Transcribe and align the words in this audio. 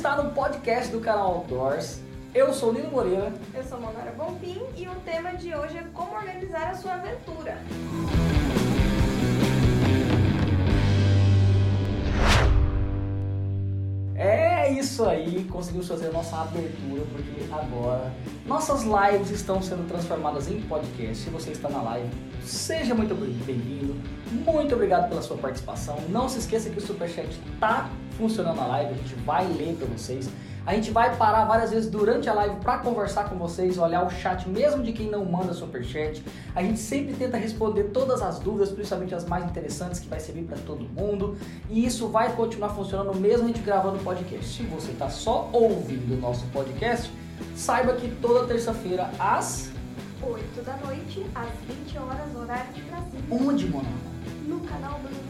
está 0.00 0.16
no 0.16 0.30
podcast 0.30 0.90
do 0.90 0.98
canal 0.98 1.34
Outdoors. 1.34 2.00
Eu 2.34 2.54
sou 2.54 2.70
o 2.70 2.72
Nino 2.72 2.90
Moreira. 2.90 3.34
Eu 3.52 3.62
sou 3.62 3.78
Monara 3.78 4.10
Bonfim 4.12 4.58
e 4.74 4.88
o 4.88 4.94
tema 5.04 5.34
de 5.34 5.54
hoje 5.54 5.76
é 5.76 5.82
como 5.92 6.14
organizar 6.14 6.70
a 6.70 6.74
sua 6.74 6.94
aventura. 6.94 7.58
É 14.16 14.72
isso 14.72 15.04
aí, 15.04 15.44
conseguimos 15.50 15.86
fazer 15.86 16.06
a 16.06 16.12
nossa 16.12 16.40
abertura, 16.40 17.02
porque 17.12 17.52
agora 17.52 18.10
nossas 18.46 18.84
lives 18.84 19.30
estão 19.30 19.60
sendo 19.60 19.86
transformadas 19.86 20.48
em 20.48 20.62
podcast. 20.62 21.24
Se 21.24 21.28
você 21.28 21.50
está 21.50 21.68
na 21.68 21.82
live, 21.82 22.08
seja 22.42 22.94
muito 22.94 23.14
bem-vindo. 23.44 23.96
Muito 24.32 24.74
obrigado 24.74 25.10
pela 25.10 25.20
sua 25.20 25.36
participação. 25.36 25.98
Não 26.08 26.26
se 26.26 26.38
esqueça 26.38 26.70
que 26.70 26.78
o 26.78 26.80
Superchat 26.80 27.28
está 27.52 27.90
funcionando 28.20 28.56
na 28.56 28.66
live, 28.66 28.94
a 28.94 28.96
gente 28.96 29.14
vai 29.16 29.46
ler 29.46 29.74
para 29.74 29.86
vocês. 29.86 30.28
A 30.66 30.74
gente 30.74 30.90
vai 30.90 31.16
parar 31.16 31.46
várias 31.46 31.70
vezes 31.70 31.90
durante 31.90 32.28
a 32.28 32.34
live 32.34 32.56
para 32.56 32.78
conversar 32.78 33.28
com 33.30 33.36
vocês, 33.36 33.78
olhar 33.78 34.06
o 34.06 34.10
chat, 34.10 34.46
mesmo 34.48 34.82
de 34.82 34.92
quem 34.92 35.08
não 35.10 35.24
manda 35.24 35.54
superchat. 35.54 36.22
A 36.54 36.62
gente 36.62 36.78
sempre 36.78 37.14
tenta 37.14 37.38
responder 37.38 37.84
todas 37.84 38.20
as 38.20 38.38
dúvidas, 38.38 38.70
principalmente 38.70 39.14
as 39.14 39.24
mais 39.24 39.44
interessantes, 39.46 39.98
que 39.98 40.06
vai 40.06 40.20
servir 40.20 40.42
para 40.42 40.58
todo 40.58 40.84
mundo. 40.84 41.36
E 41.70 41.84
isso 41.84 42.08
vai 42.08 42.32
continuar 42.36 42.68
funcionando 42.70 43.18
mesmo 43.18 43.44
a 43.44 43.46
gente 43.48 43.62
gravando 43.62 43.96
o 43.96 44.04
podcast. 44.04 44.44
Se 44.44 44.62
você 44.64 44.90
está 44.90 45.08
só 45.08 45.48
ouvindo 45.50 46.14
o 46.14 46.20
nosso 46.20 46.44
podcast, 46.48 47.10
saiba 47.56 47.94
que 47.94 48.08
toda 48.20 48.46
terça-feira 48.46 49.10
às 49.18 49.70
8 50.22 50.62
da 50.62 50.76
noite, 50.76 51.24
às 51.34 51.48
20 51.66 51.98
horas, 51.98 52.36
horário 52.36 52.72
de 52.74 52.82
Brasília. 52.82 53.24
Onde, 53.30 53.66
Monarca? 53.66 54.10
No 54.46 54.60
canal 54.60 54.98
do 55.00 55.08
YouTube, 55.08 55.29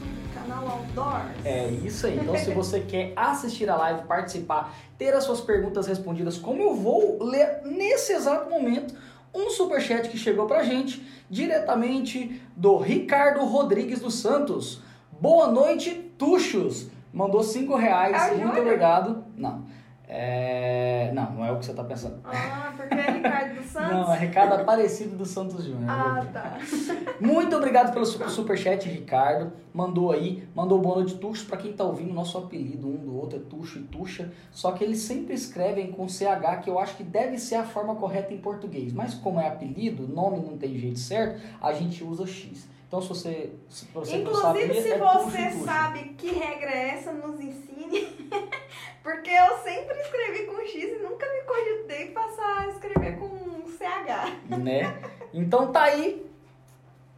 canal 0.50 0.68
Outdoors. 0.68 1.30
É 1.44 1.68
isso 1.84 2.06
aí. 2.06 2.18
Então, 2.18 2.36
se 2.36 2.50
você 2.52 2.80
quer 2.80 3.12
assistir 3.14 3.70
a 3.70 3.76
live, 3.76 4.02
participar, 4.06 4.74
ter 4.98 5.14
as 5.14 5.24
suas 5.24 5.40
perguntas 5.40 5.86
respondidas, 5.86 6.36
como 6.36 6.60
eu 6.60 6.74
vou 6.74 7.22
ler 7.22 7.62
nesse 7.64 8.12
exato 8.12 8.50
momento, 8.50 8.94
um 9.34 9.48
superchat 9.48 10.08
que 10.08 10.18
chegou 10.18 10.46
pra 10.46 10.64
gente 10.64 11.06
diretamente 11.30 12.42
do 12.56 12.76
Ricardo 12.76 13.44
Rodrigues 13.44 14.00
dos 14.00 14.14
Santos. 14.14 14.82
Boa 15.20 15.46
noite, 15.46 16.12
Tuxos. 16.18 16.88
Mandou 17.12 17.42
cinco 17.42 17.76
reais. 17.76 18.36
Muito 18.36 18.60
obrigado. 18.60 19.24
Não. 19.36 19.64
É... 20.12 21.12
Não, 21.14 21.30
não 21.34 21.44
é 21.44 21.52
o 21.52 21.58
que 21.60 21.64
você 21.66 21.72
tá 21.72 21.84
pensando. 21.84 22.20
Ah, 22.24 22.72
porque 22.76 22.94
é 22.94 23.10
Ricardo 23.12 23.54
dos 23.54 23.66
Santos? 23.70 23.90
Não, 23.92 24.12
é 24.12 24.18
Ricardo 24.18 24.54
Aparecido 24.54 25.16
dos 25.16 25.28
Santos 25.30 25.64
Júnior. 25.64 25.88
Ah, 25.88 26.26
tá. 26.32 26.58
Muito 27.20 27.54
obrigado 27.56 27.92
pelo 27.92 28.04
super, 28.04 28.28
superchat, 28.28 28.88
Ricardo. 28.88 29.52
Mandou 29.72 30.10
aí, 30.10 30.42
mandou 30.52 30.80
boa 30.80 30.96
noite, 30.96 31.14
Tuxo. 31.16 31.46
Pra 31.46 31.56
quem 31.56 31.72
tá 31.72 31.84
ouvindo, 31.84 32.12
nosso 32.12 32.36
apelido 32.38 32.88
um 32.88 32.96
do 32.96 33.16
outro 33.16 33.38
é 33.38 33.42
Tuxo 33.42 33.78
e 33.78 33.82
Tuxa. 33.82 34.32
Só 34.50 34.72
que 34.72 34.82
eles 34.82 34.98
sempre 34.98 35.32
escrevem 35.32 35.92
com 35.92 36.08
CH, 36.08 36.60
que 36.64 36.68
eu 36.68 36.80
acho 36.80 36.96
que 36.96 37.04
deve 37.04 37.38
ser 37.38 37.54
a 37.54 37.64
forma 37.64 37.94
correta 37.94 38.34
em 38.34 38.38
português. 38.38 38.92
Mas 38.92 39.14
como 39.14 39.38
é 39.38 39.46
apelido, 39.46 40.08
nome 40.08 40.40
não 40.40 40.58
tem 40.58 40.76
jeito 40.76 40.98
certo, 40.98 41.40
a 41.62 41.72
gente 41.72 42.02
usa 42.02 42.26
X. 42.26 42.68
Então, 42.88 43.00
se 43.00 43.06
você, 43.08 43.52
se 43.68 43.86
você 43.94 44.16
Inclusive, 44.16 44.42
sabia, 44.42 44.82
se 44.82 44.88
é 44.90 44.98
Tuxo 44.98 45.18
você 45.30 45.50
Tuxa. 45.50 45.64
sabe 45.64 46.00
que 46.18 46.26
regra 46.32 46.70
é 46.70 46.88
essa, 46.94 47.12
nos 47.12 47.38
ensine. 47.40 48.08
Porque 49.02 49.30
eu 49.30 49.58
sempre 49.58 49.98
escrevi 49.98 50.46
com 50.46 50.60
X 50.60 50.74
e 50.74 51.02
nunca 51.02 51.26
me 51.26 51.42
cogitei 51.42 52.10
passar 52.10 52.60
a 52.60 52.68
escrever 52.68 53.18
com 53.18 53.66
CH. 53.66 54.58
né? 54.58 55.02
Então 55.32 55.72
tá 55.72 55.84
aí. 55.84 56.26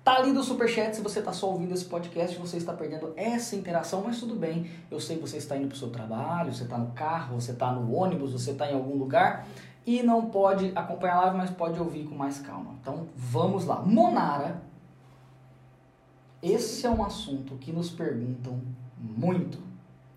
Tá 0.04 0.20
lindo 0.20 0.40
o 0.40 0.44
superchat. 0.44 0.96
Se 0.96 1.02
você 1.02 1.22
tá 1.22 1.32
só 1.32 1.48
ouvindo 1.48 1.72
esse 1.74 1.84
podcast, 1.84 2.36
você 2.36 2.56
está 2.56 2.72
perdendo 2.72 3.12
essa 3.16 3.54
interação, 3.54 4.02
mas 4.04 4.18
tudo 4.18 4.34
bem. 4.34 4.70
Eu 4.90 4.98
sei 5.00 5.16
que 5.16 5.22
você 5.22 5.36
está 5.36 5.56
indo 5.56 5.68
pro 5.68 5.76
seu 5.76 5.90
trabalho, 5.90 6.52
você 6.52 6.64
tá 6.64 6.76
no 6.76 6.90
carro, 6.92 7.40
você 7.40 7.52
tá 7.52 7.70
no 7.72 7.94
ônibus, 7.94 8.32
você 8.32 8.52
tá 8.52 8.70
em 8.70 8.74
algum 8.74 8.96
lugar 8.96 9.46
e 9.86 10.02
não 10.02 10.26
pode 10.26 10.72
acompanhar 10.74 11.16
a 11.16 11.20
live, 11.22 11.36
mas 11.36 11.50
pode 11.50 11.78
ouvir 11.78 12.04
com 12.04 12.14
mais 12.14 12.38
calma. 12.40 12.74
Então 12.80 13.08
vamos 13.14 13.64
lá. 13.64 13.80
Monara. 13.80 14.62
Esse 16.42 16.84
é 16.86 16.90
um 16.90 17.04
assunto 17.04 17.54
que 17.56 17.72
nos 17.72 17.90
perguntam 17.90 18.60
muito. 18.98 19.58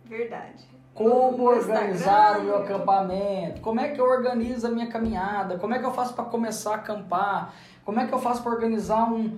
Verdade. 0.03 0.74
Como 0.95 1.43
organizar 1.43 2.39
o 2.39 2.43
meu 2.45 2.57
acampamento? 2.57 3.59
Como 3.59 3.81
é 3.81 3.89
que 3.89 3.99
eu 3.99 4.05
organizo 4.05 4.65
a 4.65 4.69
minha 4.69 4.87
caminhada? 4.87 5.59
Como 5.59 5.73
é 5.73 5.79
que 5.79 5.85
eu 5.85 5.91
faço 5.91 6.13
para 6.13 6.23
começar 6.23 6.71
a 6.71 6.75
acampar? 6.75 7.53
Como 7.83 7.99
é 7.99 8.07
que 8.07 8.13
eu 8.13 8.17
faço 8.17 8.41
para 8.41 8.53
organizar 8.53 9.11
um, 9.11 9.37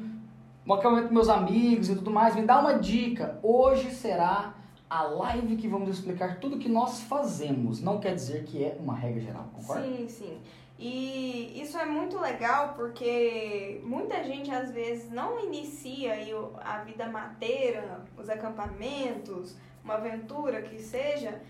um 0.66 0.74
acampamento 0.74 1.08
com 1.08 1.16
meus 1.16 1.30
amigos 1.30 1.90
e 1.90 1.96
tudo 1.96 2.12
mais? 2.12 2.36
Me 2.36 2.44
dá 2.44 2.60
uma 2.60 2.76
dica. 2.76 3.40
Hoje 3.42 3.90
será 3.90 4.54
a 4.88 5.02
live 5.02 5.56
que 5.56 5.68
vamos 5.68 5.90
explicar 5.90 6.40
tudo 6.40 6.60
que 6.60 6.70
nós 6.70 7.02
fazemos. 7.02 7.82
Não 7.82 8.00
quer 8.00 8.14
dizer 8.14 8.44
que 8.44 8.64
é 8.64 8.78
uma 8.80 8.96
regra 8.96 9.20
geral, 9.20 9.50
concorda? 9.52 9.82
Sim, 9.82 10.08
sim. 10.08 10.38
E 10.80 11.60
isso 11.60 11.76
é 11.76 11.86
muito 11.86 12.20
legal 12.20 12.74
porque 12.76 13.82
muita 13.84 14.24
gente 14.24 14.52
às 14.52 14.72
vezes 14.72 15.10
não 15.10 15.44
inicia 15.44 16.14
a 16.64 16.84
vida 16.84 17.10
mateira, 17.10 18.06
os 18.16 18.30
acampamentos, 18.30 19.56
uma 19.88 19.96
aventura 19.96 20.62
que 20.62 20.82
seja, 20.82 21.42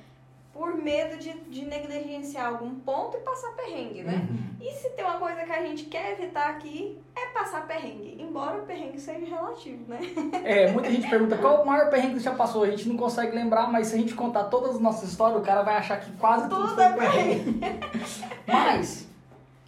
por 0.53 0.75
medo 0.75 1.17
de, 1.17 1.33
de 1.33 1.65
negligenciar 1.65 2.47
algum 2.47 2.75
ponto 2.75 3.17
e 3.17 3.19
passar 3.21 3.51
perrengue, 3.51 4.03
né? 4.03 4.27
Uhum. 4.29 4.37
E 4.59 4.71
se 4.73 4.89
tem 4.91 5.03
uma 5.03 5.17
coisa 5.17 5.43
que 5.43 5.51
a 5.51 5.61
gente 5.61 5.85
quer 5.85 6.13
evitar 6.13 6.49
aqui 6.49 6.97
é 7.15 7.27
passar 7.27 7.67
perrengue, 7.67 8.17
embora 8.19 8.61
o 8.61 8.65
perrengue 8.65 8.99
seja 8.99 9.25
relativo, 9.25 9.83
né? 9.87 9.99
É, 10.43 10.71
muita 10.71 10.91
gente 10.91 11.09
pergunta 11.09 11.37
qual 11.37 11.63
o 11.63 11.65
maior 11.65 11.89
perrengue 11.89 12.15
que 12.15 12.19
já 12.19 12.33
passou. 12.33 12.63
A 12.63 12.69
gente 12.69 12.87
não 12.87 12.95
consegue 12.95 13.35
lembrar, 13.35 13.71
mas 13.71 13.87
se 13.87 13.95
a 13.95 13.97
gente 13.97 14.13
contar 14.13 14.45
todas 14.45 14.75
as 14.75 14.81
nossas 14.81 15.09
histórias, 15.09 15.39
o 15.39 15.43
cara 15.43 15.63
vai 15.63 15.77
achar 15.77 15.99
que 15.99 16.11
quase 16.13 16.47
tudo, 16.47 16.61
Tudo 16.61 16.75
foi 16.75 16.85
é 16.85 16.93
perrengue. 16.93 17.59
Mas, 18.47 19.07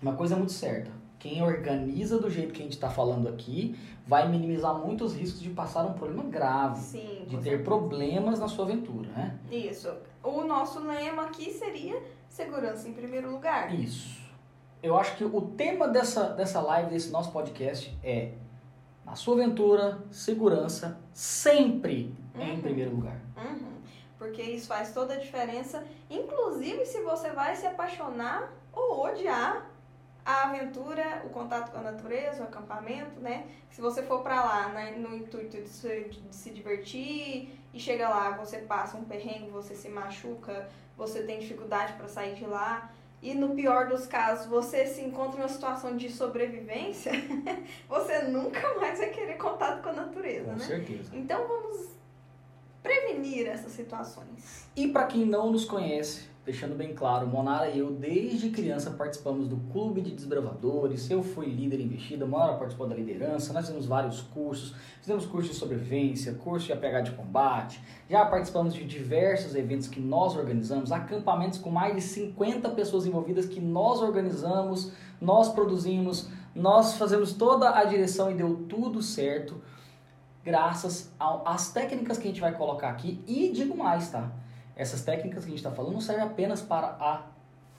uma 0.01 0.13
coisa 0.13 0.35
é 0.35 0.37
muito 0.37 0.53
certa. 0.53 0.98
Quem 1.19 1.43
organiza 1.43 2.17
do 2.17 2.29
jeito 2.29 2.53
que 2.53 2.61
a 2.61 2.63
gente 2.63 2.73
está 2.73 2.89
falando 2.89 3.27
aqui 3.27 3.77
vai 4.07 4.27
minimizar 4.29 4.73
muito 4.73 5.03
os 5.03 5.13
riscos 5.13 5.41
de 5.41 5.49
passar 5.49 5.85
um 5.85 5.93
problema 5.93 6.23
grave, 6.23 6.79
Sim. 6.79 7.25
de 7.27 7.35
ter 7.37 7.43
certeza. 7.43 7.63
problemas 7.63 8.39
na 8.39 8.47
sua 8.47 8.63
aventura, 8.65 9.09
né? 9.09 9.37
Isso. 9.51 9.91
O 10.23 10.43
nosso 10.43 10.79
lema 10.79 11.23
aqui 11.23 11.51
seria 11.51 12.01
segurança 12.29 12.87
em 12.87 12.93
primeiro 12.93 13.29
lugar. 13.29 13.73
Isso. 13.77 14.17
Eu 14.81 14.97
acho 14.97 15.17
que 15.17 15.25
o 15.25 15.41
tema 15.41 15.89
dessa, 15.89 16.29
dessa 16.29 16.61
live, 16.61 16.89
desse 16.89 17.11
nosso 17.11 17.31
podcast 17.33 17.93
é 18.01 18.31
na 19.05 19.13
sua 19.15 19.35
aventura, 19.35 20.01
segurança 20.09 20.97
sempre 21.11 22.15
em 22.35 22.51
Uhum. 22.55 22.61
primeiro 22.61 22.95
lugar. 22.95 23.19
Uhum. 23.35 23.73
Porque 24.17 24.41
isso 24.41 24.67
faz 24.67 24.93
toda 24.93 25.15
a 25.15 25.17
diferença, 25.17 25.83
inclusive 26.09 26.85
se 26.85 27.01
você 27.01 27.29
vai 27.31 27.55
se 27.55 27.65
apaixonar 27.67 28.53
ou 28.71 29.05
odiar 29.05 29.68
a 30.25 30.49
aventura, 30.49 31.23
o 31.25 31.29
contato 31.29 31.71
com 31.71 31.79
a 31.79 31.81
natureza, 31.81 32.41
o 32.41 32.43
acampamento, 32.43 33.19
né? 33.19 33.47
Se 33.71 33.81
você 33.81 34.03
for 34.03 34.21
pra 34.21 34.43
lá 34.43 34.69
né, 34.69 34.91
no 34.91 35.15
intuito 35.15 35.57
de 35.57 35.67
se, 35.69 36.05
de 36.05 36.35
se 36.35 36.49
divertir 36.51 37.57
e 37.73 37.79
chega 37.79 38.09
lá, 38.09 38.31
você 38.31 38.59
passa 38.59 38.97
um 38.97 39.03
perrengue, 39.03 39.49
você 39.49 39.75
se 39.75 39.89
machuca, 39.89 40.69
você 40.97 41.23
tem 41.23 41.39
dificuldade 41.39 41.93
pra 41.93 42.07
sair 42.07 42.35
de 42.35 42.45
lá. 42.45 42.91
E 43.21 43.33
no 43.33 43.53
pior 43.53 43.87
dos 43.87 44.05
casos, 44.07 44.45
você 44.45 44.85
se 44.85 45.01
encontra 45.01 45.39
em 45.39 45.43
uma 45.43 45.49
situação 45.49 45.97
de 45.97 46.09
sobrevivência, 46.09 47.11
você 47.87 48.23
nunca 48.23 48.75
mais 48.75 48.97
vai 48.99 49.09
querer 49.09 49.35
contato 49.37 49.81
com 49.83 49.89
a 49.89 49.93
natureza, 49.93 50.45
Com 50.45 50.57
né? 50.57 50.65
certeza. 50.65 51.09
Então 51.13 51.45
vamos 51.45 51.89
prevenir 52.81 53.47
essas 53.47 53.73
situações. 53.73 54.67
E 54.75 54.87
para 54.87 55.05
quem 55.05 55.25
não 55.25 55.51
nos 55.51 55.65
conhece, 55.65 56.29
deixando 56.49 56.75
bem 56.75 56.95
claro, 56.95 57.27
Monara 57.27 57.69
e 57.69 57.77
eu 57.77 57.91
desde 57.91 58.49
criança 58.49 58.89
participamos 58.89 59.47
do 59.47 59.57
Clube 59.71 60.01
de 60.01 60.09
Desbravadores. 60.09 61.07
Eu 61.11 61.21
fui 61.21 61.45
líder 61.45 61.79
investida, 61.79 62.25
Monara 62.25 62.53
participou 62.53 62.87
da 62.87 62.95
liderança. 62.95 63.53
Nós 63.53 63.67
fizemos 63.67 63.85
vários 63.85 64.21
cursos, 64.21 64.73
fizemos 64.99 65.27
curso 65.27 65.49
de 65.49 65.55
sobrevivência, 65.55 66.33
curso 66.33 66.65
de 66.65 66.73
APH 66.73 67.03
de 67.03 67.11
combate. 67.11 67.79
Já 68.09 68.25
participamos 68.25 68.73
de 68.73 68.83
diversos 68.83 69.53
eventos 69.53 69.87
que 69.87 69.99
nós 69.99 70.35
organizamos, 70.35 70.91
acampamentos 70.91 71.59
com 71.59 71.69
mais 71.69 71.95
de 71.95 72.01
50 72.01 72.67
pessoas 72.71 73.05
envolvidas 73.05 73.45
que 73.45 73.61
nós 73.61 74.01
organizamos, 74.01 74.91
nós 75.21 75.49
produzimos, 75.49 76.29
nós 76.55 76.95
fazemos 76.95 77.31
toda 77.31 77.77
a 77.77 77.83
direção 77.83 78.31
e 78.31 78.33
deu 78.33 78.65
tudo 78.67 79.03
certo 79.03 79.61
graças 80.43 81.13
às 81.45 81.71
técnicas 81.71 82.17
que 82.17 82.23
a 82.23 82.31
gente 82.31 82.41
vai 82.41 82.53
colocar 82.53 82.89
aqui. 82.89 83.23
E 83.27 83.51
digo 83.51 83.77
mais, 83.77 84.09
tá? 84.09 84.31
Essas 84.79 85.01
técnicas 85.03 85.43
que 85.43 85.49
a 85.49 85.51
gente 85.51 85.59
está 85.59 85.71
falando 85.71 85.91
não 85.93 85.99
servem 85.99 86.23
apenas 86.23 86.61
para 86.61 86.87
a 86.99 87.23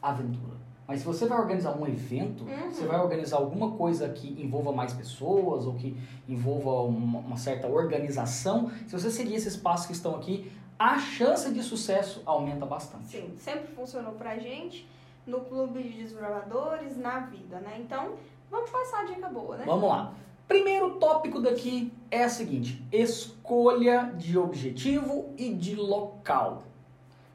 aventura. 0.02 0.54
Mas 0.86 1.00
se 1.00 1.06
você 1.06 1.24
vai 1.26 1.38
organizar 1.38 1.72
um 1.80 1.86
evento, 1.86 2.44
Uhum. 2.44 2.70
você 2.70 2.84
vai 2.84 3.00
organizar 3.00 3.38
alguma 3.38 3.70
coisa 3.72 4.06
que 4.10 4.28
envolva 4.42 4.70
mais 4.70 4.92
pessoas 4.92 5.64
ou 5.64 5.74
que 5.74 5.96
envolva 6.28 6.82
uma, 6.82 7.20
uma 7.20 7.36
certa 7.38 7.66
organização, 7.68 8.70
se 8.86 8.92
você 8.92 9.10
seguir 9.10 9.34
esses 9.36 9.56
passos 9.56 9.86
que 9.86 9.92
estão 9.92 10.14
aqui, 10.14 10.52
a 10.78 10.98
chance 10.98 11.50
de 11.50 11.62
sucesso 11.62 12.22
aumenta 12.26 12.66
bastante. 12.66 13.06
Sim, 13.06 13.34
sempre 13.38 13.68
funcionou 13.74 14.12
pra 14.12 14.36
gente 14.38 14.86
no 15.26 15.40
clube 15.40 15.82
de 15.82 16.02
desbravadores, 16.02 16.98
na 16.98 17.20
vida, 17.20 17.60
né? 17.60 17.78
Então, 17.80 18.14
vamos 18.50 18.68
passar 18.68 19.00
a 19.00 19.04
dica 19.04 19.28
boa, 19.28 19.56
né? 19.56 19.64
Vamos 19.64 19.88
lá. 19.88 20.12
Primeiro 20.48 20.96
tópico 20.96 21.40
daqui 21.40 21.92
é 22.10 22.26
o 22.26 22.30
seguinte: 22.30 22.84
escolha 22.92 24.12
de 24.18 24.36
objetivo 24.36 25.32
e 25.38 25.54
de 25.54 25.76
local. 25.76 26.64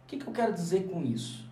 O 0.06 0.08
que, 0.08 0.18
que 0.18 0.28
eu 0.28 0.34
quero 0.34 0.54
dizer 0.54 0.88
com 0.88 1.02
isso? 1.02 1.50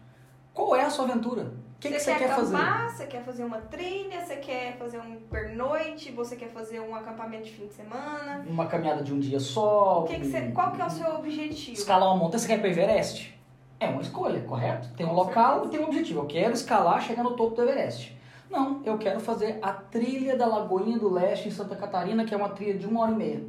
Qual 0.54 0.76
é 0.76 0.84
a 0.84 0.90
sua 0.90 1.06
aventura? 1.06 1.44
O 1.44 1.80
que, 1.80 1.90
que 1.90 2.00
você 2.00 2.12
quer, 2.12 2.20
quer 2.20 2.36
fazer? 2.36 2.56
acampar, 2.56 2.90
você 2.92 3.08
quer 3.08 3.24
fazer 3.24 3.44
uma 3.44 3.58
trilha, 3.58 4.24
você 4.24 4.36
quer 4.38 4.78
fazer 4.78 5.00
um 5.00 5.16
pernoite, 5.30 6.12
você 6.12 6.36
quer 6.36 6.50
fazer 6.50 6.80
um 6.80 6.96
acampamento 6.96 7.46
de 7.46 7.52
fim 7.52 7.66
de 7.66 7.74
semana. 7.74 8.46
Uma 8.48 8.68
caminhada 8.68 9.04
de 9.04 9.12
um 9.12 9.20
dia 9.20 9.40
só? 9.40 10.06
Que 10.08 10.20
que 10.20 10.28
você, 10.28 10.52
qual 10.52 10.72
que 10.72 10.82
é 10.82 10.86
o 10.86 10.90
seu 10.90 11.16
objetivo? 11.16 11.74
Escalar 11.74 12.08
uma 12.10 12.16
montanha, 12.18 12.40
você 12.40 12.48
quer 12.48 12.58
ir 12.58 12.60
para 12.60 12.70
Everest? 12.70 13.38
É 13.80 13.90
uma 13.90 14.02
escolha, 14.02 14.40
correto? 14.42 14.88
Tem 14.96 15.06
um 15.06 15.10
Com 15.10 15.16
local 15.16 15.54
certeza. 15.62 15.68
e 15.68 15.78
tem 15.78 15.80
um 15.86 15.90
objetivo. 15.90 16.20
Eu 16.22 16.26
quero 16.28 16.54
escalar, 16.54 17.02
chegar 17.02 17.24
no 17.24 17.32
topo 17.36 17.56
do 17.56 17.64
Everest. 17.64 18.16
Não, 18.50 18.82
eu 18.86 18.98
quero 19.00 19.20
fazer 19.20 19.58
a 19.62 19.74
trilha 19.74 20.38
da 20.38 20.46
Lagoinha 20.46 21.00
do 21.00 21.12
Leste 21.12 21.48
em 21.48 21.52
Santa 21.52 21.76
Catarina, 21.76 22.24
que 22.24 22.34
é 22.34 22.38
uma 22.38 22.50
trilha 22.50 22.78
de 22.78 22.86
uma 22.86 23.02
hora 23.02 23.12
e 23.12 23.16
meia. 23.16 23.44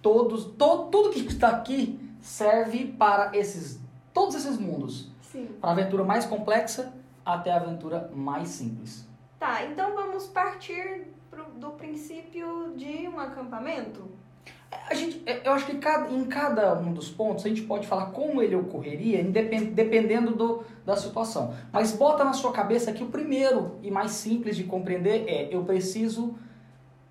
Todos, 0.00 0.46
to, 0.46 0.88
tudo 0.90 1.10
que 1.10 1.20
está 1.20 1.48
aqui 1.50 2.00
serve 2.22 2.86
para 2.86 3.36
esses, 3.36 3.78
todos 4.12 4.34
esses 4.34 4.58
mundos. 4.58 5.08
Sim. 5.22 5.48
Para 5.60 5.70
a 5.70 5.72
aventura 5.72 6.04
mais 6.04 6.24
complexa 6.26 6.92
até 7.24 7.52
a 7.52 7.56
aventura 7.56 8.10
mais 8.14 8.48
simples. 8.48 9.06
Tá, 9.38 9.64
então 9.64 9.94
vamos 9.94 10.26
partir 10.26 11.06
pro- 11.30 11.44
do 11.58 11.70
princípio 11.70 12.72
de 12.76 13.08
um 13.08 13.18
acampamento? 13.18 14.08
A 14.88 14.94
gente, 14.94 15.22
é, 15.26 15.46
eu 15.46 15.52
acho 15.52 15.66
que 15.66 15.78
cada- 15.78 16.10
em 16.12 16.24
cada 16.26 16.74
um 16.78 16.92
dos 16.92 17.08
pontos 17.10 17.44
a 17.44 17.48
gente 17.48 17.62
pode 17.62 17.86
falar 17.86 18.06
como 18.06 18.40
ele 18.42 18.54
ocorreria, 18.54 19.20
independ- 19.20 19.72
dependendo 19.72 20.32
do, 20.34 20.62
da 20.84 20.96
situação. 20.96 21.54
Mas 21.72 21.92
bota 21.92 22.22
na 22.24 22.32
sua 22.32 22.52
cabeça 22.52 22.92
que 22.92 23.02
o 23.02 23.08
primeiro 23.08 23.78
e 23.82 23.90
mais 23.90 24.12
simples 24.12 24.56
de 24.56 24.64
compreender 24.64 25.24
é 25.28 25.48
eu 25.54 25.64
preciso 25.64 26.34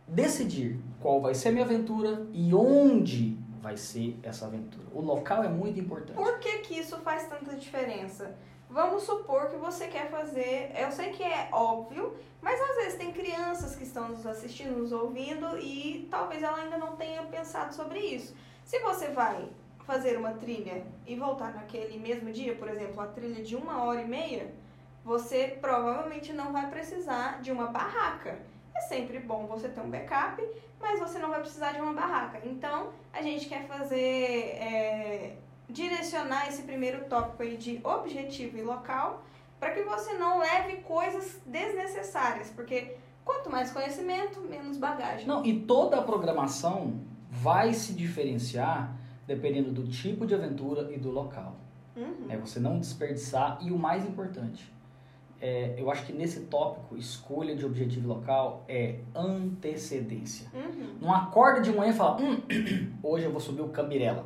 decidir 0.07 0.79
qual 0.99 1.21
vai 1.21 1.33
ser 1.33 1.49
a 1.49 1.51
minha 1.51 1.65
aventura 1.65 2.25
e 2.33 2.53
onde 2.53 3.37
vai 3.61 3.77
ser 3.77 4.17
essa 4.23 4.45
aventura. 4.45 4.87
O 4.93 5.01
local 5.01 5.43
é 5.43 5.49
muito 5.49 5.79
importante. 5.79 6.15
Por 6.15 6.39
que, 6.39 6.59
que 6.59 6.79
isso 6.79 6.97
faz 6.97 7.27
tanta 7.27 7.55
diferença? 7.55 8.35
Vamos 8.69 9.03
supor 9.03 9.47
que 9.49 9.57
você 9.57 9.87
quer 9.87 10.09
fazer. 10.09 10.71
Eu 10.75 10.91
sei 10.91 11.11
que 11.11 11.23
é 11.23 11.49
óbvio, 11.51 12.15
mas 12.41 12.59
às 12.61 12.75
vezes 12.75 12.95
tem 12.95 13.11
crianças 13.11 13.75
que 13.75 13.83
estão 13.83 14.09
nos 14.09 14.25
assistindo, 14.25 14.77
nos 14.77 14.91
ouvindo 14.91 15.57
e 15.57 16.07
talvez 16.09 16.43
ela 16.43 16.57
ainda 16.57 16.77
não 16.77 16.95
tenha 16.95 17.23
pensado 17.23 17.73
sobre 17.73 17.99
isso. 17.99 18.35
Se 18.63 18.79
você 18.79 19.07
vai 19.07 19.49
fazer 19.85 20.17
uma 20.17 20.33
trilha 20.33 20.85
e 21.07 21.15
voltar 21.15 21.53
naquele 21.53 21.97
mesmo 21.97 22.31
dia, 22.31 22.55
por 22.55 22.69
exemplo, 22.69 23.01
a 23.01 23.07
trilha 23.07 23.43
de 23.43 23.55
uma 23.55 23.83
hora 23.83 24.03
e 24.03 24.07
meia, 24.07 24.53
você 25.03 25.57
provavelmente 25.59 26.31
não 26.31 26.53
vai 26.53 26.69
precisar 26.69 27.41
de 27.41 27.51
uma 27.51 27.67
barraca. 27.67 28.37
É 28.75 28.81
sempre 28.81 29.19
bom 29.19 29.45
você 29.45 29.69
ter 29.69 29.81
um 29.81 29.89
backup, 29.89 30.41
mas 30.79 30.99
você 30.99 31.19
não 31.19 31.29
vai 31.29 31.41
precisar 31.41 31.73
de 31.73 31.81
uma 31.81 31.93
barraca. 31.93 32.39
Então, 32.43 32.89
a 33.11 33.21
gente 33.21 33.47
quer 33.47 33.67
fazer. 33.67 33.95
é, 33.97 35.35
direcionar 35.69 36.47
esse 36.47 36.63
primeiro 36.63 37.05
tópico 37.05 37.43
aí 37.43 37.55
de 37.55 37.79
objetivo 37.83 38.57
e 38.57 38.61
local 38.61 39.23
para 39.59 39.71
que 39.71 39.83
você 39.83 40.13
não 40.13 40.39
leve 40.39 40.77
coisas 40.77 41.39
desnecessárias, 41.45 42.49
porque 42.49 42.95
quanto 43.23 43.51
mais 43.51 43.71
conhecimento, 43.71 44.41
menos 44.41 44.77
bagagem. 44.77 45.27
Não, 45.27 45.45
e 45.45 45.59
toda 45.61 45.99
a 45.99 46.01
programação 46.01 46.99
vai 47.29 47.73
se 47.73 47.93
diferenciar 47.93 48.97
dependendo 49.27 49.71
do 49.71 49.87
tipo 49.87 50.25
de 50.25 50.33
aventura 50.33 50.91
e 50.91 50.97
do 50.97 51.11
local. 51.11 51.55
Uhum. 51.95 52.25
É 52.29 52.37
você 52.37 52.59
não 52.59 52.79
desperdiçar 52.79 53.59
e 53.61 53.69
o 53.69 53.77
mais 53.77 54.05
importante, 54.05 54.73
é, 55.41 55.75
eu 55.77 55.89
acho 55.89 56.05
que 56.05 56.13
nesse 56.13 56.41
tópico, 56.41 56.97
escolha 56.97 57.55
de 57.55 57.65
objetivo 57.65 58.07
local 58.07 58.63
é 58.67 58.99
antecedência. 59.15 60.47
Uhum. 60.53 60.95
Não 61.01 61.13
acorda 61.13 61.61
de 61.61 61.71
manhã 61.71 61.91
e 61.91 61.95
fala, 61.95 62.21
hum, 62.21 62.41
hoje 63.01 63.25
eu 63.25 63.31
vou 63.31 63.39
subir 63.39 63.61
o 63.61 63.69
Cambirela. 63.69 64.25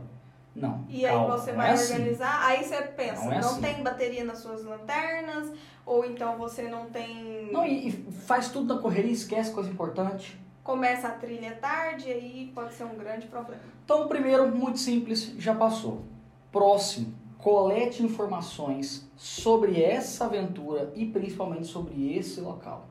Não. 0.55 0.85
E 0.87 1.01
calma, 1.01 1.33
aí 1.35 1.39
você 1.39 1.51
não 1.51 1.57
vai 1.57 1.69
é 1.69 1.73
assim. 1.73 1.93
organizar, 1.93 2.45
aí 2.45 2.63
você 2.63 2.81
pensa, 2.83 3.21
Não 3.21 3.25
não, 3.25 3.33
é 3.33 3.39
assim. 3.39 3.61
tem 3.61 3.83
bateria 3.83 4.23
nas 4.23 4.37
suas 4.39 4.63
lanternas, 4.63 5.51
ou 5.85 6.05
então 6.05 6.37
você 6.37 6.63
não 6.63 6.85
tem. 6.87 7.51
Não, 7.51 7.65
e, 7.65 7.87
e 7.87 7.91
faz 7.91 8.49
tudo 8.49 8.75
na 8.75 8.79
correria, 8.79 9.11
esquece 9.11 9.51
coisa 9.51 9.69
importante. 9.69 10.39
Começa 10.63 11.07
a 11.07 11.11
trilha 11.11 11.55
tarde, 11.55 12.09
aí 12.09 12.51
pode 12.53 12.73
ser 12.73 12.85
um 12.85 12.95
grande 12.95 13.27
problema. 13.27 13.61
Então, 13.83 14.03
o 14.03 14.07
primeiro, 14.07 14.47
muito 14.55 14.79
simples, 14.79 15.33
já 15.37 15.53
passou. 15.53 16.03
Próximo, 16.51 17.13
colete 17.43 18.01
informações 18.01 19.05
sobre 19.17 19.83
essa 19.83 20.23
aventura 20.23 20.93
e 20.95 21.05
principalmente 21.05 21.67
sobre 21.67 22.15
esse 22.15 22.39
local. 22.39 22.85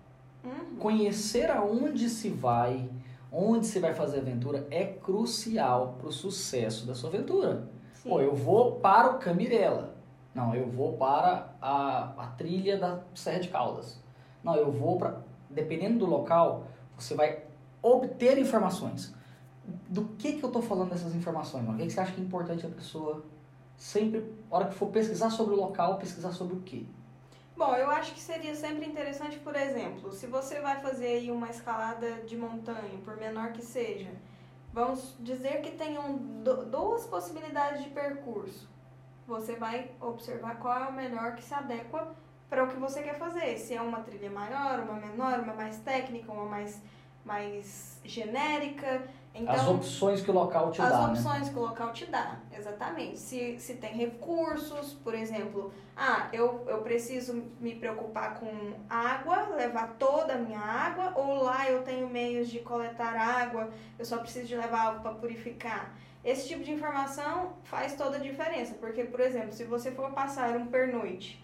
Uhum. 0.45 0.77
Conhecer 0.77 1.51
aonde 1.51 2.11
se 2.11 2.29
vai, 2.29 2.87
onde 3.33 3.67
se 3.67 3.81
vai 3.81 3.95
fazer 3.95 4.19
a 4.19 4.21
aventura 4.21 4.67
é 4.71 4.85
crucial 4.85 5.97
para 5.99 6.09
o 6.09 6.13
sucesso 6.13 6.87
da 6.87 6.95
sua 6.95 7.09
aventura. 7.09 7.67
Sim. 7.95 8.11
Pô, 8.11 8.21
eu 8.21 8.35
vou 8.35 8.73
para 8.73 9.13
o 9.13 9.19
Camirela. 9.19 9.95
Não, 10.35 10.55
eu 10.55 10.69
vou 10.69 10.99
para 10.99 11.55
a, 11.59 12.13
a 12.19 12.27
trilha 12.37 12.77
da 12.77 13.01
Serra 13.15 13.41
de 13.41 13.49
Caldas. 13.49 13.99
Não, 14.45 14.55
eu 14.55 14.71
vou 14.71 14.99
para. 14.99 15.23
Dependendo 15.49 16.01
do 16.01 16.07
local, 16.07 16.67
você 16.95 17.15
vai 17.15 17.45
obter 17.81 18.37
informações. 18.37 19.15
Do 19.89 20.05
que, 20.19 20.35
que 20.35 20.43
eu 20.43 20.49
estou 20.49 20.61
falando 20.61 20.91
dessas 20.91 21.15
informações, 21.15 21.65
mano? 21.65 21.77
O 21.77 21.81
que, 21.81 21.87
que 21.87 21.93
você 21.93 22.01
acha 22.01 22.13
que 22.13 22.21
é 22.21 22.25
importante 22.25 22.67
a 22.67 22.71
pessoa 22.71 23.25
sempre, 23.83 24.25
hora 24.49 24.69
que 24.69 24.75
for 24.75 24.89
pesquisar 24.91 25.31
sobre 25.31 25.55
o 25.55 25.57
local, 25.57 25.99
pesquisar 25.99 26.31
sobre 26.33 26.55
o 26.57 26.61
quê? 26.61 26.85
Bom, 27.57 27.75
eu 27.75 27.91
acho 27.91 28.15
que 28.15 28.21
seria 28.21 28.55
sempre 28.55 28.87
interessante, 28.87 29.39
por 29.41 29.57
exemplo, 29.57 30.13
se 30.13 30.27
você 30.27 30.61
vai 30.61 30.81
fazer 30.81 31.07
aí 31.07 31.31
uma 31.33 31.51
escalada 31.51 32.09
de 32.23 32.37
montanha, 32.37 32.99
por 33.05 33.17
menor 33.17 33.53
que 33.53 33.61
seja, 33.63 34.11
vamos 34.73 35.17
dizer 35.21 35.61
que 35.63 35.73
tenham 35.73 36.17
du- 36.17 36.65
duas 36.67 37.07
possibilidades 37.07 37.83
de 37.83 37.91
percurso. 37.91 38.71
Você 39.27 39.57
vai 39.57 39.91
observar 40.01 40.59
qual 40.61 40.79
é 40.85 40.89
o 40.89 40.93
melhor 40.93 41.35
que 41.35 41.43
se 41.43 41.53
adequa 41.55 42.15
para 42.49 42.65
o 42.65 42.69
que 42.69 42.77
você 42.77 43.03
quer 43.03 43.19
fazer. 43.19 43.59
Se 43.59 43.75
é 43.75 43.81
uma 43.83 44.01
trilha 44.01 44.31
maior, 44.31 44.81
uma 44.81 44.95
menor, 44.95 45.41
uma 45.41 45.55
mais 45.55 45.79
técnica, 45.79 46.31
uma 46.33 46.45
mais, 46.47 46.81
mais 47.25 48.01
genérica. 48.05 49.03
Então, 49.35 49.55
As 49.55 49.67
opções 49.67 50.21
que 50.21 50.31
o 50.31 50.35
local 50.35 50.71
te 50.71 50.83
as 50.83 50.91
dá, 50.91 51.07
né? 51.07 51.13
opções 51.13 51.49
que 51.49 51.59
o 51.59 51.63
local 51.63 51.91
te 51.93 52.05
dá, 52.05 52.37
exatamente. 52.55 53.19
Se, 53.19 53.59
se 53.59 53.75
tem 53.77 53.95
recursos, 53.95 54.93
por 54.93 55.15
exemplo, 55.15 55.73
ah, 55.97 56.29
eu, 56.35 56.63
eu 56.69 56.83
preciso 56.83 57.43
me 57.59 57.75
preocupar 57.75 58.35
com 58.35 58.75
água, 58.91 59.49
levar 59.57 59.95
toda 59.99 60.35
a 60.35 60.39
minha 60.39 60.61
água, 60.61 61.15
ou 61.17 61.43
lá 61.43 61.67
eu 61.71 61.83
tenho 61.83 62.09
meios 62.11 62.49
de 62.49 62.59
coletar 62.59 63.17
água, 63.17 63.71
eu 63.99 64.05
só 64.05 64.19
preciso 64.19 64.47
de 64.47 64.57
levar 64.57 64.89
algo 64.89 65.01
para 65.01 65.13
purificar. 65.13 65.95
Esse 66.23 66.47
tipo 66.49 66.63
de 66.63 66.71
informação 66.73 67.55
faz 67.65 67.95
toda 67.97 68.17
a 68.19 68.21
diferença, 68.21 68.75
porque, 68.75 69.03
por 69.05 69.21
exemplo, 69.21 69.53
se 69.55 69.65
você 69.65 69.91
for 69.93 70.11
passar 70.13 70.55
um 70.57 70.67
pernoite 70.67 71.43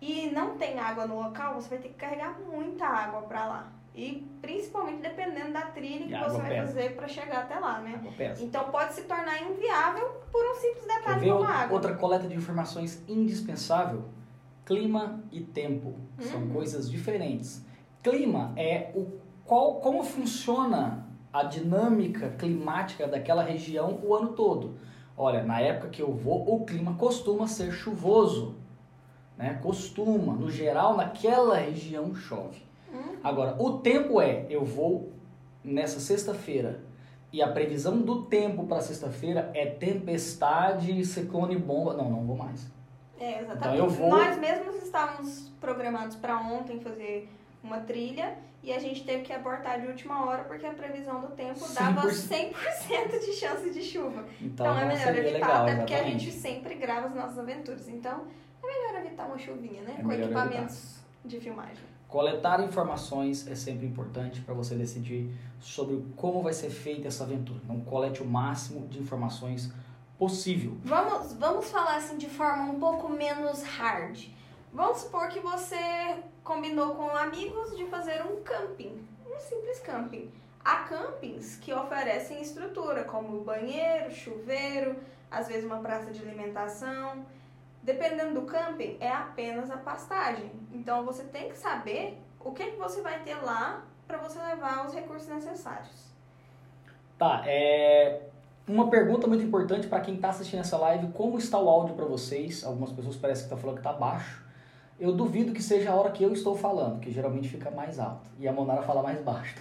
e 0.00 0.30
não 0.30 0.56
tem 0.56 0.78
água 0.78 1.06
no 1.06 1.22
local, 1.22 1.54
você 1.54 1.68
vai 1.68 1.78
ter 1.78 1.88
que 1.88 1.94
carregar 1.94 2.38
muita 2.40 2.86
água 2.86 3.22
para 3.22 3.44
lá. 3.44 3.72
E 3.94 4.26
principalmente 4.40 5.02
dependendo 5.02 5.52
da 5.52 5.62
trilha 5.62 6.06
que 6.06 6.24
você 6.30 6.38
vai 6.38 6.48
pesa. 6.50 6.66
fazer 6.68 6.94
para 6.96 7.08
chegar 7.08 7.38
até 7.40 7.58
lá, 7.58 7.80
né? 7.80 8.00
Então 8.40 8.70
pode 8.70 8.94
se 8.94 9.02
tornar 9.02 9.42
inviável 9.42 10.08
por 10.30 10.42
um 10.44 10.54
simples 10.54 10.84
detalhe 10.86 11.28
como 11.30 11.44
água. 11.44 11.72
outra 11.74 11.94
coleta 11.96 12.28
de 12.28 12.34
informações 12.34 13.02
indispensável? 13.08 14.04
Clima 14.64 15.20
e 15.32 15.40
tempo. 15.40 15.94
São 16.20 16.40
Uhum. 16.42 16.50
coisas 16.50 16.88
diferentes. 16.90 17.64
Clima 18.02 18.52
é 18.56 18.92
o 18.94 19.18
qual, 19.44 19.80
como 19.80 20.04
funciona 20.04 21.06
a 21.32 21.42
dinâmica 21.42 22.30
climática 22.38 23.08
daquela 23.08 23.42
região 23.42 23.98
o 24.02 24.14
ano 24.14 24.28
todo. 24.34 24.76
Olha, 25.16 25.42
na 25.42 25.60
época 25.60 25.88
que 25.88 26.00
eu 26.00 26.12
vou, 26.12 26.54
o 26.54 26.64
clima 26.64 26.94
costuma 26.94 27.46
ser 27.48 27.72
chuvoso. 27.72 28.54
Né? 29.36 29.58
Costuma. 29.62 30.32
No 30.34 30.48
geral, 30.50 30.96
naquela 30.96 31.56
região 31.56 32.14
chove. 32.14 32.62
Agora, 33.22 33.56
o 33.58 33.78
tempo 33.78 34.20
é, 34.20 34.46
eu 34.48 34.64
vou 34.64 35.12
nessa 35.64 36.00
sexta-feira 36.00 36.80
e 37.32 37.42
a 37.42 37.48
previsão 37.48 38.00
do 38.00 38.22
tempo 38.24 38.66
para 38.66 38.80
sexta-feira 38.80 39.50
é 39.54 39.66
tempestade, 39.66 41.04
ciclone 41.04 41.56
bomba. 41.56 41.94
Não, 41.94 42.10
não 42.10 42.24
vou 42.24 42.36
mais. 42.36 42.66
É, 43.18 43.40
exatamente. 43.42 43.58
Então 43.58 43.74
eu 43.74 43.88
vou- 43.88 44.10
Nós 44.10 44.38
mesmos 44.38 44.76
estávamos 44.82 45.50
programados 45.60 46.16
para 46.16 46.38
ontem 46.38 46.80
fazer 46.80 47.28
uma 47.62 47.80
trilha 47.80 48.38
e 48.62 48.72
a 48.72 48.78
gente 48.78 49.04
teve 49.04 49.22
que 49.22 49.32
abortar 49.32 49.80
de 49.80 49.86
última 49.86 50.24
hora 50.24 50.44
porque 50.44 50.64
a 50.66 50.72
previsão 50.72 51.20
do 51.20 51.28
tempo 51.28 51.60
dava 51.74 52.08
100%. 52.10 52.54
100% 52.88 53.20
de 53.20 53.32
chance 53.34 53.70
de 53.70 53.82
chuva. 53.82 54.24
Então, 54.40 54.66
Então, 54.66 54.78
é 54.78 54.80
não 54.80 54.88
melhor 54.88 55.08
evitar, 55.16 55.32
legal, 55.32 55.62
até 55.62 55.76
porque 55.76 55.94
a 55.94 56.02
gente 56.04 56.32
sempre 56.32 56.74
grava 56.76 57.06
as 57.08 57.14
nossas 57.14 57.38
aventuras. 57.38 57.88
Então, 57.88 58.24
é 58.62 58.66
melhor 58.66 59.04
evitar 59.04 59.26
uma 59.26 59.38
chuvinha, 59.38 59.82
né? 59.82 59.96
É 59.98 60.02
Com 60.02 60.10
equipamentos 60.12 60.96
de 61.24 61.38
filmagem. 61.38 61.84
Coletar 62.10 62.60
informações 62.60 63.46
é 63.46 63.54
sempre 63.54 63.86
importante 63.86 64.40
para 64.40 64.52
você 64.52 64.74
decidir 64.74 65.32
sobre 65.60 66.04
como 66.16 66.42
vai 66.42 66.52
ser 66.52 66.68
feita 66.68 67.06
essa 67.06 67.22
aventura. 67.22 67.60
Então, 67.62 67.80
colete 67.82 68.20
o 68.20 68.26
máximo 68.26 68.88
de 68.88 68.98
informações 68.98 69.72
possível. 70.18 70.76
Vamos, 70.82 71.34
vamos 71.34 71.70
falar 71.70 71.98
assim 71.98 72.18
de 72.18 72.28
forma 72.28 72.64
um 72.64 72.80
pouco 72.80 73.08
menos 73.08 73.62
hard. 73.62 74.26
Vamos 74.72 74.98
supor 74.98 75.28
que 75.28 75.38
você 75.38 76.18
combinou 76.42 76.96
com 76.96 77.08
amigos 77.10 77.76
de 77.76 77.86
fazer 77.86 78.24
um 78.26 78.42
camping, 78.42 79.06
um 79.24 79.38
simples 79.38 79.78
camping. 79.78 80.32
Há 80.64 80.78
campings 80.78 81.56
que 81.56 81.72
oferecem 81.72 82.42
estrutura, 82.42 83.04
como 83.04 83.44
banheiro, 83.44 84.10
chuveiro, 84.10 84.96
às 85.30 85.46
vezes 85.46 85.64
uma 85.64 85.78
praça 85.78 86.10
de 86.10 86.20
alimentação. 86.20 87.24
Dependendo 87.82 88.40
do 88.40 88.46
camping, 88.46 88.96
é 89.00 89.10
apenas 89.10 89.70
a 89.70 89.76
pastagem. 89.76 90.50
Então 90.72 91.04
você 91.04 91.24
tem 91.24 91.48
que 91.48 91.56
saber 91.56 92.18
o 92.38 92.52
que, 92.52 92.72
que 92.72 92.76
você 92.76 93.00
vai 93.00 93.22
ter 93.22 93.36
lá 93.36 93.82
para 94.06 94.18
você 94.18 94.38
levar 94.38 94.86
os 94.86 94.94
recursos 94.94 95.28
necessários. 95.28 96.10
Tá, 97.18 97.42
é 97.46 98.22
uma 98.66 98.88
pergunta 98.88 99.26
muito 99.26 99.44
importante 99.44 99.86
para 99.86 100.00
quem 100.00 100.14
está 100.14 100.28
assistindo 100.28 100.60
essa 100.60 100.76
live, 100.76 101.08
como 101.12 101.38
está 101.38 101.58
o 101.58 101.68
áudio 101.68 101.94
para 101.94 102.04
vocês? 102.04 102.64
Algumas 102.64 102.92
pessoas 102.92 103.16
parecem 103.16 103.42
que 103.42 103.46
estão 103.46 103.58
tá 103.58 103.62
falando 103.62 103.76
que 103.76 103.88
está 103.88 103.92
baixo. 103.92 104.44
Eu 104.98 105.12
duvido 105.12 105.52
que 105.52 105.62
seja 105.62 105.90
a 105.90 105.94
hora 105.94 106.10
que 106.10 106.22
eu 106.22 106.32
estou 106.32 106.54
falando, 106.54 107.00
que 107.00 107.10
geralmente 107.10 107.48
fica 107.48 107.70
mais 107.70 107.98
alto. 107.98 108.30
E 108.38 108.46
a 108.46 108.52
Monara 108.52 108.82
fala 108.82 109.02
mais 109.02 109.20
baixo. 109.22 109.56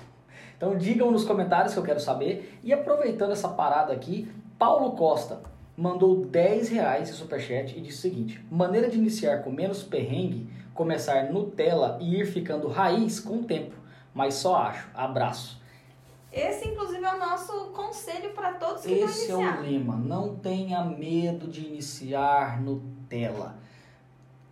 Então 0.58 0.78
digam 0.78 1.10
nos 1.10 1.24
comentários 1.24 1.74
que 1.74 1.80
eu 1.80 1.84
quero 1.84 2.00
saber. 2.00 2.60
E 2.62 2.74
aproveitando 2.74 3.32
essa 3.32 3.48
parada 3.48 3.94
aqui, 3.94 4.30
Paulo 4.58 4.92
Costa 4.92 5.42
mandou 5.80 6.26
10 6.26 6.70
reais 6.70 7.08
de 7.08 7.16
superchat 7.16 7.78
e 7.78 7.82
disse 7.82 8.00
o 8.00 8.02
seguinte: 8.02 8.46
maneira 8.52 8.90
de 8.90 8.98
iniciar 8.98 9.42
com 9.44 9.50
menos 9.50 9.82
perrengue, 9.82 10.50
começar 10.74 11.32
Nutella 11.32 11.98
e 12.02 12.20
ir 12.20 12.26
ficando 12.26 12.68
raiz 12.68 13.20
com 13.20 13.38
o 13.38 13.44
tempo. 13.46 13.76
Mas 14.14 14.34
só 14.36 14.58
acho. 14.58 14.90
Abraço. 14.94 15.60
Esse, 16.32 16.68
inclusive, 16.68 17.04
é 17.04 17.16
o 17.16 17.18
nosso 17.18 17.72
conselho 17.72 18.32
para 18.34 18.54
todos 18.54 18.84
que 18.84 18.92
Esse 18.92 19.32
vão 19.32 19.42
iniciar. 19.42 19.54
Esse 19.54 19.58
é 19.58 19.70
o 19.70 19.72
lema. 19.72 19.96
Não 19.96 20.36
tenha 20.36 20.84
medo 20.84 21.48
de 21.48 21.66
iniciar 21.66 22.62
Nutella 22.62 23.56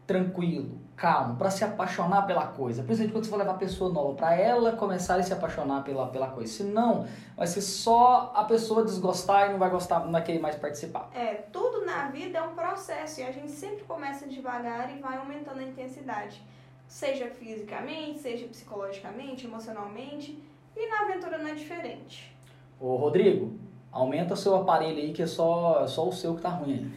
tranquilo, 0.07 0.79
calmo, 0.98 1.36
para 1.36 1.51
se 1.51 1.63
apaixonar 1.63 2.24
pela 2.24 2.48
coisa. 2.48 2.82
Principalmente 2.82 3.13
quando 3.13 3.24
você 3.24 3.30
for 3.30 3.38
levar 3.38 3.51
a 3.51 3.58
pessoa 3.58 3.94
nova, 3.94 4.16
para 4.16 4.36
ela 4.36 4.72
começar 4.72 5.16
a 5.16 5.24
se 5.24 5.32
apaixonar 5.32 5.84
pela, 5.84 6.08
pela 6.08 6.27
coisa. 6.27 6.51
Senão, 6.51 7.08
vai 7.36 7.46
ser 7.46 7.62
só 7.62 8.34
a 8.36 8.44
pessoa 8.44 8.84
desgostar 8.84 9.48
e 9.48 9.51
não 9.51 9.60
vai 9.60 9.70
gostar, 9.70 10.00
não 10.00 10.12
vai 10.12 10.24
querer 10.24 10.39
mais 10.39 10.56
participar. 10.56 11.10
É, 11.13 11.36
tudo 11.54 11.86
na 11.86 12.10
vida 12.10 12.39
é 12.39 12.42
um 12.42 12.56
processo 12.56 13.22
e 13.22 13.24
a 13.24 13.32
gente 13.32 13.51
sempre 13.51 13.84
começa 13.84 14.27
devagar 14.27 14.94
e 14.94 15.00
vai 15.00 15.18
aumentando 15.18 15.60
a 15.60 15.63
intensidade. 15.63 16.42
Seja 16.88 17.27
fisicamente, 17.27 18.20
seja 18.20 18.48
psicologicamente, 18.48 19.46
emocionalmente. 19.46 20.44
E 20.75 20.89
na 20.89 21.01
aventura 21.01 21.38
não 21.38 21.48
é 21.48 21.54
diferente. 21.54 22.36
Ô, 22.80 22.96
Rodrigo, 22.96 23.58
Aumenta 23.98 24.36
o 24.36 24.38
seu 24.38 24.56
aparelho 24.56 25.00
aí, 25.00 25.12
que 25.12 25.24
é 25.24 25.25
só, 25.25 25.88
só 25.88 26.08
o 26.08 26.12
seu 26.12 26.36
que 26.36 26.42
tá 26.42 26.50
ruim 26.50 26.74
aí. 26.74 26.92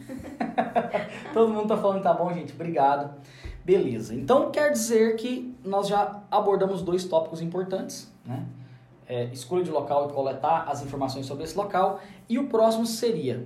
Todo 1.33 1.51
mundo 1.51 1.67
tá 1.67 1.77
falando 1.77 1.97
que 1.97 2.03
tá 2.03 2.13
bom, 2.13 2.31
gente. 2.31 2.53
Obrigado. 2.53 3.19
Beleza. 3.63 4.15
Então 4.15 4.51
quer 4.51 4.71
dizer 4.71 5.15
que 5.15 5.55
nós 5.63 5.87
já 5.87 6.23
abordamos 6.29 6.81
dois 6.81 7.05
tópicos 7.05 7.41
importantes, 7.41 8.11
né? 8.25 8.45
É, 9.07 9.25
escolha 9.25 9.63
de 9.63 9.71
local 9.71 10.09
e 10.09 10.13
coletar 10.13 10.69
as 10.69 10.81
informações 10.81 11.25
sobre 11.25 11.43
esse 11.43 11.57
local. 11.57 11.99
E 12.29 12.39
o 12.39 12.47
próximo 12.47 12.85
seria, 12.85 13.45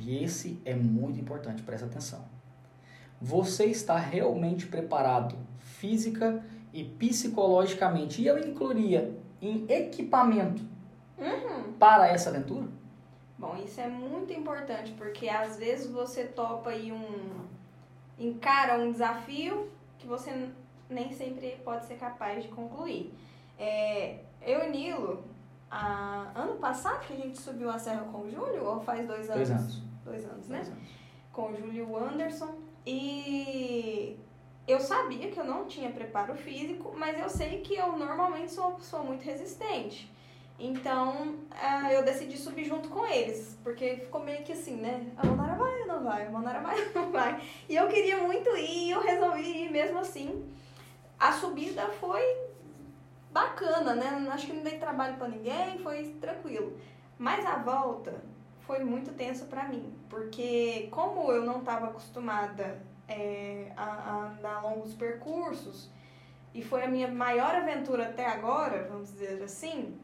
e 0.00 0.24
esse 0.24 0.58
é 0.64 0.74
muito 0.74 1.20
importante, 1.20 1.62
presta 1.62 1.86
atenção. 1.86 2.24
Você 3.20 3.66
está 3.66 3.96
realmente 3.96 4.66
preparado 4.66 5.36
física 5.58 6.42
e 6.72 6.84
psicologicamente? 6.84 8.22
E 8.22 8.26
eu 8.26 8.38
incluiria 8.38 9.14
em 9.40 9.66
equipamento 9.68 10.62
uhum. 11.18 11.72
para 11.78 12.08
essa 12.08 12.30
aventura? 12.30 12.66
Bom, 13.38 13.56
isso 13.56 13.80
é 13.80 13.88
muito 13.88 14.32
importante, 14.32 14.92
porque 14.92 15.28
às 15.28 15.56
vezes 15.56 15.90
você 15.90 16.24
topa 16.24 16.70
aí 16.70 16.92
um. 16.92 17.61
Encara 18.18 18.78
um 18.78 18.92
desafio 18.92 19.70
que 19.98 20.06
você 20.06 20.48
nem 20.88 21.12
sempre 21.12 21.60
pode 21.64 21.86
ser 21.86 21.96
capaz 21.96 22.42
de 22.42 22.48
concluir. 22.48 23.12
É, 23.58 24.18
eu 24.42 24.64
e 24.64 24.70
Nilo, 24.70 25.24
a, 25.70 26.32
ano 26.34 26.56
passado 26.56 27.06
que 27.06 27.12
a 27.12 27.16
gente 27.16 27.40
subiu 27.40 27.70
a 27.70 27.78
serra 27.78 28.04
com 28.12 28.22
o 28.22 28.30
Júlio, 28.30 28.64
ou 28.64 28.80
faz 28.80 29.06
dois 29.06 29.30
anos? 29.30 29.48
Dois 29.48 29.50
anos. 29.50 29.82
Dois 30.04 30.24
anos, 30.24 30.48
né? 30.48 30.58
Dois 30.58 30.68
anos. 30.68 30.88
Com 31.32 31.50
o 31.50 31.56
Júlio 31.56 31.96
Anderson. 31.96 32.54
E 32.84 34.18
eu 34.66 34.80
sabia 34.80 35.30
que 35.30 35.38
eu 35.38 35.44
não 35.44 35.66
tinha 35.66 35.90
preparo 35.90 36.34
físico, 36.34 36.94
mas 36.96 37.18
eu 37.18 37.28
sei 37.28 37.60
que 37.60 37.74
eu 37.74 37.96
normalmente 37.96 38.52
sou 38.52 38.68
uma 38.68 38.76
pessoa 38.76 39.02
muito 39.02 39.22
resistente. 39.24 40.12
Então, 40.58 41.34
uh, 41.50 41.86
eu 41.90 42.04
decidi 42.04 42.36
subir 42.36 42.64
junto 42.64 42.88
com 42.88 43.06
eles, 43.06 43.58
porque 43.64 43.96
ficou 43.96 44.22
meio 44.22 44.44
que 44.44 44.52
assim, 44.52 44.76
né? 44.76 45.06
A 45.16 45.26
Monara 45.26 45.56
vai 45.56 45.80
ou 45.80 45.81
não 46.02 46.10
vai? 46.10 46.26
A 46.26 46.30
Monara 46.30 46.60
vai 46.60 46.84
ou 46.88 46.94
não 46.94 47.12
vai? 47.12 47.40
E 47.68 47.76
eu 47.76 47.88
queria 47.88 48.18
muito 48.18 48.50
ir, 48.56 48.88
e 48.88 48.90
eu 48.90 49.00
resolvi 49.00 49.64
ir 49.64 49.70
mesmo 49.70 49.98
assim. 49.98 50.52
A 51.18 51.32
subida 51.32 51.88
foi 52.00 52.22
bacana, 53.30 53.94
né? 53.94 54.28
Acho 54.30 54.46
que 54.46 54.52
não 54.52 54.62
dei 54.62 54.78
trabalho 54.78 55.16
para 55.16 55.28
ninguém, 55.28 55.78
foi 55.78 56.16
tranquilo. 56.20 56.76
Mas 57.18 57.46
a 57.46 57.56
volta 57.56 58.12
foi 58.60 58.80
muito 58.80 59.12
tensa 59.12 59.44
para 59.44 59.64
mim, 59.64 59.94
porque 60.08 60.88
como 60.90 61.30
eu 61.30 61.44
não 61.44 61.60
estava 61.60 61.86
acostumada 61.86 62.80
é, 63.08 63.72
a, 63.76 63.84
a 63.84 64.16
andar 64.30 64.62
longos 64.62 64.94
percursos, 64.94 65.90
e 66.54 66.62
foi 66.62 66.84
a 66.84 66.88
minha 66.88 67.08
maior 67.08 67.54
aventura 67.54 68.08
até 68.08 68.26
agora, 68.26 68.86
vamos 68.88 69.12
dizer 69.12 69.42
assim, 69.42 69.98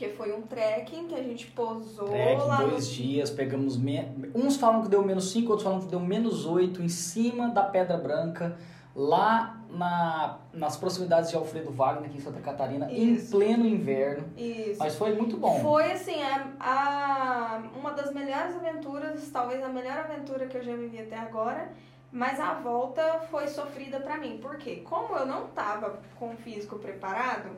que 0.00 0.08
foi 0.08 0.32
um 0.32 0.40
trekking 0.40 1.08
que 1.08 1.14
a 1.14 1.22
gente 1.22 1.48
posou 1.48 2.08
trekking, 2.08 2.46
lá 2.46 2.62
dois 2.62 2.88
no... 2.88 2.94
dias, 2.94 3.28
pegamos... 3.28 3.76
Me... 3.76 4.02
Uns 4.34 4.56
falam 4.56 4.80
que 4.82 4.88
deu 4.88 5.04
menos 5.04 5.30
5, 5.30 5.50
outros 5.50 5.62
falam 5.62 5.78
que 5.78 5.88
deu 5.88 6.00
menos 6.00 6.46
8, 6.46 6.82
em 6.82 6.88
cima 6.88 7.50
da 7.50 7.64
Pedra 7.64 7.98
Branca, 7.98 8.56
lá 8.96 9.60
na, 9.68 10.38
nas 10.54 10.78
proximidades 10.78 11.28
de 11.28 11.36
Alfredo 11.36 11.70
Wagner, 11.70 12.08
aqui 12.08 12.16
em 12.16 12.20
Santa 12.20 12.40
Catarina, 12.40 12.90
Isso. 12.90 13.26
em 13.26 13.38
pleno 13.38 13.66
inverno. 13.66 14.24
Isso. 14.38 14.78
Mas 14.78 14.96
foi 14.96 15.14
muito 15.14 15.36
bom. 15.36 15.60
Foi, 15.60 15.92
assim, 15.92 16.22
a, 16.22 16.46
a, 16.58 17.62
uma 17.78 17.90
das 17.90 18.10
melhores 18.14 18.56
aventuras, 18.56 19.28
talvez 19.30 19.62
a 19.62 19.68
melhor 19.68 19.98
aventura 19.98 20.46
que 20.46 20.56
eu 20.56 20.62
já 20.62 20.74
vivi 20.76 20.98
até 20.98 21.18
agora. 21.18 21.72
Mas 22.10 22.40
a 22.40 22.54
volta 22.54 23.20
foi 23.30 23.48
sofrida 23.48 24.00
para 24.00 24.16
mim. 24.16 24.38
Por 24.38 24.56
quê? 24.56 24.82
Como 24.82 25.14
eu 25.14 25.26
não 25.26 25.48
tava 25.48 26.00
com 26.18 26.30
o 26.30 26.36
físico 26.36 26.78
preparado, 26.78 27.50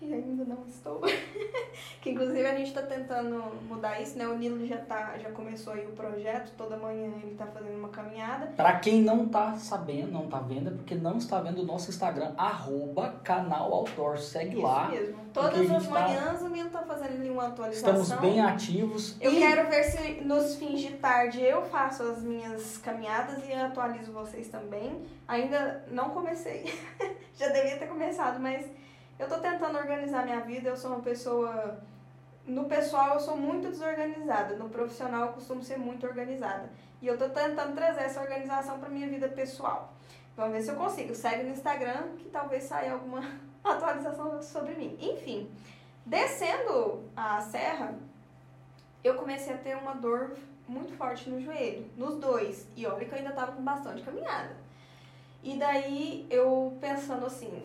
e 0.00 0.12
ainda 0.12 0.44
não 0.44 0.64
estou. 0.66 1.00
que 2.00 2.10
inclusive 2.10 2.46
a 2.46 2.54
gente 2.54 2.68
está 2.68 2.82
tentando 2.82 3.42
mudar 3.68 4.00
isso, 4.00 4.18
né? 4.18 4.26
O 4.26 4.36
Nilo 4.36 4.64
já 4.66 4.78
tá, 4.78 5.16
já 5.18 5.30
começou 5.30 5.72
aí 5.72 5.86
o 5.86 5.92
projeto, 5.92 6.52
toda 6.56 6.76
manhã 6.76 7.10
ele 7.22 7.32
está 7.32 7.46
fazendo 7.46 7.76
uma 7.78 7.88
caminhada. 7.88 8.46
Para 8.56 8.78
quem 8.78 9.02
não 9.02 9.24
está 9.24 9.54
sabendo, 9.56 10.12
não 10.12 10.24
está 10.24 10.38
vendo, 10.38 10.70
é 10.70 10.72
porque 10.72 10.94
não 10.94 11.16
está 11.16 11.40
vendo 11.40 11.62
o 11.62 11.64
nosso 11.64 11.90
Instagram, 11.90 12.34
arroba 12.36 13.20
canal 13.24 13.72
Outdoor. 13.72 14.18
Segue 14.18 14.56
isso 14.56 14.62
lá. 14.62 14.88
mesmo. 14.88 15.16
Todas 15.32 15.70
as 15.70 15.84
tá 15.84 15.90
manhãs 15.90 16.38
tá... 16.38 16.44
o 16.44 16.48
Nilo 16.48 16.66
está 16.66 16.82
fazendo 16.82 17.14
ali 17.14 17.30
uma 17.30 17.48
atualização. 17.48 18.00
Estamos 18.00 18.20
bem 18.20 18.40
ativos. 18.40 19.16
Eu 19.20 19.32
e... 19.32 19.38
quero 19.38 19.68
ver 19.68 19.84
se 19.84 20.24
nos 20.24 20.56
fins 20.56 20.80
de 20.80 20.92
tarde 20.94 21.40
eu 21.42 21.62
faço 21.62 22.02
as 22.02 22.22
minhas 22.22 22.78
caminhadas 22.78 23.46
e 23.46 23.52
atualizo 23.52 24.12
vocês 24.12 24.48
também. 24.48 25.02
Ainda 25.26 25.84
não 25.90 26.10
comecei. 26.10 26.72
já 27.36 27.48
devia 27.48 27.76
ter 27.76 27.86
começado, 27.86 28.40
mas 28.40 28.66
eu 29.18 29.28
tô 29.28 29.38
tentando 29.38 29.78
organizar 29.78 30.24
minha 30.24 30.40
vida, 30.40 30.68
eu 30.68 30.76
sou 30.76 30.92
uma 30.92 31.00
pessoa. 31.00 31.78
No 32.46 32.66
pessoal 32.66 33.14
eu 33.14 33.20
sou 33.20 33.36
muito 33.36 33.68
desorganizada, 33.68 34.56
no 34.56 34.68
profissional 34.68 35.26
eu 35.26 35.32
costumo 35.32 35.62
ser 35.62 35.78
muito 35.78 36.06
organizada. 36.06 36.70
E 37.00 37.06
eu 37.06 37.18
tô 37.18 37.28
tentando 37.28 37.74
trazer 37.74 38.02
essa 38.02 38.20
organização 38.20 38.78
para 38.78 38.88
minha 38.88 39.08
vida 39.08 39.28
pessoal. 39.28 39.92
Vamos 40.36 40.52
ver 40.52 40.62
se 40.62 40.70
eu 40.70 40.76
consigo. 40.76 41.14
Segue 41.14 41.44
no 41.44 41.50
Instagram 41.50 42.14
que 42.18 42.28
talvez 42.28 42.64
saia 42.64 42.92
alguma 42.92 43.20
atualização 43.64 44.40
sobre 44.42 44.74
mim. 44.74 44.96
Enfim, 45.00 45.50
descendo 46.04 47.04
a 47.16 47.40
serra, 47.40 47.94
eu 49.02 49.14
comecei 49.14 49.54
a 49.54 49.58
ter 49.58 49.76
uma 49.76 49.94
dor 49.94 50.36
muito 50.68 50.92
forte 50.96 51.30
no 51.30 51.40
joelho, 51.40 51.90
nos 51.96 52.16
dois. 52.16 52.68
E 52.76 52.86
olha 52.86 53.04
que 53.04 53.12
eu 53.12 53.18
ainda 53.18 53.32
tava 53.32 53.52
com 53.52 53.62
bastante 53.62 54.02
caminhada. 54.02 54.56
E 55.42 55.56
daí 55.56 56.26
eu 56.28 56.76
pensando 56.80 57.26
assim, 57.26 57.62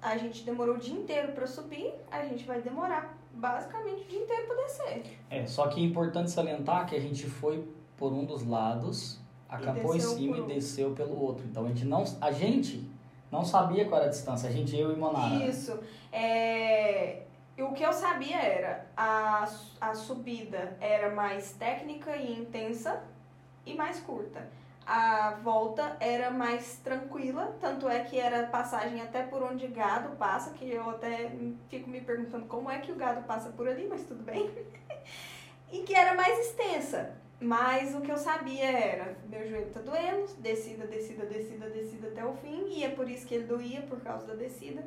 a 0.00 0.16
gente 0.16 0.44
demorou 0.44 0.76
o 0.76 0.78
dia 0.78 0.94
inteiro 0.94 1.32
para 1.32 1.46
subir, 1.46 1.92
a 2.10 2.24
gente 2.24 2.44
vai 2.44 2.60
demorar 2.62 3.16
basicamente 3.32 4.02
o 4.02 4.08
dia 4.08 4.20
inteiro 4.20 4.46
para 4.46 4.56
descer. 4.56 5.18
É, 5.30 5.46
só 5.46 5.66
que 5.68 5.80
é 5.80 5.84
importante 5.84 6.30
salientar 6.30 6.86
que 6.86 6.94
a 6.94 7.00
gente 7.00 7.26
foi 7.26 7.66
por 7.96 8.12
um 8.12 8.24
dos 8.24 8.46
lados, 8.46 9.20
acampou 9.48 9.94
em 9.96 10.00
cima 10.00 10.38
e 10.38 10.42
desceu 10.42 10.92
pelo 10.92 11.20
outro. 11.20 11.44
Então 11.46 11.64
a 11.64 11.68
gente 11.68 11.84
não, 11.84 12.04
a 12.20 12.30
gente 12.30 12.88
não 13.30 13.44
sabia 13.44 13.86
qual 13.86 14.00
era 14.00 14.08
a 14.08 14.12
distância, 14.12 14.48
a 14.48 14.52
gente 14.52 14.76
eu 14.76 14.92
e 14.92 14.96
Monara. 14.96 15.44
Isso. 15.44 15.78
É, 16.12 17.22
o 17.58 17.72
que 17.72 17.82
eu 17.82 17.92
sabia 17.92 18.40
era 18.40 18.86
a, 18.96 19.48
a 19.80 19.94
subida 19.94 20.76
era 20.80 21.14
mais 21.14 21.52
técnica 21.52 22.16
e 22.16 22.40
intensa 22.40 23.02
e 23.66 23.74
mais 23.74 24.00
curta 24.00 24.48
a 24.88 25.32
volta 25.42 25.98
era 26.00 26.30
mais 26.30 26.78
tranquila, 26.78 27.54
tanto 27.60 27.86
é 27.86 28.00
que 28.00 28.18
era 28.18 28.46
passagem 28.46 29.02
até 29.02 29.22
por 29.22 29.42
onde 29.42 29.66
gado 29.66 30.16
passa, 30.16 30.54
que 30.54 30.70
eu 30.70 30.88
até 30.88 31.30
fico 31.68 31.90
me 31.90 32.00
perguntando 32.00 32.46
como 32.46 32.70
é 32.70 32.78
que 32.78 32.90
o 32.90 32.94
gado 32.94 33.22
passa 33.24 33.50
por 33.50 33.68
ali, 33.68 33.86
mas 33.86 34.04
tudo 34.04 34.24
bem. 34.24 34.50
e 35.70 35.80
que 35.80 35.94
era 35.94 36.14
mais 36.14 36.38
extensa. 36.38 37.14
Mas 37.38 37.94
o 37.94 38.00
que 38.00 38.10
eu 38.10 38.16
sabia 38.16 38.64
era, 38.64 39.16
meu 39.28 39.46
joelho 39.46 39.70
tá 39.70 39.80
doendo, 39.80 40.26
descida, 40.38 40.86
descida, 40.86 41.24
descida, 41.26 41.68
descida 41.68 42.08
até 42.08 42.24
o 42.24 42.32
fim, 42.32 42.64
e 42.68 42.82
é 42.82 42.88
por 42.88 43.08
isso 43.08 43.26
que 43.26 43.34
ele 43.34 43.44
doía, 43.44 43.82
por 43.82 44.00
causa 44.00 44.26
da 44.26 44.34
descida. 44.34 44.82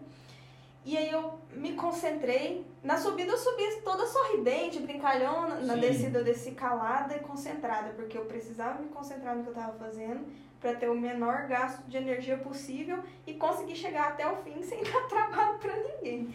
E 0.84 0.98
aí 0.98 1.12
eu 1.12 1.40
me 1.54 1.74
concentrei. 1.74 2.66
Na 2.84 2.98
subida 2.98 3.32
eu 3.32 3.38
subi 3.38 3.64
toda 3.84 4.06
sorridente, 4.06 4.80
brincalhona. 4.80 5.60
Na 5.62 5.76
Sim. 5.76 5.80
descida 5.80 6.20
eu 6.20 6.24
desci 6.24 6.52
calada 6.52 7.16
e 7.16 7.20
concentrada, 7.20 7.92
porque 7.92 8.18
eu 8.18 8.26
precisava 8.26 8.80
me 8.80 8.90
concentrar 8.90 9.36
no 9.36 9.44
que 9.44 9.50
eu 9.50 9.54
tava 9.54 9.78
fazendo 9.78 10.26
para 10.60 10.76
ter 10.76 10.90
o 10.90 10.96
menor 10.96 11.48
gasto 11.48 11.84
de 11.88 11.98
energia 11.98 12.38
possível 12.38 13.04
e 13.26 13.34
conseguir 13.34 13.76
chegar 13.76 14.10
até 14.10 14.28
o 14.32 14.38
fim 14.38 14.62
sem 14.64 14.84
dar 14.84 15.08
trabalho 15.08 15.58
para 15.60 15.76
ninguém. 15.76 16.34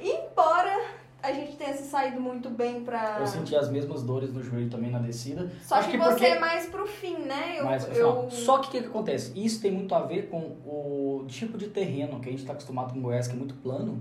Embora 0.00 1.05
a 1.22 1.32
gente 1.32 1.56
tenha 1.56 1.74
se 1.74 1.84
saído 1.84 2.20
muito 2.20 2.48
bem 2.48 2.82
pra. 2.84 3.16
Eu 3.20 3.26
senti 3.26 3.56
as 3.56 3.68
mesmas 3.70 4.02
dores 4.02 4.32
no 4.32 4.42
joelho 4.42 4.70
também 4.70 4.90
na 4.90 4.98
descida. 4.98 5.50
Só 5.62 5.76
Acho 5.76 5.90
que, 5.90 5.98
que 5.98 6.04
você 6.04 6.10
porque- 6.10 6.24
é 6.26 6.38
mais 6.38 6.66
pro 6.66 6.86
fim, 6.86 7.16
né? 7.18 7.56
Eu, 7.58 7.64
Mas, 7.64 7.96
eu... 7.96 8.30
Só 8.30 8.58
que 8.58 8.68
o 8.68 8.70
que, 8.70 8.80
que 8.82 8.86
acontece? 8.86 9.32
Isso 9.34 9.60
tem 9.60 9.72
muito 9.72 9.94
a 9.94 10.02
ver 10.02 10.28
com 10.28 10.38
o 10.38 11.24
tipo 11.26 11.58
de 11.58 11.68
terreno 11.68 12.20
que 12.20 12.28
a 12.28 12.30
gente 12.30 12.40
está 12.40 12.52
acostumado 12.52 12.92
com 12.92 13.00
Goiás, 13.00 13.26
que 13.26 13.34
é 13.34 13.36
muito 13.36 13.54
plano, 13.54 13.98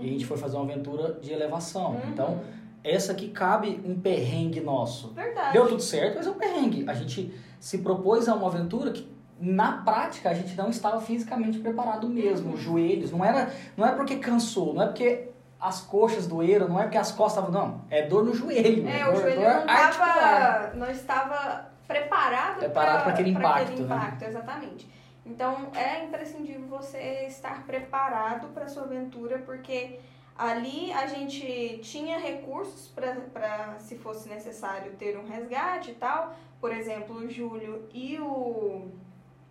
e 0.00 0.06
a 0.06 0.12
gente 0.12 0.24
foi 0.24 0.36
fazer 0.36 0.56
uma 0.56 0.64
aventura 0.64 1.18
de 1.20 1.32
elevação. 1.32 1.92
Uhum. 1.92 2.10
Então, 2.10 2.40
essa 2.82 3.12
aqui 3.12 3.28
cabe 3.28 3.80
um 3.84 4.00
perrengue 4.00 4.60
nosso. 4.60 5.08
Verdade. 5.08 5.52
Deu 5.52 5.68
tudo 5.68 5.82
certo, 5.82 6.16
mas 6.16 6.26
é 6.26 6.30
um 6.30 6.34
perrengue. 6.34 6.84
A 6.88 6.94
gente 6.94 7.32
se 7.60 7.78
propôs 7.78 8.28
a 8.28 8.34
uma 8.34 8.48
aventura 8.48 8.90
que, 8.92 9.06
na 9.38 9.72
prática, 9.82 10.30
a 10.30 10.34
gente 10.34 10.56
não 10.56 10.70
estava 10.70 11.00
fisicamente 11.00 11.58
preparado 11.58 12.08
mesmo. 12.08 12.48
Uhum. 12.48 12.54
Os 12.54 12.60
joelhos, 12.60 13.10
não 13.10 13.24
era, 13.24 13.52
não 13.76 13.86
é 13.86 13.92
porque 13.92 14.16
cansou, 14.16 14.72
não 14.72 14.82
é 14.82 14.86
porque 14.86 15.31
as 15.62 15.80
coxas 15.80 16.26
doeram, 16.26 16.68
não 16.68 16.80
é 16.80 16.82
porque 16.82 16.98
as 16.98 17.12
costas 17.12 17.44
estavam. 17.44 17.68
Não, 17.68 17.80
é 17.88 18.02
dor 18.02 18.24
no 18.24 18.34
joelho. 18.34 18.86
É, 18.88 19.04
dor, 19.04 19.14
o 19.14 19.20
joelho 19.20 19.40
dor 19.40 19.54
não 19.54 19.66
tava, 19.66 20.74
não 20.74 20.90
estava 20.90 21.72
preparado, 21.86 22.58
Preparado 22.58 23.02
pra 23.04 23.12
aquele 23.12 23.30
impacto, 23.30 23.62
aquele 23.62 23.82
né? 23.84 23.96
impacto, 23.96 24.22
exatamente. 24.24 24.92
Então 25.24 25.68
é 25.74 26.04
imprescindível 26.04 26.66
você 26.66 27.26
estar 27.28 27.64
preparado 27.64 28.48
para 28.48 28.66
sua 28.66 28.82
aventura, 28.82 29.38
porque 29.38 30.00
ali 30.36 30.92
a 30.92 31.06
gente 31.06 31.78
tinha 31.78 32.18
recursos 32.18 32.88
para, 32.88 33.76
se 33.78 33.96
fosse 33.96 34.28
necessário, 34.28 34.92
ter 34.98 35.16
um 35.16 35.28
resgate 35.28 35.92
e 35.92 35.94
tal. 35.94 36.34
Por 36.60 36.72
exemplo, 36.72 37.16
o 37.16 37.30
Júlio 37.30 37.88
e 37.92 38.18
o 38.18 38.88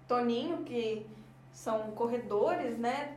Toninho, 0.10 0.58
que 0.64 1.06
são 1.54 1.92
corredores, 1.92 2.78
né? 2.78 3.16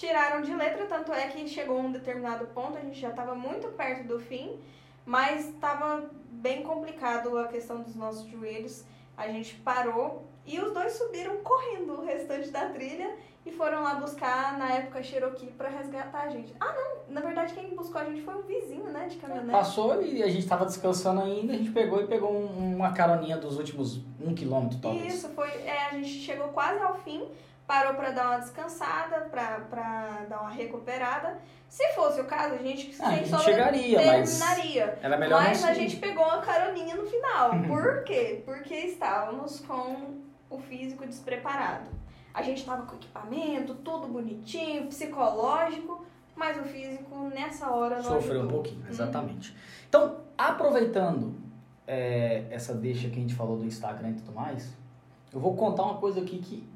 Tiraram 0.00 0.40
de 0.40 0.54
letra, 0.54 0.86
tanto 0.86 1.12
é 1.12 1.26
que 1.28 1.46
chegou 1.46 1.76
a 1.76 1.80
um 1.82 1.92
determinado 1.92 2.46
ponto, 2.54 2.78
a 2.78 2.80
gente 2.80 2.98
já 2.98 3.10
estava 3.10 3.34
muito 3.34 3.68
perto 3.68 4.08
do 4.08 4.18
fim, 4.18 4.58
mas 5.04 5.50
estava 5.50 6.08
bem 6.30 6.62
complicado 6.62 7.36
a 7.36 7.48
questão 7.48 7.82
dos 7.82 7.94
nossos 7.94 8.26
joelhos. 8.26 8.82
A 9.14 9.28
gente 9.28 9.56
parou 9.56 10.24
e 10.46 10.58
os 10.58 10.72
dois 10.72 10.94
subiram 10.94 11.36
correndo 11.42 12.00
o 12.00 12.02
restante 12.06 12.48
da 12.48 12.70
trilha 12.70 13.14
e 13.44 13.52
foram 13.52 13.82
lá 13.82 13.96
buscar, 13.96 14.56
na 14.56 14.72
época, 14.72 15.02
Cherokee 15.02 15.48
para 15.48 15.68
resgatar 15.68 16.22
a 16.22 16.30
gente. 16.30 16.54
Ah, 16.58 16.72
não, 16.72 17.14
na 17.14 17.20
verdade 17.20 17.52
quem 17.52 17.74
buscou 17.76 18.00
a 18.00 18.04
gente 18.06 18.22
foi 18.22 18.36
um 18.36 18.42
vizinho, 18.42 18.84
né, 18.84 19.06
de 19.06 19.16
caminhonete. 19.18 19.50
Passou 19.52 20.00
e 20.02 20.22
a 20.22 20.28
gente 20.28 20.48
tava 20.48 20.64
descansando 20.64 21.20
ainda, 21.20 21.52
a 21.52 21.56
gente 21.56 21.72
pegou 21.72 22.00
e 22.00 22.06
pegou 22.06 22.32
um- 22.32 22.76
uma 22.76 22.94
caroninha 22.94 23.36
dos 23.36 23.58
últimos 23.58 24.00
um 24.18 24.34
quilômetro, 24.34 24.78
talvez. 24.80 25.12
Isso, 25.12 25.28
foi. 25.34 25.50
É, 25.50 25.88
a 25.88 25.90
gente 25.90 26.08
chegou 26.08 26.48
quase 26.48 26.82
ao 26.82 26.94
fim, 27.00 27.28
parou 27.70 27.94
pra 27.94 28.10
dar 28.10 28.30
uma 28.30 28.38
descansada, 28.40 29.20
pra, 29.30 29.60
pra 29.70 30.26
dar 30.28 30.40
uma 30.40 30.50
recuperada. 30.50 31.38
Se 31.68 31.86
fosse 31.92 32.20
o 32.20 32.24
caso, 32.24 32.54
a 32.54 32.58
gente 32.58 32.92
Ah, 33.00 33.10
a 33.10 33.14
gente 33.14 33.44
chegaria, 33.44 34.04
mas 34.04 34.40
terminaria. 34.40 34.98
Era 35.00 35.16
melhor 35.16 35.40
Mas 35.40 35.64
a 35.64 35.72
gente 35.72 35.96
pegou 35.98 36.24
uma 36.24 36.40
caroninha 36.40 36.96
no 36.96 37.06
final. 37.06 37.52
Uhum. 37.52 37.68
Por 37.68 38.02
quê? 38.02 38.42
Porque 38.44 38.74
estávamos 38.74 39.60
com 39.60 40.16
o 40.50 40.58
físico 40.58 41.06
despreparado. 41.06 41.88
A 42.34 42.42
gente 42.42 42.58
estava 42.58 42.82
com 42.82 42.96
equipamento, 42.96 43.76
tudo 43.76 44.08
bonitinho, 44.08 44.88
psicológico, 44.88 46.04
mas 46.34 46.58
o 46.58 46.64
físico 46.64 47.30
nessa 47.32 47.70
hora 47.70 47.98
não 47.98 48.02
Sofreu 48.02 48.40
um 48.40 48.40
ajudou. 48.40 48.62
pouquinho, 48.62 48.84
exatamente. 48.88 49.56
Então, 49.88 50.16
aproveitando 50.36 51.36
é, 51.86 52.46
essa 52.50 52.74
deixa 52.74 53.08
que 53.08 53.18
a 53.18 53.20
gente 53.20 53.34
falou 53.36 53.56
do 53.56 53.64
Instagram 53.64 54.10
e 54.10 54.14
tudo 54.14 54.32
mais, 54.32 54.76
eu 55.32 55.38
vou 55.38 55.54
contar 55.54 55.84
uma 55.84 55.98
coisa 55.98 56.20
aqui 56.20 56.38
que 56.40 56.68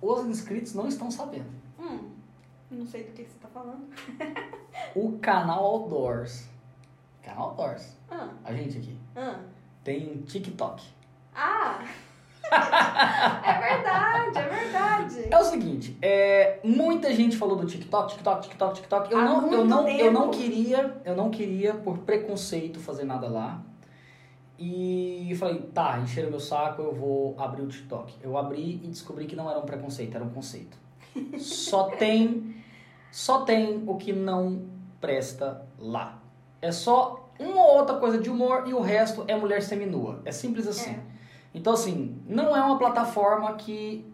os 0.00 0.26
inscritos 0.26 0.74
não 0.74 0.86
estão 0.88 1.10
sabendo. 1.10 1.50
Hum, 1.78 2.10
não 2.70 2.86
sei 2.86 3.04
do 3.04 3.12
que 3.12 3.22
você 3.24 3.38
tá 3.40 3.48
falando. 3.48 3.86
O 4.94 5.18
canal 5.18 5.64
Outdoors, 5.64 6.46
canal 7.22 7.48
Outdoors, 7.48 7.96
Ah, 8.10 8.28
a 8.44 8.52
gente 8.52 8.78
aqui, 8.78 8.98
ah. 9.16 9.40
tem 9.84 10.18
TikTok. 10.22 10.82
Ah! 11.34 11.80
é 13.44 13.60
verdade, 13.60 14.38
é 14.38 14.48
verdade. 14.48 15.28
É 15.30 15.38
o 15.38 15.44
seguinte, 15.44 15.96
é, 16.00 16.60
muita 16.62 17.12
gente 17.12 17.36
falou 17.36 17.56
do 17.56 17.66
TikTok, 17.66 18.12
TikTok, 18.12 18.42
TikTok, 18.48 18.74
TikTok. 18.76 19.12
Eu 19.12 19.18
Há 19.18 19.24
não, 19.24 19.52
eu 19.52 19.64
não, 19.64 19.88
eu 19.88 20.12
não 20.12 20.30
tempo. 20.30 20.36
queria, 20.42 20.96
eu 21.04 21.16
não 21.16 21.30
queria 21.30 21.74
por 21.74 21.98
preconceito 21.98 22.78
fazer 22.78 23.04
nada 23.04 23.28
lá. 23.28 23.60
E 24.58 25.28
eu 25.30 25.36
falei, 25.36 25.60
tá, 25.74 25.98
encheram 25.98 26.30
meu 26.30 26.40
saco, 26.40 26.80
eu 26.80 26.94
vou 26.94 27.34
abrir 27.38 27.62
o 27.62 27.68
TikTok. 27.68 28.14
Eu 28.22 28.36
abri 28.38 28.80
e 28.82 28.88
descobri 28.88 29.26
que 29.26 29.36
não 29.36 29.50
era 29.50 29.58
um 29.58 29.66
preconceito, 29.66 30.14
era 30.14 30.24
um 30.24 30.30
conceito. 30.30 30.76
Só 31.38 31.84
tem, 31.90 32.56
só 33.10 33.42
tem 33.42 33.82
o 33.86 33.96
que 33.96 34.12
não 34.12 34.66
presta 35.00 35.62
lá. 35.78 36.18
É 36.60 36.70
só 36.70 37.30
uma 37.38 37.62
ou 37.62 37.78
outra 37.78 37.96
coisa 37.96 38.18
de 38.18 38.28
humor 38.28 38.64
e 38.66 38.74
o 38.74 38.80
resto 38.80 39.24
é 39.26 39.34
mulher 39.34 39.62
seminua. 39.62 40.20
É 40.24 40.32
simples 40.32 40.66
assim. 40.66 40.90
É. 40.90 41.00
Então, 41.54 41.72
assim, 41.72 42.20
não 42.26 42.54
é 42.54 42.60
uma 42.60 42.78
plataforma 42.78 43.54
que 43.54 44.04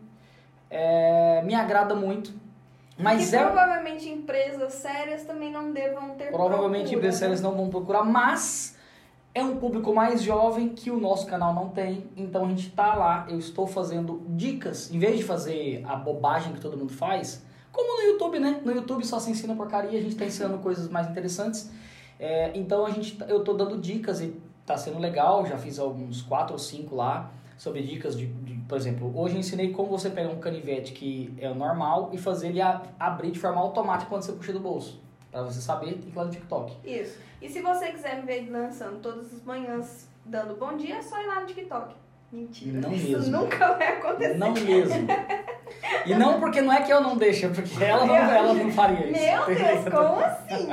é, 0.70 1.42
me 1.42 1.54
agrada 1.54 1.94
muito, 1.94 2.32
mas 2.96 3.32
e 3.32 3.36
é. 3.36 3.42
provavelmente 3.44 4.08
empresas 4.08 4.74
sérias 4.74 5.24
também 5.24 5.50
não 5.50 5.72
devam 5.72 6.10
ter 6.10 6.30
Provavelmente 6.30 6.82
procura, 6.82 6.98
empresas 6.98 7.18
sérias 7.18 7.40
não 7.40 7.56
vão 7.56 7.68
procurar, 7.68 8.04
mas 8.04 8.78
é 9.34 9.42
um 9.42 9.56
público 9.56 9.94
mais 9.94 10.22
jovem 10.22 10.68
que 10.70 10.90
o 10.90 10.98
nosso 11.00 11.26
canal 11.26 11.54
não 11.54 11.68
tem, 11.70 12.04
então 12.16 12.44
a 12.44 12.48
gente 12.48 12.70
tá 12.70 12.94
lá, 12.94 13.26
eu 13.30 13.38
estou 13.38 13.66
fazendo 13.66 14.22
dicas, 14.28 14.92
em 14.92 14.98
vez 14.98 15.16
de 15.16 15.24
fazer 15.24 15.82
a 15.86 15.96
bobagem 15.96 16.52
que 16.52 16.60
todo 16.60 16.76
mundo 16.76 16.92
faz, 16.92 17.44
como 17.70 18.02
no 18.02 18.08
YouTube, 18.12 18.38
né? 18.38 18.60
No 18.64 18.72
YouTube 18.72 19.04
só 19.06 19.18
se 19.18 19.30
ensina 19.30 19.54
porcaria, 19.54 19.98
a 19.98 20.02
gente 20.02 20.14
tá 20.16 20.26
ensinando 20.26 20.58
coisas 20.58 20.88
mais 20.90 21.08
interessantes. 21.08 21.70
É, 22.20 22.52
então 22.54 22.84
a 22.84 22.90
gente, 22.90 23.16
tá- 23.16 23.24
eu 23.24 23.42
tô 23.42 23.54
dando 23.54 23.78
dicas 23.78 24.20
e 24.20 24.36
tá 24.66 24.76
sendo 24.76 24.98
legal, 24.98 25.46
já 25.46 25.56
fiz 25.56 25.78
alguns 25.78 26.20
quatro 26.20 26.52
ou 26.52 26.58
cinco 26.58 26.94
lá 26.94 27.30
sobre 27.56 27.82
dicas 27.82 28.16
de, 28.16 28.26
de- 28.26 28.54
por 28.68 28.76
exemplo, 28.76 29.10
hoje 29.18 29.34
eu 29.36 29.40
ensinei 29.40 29.70
como 29.72 29.88
você 29.88 30.10
pegar 30.10 30.28
um 30.28 30.38
canivete 30.38 30.92
que 30.92 31.32
é 31.38 31.52
normal 31.54 32.10
e 32.12 32.18
fazer 32.18 32.48
ele 32.48 32.60
a- 32.60 32.82
abrir 33.00 33.30
de 33.30 33.38
forma 33.38 33.60
automática 33.60 34.08
quando 34.10 34.22
você 34.22 34.32
puxa 34.32 34.52
do 34.52 34.60
bolso. 34.60 35.00
Pra 35.32 35.42
você 35.42 35.60
saber, 35.60 35.92
tem 35.94 36.02
que 36.02 36.08
ir 36.10 36.14
lá 36.16 36.24
no 36.26 36.30
TikTok. 36.30 36.76
Isso. 36.84 37.18
E 37.40 37.48
se 37.48 37.60
você 37.62 37.86
quiser 37.90 38.16
me 38.16 38.22
ver 38.26 38.42
dançando 38.50 38.98
todas 39.00 39.32
as 39.32 39.42
manhãs 39.42 40.06
dando 40.24 40.54
bom 40.56 40.76
dia, 40.76 40.96
é 40.96 41.02
só 41.02 41.20
ir 41.20 41.26
lá 41.26 41.40
no 41.40 41.46
TikTok. 41.46 41.94
Mentira. 42.30 42.80
Não 42.80 42.92
Isso 42.92 43.08
mesmo. 43.10 43.40
nunca 43.40 43.74
vai 43.74 43.98
acontecer. 43.98 44.34
Não 44.38 44.52
mesmo. 44.52 45.06
E 46.06 46.14
não 46.14 46.40
porque 46.40 46.60
não 46.62 46.72
é 46.72 46.80
que 46.82 46.90
eu 46.90 47.00
não 47.00 47.16
deixo, 47.16 47.44
é 47.46 47.48
porque 47.50 47.82
ela 47.84 48.06
não, 48.06 48.14
ela 48.16 48.54
não 48.54 48.70
faria 48.72 49.06
isso. 49.06 49.20
Meu 49.20 49.46
Deus, 49.46 49.84
como 49.90 50.20
assim? 50.24 50.68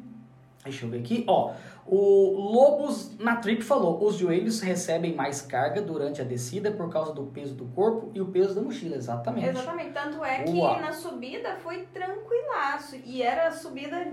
Deixa 0.62 0.85
eu 0.85 0.90
ver 0.90 0.99
aqui. 0.99 1.25
Ó, 1.29 1.55
o 1.87 2.33
Lobos 2.37 3.16
na 3.18 3.37
Trip 3.37 3.62
falou: 3.62 4.05
os 4.05 4.16
joelhos 4.16 4.61
recebem 4.61 5.14
mais 5.14 5.40
carga 5.40 5.81
durante 5.81 6.20
a 6.20 6.25
descida 6.25 6.70
por 6.72 6.90
causa 6.90 7.14
do 7.14 7.22
peso 7.27 7.55
do 7.55 7.66
corpo 7.66 8.11
e 8.12 8.20
o 8.20 8.27
peso 8.27 8.55
da 8.55 8.61
mochila. 8.61 8.96
Exatamente. 8.96 9.49
Exatamente. 9.49 9.92
Tanto 9.92 10.25
é 10.25 10.42
que 10.42 10.53
na 10.53 10.92
subida 10.92 11.57
foi 11.62 11.87
tranquilaço. 11.94 12.96
E 13.05 13.22
era 13.22 13.51
subida 13.53 14.12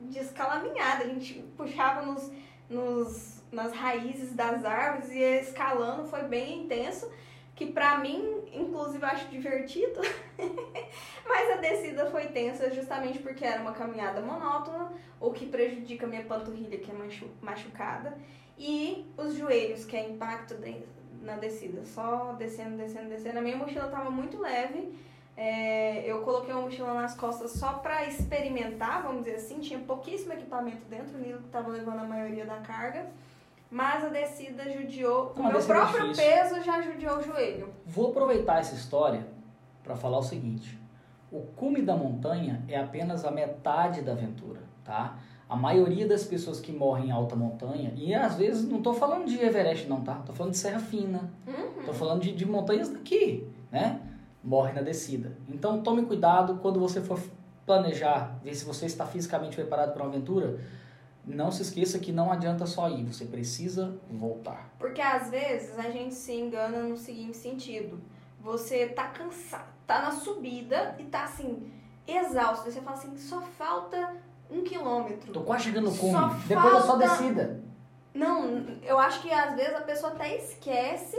de 0.00 0.18
escalaminhada. 0.18 1.04
A 1.04 1.08
gente 1.08 1.44
puxava 1.56 2.06
nos, 2.06 2.30
nos, 2.68 3.42
nas 3.52 3.72
raízes 3.72 4.34
das 4.34 4.64
árvores 4.64 5.10
e 5.10 5.18
escalando. 5.40 6.08
Foi 6.08 6.22
bem 6.22 6.64
intenso. 6.64 7.10
Que 7.54 7.66
pra 7.66 7.98
mim, 7.98 8.42
inclusive, 8.52 9.04
acho 9.04 9.28
divertido. 9.28 10.00
Mas 11.24 11.50
a 11.52 11.56
descida 11.60 12.06
foi 12.10 12.26
tensa 12.26 12.68
justamente 12.72 13.20
porque 13.20 13.44
era 13.44 13.62
uma 13.62 13.72
caminhada 13.72 14.20
monótona, 14.20 14.92
o 15.20 15.30
que 15.30 15.46
prejudica 15.46 16.04
minha 16.06 16.24
panturrilha, 16.24 16.78
que 16.78 16.90
é 16.90 16.94
machu- 16.94 17.30
machucada. 17.40 18.18
E 18.58 19.06
os 19.16 19.34
joelhos, 19.36 19.84
que 19.84 19.96
é 19.96 20.08
impacto 20.08 20.54
de- 20.56 20.82
na 21.22 21.36
descida. 21.36 21.84
Só 21.84 22.32
descendo, 22.32 22.76
descendo, 22.76 23.08
descendo. 23.08 23.38
A 23.38 23.42
minha 23.42 23.56
mochila 23.56 23.86
tava 23.88 24.10
muito 24.10 24.38
leve. 24.40 24.92
É, 25.36 26.08
eu 26.10 26.20
coloquei 26.20 26.52
uma 26.54 26.62
mochila 26.62 26.94
nas 26.94 27.14
costas 27.16 27.50
só 27.52 27.74
pra 27.74 28.04
experimentar, 28.06 29.02
vamos 29.02 29.24
dizer 29.24 29.36
assim. 29.36 29.58
Tinha 29.60 29.78
pouquíssimo 29.80 30.32
equipamento 30.32 30.84
dentro, 30.88 31.16
o 31.16 31.20
Nilo 31.20 31.40
que 31.40 31.48
tava 31.48 31.70
levando 31.70 32.00
a 32.00 32.04
maioria 32.04 32.44
da 32.46 32.56
carga. 32.58 33.06
Mas 33.70 34.04
a 34.04 34.08
descida 34.08 34.70
judiou. 34.70 35.32
O 35.36 35.42
meu 35.42 35.52
descida 35.54 35.74
próprio 35.74 36.08
difícil. 36.12 36.24
peso 36.30 36.62
já 36.62 36.80
judiou 36.80 37.18
o 37.18 37.22
joelho. 37.22 37.68
Vou 37.84 38.10
aproveitar 38.10 38.60
essa 38.60 38.74
história 38.74 39.26
para 39.82 39.96
falar 39.96 40.18
o 40.18 40.22
seguinte: 40.22 40.78
o 41.32 41.40
cume 41.56 41.82
da 41.82 41.96
montanha 41.96 42.62
é 42.68 42.78
apenas 42.78 43.24
a 43.24 43.32
metade 43.32 44.02
da 44.02 44.12
aventura, 44.12 44.60
tá? 44.84 45.18
A 45.48 45.56
maioria 45.56 46.06
das 46.06 46.24
pessoas 46.24 46.60
que 46.60 46.72
morrem 46.72 47.08
em 47.08 47.10
alta 47.10 47.34
montanha, 47.36 47.92
e 47.96 48.14
às 48.14 48.36
vezes 48.36 48.66
não 48.68 48.80
tô 48.80 48.94
falando 48.94 49.26
de 49.26 49.38
Everest 49.38 49.88
não, 49.88 50.00
tá? 50.00 50.14
Tô 50.24 50.32
falando 50.32 50.52
de 50.52 50.58
Serra 50.58 50.78
Fina, 50.78 51.30
Uhum. 51.46 51.84
tô 51.84 51.92
falando 51.92 52.22
de, 52.22 52.32
de 52.32 52.46
montanhas 52.46 52.88
daqui, 52.88 53.46
né? 53.70 54.00
Morre 54.44 54.72
na 54.74 54.82
descida. 54.82 55.32
Então 55.48 55.82
tome 55.82 56.04
cuidado 56.04 56.56
quando 56.60 56.78
você 56.78 57.00
for 57.00 57.18
planejar, 57.64 58.38
ver 58.44 58.54
se 58.54 58.64
você 58.64 58.84
está 58.86 59.06
fisicamente 59.06 59.56
preparado 59.56 59.92
para 59.94 60.02
uma 60.02 60.10
aventura. 60.10 60.60
Não 61.26 61.50
se 61.50 61.62
esqueça 61.62 61.98
que 61.98 62.12
não 62.12 62.30
adianta 62.30 62.66
só 62.66 62.90
ir, 62.90 63.02
você 63.04 63.24
precisa 63.24 63.96
voltar. 64.10 64.68
Porque 64.78 65.00
às 65.00 65.30
vezes 65.30 65.78
a 65.78 65.90
gente 65.90 66.14
se 66.14 66.34
engana 66.34 66.82
no 66.82 66.96
seguinte 66.98 67.36
sentido. 67.38 67.98
Você 68.42 68.88
tá 68.88 69.06
cansado, 69.06 69.72
tá 69.86 70.02
na 70.02 70.10
subida 70.12 70.94
e 70.98 71.04
tá 71.04 71.24
assim, 71.24 71.72
exausto. 72.06 72.70
Você 72.70 72.82
fala 72.82 72.98
assim, 72.98 73.16
só 73.16 73.40
falta 73.40 74.14
um 74.50 74.62
quilômetro. 74.62 75.32
Tô 75.32 75.40
quase 75.40 75.64
chegando 75.64 75.90
no 75.90 75.96
cume, 75.96 76.34
depois 76.46 76.74
é 76.74 76.80
só 76.80 76.86
falta- 76.88 77.08
descida. 77.08 77.64
Não, 78.12 78.78
eu 78.82 78.98
acho 78.98 79.22
que 79.22 79.32
às 79.32 79.56
vezes 79.56 79.74
a 79.74 79.80
pessoa 79.80 80.12
até 80.12 80.36
esquece. 80.36 81.18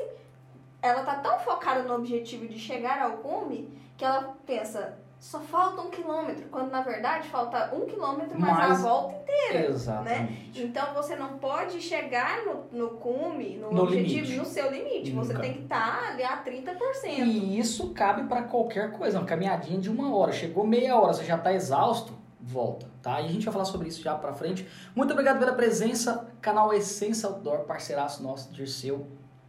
Ela 0.85 1.03
tá 1.03 1.15
tão 1.15 1.39
focada 1.39 1.81
no 1.83 1.95
objetivo 1.95 2.47
de 2.47 2.59
chegar 2.59 3.01
ao 3.01 3.17
cume 3.17 3.69
que 3.97 4.05
ela 4.05 4.35
pensa, 4.45 4.97
só 5.19 5.39
falta 5.39 5.81
um 5.81 5.89
quilômetro. 5.89 6.47
Quando 6.51 6.69
na 6.69 6.81
verdade 6.81 7.27
falta 7.29 7.73
um 7.73 7.85
quilômetro 7.85 8.39
mais 8.39 8.83
a 8.83 8.87
volta 8.87 9.15
inteira. 9.15 9.69
Exatamente. 9.71 10.61
Então 10.61 10.93
você 10.93 11.15
não 11.15 11.37
pode 11.39 11.81
chegar 11.81 12.45
no, 12.45 12.65
no 12.71 12.89
cume, 12.97 13.55
no, 13.57 13.71
No 13.71 13.83
objetivo, 13.83 14.25
limite. 14.25 14.37
no 14.37 14.45
seu 14.45 14.69
limite. 14.71 15.11
Você 15.11 15.33
Nunca. 15.33 15.41
tem 15.43 15.53
que 15.53 15.63
estar 15.63 16.11
ali 16.11 16.23
a 16.23 16.43
30%. 16.43 16.75
E 17.07 17.57
isso 17.57 17.89
cabe 17.93 18.27
para 18.27 18.43
qualquer 18.43 18.91
coisa, 18.91 19.17
uma 19.19 19.25
caminhadinha 19.25 19.79
de 19.79 19.89
uma 19.89 20.15
hora. 20.15 20.31
Chegou 20.31 20.67
meia 20.67 20.99
hora, 20.99 21.13
você 21.13 21.23
já 21.23 21.37
tá 21.37 21.51
exausto, 21.53 22.13
volta, 22.39 22.85
tá? 23.01 23.19
E 23.21 23.25
a 23.25 23.31
gente 23.31 23.45
vai 23.45 23.53
falar 23.53 23.65
sobre 23.65 23.87
isso 23.87 24.03
já 24.03 24.13
pra 24.15 24.33
frente. 24.33 24.67
Muito 24.93 25.11
obrigado 25.13 25.39
pela 25.39 25.53
presença, 25.53 26.27
canal 26.41 26.71
Essência 26.73 27.27
Outdoor, 27.27 27.59
parceiraço 27.61 28.21
nosso, 28.21 28.51
Dirceu, 28.53 29.07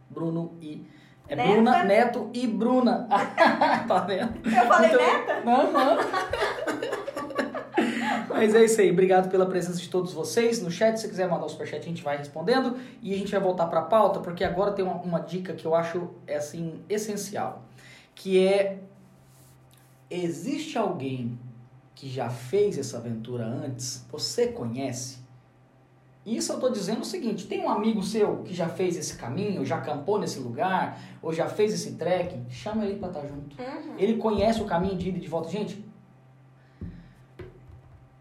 Bruno 0.09 0.57
e... 0.61 0.96
É 1.29 1.35
Neta. 1.35 1.51
Bruna, 1.51 1.83
Neto 1.83 2.29
e 2.33 2.47
Bruna. 2.47 3.07
tá 3.87 3.99
vendo? 4.07 4.33
Eu 4.45 4.65
falei 4.67 4.89
Então- 4.89 5.01
neta? 5.05 5.41
Não, 5.41 5.71
não. 5.73 5.97
Mas 8.29 8.53
é 8.53 8.63
isso 8.63 8.79
aí, 8.79 8.91
obrigado 8.91 9.29
pela 9.29 9.45
presença 9.45 9.79
de 9.79 9.89
todos 9.89 10.13
vocês 10.13 10.61
no 10.61 10.69
chat. 10.69 10.97
Se 10.99 11.07
quiser 11.07 11.27
mandar 11.27 11.45
o 11.45 11.49
superchat, 11.49 11.79
a 11.81 11.87
gente 11.89 12.03
vai 12.03 12.17
respondendo 12.17 12.77
e 13.01 13.13
a 13.13 13.17
gente 13.17 13.31
vai 13.31 13.39
voltar 13.39 13.65
para 13.67 13.79
a 13.79 13.83
pauta, 13.83 14.19
porque 14.19 14.43
agora 14.43 14.71
tem 14.71 14.85
uma, 14.85 14.95
uma 14.95 15.19
dica 15.19 15.53
que 15.53 15.65
eu 15.65 15.73
acho 15.73 16.09
é, 16.27 16.37
assim 16.37 16.79
essencial, 16.87 17.63
que 18.13 18.45
é 18.45 18.77
existe 20.09 20.77
alguém 20.77 21.37
que 21.95 22.07
já 22.07 22.29
fez 22.29 22.77
essa 22.77 22.97
aventura 22.97 23.43
antes? 23.45 24.05
Você 24.11 24.47
conhece? 24.47 25.17
Isso 26.27 26.51
eu 26.51 26.59
tô 26.59 26.67
dizendo 26.69 27.03
o 27.03 27.05
seguinte, 27.05 27.47
tem 27.47 27.63
um 27.63 27.69
amigo 27.69 28.03
seu 28.03 28.43
que 28.43 28.53
já 28.53 28.67
fez 28.67 28.97
esse 28.97 29.15
caminho, 29.15 29.65
já 29.65 29.77
acampou 29.77 30.19
nesse 30.19 30.39
lugar, 30.39 30.99
ou 31.21 31.31
já 31.31 31.47
fez 31.47 31.73
esse 31.73 31.93
trek, 31.93 32.37
chama 32.49 32.85
ele 32.85 32.99
para 32.99 33.07
estar 33.07 33.25
junto. 33.25 33.55
Uhum. 33.57 33.95
Ele 33.97 34.17
conhece 34.17 34.61
o 34.61 34.65
caminho 34.65 34.97
de 34.97 35.07
ida 35.07 35.17
e 35.19 35.21
de 35.21 35.27
volta. 35.29 35.47
Gente, 35.47 35.85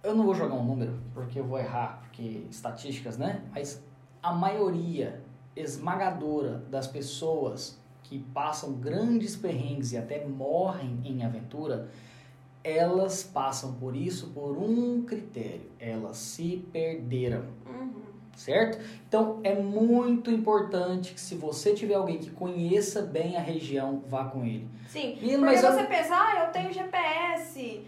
eu 0.05 0.15
não 0.15 0.25
vou 0.25 0.37
jogar 0.37 0.55
um 0.55 0.65
número, 0.65 0.97
porque 1.13 1.41
eu 1.41 1.45
vou 1.45 1.59
errar, 1.59 1.99
porque 2.01 2.45
estatísticas, 2.49 3.19
né? 3.19 3.43
Mas 3.53 3.83
a 4.23 4.33
maioria 4.33 5.21
esmagadora 5.57 6.63
das 6.71 6.87
pessoas 6.87 7.77
que 8.05 8.21
passam 8.33 8.75
grandes 8.75 9.35
perrengues 9.35 9.91
e 9.91 9.97
até 9.97 10.25
morrem 10.25 11.01
em 11.05 11.25
aventura, 11.25 11.89
elas 12.69 13.23
passam 13.23 13.75
por 13.75 13.95
isso 13.95 14.29
por 14.35 14.57
um 14.59 15.03
critério. 15.03 15.71
Elas 15.79 16.17
se 16.17 16.65
perderam 16.73 17.45
Uhum. 17.65 18.03
certo? 18.37 18.79
Então 19.09 19.41
é 19.45 19.55
muito 19.55 20.31
importante 20.31 21.15
que 21.15 21.21
se 21.21 21.35
você 21.37 21.73
tiver 21.75 21.95
alguém 21.95 22.19
que 22.19 22.31
conheça 22.31 23.03
bem 23.03 23.37
a 23.37 23.41
região, 23.41 24.03
vá 24.09 24.25
com 24.25 24.45
ele. 24.45 24.69
Sim, 24.89 25.15
Menino, 25.17 25.39
porque 25.45 25.45
mas 25.45 25.63
eu- 25.63 25.73
você 25.73 25.85
pensa, 25.85 26.15
ah, 26.15 26.45
eu 26.47 26.53
tenho 26.53 26.73
GPS. 26.73 27.83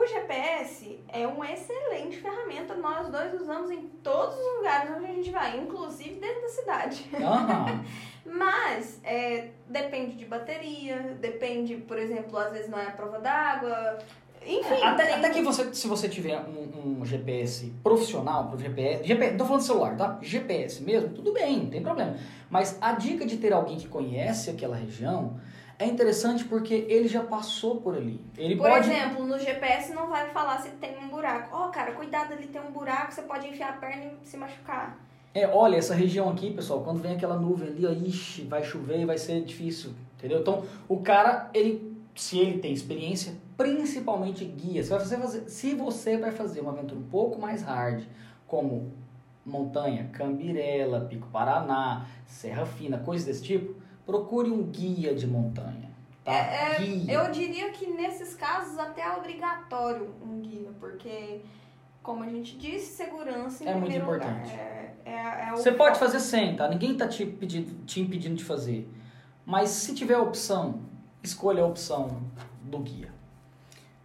O 0.00 0.06
GPS 0.06 1.00
é 1.08 1.26
uma 1.26 1.50
excelente 1.50 2.18
ferramenta, 2.18 2.72
nós 2.76 3.08
dois 3.08 3.34
usamos 3.34 3.68
em 3.68 3.82
todos 4.00 4.36
os 4.38 4.56
lugares 4.58 4.92
onde 4.96 5.06
a 5.06 5.14
gente 5.14 5.30
vai, 5.30 5.58
inclusive 5.58 6.20
dentro 6.20 6.40
da 6.40 6.48
cidade. 6.48 7.10
Aham. 7.16 7.84
Mas 8.24 9.00
é, 9.02 9.48
depende 9.66 10.14
de 10.14 10.24
bateria, 10.24 11.16
depende, 11.20 11.74
por 11.78 11.98
exemplo, 11.98 12.38
às 12.38 12.52
vezes 12.52 12.68
não 12.68 12.78
é 12.78 12.86
a 12.86 12.90
prova 12.92 13.18
d'água. 13.18 13.98
Enfim, 14.46 14.80
até, 14.84 15.06
tem- 15.06 15.14
até 15.16 15.30
que 15.30 15.42
você, 15.42 15.74
se 15.74 15.88
você 15.88 16.08
tiver 16.08 16.38
um, 16.42 17.00
um 17.00 17.04
GPS 17.04 17.72
profissional 17.82 18.46
pro 18.48 18.56
GPS, 18.58 19.02
GPS, 19.02 19.30
não 19.32 19.38
tô 19.38 19.44
falando 19.46 19.60
de 19.62 19.66
celular, 19.66 19.96
tá? 19.96 20.18
GPS 20.22 20.80
mesmo, 20.80 21.08
tudo 21.08 21.32
bem, 21.32 21.64
não 21.64 21.70
tem 21.70 21.82
problema. 21.82 22.16
Mas 22.48 22.78
a 22.80 22.92
dica 22.92 23.26
de 23.26 23.36
ter 23.38 23.52
alguém 23.52 23.76
que 23.78 23.88
conhece 23.88 24.48
aquela 24.48 24.76
região 24.76 25.40
é 25.78 25.86
interessante 25.86 26.44
porque 26.44 26.74
ele 26.88 27.06
já 27.08 27.22
passou 27.22 27.80
por 27.80 27.94
ali. 27.94 28.20
Ele 28.36 28.56
Por 28.56 28.68
pode 28.68 28.90
exemplo, 28.90 29.24
no 29.26 29.38
GPS 29.38 29.92
não 29.94 30.08
vai 30.08 30.28
falar 30.30 30.58
se 30.60 30.70
tem 30.70 30.98
um 30.98 31.08
buraco. 31.08 31.48
Ó, 31.56 31.68
cara, 31.68 31.92
cuidado 31.92 32.32
ali, 32.32 32.46
tem 32.48 32.60
um 32.60 32.72
buraco, 32.72 33.12
você 33.12 33.22
pode 33.22 33.46
enfiar 33.46 33.70
a 33.70 33.72
perna 33.74 34.12
e 34.22 34.28
se 34.28 34.36
machucar. 34.36 34.98
É, 35.34 35.46
olha, 35.46 35.76
essa 35.76 35.94
região 35.94 36.28
aqui, 36.30 36.50
pessoal, 36.52 36.82
quando 36.82 37.00
vem 37.00 37.14
aquela 37.14 37.36
nuvem 37.36 37.68
ali, 37.68 37.86
ó, 37.86 37.92
ixi, 37.92 38.42
vai 38.42 38.64
chover 38.64 38.98
e 38.98 39.04
vai 39.04 39.18
ser 39.18 39.44
difícil, 39.44 39.92
entendeu? 40.16 40.40
Então, 40.40 40.64
o 40.88 40.98
cara, 41.00 41.48
ele, 41.54 41.96
se 42.14 42.38
ele 42.38 42.58
tem 42.58 42.72
experiência, 42.72 43.34
principalmente 43.56 44.44
guia, 44.44 44.82
você 44.82 44.90
vai 44.90 44.98
fazer, 44.98 45.16
fazer- 45.18 45.48
se 45.48 45.74
você 45.74 46.16
vai 46.16 46.32
fazer 46.32 46.60
uma 46.60 46.72
aventura 46.72 46.98
um 46.98 47.04
pouco 47.08 47.40
mais 47.40 47.62
hard, 47.62 48.02
como 48.48 48.90
montanha, 49.46 50.10
Cambirela, 50.12 51.00
Pico 51.02 51.28
Paraná, 51.28 52.06
Serra 52.26 52.66
Fina, 52.66 52.98
coisas 52.98 53.26
desse 53.26 53.42
tipo, 53.42 53.74
procure 54.08 54.50
um 54.50 54.62
guia 54.62 55.14
de 55.14 55.26
montanha, 55.26 55.90
tá? 56.24 56.32
É, 56.32 56.76
é, 56.76 56.78
guia. 56.78 57.12
Eu 57.12 57.30
diria 57.30 57.70
que 57.72 57.86
nesses 57.88 58.32
casos 58.32 58.78
até 58.78 59.02
é 59.02 59.12
obrigatório 59.12 60.14
um 60.24 60.40
guia, 60.40 60.70
porque, 60.80 61.42
como 62.02 62.24
a 62.24 62.26
gente 62.26 62.56
disse, 62.56 62.96
segurança 62.96 63.64
em 63.64 63.68
É 63.68 63.74
muito 63.74 63.94
importante. 63.94 64.50
É, 64.50 64.94
é, 65.04 65.48
é 65.48 65.52
o 65.52 65.58
Você 65.58 65.72
pode 65.72 65.98
fazer 65.98 66.20
sem, 66.20 66.56
tá? 66.56 66.66
Ninguém 66.68 66.96
tá 66.96 67.06
te, 67.06 67.26
pedindo, 67.26 67.84
te 67.84 68.00
impedindo 68.00 68.34
de 68.34 68.44
fazer. 68.44 68.90
Mas 69.44 69.68
se 69.68 69.94
tiver 69.94 70.14
a 70.14 70.22
opção, 70.22 70.80
escolha 71.22 71.62
a 71.62 71.66
opção 71.66 72.22
do 72.62 72.78
guia. 72.78 73.12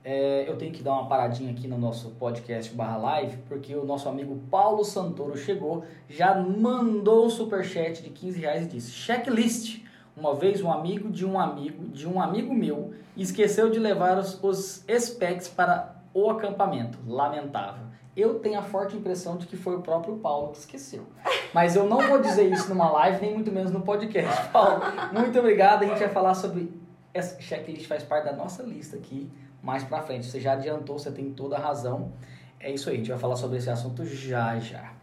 É, 0.04 0.44
eu 0.50 0.58
tenho 0.58 0.74
que 0.74 0.84
dar 0.84 0.96
uma 0.96 1.08
paradinha 1.08 1.50
aqui 1.50 1.66
no 1.66 1.78
nosso 1.78 2.10
podcast 2.12 2.74
barra 2.74 2.98
live, 2.98 3.38
porque 3.48 3.74
o 3.74 3.86
nosso 3.86 4.10
amigo 4.10 4.38
Paulo 4.52 4.84
Santoro 4.84 5.38
chegou, 5.38 5.86
já 6.10 6.36
mandou 6.36 7.28
um 7.28 7.30
superchat 7.30 8.04
de 8.04 8.10
15 8.10 8.38
reais 8.38 8.66
e 8.66 8.68
disse, 8.68 8.92
checklist, 8.92 9.83
uma 10.16 10.34
vez 10.36 10.62
um 10.62 10.72
amigo 10.72 11.10
de 11.10 11.26
um 11.26 11.40
amigo 11.40 11.88
de 11.88 12.08
um 12.08 12.22
amigo 12.22 12.54
meu 12.54 12.94
esqueceu 13.16 13.70
de 13.70 13.80
levar 13.80 14.18
os, 14.18 14.42
os 14.44 14.86
specs 15.00 15.48
para 15.48 15.96
o 16.14 16.30
acampamento. 16.30 16.98
Lamentável. 17.08 17.84
Eu 18.16 18.40
tenho 18.40 18.60
a 18.60 18.62
forte 18.62 18.96
impressão 18.96 19.38
de 19.38 19.48
que 19.48 19.58
foi 19.58 19.76
o 19.76 19.82
próprio 19.82 20.18
Paulo 20.18 20.52
que 20.52 20.60
esqueceu. 20.60 21.06
Mas 21.52 21.76
eu 21.76 21.86
não 21.86 22.00
vou 22.00 22.22
dizer 22.22 22.52
isso 22.52 22.70
numa 22.70 22.92
live, 22.92 23.22
nem 23.22 23.34
muito 23.34 23.52
menos 23.52 23.72
no 23.72 23.82
podcast. 23.82 24.50
Paulo, 24.54 24.82
muito 25.12 25.38
obrigado. 25.40 25.84
A 25.84 25.88
gente 25.88 26.00
vai 26.00 26.10
falar 26.10 26.36
sobre. 26.36 26.72
Essa 27.12 27.40
checklist 27.40 27.88
faz 27.88 28.04
parte 28.04 28.26
da 28.26 28.34
nossa 28.34 28.64
lista 28.64 28.98
aqui 28.98 29.30
mais 29.62 29.84
pra 29.84 30.02
frente. 30.02 30.26
Você 30.26 30.40
já 30.40 30.54
adiantou, 30.54 30.98
você 31.00 31.12
tem 31.12 31.32
toda 31.32 31.56
a 31.58 31.60
razão. 31.60 32.12
É 32.60 32.72
isso 32.72 32.90
aí, 32.90 32.96
a 32.96 32.98
gente 32.98 33.10
vai 33.10 33.20
falar 33.20 33.36
sobre 33.36 33.58
esse 33.58 33.70
assunto 33.70 34.06
já 34.06 34.60
já. 34.60 34.94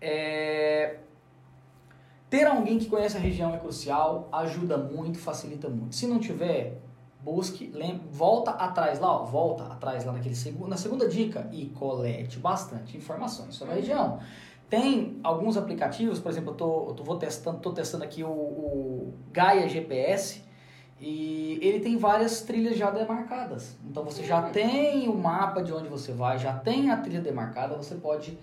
É... 0.00 0.96
Ter 2.30 2.46
alguém 2.46 2.78
que 2.78 2.86
conhece 2.86 3.16
a 3.16 3.20
região 3.20 3.54
é 3.54 3.58
crucial, 3.58 4.28
ajuda 4.30 4.76
muito, 4.76 5.18
facilita 5.18 5.68
muito. 5.68 5.94
Se 5.94 6.06
não 6.06 6.18
tiver, 6.18 6.78
busque, 7.22 7.70
lembre, 7.74 8.02
volta 8.10 8.50
atrás 8.50 8.98
lá, 8.98 9.22
ó, 9.22 9.24
volta 9.24 9.64
atrás 9.64 10.04
lá 10.04 10.12
naquele 10.12 10.34
segundo, 10.34 10.68
na 10.68 10.76
segunda 10.76 11.08
dica 11.08 11.48
e 11.52 11.66
colete 11.66 12.38
bastante 12.38 12.96
informações 12.96 13.54
sobre 13.54 13.74
a 13.74 13.76
região. 13.76 14.20
Tem 14.68 15.18
alguns 15.22 15.56
aplicativos, 15.56 16.18
por 16.18 16.30
exemplo, 16.30 16.50
eu 16.50 16.56
tô, 16.56 16.86
eu 16.88 16.94
tô 16.94 17.02
vou 17.02 17.16
testando, 17.16 17.58
tô 17.60 17.72
testando 17.72 18.04
aqui 18.04 18.22
o, 18.22 18.28
o 18.28 19.14
Gaia 19.32 19.66
GPS 19.66 20.42
e 21.00 21.58
ele 21.62 21.80
tem 21.80 21.96
várias 21.96 22.42
trilhas 22.42 22.76
já 22.76 22.90
demarcadas. 22.90 23.78
Então 23.88 24.04
você 24.04 24.22
já 24.22 24.42
tem 24.42 25.08
o 25.08 25.16
mapa 25.16 25.62
de 25.62 25.72
onde 25.72 25.88
você 25.88 26.12
vai, 26.12 26.38
já 26.38 26.52
tem 26.52 26.90
a 26.90 26.98
trilha 26.98 27.22
demarcada, 27.22 27.74
você 27.74 27.94
pode 27.94 28.38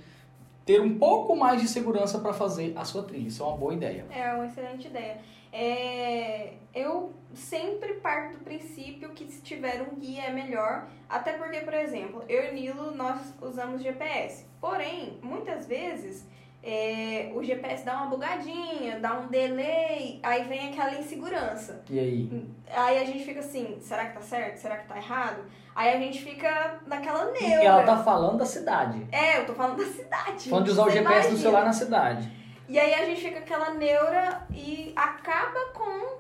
ter 0.66 0.82
um 0.82 0.98
pouco 0.98 1.36
mais 1.36 1.62
de 1.62 1.68
segurança 1.68 2.20
para 2.20 2.34
fazer 2.34 2.74
a 2.76 2.84
sua 2.84 3.04
trilha. 3.04 3.28
Isso 3.28 3.44
é 3.44 3.46
uma 3.46 3.56
boa 3.56 3.74
ideia. 3.74 4.06
É 4.10 4.34
uma 4.34 4.48
excelente 4.48 4.88
ideia. 4.88 5.20
É, 5.54 6.56
eu 6.74 7.14
sempre 7.34 7.94
parto 7.96 8.40
do 8.40 8.44
princípio 8.44 9.10
que 9.12 9.32
se 9.32 9.42
tiver 9.42 9.82
um 9.82 9.96
guia 9.96 10.24
é 10.24 10.34
melhor, 10.34 10.90
até 11.08 11.34
porque, 11.34 11.62
por 11.62 11.74
exemplo, 11.74 12.24
eu 12.28 12.50
e 12.50 12.54
Nilo 12.54 12.92
nós 12.92 13.34
usamos 13.42 13.82
GPS. 13.82 14.46
Porém, 14.60 15.20
muitas 15.22 15.68
vezes 15.68 16.28
é, 16.66 17.32
o 17.36 17.44
GPS 17.44 17.86
dá 17.86 17.94
uma 17.98 18.08
bugadinha, 18.08 19.00
dá 19.00 19.14
um 19.20 19.28
delay, 19.28 20.20
aí 20.24 20.44
vem 20.46 20.70
aquela 20.70 20.96
insegurança. 20.96 21.84
E 21.90 22.00
aí? 22.00 22.48
Aí 22.74 22.98
a 22.98 23.06
gente 23.06 23.24
fica 23.24 23.40
assim, 23.40 23.78
será 23.80 24.08
que 24.08 24.14
tá 24.16 24.22
certo? 24.22 24.58
Será 24.58 24.78
que 24.78 24.88
tá 24.88 24.98
errado? 24.98 25.44
Aí 25.76 25.94
a 25.94 26.00
gente 26.00 26.24
fica 26.24 26.80
naquela 26.88 27.30
E 27.38 27.44
neura. 27.48 27.64
ela 27.64 27.84
tá 27.84 28.04
falando 28.04 28.38
da 28.40 28.46
cidade. 28.46 29.06
É, 29.12 29.40
eu 29.42 29.46
tô 29.46 29.54
falando 29.54 29.78
da 29.78 29.86
cidade. 29.86 30.50
Falando 30.50 30.66
de 30.66 30.72
usar 30.72 30.84
o 30.88 30.90
GPS 30.90 31.06
do 31.06 31.14
imagina. 31.28 31.38
celular 31.38 31.66
na 31.66 31.74
cidade. 31.74 32.32
E 32.68 32.80
aí 32.80 32.94
a 32.96 33.06
gente 33.06 33.22
fica 33.22 33.40
aquela 33.40 33.72
neura 33.76 34.42
e 34.52 34.92
acaba 34.96 35.60
com 35.74 36.18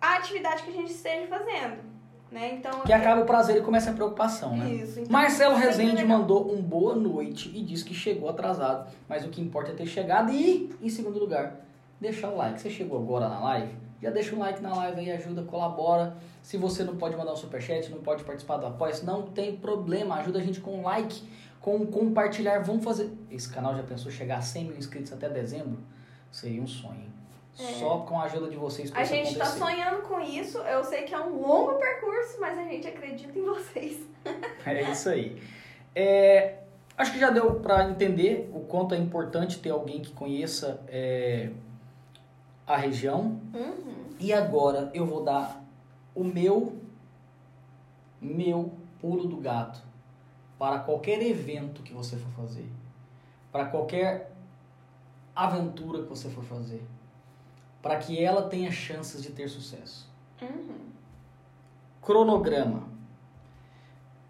a 0.00 0.16
atividade 0.16 0.64
que 0.64 0.70
a 0.70 0.74
gente 0.74 0.90
esteja 0.92 1.26
fazendo. 1.28 1.91
Né? 2.32 2.54
Então, 2.54 2.80
Que 2.80 2.92
acaba 2.92 3.20
o 3.20 3.26
prazer 3.26 3.58
e 3.58 3.60
começa 3.60 3.90
a 3.90 3.92
preocupação, 3.92 4.56
né? 4.56 4.72
Isso. 4.72 5.00
Então, 5.00 5.12
Marcelo 5.12 5.54
sempre 5.54 5.68
Rezende 5.68 6.04
mandou 6.04 6.50
um 6.50 6.62
boa 6.62 6.94
noite 6.94 7.52
e 7.54 7.62
disse 7.62 7.84
que 7.84 7.92
chegou 7.92 8.28
atrasado, 8.28 8.90
mas 9.06 9.24
o 9.24 9.28
que 9.28 9.40
importa 9.40 9.70
é 9.70 9.74
ter 9.74 9.86
chegado 9.86 10.32
e, 10.32 10.74
em 10.80 10.88
segundo 10.88 11.18
lugar, 11.18 11.60
deixar 12.00 12.30
o 12.30 12.36
like. 12.36 12.60
Você 12.60 12.70
chegou 12.70 12.98
agora 12.98 13.28
na 13.28 13.38
live? 13.38 13.74
Já 14.02 14.10
deixa 14.10 14.34
um 14.34 14.38
like 14.38 14.62
na 14.62 14.74
live 14.74 15.00
aí, 15.00 15.12
ajuda, 15.12 15.42
colabora. 15.42 16.16
Se 16.42 16.56
você 16.56 16.82
não 16.82 16.96
pode 16.96 17.16
mandar 17.16 17.34
um 17.34 17.36
superchat, 17.36 17.90
não 17.90 18.00
pode 18.00 18.24
participar 18.24 18.56
do 18.56 18.66
apoio, 18.66 18.94
não 19.04 19.22
tem 19.22 19.54
problema, 19.54 20.16
ajuda 20.16 20.38
a 20.38 20.42
gente 20.42 20.58
com 20.60 20.78
um 20.78 20.82
like, 20.82 21.22
com 21.60 21.86
compartilhar. 21.86 22.60
Vamos 22.60 22.82
fazer. 22.82 23.12
Esse 23.30 23.48
canal 23.48 23.76
já 23.76 23.82
pensou 23.82 24.10
chegar 24.10 24.38
a 24.38 24.42
100 24.42 24.64
mil 24.64 24.76
inscritos 24.76 25.12
até 25.12 25.28
dezembro? 25.28 25.78
Seria 26.30 26.62
um 26.62 26.66
sonho, 26.66 26.94
hein? 26.94 27.21
Só 27.54 27.98
com 27.98 28.18
a 28.18 28.24
ajuda 28.24 28.48
de 28.48 28.56
vocês 28.56 28.90
É. 28.92 29.00
A 29.00 29.04
gente 29.04 29.36
tá 29.36 29.44
acontecer. 29.44 29.58
sonhando 29.58 30.02
com 30.02 30.20
isso. 30.20 30.58
Eu 30.58 30.82
sei 30.84 31.02
que 31.02 31.14
é 31.14 31.20
um 31.20 31.40
longo 31.40 31.74
percurso, 31.78 32.40
mas 32.40 32.58
a 32.58 32.62
gente 32.64 32.86
acredita 32.88 33.38
em 33.38 33.44
vocês. 33.44 34.00
É 34.64 34.82
isso 34.90 35.08
aí. 35.08 35.42
É, 35.94 36.58
acho 36.96 37.12
que 37.12 37.18
já 37.18 37.30
deu 37.30 37.56
para 37.56 37.90
entender 37.90 38.48
o 38.54 38.60
quanto 38.60 38.94
é 38.94 38.98
importante 38.98 39.58
ter 39.58 39.70
alguém 39.70 40.00
que 40.00 40.12
conheça 40.12 40.80
é, 40.86 41.50
a 42.64 42.76
região. 42.76 43.40
Uhum. 43.52 44.06
E 44.20 44.32
agora 44.32 44.90
eu 44.94 45.04
vou 45.04 45.24
dar 45.24 45.62
o 46.14 46.22
meu, 46.22 46.76
meu 48.20 48.72
pulo 49.00 49.26
do 49.26 49.36
gato 49.38 49.80
para 50.58 50.78
qualquer 50.78 51.20
evento 51.20 51.82
que 51.82 51.92
você 51.92 52.16
for 52.16 52.30
fazer, 52.30 52.68
para 53.50 53.64
qualquer 53.64 54.32
aventura 55.34 56.02
que 56.02 56.08
você 56.08 56.30
for 56.30 56.44
fazer, 56.44 56.80
para 57.82 57.96
que 57.96 58.22
ela 58.22 58.42
tenha 58.42 58.70
chances 58.70 59.20
de 59.22 59.30
ter 59.32 59.48
sucesso. 59.48 60.08
Uhum. 60.40 60.76
Cronograma. 62.00 62.84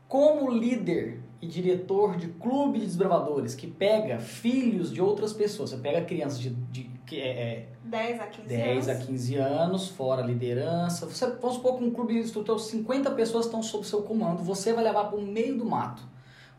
Como 0.09 0.51
líder 0.51 1.21
e 1.41 1.47
diretor 1.47 2.17
de 2.17 2.29
clube 2.29 2.79
de 2.79 2.87
desbravadores 2.87 3.55
que 3.55 3.67
pega 3.67 4.19
filhos 4.19 4.93
de 4.93 5.01
outras 5.01 5.33
pessoas, 5.33 5.71
você 5.71 5.77
pega 5.77 6.05
crianças 6.05 6.41
de, 6.41 6.51
de 6.51 6.91
que 7.07 7.21
é, 7.21 7.29
é, 7.29 7.69
10 7.85 8.21
a 8.21 8.27
15 8.27 8.49
10 8.49 8.89
a 8.89 8.93
anos. 8.93 9.07
15 9.07 9.37
anos, 9.37 9.89
fora 9.89 10.23
liderança. 10.23 11.05
Você, 11.07 11.27
vamos 11.27 11.57
supor 11.57 11.77
que 11.77 11.85
um 11.85 11.91
clube 11.91 12.15
de 12.15 12.21
instrutor, 12.21 12.59
50 12.59 13.11
pessoas 13.11 13.47
estão 13.47 13.63
sob 13.63 13.87
seu 13.87 14.03
comando, 14.03 14.43
você 14.43 14.73
vai 14.73 14.85
levar 14.85 15.05
para 15.05 15.19
o 15.19 15.23
meio 15.23 15.59
do 15.59 15.65
mato. 15.67 16.03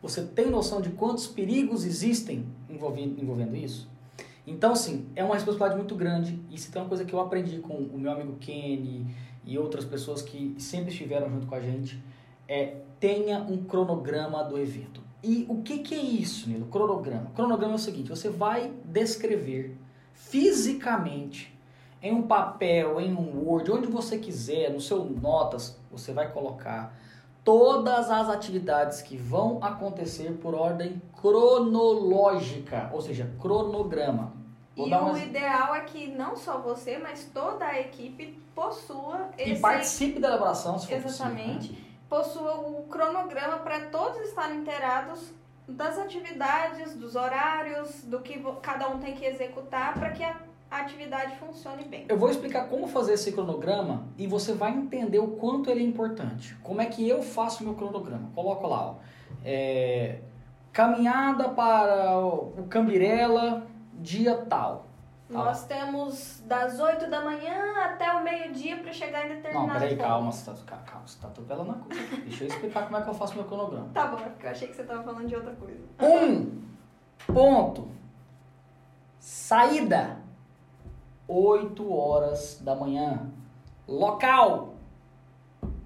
Você 0.02 0.22
tem 0.22 0.50
noção 0.50 0.80
de 0.82 0.90
quantos 0.90 1.26
perigos 1.26 1.84
existem 1.84 2.46
envolvendo, 2.68 3.20
envolvendo 3.20 3.56
isso? 3.56 3.88
Então, 4.46 4.76
sim, 4.76 5.06
é 5.16 5.24
uma 5.24 5.34
responsabilidade 5.34 5.76
muito 5.76 5.94
grande. 5.94 6.38
E 6.50 6.58
se 6.58 6.70
tem 6.70 6.82
uma 6.82 6.88
coisa 6.88 7.04
que 7.04 7.12
eu 7.14 7.20
aprendi 7.20 7.58
com 7.58 7.74
o 7.74 7.98
meu 7.98 8.12
amigo 8.12 8.36
Kenny 8.36 9.06
e 9.44 9.58
outras 9.58 9.84
pessoas 9.84 10.22
que 10.22 10.54
sempre 10.58 10.90
estiveram 10.90 11.30
junto 11.30 11.46
com 11.46 11.54
a 11.54 11.60
gente, 11.60 12.02
é 12.46 12.76
tenha 13.00 13.38
um 13.38 13.64
cronograma 13.64 14.42
do 14.44 14.58
evento. 14.58 15.02
E 15.22 15.46
o 15.48 15.62
que, 15.62 15.78
que 15.78 15.94
é 15.94 16.00
isso, 16.00 16.48
Nilo? 16.48 16.66
Cronograma. 16.66 17.30
Cronograma 17.34 17.72
é 17.72 17.76
o 17.76 17.78
seguinte: 17.78 18.10
você 18.10 18.28
vai 18.28 18.72
descrever 18.84 19.76
fisicamente 20.12 21.54
em 22.02 22.12
um 22.12 22.22
papel, 22.22 23.00
em 23.00 23.14
um 23.14 23.46
Word, 23.46 23.70
onde 23.70 23.86
você 23.86 24.18
quiser, 24.18 24.70
no 24.70 24.80
seu 24.80 25.02
notas, 25.04 25.78
você 25.90 26.12
vai 26.12 26.30
colocar 26.30 26.94
todas 27.44 28.10
as 28.10 28.28
atividades 28.28 29.02
que 29.02 29.16
vão 29.16 29.58
acontecer 29.62 30.32
por 30.40 30.54
ordem 30.54 31.00
cronológica, 31.20 32.88
ou 32.92 33.00
seja, 33.02 33.30
cronograma. 33.40 34.32
Vou 34.76 34.88
E 34.88 34.94
o 34.94 34.98
umas- 34.98 35.22
ideal 35.22 35.74
é 35.74 35.80
que 35.82 36.06
não 36.08 36.34
só 36.36 36.58
você, 36.58 36.98
mas 36.98 37.24
toda 37.32 37.64
a 37.64 37.78
equipe 37.78 38.38
possua 38.54 39.28
E 39.38 39.52
esse 39.52 39.60
participe 39.62 40.18
da 40.18 40.28
elaboração, 40.28 40.78
se 40.78 40.86
for 40.88 40.94
Exatamente. 40.96 41.68
possível, 41.68 41.76
né? 41.78 41.84
Possua 42.08 42.54
o 42.60 42.82
cronograma 42.88 43.58
para 43.58 43.86
todos 43.86 44.18
estarem 44.20 44.58
inteirados 44.58 45.30
das 45.68 45.98
atividades, 45.98 46.94
dos 46.96 47.14
horários, 47.16 48.02
do 48.04 48.20
que 48.20 48.38
cada 48.62 48.88
um 48.88 48.98
tem 48.98 49.14
que 49.14 49.24
executar 49.24 49.94
para 49.94 50.10
que 50.10 50.22
a 50.22 50.36
a 50.74 50.80
atividade 50.80 51.36
funcione 51.36 51.84
bem. 51.84 52.04
Eu 52.08 52.18
vou 52.18 52.28
explicar 52.30 52.68
como 52.68 52.86
fazer 52.88 53.12
esse 53.14 53.30
cronograma 53.32 54.04
e 54.18 54.26
você 54.26 54.52
vai 54.52 54.72
entender 54.72 55.18
o 55.18 55.28
quanto 55.28 55.70
ele 55.70 55.80
é 55.80 55.86
importante. 55.86 56.56
Como 56.62 56.80
é 56.80 56.86
que 56.86 57.08
eu 57.08 57.22
faço 57.22 57.62
meu 57.64 57.74
cronograma? 57.74 58.30
Coloco 58.34 58.66
lá, 58.66 58.90
ó. 58.90 58.94
É, 59.44 60.18
caminhada 60.72 61.48
para 61.50 62.18
o 62.18 62.66
Cambirela, 62.68 63.66
dia 63.94 64.34
tal. 64.36 64.86
Tá 65.30 65.38
lá. 65.38 65.44
Nós 65.46 65.64
temos 65.64 66.42
das 66.46 66.78
8 66.78 67.08
da 67.08 67.22
manhã 67.22 67.56
até 67.84 68.12
o 68.12 68.22
meio-dia 68.22 68.76
para 68.76 68.92
chegar 68.92 69.24
em 69.24 69.28
Não, 69.30 69.36
determinado 69.36 69.78
peraí, 69.78 69.96
ponto. 69.96 70.06
calma, 70.06 70.32
você 70.32 70.50
tá, 70.50 70.56
ca- 70.66 70.76
calma, 70.78 71.06
você 71.06 71.18
tá 71.20 71.28
atropelando 71.28 71.70
a 71.70 71.74
coisa. 71.74 72.16
Deixa 72.24 72.44
eu 72.44 72.48
explicar 72.48 72.84
como 72.84 72.96
é 72.96 73.02
que 73.02 73.08
eu 73.08 73.14
faço 73.14 73.34
meu 73.36 73.44
cronograma. 73.44 73.88
Tá 73.94 74.06
bom, 74.08 74.18
é 74.18 74.28
porque 74.28 74.46
eu 74.46 74.50
achei 74.50 74.68
que 74.68 74.74
você 74.76 74.82
tava 74.82 75.02
falando 75.02 75.26
de 75.28 75.34
outra 75.36 75.52
coisa. 75.54 75.80
Um 76.00 76.60
ponto. 77.32 77.88
Saída. 79.18 80.18
8 81.26 81.92
horas 81.92 82.60
da 82.62 82.74
manhã. 82.74 83.30
Local. 83.86 84.74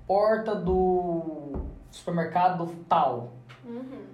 Porta 0.06 0.54
do 0.54 1.52
supermercado 1.90 2.74
tal. 2.88 3.32
Uhum. 3.64 4.06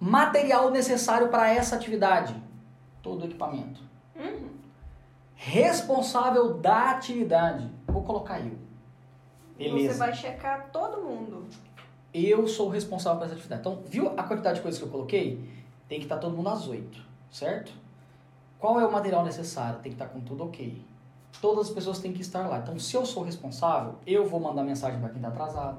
Material 0.00 0.70
necessário 0.70 1.28
para 1.28 1.48
essa 1.48 1.76
atividade. 1.76 2.34
Todo 3.02 3.22
o 3.22 3.24
equipamento. 3.26 3.80
Uhum. 4.16 4.48
Responsável 5.34 6.54
da 6.54 6.90
atividade. 6.90 7.70
Vou 7.86 8.02
colocar 8.02 8.40
eu. 8.40 8.56
Beleza. 9.56 9.94
Você 9.94 9.98
vai 9.98 10.14
checar 10.14 10.70
todo 10.72 11.02
mundo. 11.02 11.46
eu 12.14 12.46
sou 12.46 12.68
o 12.68 12.70
responsável 12.70 13.18
por 13.18 13.24
essa 13.24 13.34
atividade. 13.34 13.60
Então, 13.60 13.82
viu 13.86 14.12
a 14.16 14.22
quantidade 14.22 14.56
de 14.56 14.62
coisas 14.62 14.80
que 14.80 14.86
eu 14.86 14.90
coloquei? 14.90 15.44
Tem 15.88 15.98
que 15.98 16.04
estar 16.04 16.18
todo 16.18 16.36
mundo 16.36 16.48
às 16.48 16.66
8, 16.68 17.02
certo? 17.30 17.72
Qual 18.58 18.80
é 18.80 18.86
o 18.86 18.90
material 18.92 19.24
necessário? 19.24 19.80
Tem 19.80 19.92
que 19.92 19.96
estar 20.02 20.06
com 20.12 20.20
tudo 20.20 20.44
ok. 20.44 20.84
todas 21.40 21.68
as 21.68 21.70
pessoas 21.72 21.98
têm 22.00 22.12
que 22.12 22.20
estar 22.20 22.48
lá. 22.48 22.58
Então, 22.58 22.78
se 22.78 22.96
eu 22.96 23.06
sou 23.06 23.22
responsável, 23.22 23.94
eu 24.06 24.26
vou 24.26 24.40
mandar 24.40 24.64
mensagem 24.64 24.98
para 24.98 25.08
quem 25.10 25.18
está 25.18 25.28
atrasado. 25.28 25.78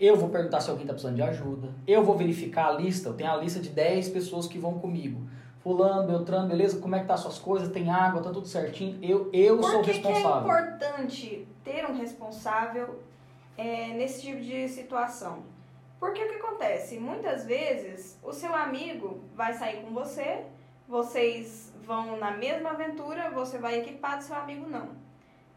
Eu 0.00 0.16
vou 0.16 0.28
perguntar 0.28 0.60
se 0.60 0.68
alguém 0.70 0.82
está 0.82 0.92
precisando 0.94 1.14
de 1.16 1.22
ajuda. 1.22 1.68
Eu 1.86 2.02
vou 2.02 2.16
verificar 2.16 2.68
a 2.68 2.72
lista. 2.72 3.08
Eu 3.08 3.14
tenho 3.14 3.30
a 3.30 3.36
lista 3.36 3.60
de 3.60 3.68
10 3.68 4.08
pessoas 4.08 4.48
que 4.48 4.58
vão 4.58 4.80
comigo. 4.80 5.20
Fulano, 5.60 6.08
Beltrano, 6.08 6.48
beleza? 6.48 6.80
Como 6.80 6.96
é 6.96 7.00
que 7.00 7.06
tá 7.06 7.14
as 7.14 7.20
suas 7.20 7.38
coisas? 7.38 7.68
Tem 7.68 7.88
água, 7.88 8.20
tá 8.20 8.30
tudo 8.30 8.48
certinho. 8.48 8.98
Eu, 9.00 9.30
eu 9.32 9.58
Por 9.58 9.70
sou 9.70 9.80
o 9.80 9.84
que, 9.84 9.92
que 10.00 10.08
é 10.08 10.12
responsável. 10.12 10.40
importante 10.50 11.46
ter 11.62 11.86
um 11.88 11.96
responsável 11.96 12.98
é, 13.56 13.88
nesse 13.94 14.22
tipo 14.22 14.40
de 14.40 14.66
situação? 14.66 15.44
Porque 16.00 16.20
o 16.24 16.28
que 16.28 16.34
acontece? 16.34 16.98
Muitas 16.98 17.44
vezes 17.46 18.18
o 18.24 18.32
seu 18.32 18.52
amigo 18.52 19.20
vai 19.36 19.52
sair 19.52 19.82
com 19.84 19.94
você, 19.94 20.46
vocês 21.02 21.72
vão 21.86 22.18
na 22.18 22.30
mesma 22.32 22.70
aventura, 22.72 23.30
você 23.30 23.56
vai 23.56 23.78
equipado, 23.80 24.22
seu 24.22 24.36
amigo 24.36 24.68
não. 24.68 24.88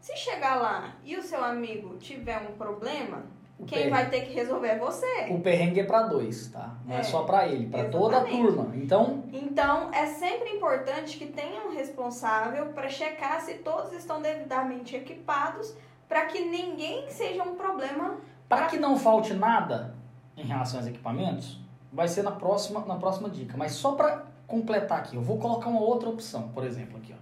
Se 0.00 0.16
chegar 0.16 0.54
lá 0.56 0.94
e 1.04 1.14
o 1.14 1.22
seu 1.22 1.44
amigo 1.44 1.98
tiver 1.98 2.38
um 2.38 2.56
problema, 2.56 3.22
O 3.58 3.66
quem 3.66 3.78
perrengue- 3.84 3.90
vai 3.90 4.08
ter 4.08 4.20
que 4.22 4.32
resolver 4.32 4.68
é 4.68 4.78
você. 4.78 5.26
O 5.30 5.38
perrengue 5.40 5.80
é 5.80 5.84
para 5.84 6.04
dois, 6.04 6.48
tá? 6.48 6.74
Não 6.86 6.96
é, 6.96 7.00
É, 7.00 7.02
só 7.02 7.24
para 7.24 7.46
ele, 7.46 7.66
para 7.68 7.90
toda 7.90 8.16
a 8.16 8.24
turma. 8.24 8.74
Então, 8.74 9.24
Então, 9.30 9.92
é 9.92 10.06
sempre 10.06 10.48
importante 10.56 11.18
que 11.18 11.26
tenha 11.26 11.66
um 11.66 11.70
responsável 11.74 12.68
para 12.68 12.88
checar 12.88 13.38
se 13.42 13.54
todos 13.58 13.92
estão 13.92 14.22
devidamente 14.22 14.96
equipados, 14.96 15.76
para 16.08 16.24
que 16.26 16.46
ninguém 16.46 17.10
seja 17.10 17.42
um 17.42 17.56
problema. 17.56 18.16
para 18.48 18.66
que 18.66 18.78
não 18.78 18.96
falte 18.96 19.34
nada 19.34 19.92
em 20.36 20.44
relação 20.44 20.78
aos 20.78 20.86
equipamentos, 20.88 21.58
vai 21.92 22.06
ser 22.08 22.22
na 22.22 22.30
próxima, 22.30 22.80
na 22.86 22.94
próxima 22.96 23.28
dica. 23.28 23.54
Mas 23.56 23.72
só 23.72 23.92
para 23.92 24.24
completar 24.46 24.98
aqui, 24.98 25.16
eu 25.16 25.22
vou 25.22 25.38
colocar 25.38 25.68
uma 25.68 25.80
outra 25.80 26.08
opção, 26.08 26.48
por 26.48 26.64
exemplo, 26.64 26.98
aqui, 26.98 27.12
ó. 27.12 27.16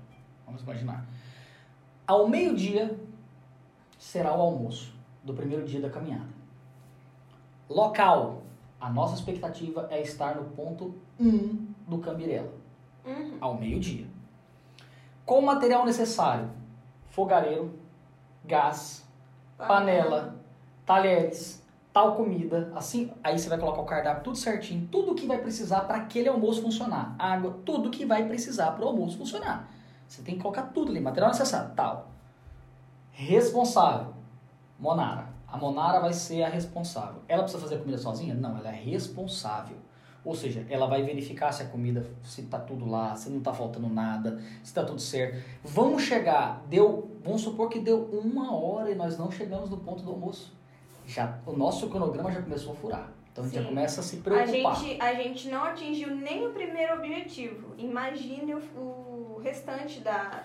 Vamos 0.46 0.62
imaginar. 0.62 1.04
Ao 2.06 2.28
meio-dia 2.28 2.98
será 3.98 4.36
o 4.36 4.40
almoço 4.40 4.94
do 5.22 5.32
primeiro 5.32 5.64
dia 5.64 5.80
da 5.80 5.90
caminhada. 5.90 6.28
Local. 7.68 8.42
A 8.80 8.90
nossa 8.90 9.14
expectativa 9.14 9.88
é 9.90 10.02
estar 10.02 10.36
no 10.36 10.44
ponto 10.50 10.94
1 11.18 11.74
do 11.88 11.98
Cambirela. 11.98 12.52
Uhum. 13.04 13.36
ao 13.40 13.54
meio-dia. 13.54 14.06
Com 15.26 15.38
o 15.40 15.42
material 15.42 15.84
necessário: 15.84 16.50
fogareiro, 17.10 17.78
gás, 18.44 19.06
panela, 19.58 20.36
talheres, 20.86 21.62
tal 21.94 22.16
comida, 22.16 22.72
assim, 22.74 23.12
aí 23.22 23.38
você 23.38 23.48
vai 23.48 23.56
colocar 23.56 23.80
o 23.80 23.84
cardápio 23.84 24.24
tudo 24.24 24.36
certinho, 24.36 24.88
tudo 24.90 25.14
que 25.14 25.28
vai 25.28 25.38
precisar 25.38 25.82
para 25.82 25.98
aquele 25.98 26.28
almoço 26.28 26.60
funcionar, 26.60 27.14
água, 27.16 27.56
tudo 27.64 27.88
que 27.88 28.04
vai 28.04 28.26
precisar 28.26 28.72
para 28.72 28.84
o 28.84 28.88
almoço 28.88 29.16
funcionar. 29.16 29.70
Você 30.08 30.20
tem 30.22 30.34
que 30.34 30.42
colocar 30.42 30.64
tudo 30.64 30.90
ali, 30.90 31.00
material 31.00 31.30
necessário, 31.30 31.70
tal. 31.76 32.08
Responsável, 33.12 34.12
Monara. 34.76 35.28
A 35.46 35.56
Monara 35.56 36.00
vai 36.00 36.12
ser 36.12 36.42
a 36.42 36.48
responsável. 36.48 37.22
Ela 37.28 37.44
precisa 37.44 37.62
fazer 37.62 37.76
a 37.76 37.78
comida 37.78 37.96
sozinha? 37.96 38.34
Não, 38.34 38.58
ela 38.58 38.70
é 38.70 38.74
responsável. 38.74 39.76
Ou 40.24 40.34
seja, 40.34 40.66
ela 40.68 40.88
vai 40.88 41.04
verificar 41.04 41.52
se 41.52 41.62
a 41.62 41.66
comida, 41.66 42.04
se 42.24 42.42
tá 42.42 42.58
tudo 42.58 42.90
lá, 42.90 43.14
se 43.14 43.30
não 43.30 43.40
tá 43.40 43.52
faltando 43.52 43.88
nada, 43.88 44.42
se 44.64 44.74
tá 44.74 44.82
tudo 44.82 45.00
certo. 45.00 45.44
Vamos 45.62 46.02
chegar, 46.02 46.64
deu, 46.68 47.08
vamos 47.22 47.42
supor 47.42 47.68
que 47.68 47.78
deu 47.78 48.04
uma 48.06 48.52
hora 48.52 48.90
e 48.90 48.96
nós 48.96 49.16
não 49.16 49.30
chegamos 49.30 49.70
no 49.70 49.76
ponto 49.76 50.02
do 50.02 50.10
almoço. 50.10 50.52
Já, 51.06 51.38
o 51.46 51.52
nosso 51.52 51.88
cronograma 51.88 52.32
já 52.32 52.42
começou 52.42 52.72
a 52.72 52.76
furar. 52.76 53.08
Então 53.30 53.44
a 53.44 53.46
gente 53.48 53.56
já 53.56 53.62
Sim. 53.62 53.68
começa 53.68 54.00
a 54.00 54.04
se 54.04 54.16
A 54.16 54.20
preocupar. 54.20 54.76
gente, 54.76 55.02
a 55.02 55.14
gente 55.14 55.48
não 55.48 55.64
atingiu 55.64 56.14
nem 56.14 56.46
o 56.46 56.50
primeiro 56.50 56.94
objetivo. 56.94 57.74
Imagine 57.76 58.54
o, 58.54 58.58
o 58.76 59.40
restante 59.42 60.00
da, 60.00 60.44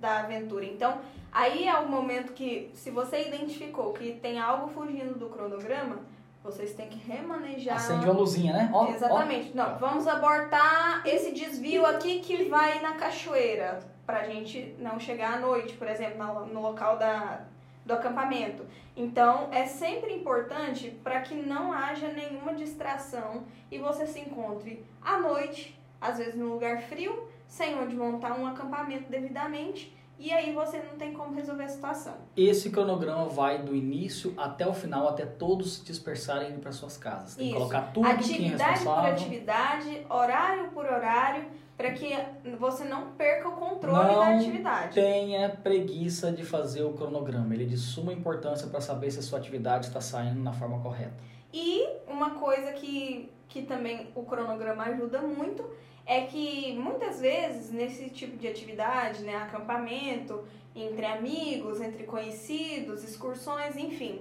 da 0.00 0.20
aventura. 0.20 0.64
Então, 0.64 0.98
aí 1.30 1.68
é 1.68 1.78
o 1.78 1.88
momento 1.88 2.32
que, 2.32 2.70
se 2.74 2.90
você 2.90 3.28
identificou 3.28 3.92
que 3.92 4.14
tem 4.14 4.40
algo 4.40 4.68
fugindo 4.68 5.18
do 5.18 5.28
cronograma, 5.28 6.00
vocês 6.42 6.72
têm 6.74 6.88
que 6.88 6.98
remanejar. 6.98 7.76
Acende 7.76 8.04
uma 8.06 8.14
luzinha, 8.14 8.52
né? 8.52 8.70
Ó, 8.72 8.86
ó. 8.86 8.88
Exatamente. 8.88 9.54
Não, 9.54 9.78
vamos 9.78 10.08
abortar 10.08 11.02
esse 11.06 11.32
desvio 11.32 11.86
aqui 11.86 12.20
que 12.20 12.44
vai 12.48 12.80
na 12.80 12.94
cachoeira. 12.94 13.80
Pra 14.04 14.24
gente 14.24 14.74
não 14.78 14.98
chegar 14.98 15.34
à 15.34 15.38
noite, 15.38 15.74
por 15.74 15.86
exemplo, 15.86 16.46
no 16.46 16.60
local 16.60 16.98
da, 16.98 17.42
do 17.84 17.94
acampamento. 17.94 18.64
Então, 18.96 19.48
é 19.50 19.66
sempre 19.66 20.12
importante 20.14 20.90
para 21.02 21.20
que 21.20 21.34
não 21.34 21.72
haja 21.72 22.08
nenhuma 22.08 22.54
distração 22.54 23.44
e 23.70 23.78
você 23.78 24.06
se 24.06 24.20
encontre 24.20 24.84
à 25.00 25.18
noite, 25.18 25.78
às 26.00 26.18
vezes 26.18 26.34
num 26.34 26.52
lugar 26.52 26.82
frio, 26.82 27.28
sem 27.46 27.78
onde 27.78 27.94
montar 27.96 28.38
um 28.38 28.46
acampamento 28.46 29.10
devidamente, 29.10 29.94
e 30.18 30.30
aí 30.30 30.52
você 30.52 30.78
não 30.78 30.96
tem 30.96 31.12
como 31.12 31.34
resolver 31.34 31.64
a 31.64 31.68
situação. 31.68 32.14
Esse 32.36 32.70
cronograma 32.70 33.28
vai 33.28 33.58
do 33.58 33.74
início 33.74 34.32
até 34.36 34.66
o 34.66 34.72
final, 34.72 35.08
até 35.08 35.26
todos 35.26 35.78
se 35.78 35.84
dispersarem 35.84 36.50
indo 36.50 36.60
para 36.60 36.70
suas 36.70 36.96
casas. 36.96 37.34
Tem 37.34 37.46
que 37.46 37.50
Isso. 37.50 37.58
colocar 37.58 37.92
tudo 37.92 38.06
quem 38.06 38.12
é 38.12 38.14
atividade 38.14 38.58
por 38.58 38.70
responsável. 38.70 39.12
atividade, 39.12 40.06
horário 40.08 40.70
por 40.70 40.84
horário, 40.84 41.46
para 41.76 41.92
que 41.92 42.14
você 42.58 42.84
não 42.84 43.12
perca 43.12 43.48
o 43.48 43.52
controle 43.52 43.96
Não 43.96 44.20
da 44.20 44.36
atividade. 44.36 44.94
Tenha 44.94 45.48
preguiça 45.48 46.30
de 46.30 46.44
fazer 46.44 46.82
o 46.82 46.92
cronograma. 46.92 47.54
Ele 47.54 47.64
é 47.64 47.66
de 47.66 47.76
suma 47.76 48.12
importância 48.12 48.68
para 48.68 48.80
saber 48.80 49.10
se 49.10 49.18
a 49.18 49.22
sua 49.22 49.38
atividade 49.38 49.86
está 49.86 50.00
saindo 50.00 50.40
na 50.40 50.52
forma 50.52 50.80
correta. 50.80 51.14
E 51.52 51.86
uma 52.06 52.30
coisa 52.30 52.72
que, 52.72 53.30
que 53.48 53.62
também 53.62 54.08
o 54.14 54.22
cronograma 54.22 54.84
ajuda 54.84 55.20
muito 55.20 55.64
é 56.06 56.22
que 56.22 56.74
muitas 56.78 57.20
vezes 57.20 57.70
nesse 57.70 58.10
tipo 58.10 58.36
de 58.36 58.48
atividade, 58.48 59.22
né, 59.22 59.36
acampamento, 59.36 60.44
entre 60.74 61.04
amigos, 61.04 61.80
entre 61.80 62.04
conhecidos, 62.04 63.04
excursões, 63.04 63.76
enfim, 63.76 64.20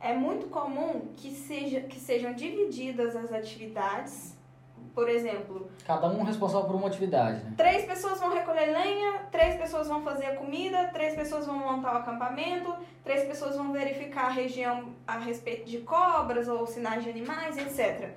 é 0.00 0.12
muito 0.12 0.46
comum 0.48 1.08
que, 1.16 1.30
seja, 1.30 1.80
que 1.80 1.98
sejam 1.98 2.34
divididas 2.34 3.16
as 3.16 3.32
atividades. 3.32 4.36
Por 4.94 5.08
exemplo, 5.08 5.68
Cada 5.84 6.06
um 6.06 6.22
responsável 6.22 6.68
por 6.68 6.76
uma 6.76 6.86
atividade, 6.86 7.42
né? 7.42 7.52
Três 7.56 7.84
pessoas 7.84 8.20
vão 8.20 8.32
recolher 8.32 8.66
lenha, 8.66 9.22
três 9.32 9.56
pessoas 9.56 9.88
vão 9.88 10.02
fazer 10.04 10.26
a 10.26 10.36
comida, 10.36 10.88
três 10.92 11.16
pessoas 11.16 11.46
vão 11.46 11.58
montar 11.58 11.94
o 11.94 11.98
acampamento, 11.98 12.72
três 13.02 13.26
pessoas 13.26 13.56
vão 13.56 13.72
verificar 13.72 14.26
a 14.26 14.30
região 14.30 14.94
a 15.04 15.18
respeito 15.18 15.68
de 15.68 15.78
cobras 15.78 16.46
ou 16.46 16.64
sinais 16.64 17.02
de 17.02 17.10
animais, 17.10 17.58
etc. 17.58 18.10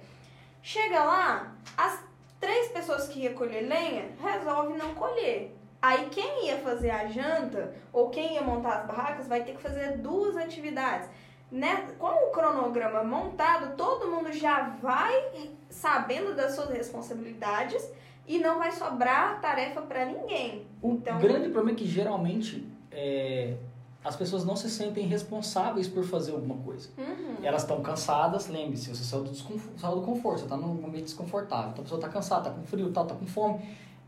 Chega 0.62 1.04
lá, 1.04 1.56
as 1.76 2.00
três 2.40 2.68
pessoas 2.68 3.08
que 3.08 3.22
iam 3.22 3.34
colher 3.34 3.68
lenha 3.68 4.12
resolvem 4.22 4.78
não 4.78 4.94
colher. 4.94 5.58
Aí 5.82 6.10
quem 6.10 6.46
ia 6.46 6.58
fazer 6.58 6.92
a 6.92 7.08
janta 7.08 7.74
ou 7.92 8.10
quem 8.10 8.36
ia 8.36 8.42
montar 8.42 8.80
as 8.80 8.86
barracas 8.86 9.28
vai 9.28 9.44
ter 9.44 9.54
que 9.54 9.62
fazer 9.62 9.98
duas 9.98 10.38
atividades. 10.38 11.10
Né? 11.52 11.88
Com 11.98 12.28
o 12.28 12.32
cronograma 12.32 13.04
montado, 13.04 13.76
todo 13.76 14.12
mundo 14.12 14.32
já 14.34 14.76
vai 14.82 15.50
sabendo 15.70 16.36
das 16.36 16.54
suas 16.56 16.70
responsabilidades 16.70 17.84
e 18.28 18.40
não 18.40 18.60
vai 18.60 18.72
sobrar 18.72 19.40
tarefa 19.42 19.82
para 19.82 20.06
ninguém. 20.06 20.66
O 20.82 20.92
Então- 20.94 21.18
grande 21.20 21.50
problema 21.50 21.72
é 21.72 21.76
que 21.76 21.86
geralmente 21.88 22.68
é, 22.92 23.56
as 24.04 24.16
pessoas 24.16 24.44
não 24.46 24.56
se 24.56 24.70
sentem 24.70 25.06
responsáveis 25.06 25.88
por 25.88 26.04
fazer 26.04 26.32
alguma 26.32 26.56
coisa. 26.58 26.90
Uhum. 26.98 27.36
Elas 27.44 27.62
estão 27.62 27.82
cansadas, 27.82 28.48
lembre-se, 28.48 28.90
você 28.90 29.04
saiu 29.04 29.24
do, 29.24 29.36
saiu 29.36 29.96
do 29.96 30.02
conforto, 30.02 30.40
você 30.40 30.46
está 30.46 30.58
num 30.58 30.86
ambiente 30.86 31.04
desconfortável. 31.06 31.70
Então 31.72 31.82
a 31.82 31.84
pessoa 31.84 32.00
está 32.00 32.10
cansada, 32.10 32.50
está 32.50 32.60
com 32.60 32.66
frio, 32.66 32.88
está 32.90 33.04
tá 33.04 33.16
com 33.16 33.26
fome. 33.28 33.60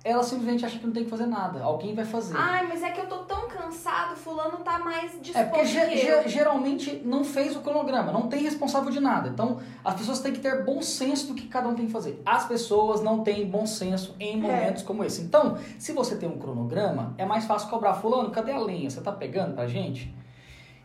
Ela 0.03 0.23
simplesmente 0.23 0.65
acha 0.65 0.79
que 0.79 0.85
não 0.85 0.93
tem 0.93 1.03
que 1.03 1.09
fazer 1.09 1.25
nada. 1.25 1.61
Alguém 1.61 1.93
vai 1.93 2.05
fazer. 2.05 2.33
Ai, 2.37 2.65
mas 2.67 2.81
é 2.81 2.91
que 2.91 3.01
eu 3.01 3.07
tô 3.07 3.17
tão 3.25 3.38
cansado, 3.73 4.15
fulano 4.15 4.57
tá 4.57 4.79
mais 4.79 5.11
disposto 5.21 5.37
É 5.37 5.43
porque 5.45 5.65
ge- 5.65 6.27
geralmente 6.27 7.01
não 7.05 7.23
fez 7.23 7.55
o 7.55 7.61
cronograma, 7.61 8.11
não 8.11 8.27
tem 8.27 8.41
responsável 8.41 8.89
de 8.91 8.99
nada. 8.99 9.29
Então 9.29 9.59
as 9.83 9.93
pessoas 9.95 10.19
têm 10.19 10.33
que 10.33 10.39
ter 10.39 10.63
bom 10.65 10.81
senso 10.81 11.27
do 11.27 11.33
que 11.35 11.47
cada 11.47 11.67
um 11.67 11.75
tem 11.75 11.85
que 11.85 11.91
fazer. 11.91 12.21
As 12.25 12.45
pessoas 12.45 13.01
não 13.01 13.23
têm 13.23 13.45
bom 13.47 13.65
senso 13.65 14.15
É. 14.19 14.25
em 14.25 14.41
momentos 14.41 14.83
como 14.83 15.03
esse. 15.03 15.21
Então, 15.21 15.57
se 15.77 15.91
você 15.93 16.15
tem 16.15 16.27
um 16.27 16.37
cronograma, 16.37 17.13
é 17.17 17.25
mais 17.25 17.45
fácil 17.45 17.69
cobrar 17.69 17.93
fulano, 17.93 18.31
cadê 18.31 18.51
a 18.51 18.59
lenha? 18.59 18.89
Você 18.89 19.01
tá 19.01 19.11
pegando 19.11 19.53
pra 19.55 19.67
gente? 19.67 20.13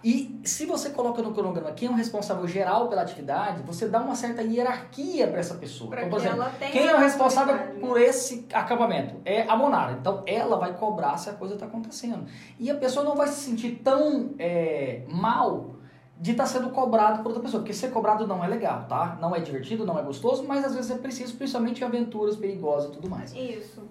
E 0.04 0.38
se 0.44 0.66
você 0.66 0.90
coloca 0.90 1.22
no 1.22 1.32
cronograma 1.32 1.72
quem 1.72 1.88
é 1.88 1.90
o 1.90 1.94
responsável 1.94 2.46
geral 2.46 2.88
pela 2.90 3.00
atividade, 3.00 3.62
você 3.62 3.88
dá 3.88 4.02
uma 4.02 4.14
certa 4.14 4.42
hierarquia 4.42 5.26
para 5.26 5.38
essa 5.40 5.54
pessoa. 5.54 5.88
Pra 5.88 6.04
então, 6.04 6.10
por 6.10 6.20
que 6.20 6.28
exemplo, 6.28 6.72
quem 6.72 6.86
é 6.86 6.94
o 6.94 6.98
responsável 6.98 7.80
por 7.80 7.98
esse 7.98 8.46
acampamento? 8.52 9.16
É 9.24 9.44
a 9.48 9.56
Monara. 9.56 9.92
Então 9.92 10.22
ela 10.26 10.58
vai 10.58 10.74
cobrar 10.74 11.16
se 11.16 11.30
a 11.30 11.32
coisa 11.32 11.54
está 11.54 11.64
acontecendo. 11.64 12.26
E 12.60 12.70
a 12.70 12.74
pessoa 12.74 13.02
não 13.02 13.16
vai 13.16 13.28
se 13.28 13.40
sentir 13.40 13.80
tão 13.82 14.34
é, 14.38 15.04
mal 15.08 15.76
de 16.20 16.32
estar 16.32 16.44
sendo 16.44 16.68
cobrado 16.68 17.22
por 17.22 17.28
outra 17.28 17.42
pessoa. 17.42 17.62
Porque 17.62 17.72
ser 17.72 17.90
cobrado 17.90 18.26
não 18.26 18.44
é 18.44 18.46
legal, 18.46 18.84
tá? 18.86 19.16
Não 19.22 19.34
é 19.34 19.40
divertido, 19.40 19.86
não 19.86 19.98
é 19.98 20.02
gostoso, 20.02 20.44
mas 20.46 20.66
às 20.66 20.74
vezes 20.74 20.90
é 20.90 20.98
preciso, 20.98 21.34
principalmente 21.34 21.80
em 21.80 21.84
aventuras 21.84 22.36
perigosas 22.36 22.90
e 22.90 22.92
tudo 22.92 23.08
mais. 23.08 23.34
Isso. 23.34 23.82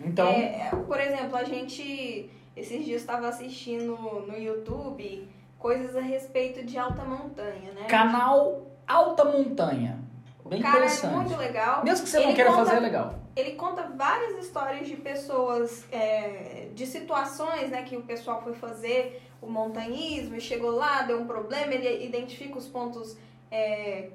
Então, 0.00 0.26
é, 0.26 0.70
por 0.88 0.98
exemplo, 1.00 1.36
a 1.36 1.44
gente 1.44 2.28
esses 2.56 2.84
dias 2.84 3.00
estava 3.00 3.28
assistindo 3.28 3.96
no 4.26 4.36
YouTube 4.36 5.28
coisas 5.60 5.94
a 5.94 6.00
respeito 6.00 6.64
de 6.64 6.76
alta 6.76 7.04
montanha, 7.04 7.70
né? 7.72 7.84
canal 7.86 8.66
Alta 8.88 9.24
Montanha. 9.24 10.00
Bem 10.48 10.58
o 10.58 10.62
cara 10.64 10.84
é 10.84 11.06
muito 11.10 11.36
legal. 11.36 11.84
Mesmo 11.84 12.02
que 12.04 12.10
você 12.10 12.18
não 12.18 12.24
Ele 12.24 12.34
queira 12.34 12.50
conta- 12.50 12.64
fazer, 12.64 12.76
é 12.78 12.80
legal. 12.80 13.14
Ele 13.36 13.52
conta 13.52 13.82
várias 13.94 14.44
histórias 14.44 14.88
de 14.88 14.96
pessoas, 14.96 15.84
é, 15.92 16.70
de 16.74 16.84
situações 16.86 17.70
né, 17.70 17.84
que 17.84 17.96
o 17.96 18.02
pessoal 18.02 18.42
foi 18.42 18.54
fazer 18.54 19.22
o 19.40 19.46
montanhismo 19.46 20.34
e 20.34 20.40
chegou 20.40 20.72
lá, 20.72 21.02
deu 21.02 21.20
um 21.20 21.26
problema, 21.26 21.72
ele 21.72 22.04
identifica 22.04 22.58
os 22.58 22.66
pontos 22.66 23.16
é, 23.48 24.10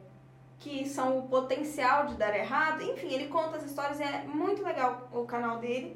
que 0.60 0.86
são 0.90 1.20
o 1.20 1.28
potencial 1.30 2.08
de 2.08 2.16
dar 2.16 2.36
errado. 2.36 2.82
Enfim, 2.82 3.14
ele 3.14 3.28
conta 3.28 3.56
as 3.56 3.64
histórias, 3.64 4.02
é 4.02 4.24
muito 4.28 4.62
legal 4.62 5.08
o 5.14 5.24
canal 5.26 5.60
dele. 5.60 5.96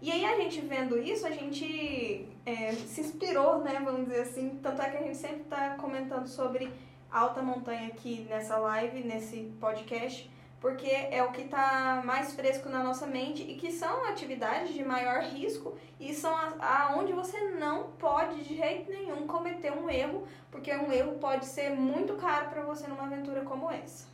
E 0.00 0.12
aí 0.12 0.24
a 0.24 0.36
gente 0.36 0.60
vendo 0.60 0.96
isso, 0.98 1.26
a 1.26 1.30
gente 1.30 2.28
é, 2.46 2.72
se 2.72 3.00
inspirou, 3.00 3.58
né, 3.58 3.80
vamos 3.84 4.06
dizer 4.06 4.20
assim. 4.20 4.58
Tanto 4.62 4.80
é 4.80 4.90
que 4.90 4.96
a 4.96 5.02
gente 5.02 5.16
sempre 5.16 5.40
está 5.40 5.70
comentando 5.70 6.26
sobre 6.26 6.70
alta 7.10 7.42
montanha 7.42 7.88
aqui 7.88 8.26
nessa 8.28 8.58
live, 8.58 9.02
nesse 9.02 9.52
podcast 9.60 10.30
porque 10.60 10.90
é 10.90 11.22
o 11.22 11.30
que 11.30 11.42
está 11.42 12.02
mais 12.04 12.34
fresco 12.34 12.68
na 12.68 12.82
nossa 12.82 13.06
mente 13.06 13.42
e 13.42 13.54
que 13.54 13.70
são 13.70 14.04
atividades 14.08 14.74
de 14.74 14.84
maior 14.84 15.22
risco 15.22 15.76
e 16.00 16.12
são 16.12 16.34
aonde 16.60 17.12
você 17.12 17.38
não 17.50 17.90
pode 17.98 18.42
de 18.42 18.56
jeito 18.56 18.90
nenhum 18.90 19.26
cometer 19.26 19.72
um 19.72 19.88
erro, 19.88 20.26
porque 20.50 20.74
um 20.74 20.90
erro 20.90 21.12
pode 21.18 21.46
ser 21.46 21.70
muito 21.70 22.14
caro 22.14 22.48
para 22.48 22.62
você 22.62 22.88
numa 22.88 23.04
aventura 23.04 23.42
como 23.42 23.70
essa. 23.70 24.06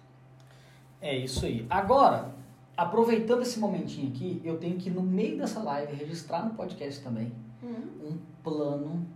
É 1.01 1.17
isso 1.17 1.47
aí. 1.47 1.67
Agora, 1.71 2.35
aproveitando 2.77 3.43
esse 3.43 3.59
momentinho 3.59 4.09
aqui, 4.09 4.41
eu 4.45 4.59
tenho 4.59 4.77
que 4.77 4.91
no 4.91 5.03
meio 5.03 5.39
dessa 5.39 5.63
live 5.63 5.95
registrar 5.95 6.45
no 6.45 6.55
podcast 6.55 7.03
também 7.03 7.33
um 7.63 8.19
plano 8.43 9.07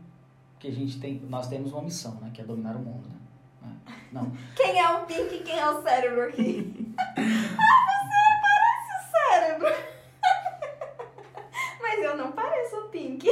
que 0.58 0.68
a 0.68 0.72
gente 0.72 0.98
tem. 1.00 1.20
Nós 1.28 1.48
temos 1.48 1.72
uma 1.72 1.82
missão, 1.82 2.14
né? 2.14 2.30
Que 2.32 2.40
é 2.40 2.44
dominar 2.44 2.76
o 2.76 2.80
mundo, 2.80 3.08
né? 3.08 3.16
Não. 4.12 4.32
Quem 4.56 4.78
é 4.78 4.88
o 4.90 5.04
Pink 5.04 5.34
e 5.34 5.42
quem 5.42 5.58
é 5.58 5.70
o 5.70 5.82
cérebro 5.82 6.22
aqui? 6.22 6.92
ah, 6.98 7.14
você 7.14 8.40
parece 8.42 8.90
o 8.96 9.00
cérebro! 9.10 9.68
Mas 11.82 12.02
eu 12.02 12.16
não 12.16 12.32
pareço 12.32 12.76
o 12.76 12.88
Pink. 12.88 13.28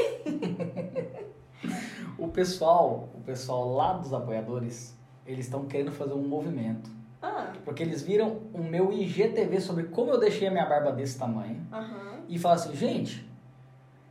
O 2.19 2.29
pessoal, 2.29 3.09
o 3.15 3.21
pessoal 3.21 3.73
lá 3.73 3.95
dos 3.95 4.13
apoiadores, 4.13 4.95
eles 5.27 5.47
estão 5.47 5.67
querendo 5.67 5.93
fazer 5.93 6.15
um 6.15 6.27
movimento. 6.27 6.91
Ah, 7.23 7.53
Porque 7.65 7.83
eles 7.83 8.03
viram 8.03 8.41
o 8.53 8.59
meu 8.63 8.93
IGTV 8.93 9.61
sobre 9.61 9.85
como 9.85 10.11
eu 10.11 10.19
deixei 10.21 10.49
a 10.49 10.51
minha 10.51 10.67
barba 10.67 10.93
desse 10.93 11.19
tamanho. 11.19 11.67
aham. 11.73 12.21
E 12.29 12.39
falaram 12.39 12.63
assim, 12.63 12.75
gente, 12.77 13.29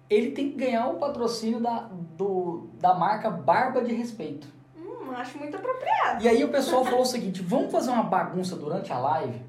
ele 0.10 0.32
tem 0.32 0.52
que 0.52 0.58
ganhar 0.58 0.88
o 0.88 0.96
patrocínio 0.96 1.60
da, 1.60 1.90
do, 2.18 2.68
da 2.80 2.94
marca 2.94 3.30
Barba 3.30 3.82
de 3.84 3.94
Respeito. 3.94 4.48
Hum, 4.78 5.12
acho 5.12 5.38
muito 5.38 5.56
apropriado. 5.58 6.24
E 6.24 6.28
aí 6.28 6.44
o 6.44 6.50
pessoal 6.50 6.84
falou 6.86 7.02
o 7.02 7.06
seguinte, 7.06 7.42
vamos 7.42 7.72
fazer 7.72 7.92
uma 7.92 8.04
bagunça 8.04 8.56
durante 8.56 8.92
a 8.94 8.98
live? 9.00 9.42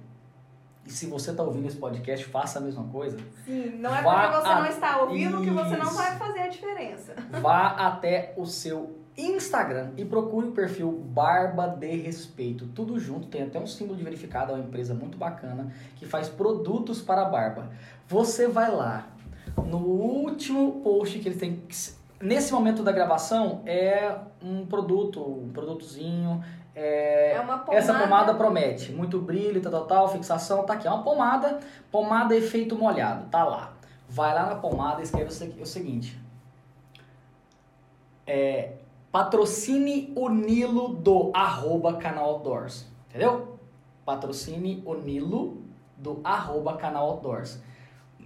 E 0.85 0.91
se 0.91 1.07
você 1.07 1.33
tá 1.35 1.43
ouvindo 1.43 1.67
esse 1.67 1.77
podcast, 1.77 2.25
faça 2.27 2.59
a 2.59 2.63
mesma 2.63 2.85
coisa. 2.85 3.19
Sim, 3.45 3.77
não 3.79 3.95
é 3.95 4.03
Vá 4.03 4.29
porque 4.29 4.37
você 4.43 4.55
não 4.55 4.63
a- 4.63 4.69
está 4.69 4.97
ouvindo 5.03 5.41
que 5.43 5.51
você 5.51 5.77
não 5.77 5.87
Isso. 5.87 5.97
vai 5.97 6.17
fazer 6.17 6.39
a 6.41 6.49
diferença. 6.49 7.15
Vá 7.43 7.67
até 7.71 8.35
o 8.37 8.47
seu 8.47 8.97
Instagram 9.17 9.91
e 9.97 10.05
procure 10.05 10.49
o 10.49 10.53
perfil 10.53 10.93
Barba 10.93 11.67
de 11.67 11.97
Respeito. 11.97 12.67
Tudo 12.69 12.99
junto, 12.99 13.29
tem 13.29 13.43
até 13.43 13.59
um 13.59 13.67
símbolo 13.67 13.97
de 13.97 14.05
verificado, 14.05 14.53
é 14.53 14.55
uma 14.57 14.65
empresa 14.65 14.95
muito 14.95 15.17
bacana 15.17 15.73
que 15.97 16.05
faz 16.05 16.29
produtos 16.29 17.01
para 17.01 17.23
a 17.23 17.25
barba. 17.25 17.71
Você 18.07 18.47
vai 18.47 18.71
lá, 18.71 19.07
no 19.65 19.79
último 19.79 20.81
post 20.83 21.19
que 21.19 21.29
eles 21.29 21.39
têm. 21.39 21.63
Nesse 22.21 22.53
momento 22.53 22.83
da 22.83 22.93
gravação, 22.93 23.63
é 23.67 24.15
um 24.43 24.67
produto, 24.67 25.21
um 25.21 25.51
produtozinho. 25.51 26.43
É, 26.75 27.33
É 27.33 27.41
uma 27.41 27.59
pomada. 27.59 27.79
essa 27.79 27.95
pomada 27.95 28.35
promete 28.35 28.93
muito 28.93 29.19
brilho, 29.19 29.63
tal, 29.63 29.73
tal, 29.73 29.87
tal, 29.87 30.09
fixação, 30.09 30.65
tá 30.65 30.75
aqui. 30.75 30.87
É 30.87 30.91
uma 30.91 31.03
pomada, 31.03 31.61
pomada 31.91 32.37
efeito 32.37 32.77
molhado, 32.77 33.29
tá 33.31 33.45
lá. 33.45 33.73
Vai 34.09 34.35
lá 34.35 34.47
na 34.47 34.57
pomada 34.57 35.01
e 35.01 35.05
escreve 35.05 35.31
o 35.61 35.67
seguinte. 35.67 36.21
É, 38.27 38.73
patrocine 39.17 40.13
o 40.15 40.29
Nilo 40.29 40.89
do 40.89 41.31
arroba 41.33 41.95
canal 41.95 42.35
Outdoors. 42.35 42.85
Entendeu? 43.09 43.59
Patrocine 44.05 44.83
o 44.85 44.95
Nilo 44.95 45.63
do 45.97 46.21
arroba 46.23 46.77
canal 46.77 47.13
Outdoors. 47.13 47.59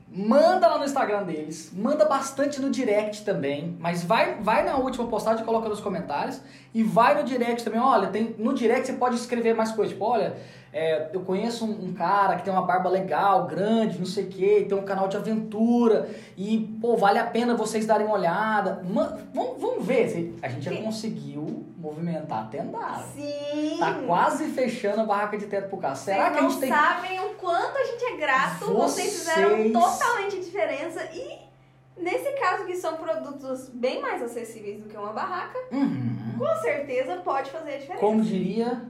Manda 0.08 0.66
lá 0.66 0.78
no 0.78 0.84
Instagram 0.84 1.22
deles, 1.22 1.72
manda 1.72 2.04
bastante 2.06 2.60
no 2.60 2.70
direct 2.70 3.24
também, 3.24 3.76
mas 3.78 4.02
vai, 4.02 4.40
vai 4.40 4.64
na 4.64 4.78
última 4.78 5.06
postagem, 5.06 5.44
coloca 5.44 5.68
nos 5.68 5.80
comentários 5.80 6.40
e 6.72 6.82
vai 6.82 7.14
no 7.16 7.24
direct 7.24 7.64
também. 7.64 7.80
Olha, 7.80 8.08
tem, 8.08 8.34
no 8.38 8.54
direct 8.54 8.86
você 8.86 8.92
pode 8.94 9.16
escrever 9.16 9.54
mais 9.54 9.72
coisas, 9.72 9.92
tipo, 9.92 10.04
olha, 10.04 10.36
é, 10.72 11.08
eu 11.12 11.20
conheço 11.22 11.64
um, 11.64 11.86
um 11.86 11.92
cara 11.92 12.36
que 12.36 12.44
tem 12.44 12.52
uma 12.52 12.62
barba 12.64 12.88
legal, 12.88 13.46
grande, 13.46 13.98
não 13.98 14.06
sei 14.06 14.24
o 14.24 14.28
que, 14.28 14.64
tem 14.68 14.78
um 14.78 14.82
canal 14.84 15.08
de 15.08 15.16
aventura 15.16 16.08
e, 16.36 16.58
pô, 16.80 16.96
vale 16.96 17.18
a 17.18 17.24
pena 17.24 17.56
vocês 17.56 17.84
darem 17.86 18.06
uma 18.06 18.14
olhada. 18.16 18.80
Ma- 18.88 19.18
vamos, 19.34 19.60
vamos 19.60 19.84
ver, 19.84 20.08
se 20.08 20.34
a 20.40 20.48
gente 20.48 20.64
já 20.64 20.70
Sim. 20.70 20.82
conseguiu 20.84 21.66
movimentar 21.76 22.44
até 22.44 22.60
andar. 22.60 23.04
Sim! 23.16 23.78
Tá 23.80 23.94
quase 24.06 24.44
fechando 24.50 25.00
a 25.00 25.04
barraca 25.04 25.36
de 25.36 25.46
teto 25.46 25.68
pro 25.68 25.78
carro. 25.78 25.96
Será 25.96 26.30
Vocês 26.30 26.32
que 26.32 26.38
a 26.38 26.42
não 26.42 26.50
gente 26.50 26.60
tem 26.60 26.68
sabem 26.70 27.20
o 27.20 27.28
quanto 27.34 27.76
a 27.76 27.84
gente 27.84 28.04
é 28.04 28.16
grato. 28.16 28.64
Vocês, 28.72 29.18
fizeram 29.18 29.56
Vocês- 29.56 29.72
totalmente 29.72 30.40
diferença. 30.40 31.02
E 31.12 31.49
nesse 31.96 32.30
caso, 32.32 32.64
que 32.64 32.76
são 32.76 32.96
produtos 32.96 33.68
bem 33.70 34.00
mais 34.00 34.22
acessíveis 34.22 34.80
do 34.82 34.88
que 34.88 34.96
uma 34.96 35.12
barraca, 35.12 35.58
Uhum. 35.72 36.34
com 36.38 36.56
certeza 36.62 37.16
pode 37.18 37.50
fazer 37.50 37.74
a 37.74 37.78
diferença. 37.78 38.00
Como 38.00 38.22
diria 38.22 38.82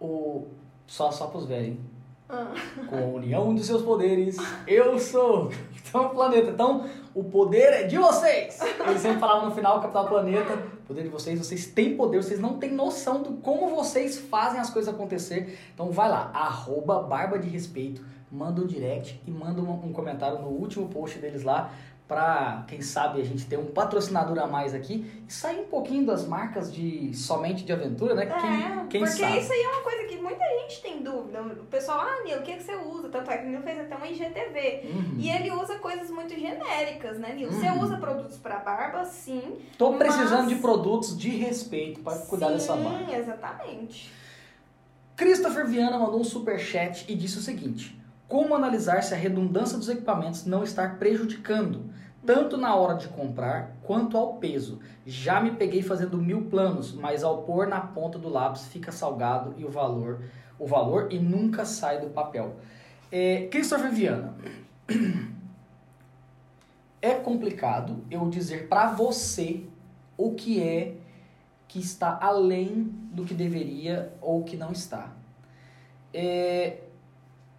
o. 0.00 0.46
Só, 0.86 1.10
só 1.10 1.26
pros 1.28 1.46
velhos? 1.46 1.76
Ah. 2.28 2.52
Com 2.88 2.96
a 2.96 3.00
união 3.16 3.54
de 3.54 3.62
seus 3.62 3.82
poderes, 3.82 4.36
eu 4.66 4.98
sou 4.98 5.50
Capitão 5.74 6.08
Planeta. 6.10 6.50
Então, 6.50 6.88
o 7.14 7.22
poder 7.24 7.72
é 7.72 7.82
de 7.84 7.98
vocês! 7.98 8.58
Eles 8.86 9.00
sempre 9.02 9.18
falavam 9.20 9.50
no 9.50 9.54
final, 9.54 9.80
Capitão 9.80 10.06
Planeta, 10.06 10.54
o 10.54 10.86
poder 10.86 11.02
de 11.02 11.08
vocês, 11.10 11.38
vocês 11.38 11.66
têm 11.66 11.94
poder, 11.96 12.22
vocês 12.22 12.40
não 12.40 12.58
têm 12.58 12.72
noção 12.72 13.22
do 13.22 13.32
como 13.34 13.74
vocês 13.76 14.16
fazem 14.18 14.58
as 14.60 14.70
coisas 14.70 14.92
acontecer. 14.92 15.58
Então 15.74 15.90
vai 15.90 16.08
lá, 16.08 16.30
arroba 16.34 17.02
Barba 17.02 17.38
de 17.38 17.48
Respeito, 17.48 18.02
manda 18.32 18.62
um 18.62 18.66
direct 18.66 19.20
e 19.26 19.30
manda 19.30 19.60
um, 19.60 19.70
um 19.86 19.92
comentário 19.92 20.38
no 20.38 20.48
último 20.48 20.88
post 20.88 21.18
deles 21.18 21.42
lá, 21.42 21.70
pra, 22.08 22.64
quem 22.66 22.80
sabe, 22.80 23.20
a 23.20 23.24
gente 23.24 23.46
ter 23.46 23.58
um 23.58 23.66
patrocinador 23.66 24.38
a 24.38 24.46
mais 24.46 24.74
aqui 24.74 25.10
e 25.28 25.32
sair 25.32 25.60
um 25.60 25.64
pouquinho 25.66 26.04
das 26.06 26.26
marcas 26.26 26.72
de 26.72 27.14
somente 27.14 27.64
de 27.64 27.72
aventura, 27.72 28.14
né? 28.14 28.24
É, 28.24 28.28
Quem, 28.28 28.86
quem 28.88 29.00
porque 29.02 29.22
sabe? 29.22 29.38
isso 29.38 29.52
aí 29.52 29.60
é 29.62 29.68
uma 29.68 29.82
coisa 29.82 30.04
que 30.04 30.16
muita 30.16 30.44
gente 30.60 30.82
tem 30.82 31.02
dúvida. 31.02 31.40
O 31.42 31.64
pessoal, 31.66 32.00
ah, 32.00 32.22
Nilo, 32.24 32.40
o 32.40 32.42
que, 32.42 32.54
que 32.54 32.62
você 32.62 32.74
usa? 32.76 33.08
Tanto 33.08 33.30
é 33.30 33.38
que 33.38 33.46
o 33.46 33.48
Nilo 33.50 33.62
fez 33.62 33.78
até 33.80 33.96
um 33.96 34.04
IGTV. 34.04 34.80
Uhum. 34.92 35.14
E 35.18 35.30
ele 35.30 35.50
usa 35.52 35.76
coisas 35.78 36.10
muito 36.10 36.34
genéricas, 36.38 37.18
né, 37.18 37.32
Nilo? 37.34 37.52
Você 37.52 37.66
Uhum. 37.70 37.80
usa 37.82 37.96
produtos 37.96 38.36
pra 38.38 38.58
barba, 38.58 39.04
sim. 39.06 39.56
Tô 39.78 39.94
precisando 39.94 40.40
Mas- 40.40 40.48
de 40.48 40.54
produtos 40.56 41.16
de 41.16 41.30
respeito 41.30 42.00
para 42.00 42.18
cuidar 42.18 42.48
sim, 42.48 42.52
dessa 42.54 42.76
barba. 42.76 43.12
exatamente. 43.16 44.12
Christopher 45.16 45.66
Viana 45.66 45.98
mandou 45.98 46.20
um 46.20 46.24
superchat 46.24 47.04
e 47.10 47.14
disse 47.14 47.38
o 47.38 47.42
seguinte: 47.42 47.98
Como 48.32 48.54
analisar 48.54 49.02
se 49.02 49.12
a 49.12 49.16
redundância 49.18 49.76
dos 49.76 49.90
equipamentos 49.90 50.46
não 50.46 50.64
está 50.64 50.88
prejudicando, 50.88 51.90
tanto 52.24 52.56
na 52.56 52.74
hora 52.74 52.94
de 52.94 53.08
comprar 53.08 53.76
quanto 53.82 54.16
ao 54.16 54.36
peso? 54.36 54.80
Já 55.04 55.38
me 55.38 55.50
peguei 55.50 55.82
fazendo 55.82 56.16
mil 56.16 56.46
planos, 56.46 56.94
mas 56.94 57.22
ao 57.22 57.42
pôr 57.42 57.66
na 57.66 57.78
ponta 57.78 58.18
do 58.18 58.30
lápis 58.30 58.64
fica 58.68 58.90
salgado 58.90 59.54
e 59.58 59.66
o 59.66 59.68
valor, 59.68 60.22
o 60.58 60.66
valor 60.66 61.12
e 61.12 61.18
nunca 61.18 61.66
sai 61.66 62.00
do 62.00 62.06
papel. 62.06 62.56
É, 63.10 63.48
Christopher 63.50 63.92
Viana, 63.92 64.34
é 67.02 67.12
complicado 67.12 68.02
eu 68.10 68.26
dizer 68.30 68.66
para 68.66 68.86
você 68.86 69.66
o 70.16 70.32
que 70.32 70.62
é 70.62 70.94
que 71.68 71.78
está 71.78 72.18
além 72.18 72.84
do 73.12 73.26
que 73.26 73.34
deveria 73.34 74.10
ou 74.22 74.42
que 74.42 74.56
não 74.56 74.72
está. 74.72 75.12
É, 76.14 76.78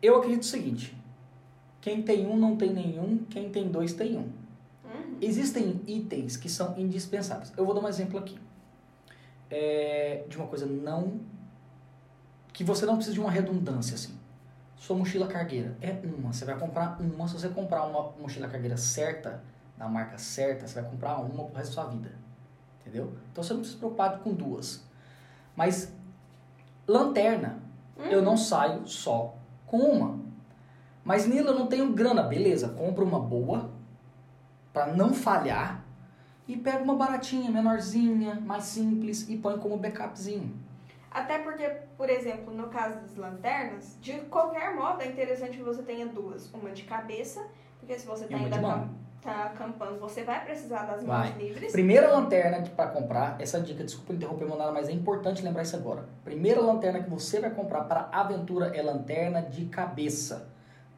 eu 0.03 0.17
acredito 0.17 0.41
o 0.41 0.45
seguinte: 0.45 0.95
quem 1.79 2.03
tem 2.03 2.27
um 2.27 2.37
não 2.37 2.57
tem 2.57 2.73
nenhum, 2.73 3.19
quem 3.29 3.49
tem 3.49 3.69
dois 3.69 3.93
tem 3.93 4.17
um. 4.17 4.21
Uhum. 4.83 5.17
Existem 5.21 5.81
itens 5.87 6.35
que 6.35 6.49
são 6.49 6.77
indispensáveis. 6.77 7.53
Eu 7.55 7.65
vou 7.65 7.73
dar 7.73 7.81
um 7.81 7.87
exemplo 7.87 8.19
aqui. 8.19 8.37
É, 9.49 10.25
de 10.27 10.37
uma 10.37 10.47
coisa 10.47 10.65
não. 10.65 11.21
que 12.51 12.63
você 12.63 12.85
não 12.85 12.95
precisa 12.95 13.13
de 13.13 13.21
uma 13.21 13.31
redundância 13.31 13.95
assim. 13.95 14.17
Sua 14.75 14.97
mochila 14.97 15.27
cargueira 15.27 15.77
é 15.81 15.91
uma. 15.91 16.33
Você 16.33 16.43
vai 16.43 16.59
comprar 16.59 16.99
uma. 16.99 17.27
Se 17.27 17.35
você 17.35 17.47
comprar 17.47 17.85
uma 17.85 18.11
mochila 18.19 18.49
cargueira 18.49 18.75
certa, 18.75 19.41
da 19.77 19.87
marca 19.87 20.17
certa, 20.17 20.67
você 20.67 20.81
vai 20.81 20.89
comprar 20.89 21.17
uma 21.19 21.45
pro 21.45 21.55
resto 21.55 21.75
da 21.75 21.81
sua 21.81 21.91
vida. 21.91 22.11
Entendeu? 22.81 23.13
Então 23.31 23.41
você 23.41 23.53
não 23.53 23.61
precisa 23.61 23.77
se 23.77 23.79
preocupar 23.79 24.19
com 24.19 24.33
duas. 24.33 24.83
Mas 25.55 25.93
lanterna, 26.85 27.59
eu 28.09 28.21
não 28.21 28.35
saio 28.35 28.85
só 28.85 29.37
com 29.73 29.79
uma. 29.79 30.19
Mas 31.03 31.25
Nila, 31.25 31.49
eu 31.49 31.57
não 31.57 31.65
tenho 31.65 31.91
grana. 31.93 32.21
Beleza, 32.21 32.69
compra 32.69 33.03
uma 33.03 33.19
boa 33.19 33.71
para 34.71 34.93
não 34.93 35.15
falhar 35.15 35.83
e 36.47 36.55
pega 36.55 36.83
uma 36.83 36.95
baratinha, 36.95 37.49
menorzinha, 37.49 38.35
mais 38.35 38.65
simples 38.65 39.27
e 39.27 39.35
põe 39.35 39.57
como 39.57 39.75
backupzinho. 39.77 40.53
Até 41.09 41.39
porque, 41.39 41.67
por 41.97 42.07
exemplo, 42.07 42.53
no 42.53 42.67
caso 42.67 42.99
das 42.99 43.15
lanternas, 43.15 43.97
de 43.99 44.13
qualquer 44.29 44.75
modo 44.75 45.01
é 45.01 45.07
interessante 45.07 45.57
que 45.57 45.63
você 45.63 45.81
tenha 45.81 46.05
duas. 46.05 46.53
Uma 46.53 46.69
de 46.69 46.83
cabeça, 46.83 47.43
porque 47.79 47.97
se 47.97 48.05
você 48.05 48.25
E 48.25 48.49
tá 48.49 48.61
mão. 48.61 48.89
Tá 49.23 49.45
acampando, 49.45 49.99
você 49.99 50.23
vai 50.23 50.43
precisar 50.43 50.83
das 50.83 51.03
Vai. 51.03 51.29
mãos 51.29 51.41
livres. 51.41 51.71
Primeira 51.71 52.11
lanterna 52.11 52.61
para 52.75 52.89
comprar, 52.89 53.39
essa 53.39 53.59
dica, 53.59 53.83
desculpa 53.83 54.13
interromper, 54.13 54.45
Monara, 54.45 54.71
mas 54.71 54.89
é 54.89 54.91
importante 54.91 55.41
lembrar 55.41 55.63
isso 55.63 55.75
agora. 55.75 56.05
Primeira 56.23 56.61
lanterna 56.61 57.01
que 57.01 57.09
você 57.09 57.39
vai 57.39 57.49
comprar 57.49 57.85
para 57.85 58.09
aventura 58.11 58.75
é 58.75 58.81
lanterna 58.81 59.41
de 59.41 59.65
cabeça. 59.65 60.49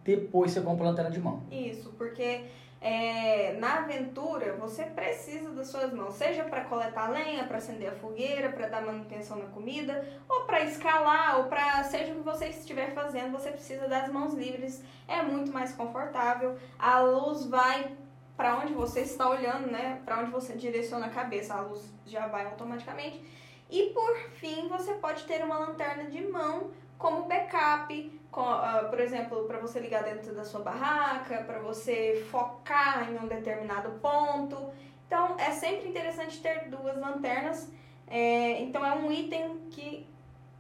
Depois 0.04 0.52
você 0.52 0.62
compra 0.62 0.86
a 0.86 0.90
lanterna 0.90 1.12
de 1.12 1.20
mão. 1.20 1.44
Isso, 1.52 1.94
porque 1.98 2.46
é, 2.82 3.54
na 3.54 3.80
aventura 3.80 4.54
você 4.60 4.84
precisa 4.84 5.50
das 5.50 5.68
suas 5.70 5.92
mãos, 5.92 6.14
seja 6.14 6.44
para 6.44 6.66
coletar 6.66 7.10
lenha, 7.10 7.44
para 7.46 7.58
acender 7.58 7.90
a 7.90 7.96
fogueira, 7.96 8.50
para 8.50 8.68
dar 8.68 8.86
manutenção 8.86 9.38
na 9.38 9.46
comida, 9.46 10.08
ou 10.30 10.42
para 10.42 10.64
escalar, 10.64 11.40
ou 11.40 11.46
para 11.46 11.84
seja 11.86 12.14
o 12.14 12.18
que 12.18 12.22
você 12.22 12.46
estiver 12.46 12.94
fazendo, 12.94 13.32
você 13.32 13.50
precisa 13.50 13.88
das 13.88 14.12
mãos 14.12 14.36
livres. 14.36 14.84
É 15.08 15.24
muito 15.24 15.52
mais 15.52 15.74
confortável. 15.74 16.58
A 16.78 17.00
luz 17.02 17.48
vai 17.48 17.96
para 18.36 18.58
onde 18.58 18.74
você 18.74 19.02
está 19.02 19.30
olhando, 19.30 19.72
né? 19.72 20.02
Para 20.04 20.20
onde 20.20 20.32
você 20.32 20.54
direciona 20.54 21.08
a 21.08 21.10
cabeça, 21.10 21.56
a 21.56 21.62
luz 21.62 21.90
já 22.06 22.28
vai 22.28 22.46
automaticamente. 22.46 23.24
E 23.70 23.92
por 23.94 24.16
fim, 24.32 24.68
você 24.68 24.94
pode 24.96 25.24
ter 25.24 25.44
uma 25.44 25.58
lanterna 25.58 26.06
de 26.06 26.22
mão 26.28 26.72
como 26.98 27.24
backup, 27.24 28.22
com, 28.32 28.42
ah, 28.42 28.88
por 28.90 29.00
exemplo, 29.00 29.46
para 29.46 29.60
você 29.60 29.80
ligar 29.80 30.04
dentro 30.04 30.34
da 30.34 30.44
sua 30.44 30.62
barraca, 30.62 31.44
para 31.44 31.60
você 31.60 32.26
focar 32.30 33.10
em 33.10 33.18
um 33.18 33.28
determinado 33.28 33.92
ponto. 34.00 34.70
Então, 35.08 35.36
é 35.40 35.52
sempre 35.52 35.88
interessante 35.88 36.42
ter 36.42 36.70
duas 36.70 36.98
lanternas. 36.98 37.72
É, 38.08 38.62
então, 38.62 38.86
é 38.86 38.94
um 38.94 39.12
item 39.12 39.68
que 39.72 40.08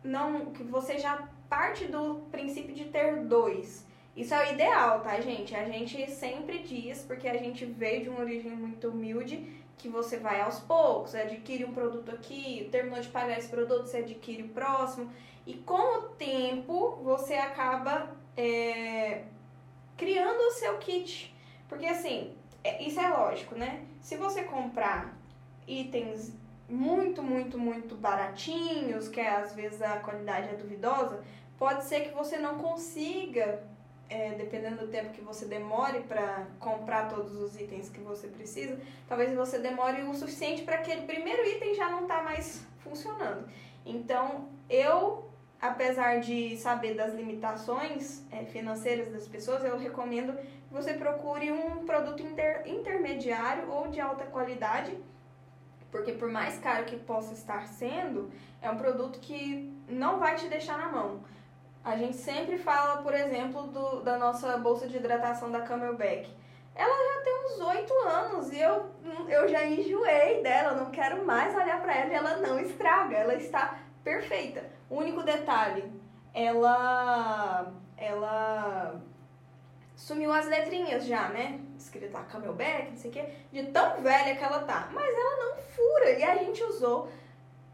não 0.03 0.47
que 0.47 0.63
você 0.63 0.97
já 0.97 1.28
parte 1.49 1.86
do 1.86 2.23
princípio 2.32 2.73
de 2.73 2.86
ter 2.86 3.23
dois. 3.26 3.86
Isso 4.16 4.34
é 4.34 4.47
o 4.47 4.53
ideal, 4.53 5.01
tá, 5.01 5.20
gente? 5.20 5.53
A 5.55 5.66
gente 5.66 6.09
sempre 6.09 6.59
diz, 6.59 7.03
porque 7.03 7.28
a 7.28 7.38
gente 7.38 7.66
veio 7.66 8.03
de 8.03 8.09
uma 8.09 8.22
origem 8.22 8.51
muito 8.51 8.88
humilde, 8.89 9.45
que 9.78 9.89
você 9.89 10.18
vai 10.18 10.39
aos 10.41 10.59
poucos, 10.59 11.13
adquire 11.13 11.66
um 11.66 11.74
produto 11.74 12.11
aqui, 12.11 12.70
terminou 12.72 13.01
de 13.01 13.09
pagar 13.09 13.38
esse 13.38 13.49
produto, 13.49 13.88
você 13.88 13.97
adquire 13.97 14.43
o 14.43 14.49
próximo. 14.49 15.11
E 15.45 15.55
com 15.55 15.99
o 15.99 16.01
tempo, 16.13 16.97
você 17.03 17.34
acaba 17.36 18.16
é, 18.38 19.24
criando 19.97 20.39
o 20.39 20.51
seu 20.51 20.78
kit. 20.78 21.36
Porque 21.68 21.86
assim, 21.86 22.34
é- 22.63 22.82
isso 22.84 22.99
é 22.99 23.09
lógico, 23.09 23.55
né? 23.55 23.86
Se 24.01 24.16
você 24.16 24.43
comprar 24.43 25.18
itens 25.68 26.34
muito, 26.70 27.22
muito, 27.22 27.59
muito 27.59 27.95
baratinhos, 27.95 29.07
que 29.07 29.20
às 29.22 29.53
vezes 29.53 29.82
a 29.82 29.99
qualidade 29.99 30.49
é 30.49 30.53
duvidosa, 30.55 31.24
pode 31.57 31.84
ser 31.84 32.01
que 32.01 32.13
você 32.13 32.38
não 32.38 32.57
consiga, 32.57 33.61
é, 34.09 34.31
dependendo 34.31 34.77
do 34.77 34.87
tempo 34.87 35.11
que 35.11 35.21
você 35.21 35.45
demore 35.45 36.01
para 36.01 36.45
comprar 36.59 37.09
todos 37.09 37.35
os 37.35 37.59
itens 37.59 37.89
que 37.89 37.99
você 37.99 38.27
precisa, 38.27 38.79
talvez 39.07 39.33
você 39.35 39.59
demore 39.59 40.03
o 40.03 40.13
suficiente 40.13 40.63
para 40.63 40.75
aquele 40.75 41.05
primeiro 41.07 41.45
item 41.47 41.75
já 41.75 41.89
não 41.89 42.03
estar 42.03 42.23
mais 42.23 42.65
funcionando. 42.79 43.47
Então, 43.85 44.47
eu, 44.69 45.29
apesar 45.59 46.19
de 46.19 46.57
saber 46.57 46.95
das 46.95 47.13
limitações 47.13 48.23
é, 48.31 48.45
financeiras 48.45 49.11
das 49.11 49.27
pessoas, 49.27 49.63
eu 49.63 49.77
recomendo 49.77 50.37
que 50.37 50.73
você 50.73 50.93
procure 50.93 51.51
um 51.51 51.85
produto 51.85 52.21
inter- 52.21 52.63
intermediário 52.65 53.69
ou 53.69 53.87
de 53.87 53.99
alta 53.99 54.25
qualidade, 54.25 54.97
porque 55.91 56.11
por 56.11 56.29
mais 56.29 56.57
caro 56.59 56.85
que 56.85 56.97
possa 56.97 57.33
estar 57.33 57.67
sendo, 57.67 58.29
é 58.61 58.69
um 58.69 58.77
produto 58.77 59.19
que 59.19 59.73
não 59.87 60.19
vai 60.19 60.35
te 60.35 60.47
deixar 60.47 60.77
na 60.77 60.91
mão. 60.91 61.23
A 61.86 61.95
gente 61.95 62.17
sempre 62.17 62.57
fala, 62.57 63.03
por 63.03 63.13
exemplo, 63.13 63.67
do, 63.67 64.01
da 64.01 64.17
nossa 64.17 64.57
bolsa 64.57 64.88
de 64.88 64.97
hidratação 64.97 65.51
da 65.51 65.61
Camelback. 65.61 66.27
Ela 66.73 67.13
já 67.13 67.21
tem 67.21 67.45
uns 67.45 67.59
oito 67.59 67.93
anos 68.07 68.51
e 68.51 68.59
eu, 68.59 68.89
eu 69.29 69.47
já 69.47 69.63
enjoei 69.63 70.41
dela, 70.41 70.73
não 70.73 70.89
quero 70.89 71.23
mais 71.23 71.55
olhar 71.55 71.79
pra 71.83 71.95
ela 71.95 72.11
e 72.11 72.15
ela 72.15 72.38
não 72.38 72.59
estraga, 72.59 73.15
ela 73.15 73.36
está 73.36 73.77
perfeita. 74.03 74.63
O 74.89 74.95
único 74.95 75.21
detalhe, 75.21 75.89
ela 76.33 77.71
ela 77.95 78.99
sumiu 79.95 80.33
as 80.33 80.47
letrinhas 80.47 81.05
já, 81.05 81.29
né? 81.29 81.61
Escrito 81.77 82.13
lá 82.13 82.23
Camelback, 82.23 82.89
não 82.89 82.97
sei 82.97 83.11
o 83.11 83.13
quê, 83.13 83.29
de 83.51 83.63
tão 83.67 84.01
velha 84.01 84.36
que 84.36 84.43
ela 84.43 84.63
tá. 84.63 84.89
Mas 84.91 85.15
ela 85.15 85.45
não 85.45 85.57
fura 85.61 86.09
e 86.09 86.23
a 86.23 86.36
gente 86.38 86.63
usou 86.63 87.09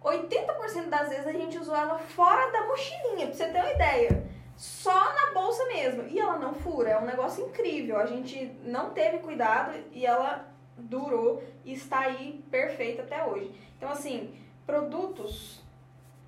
80% 0.03 0.89
das 0.89 1.09
vezes 1.09 1.27
a 1.27 1.31
gente 1.31 1.57
usou 1.57 1.75
ela 1.75 1.97
fora 1.99 2.51
da 2.51 2.65
mochilinha, 2.67 3.27
pra 3.27 3.35
você 3.35 3.47
ter 3.47 3.59
uma 3.59 3.71
ideia. 3.71 4.23
Só 4.57 4.93
na 5.13 5.33
bolsa 5.33 5.65
mesmo. 5.65 6.03
E 6.07 6.19
ela 6.19 6.37
não 6.37 6.53
fura, 6.53 6.89
é 6.91 6.99
um 6.99 7.05
negócio 7.05 7.45
incrível. 7.47 7.97
A 7.97 8.05
gente 8.05 8.51
não 8.63 8.91
teve 8.91 9.19
cuidado 9.19 9.73
e 9.91 10.05
ela 10.05 10.47
durou 10.77 11.43
e 11.65 11.73
está 11.73 12.01
aí 12.01 12.43
perfeita 12.49 13.01
até 13.03 13.23
hoje. 13.25 13.51
Então, 13.77 13.89
assim, 13.89 14.33
produtos 14.65 15.61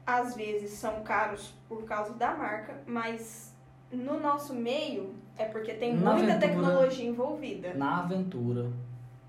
às 0.05 0.36
vezes 0.36 0.71
são 0.71 1.01
caros 1.03 1.53
por 1.69 1.84
causa 1.86 2.13
da 2.13 2.34
marca, 2.36 2.82
mas 2.86 3.55
no 3.91 4.19
nosso 4.19 4.53
meio 4.53 5.15
é 5.38 5.45
porque 5.45 5.74
tem 5.74 5.93
Na 5.95 6.11
muita 6.13 6.34
aventura- 6.34 6.39
tecnologia 6.53 7.05
envolvida. 7.07 7.74
Na 7.74 7.99
aventura, 7.99 8.69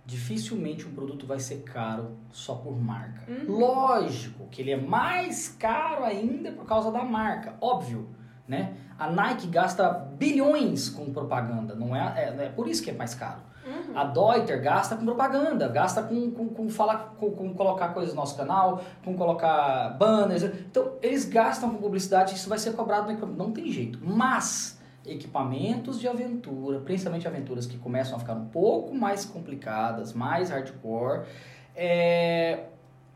dificilmente 0.04 0.86
um 0.86 0.92
produto 0.92 1.26
vai 1.26 1.40
ser 1.40 1.62
caro 1.62 2.16
só 2.30 2.54
por 2.54 2.78
marca. 2.78 3.30
Uhum. 3.30 3.58
Lógico 3.58 4.46
que 4.50 4.60
ele 4.60 4.72
é 4.72 4.76
mais 4.76 5.48
caro 5.48 6.04
ainda 6.04 6.52
por 6.52 6.66
causa 6.66 6.90
da 6.90 7.02
marca, 7.02 7.54
óbvio, 7.60 8.08
né? 8.46 8.76
A 8.98 9.10
Nike 9.10 9.46
gasta 9.46 9.90
bilhões 9.90 10.88
com 10.88 11.12
propaganda, 11.12 11.74
não 11.74 11.96
é, 11.96 12.34
é, 12.38 12.44
é 12.44 12.48
por 12.48 12.68
isso 12.68 12.82
que 12.82 12.90
é 12.90 12.94
mais 12.94 13.14
caro. 13.14 13.40
Uhum. 13.66 13.98
A 13.98 14.04
Deuter 14.04 14.62
gasta 14.62 14.94
com 14.94 15.04
propaganda, 15.04 15.66
gasta 15.68 16.02
com, 16.02 16.30
com, 16.30 16.48
com 16.48 16.68
falar, 16.68 17.14
com, 17.18 17.30
com 17.30 17.54
colocar 17.54 17.88
coisas 17.88 18.14
no 18.14 18.20
nosso 18.20 18.36
canal, 18.36 18.82
com 19.02 19.16
colocar 19.16 19.96
banners. 19.98 20.42
Então, 20.42 20.92
eles 21.00 21.24
gastam 21.24 21.70
com 21.70 21.78
publicidade, 21.78 22.34
isso 22.34 22.48
vai 22.48 22.58
ser 22.58 22.74
cobrado. 22.74 23.10
Não 23.34 23.50
tem 23.52 23.72
jeito. 23.72 23.98
Mas, 24.02 24.78
equipamentos 25.06 26.00
de 26.00 26.08
aventura, 26.08 26.80
principalmente 26.80 27.26
aventuras 27.26 27.66
que 27.66 27.76
começam 27.78 28.16
a 28.16 28.18
ficar 28.18 28.34
um 28.34 28.46
pouco 28.46 28.94
mais 28.94 29.24
complicadas, 29.24 30.12
mais 30.12 30.50
hardcore, 30.50 31.26
é, 31.74 32.64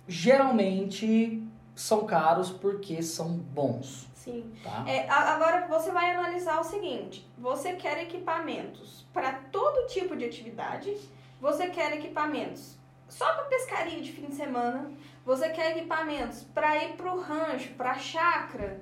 geralmente 0.06 1.42
são 1.74 2.04
caros 2.04 2.50
porque 2.50 3.02
são 3.02 3.30
bons, 3.30 4.08
Sim. 4.14 4.52
tá? 4.62 4.84
É, 4.86 5.08
agora 5.08 5.66
você 5.68 5.90
vai 5.90 6.14
analisar 6.14 6.60
o 6.60 6.64
seguinte: 6.64 7.26
você 7.38 7.74
quer 7.74 8.02
equipamentos 8.02 9.06
para 9.12 9.32
todo 9.52 9.86
tipo 9.86 10.16
de 10.16 10.24
atividade, 10.24 10.94
você 11.40 11.68
quer 11.68 11.92
equipamentos 11.96 12.76
só 13.08 13.32
para 13.32 13.44
pescaria 13.44 14.00
de 14.02 14.12
fim 14.12 14.26
de 14.26 14.34
semana, 14.34 14.90
você 15.24 15.48
quer 15.48 15.76
equipamentos 15.76 16.44
para 16.54 16.84
ir 16.84 16.92
para 16.92 17.12
o 17.14 17.20
rancho, 17.20 17.70
para 17.74 17.92
a 17.92 17.98
chácara. 17.98 18.80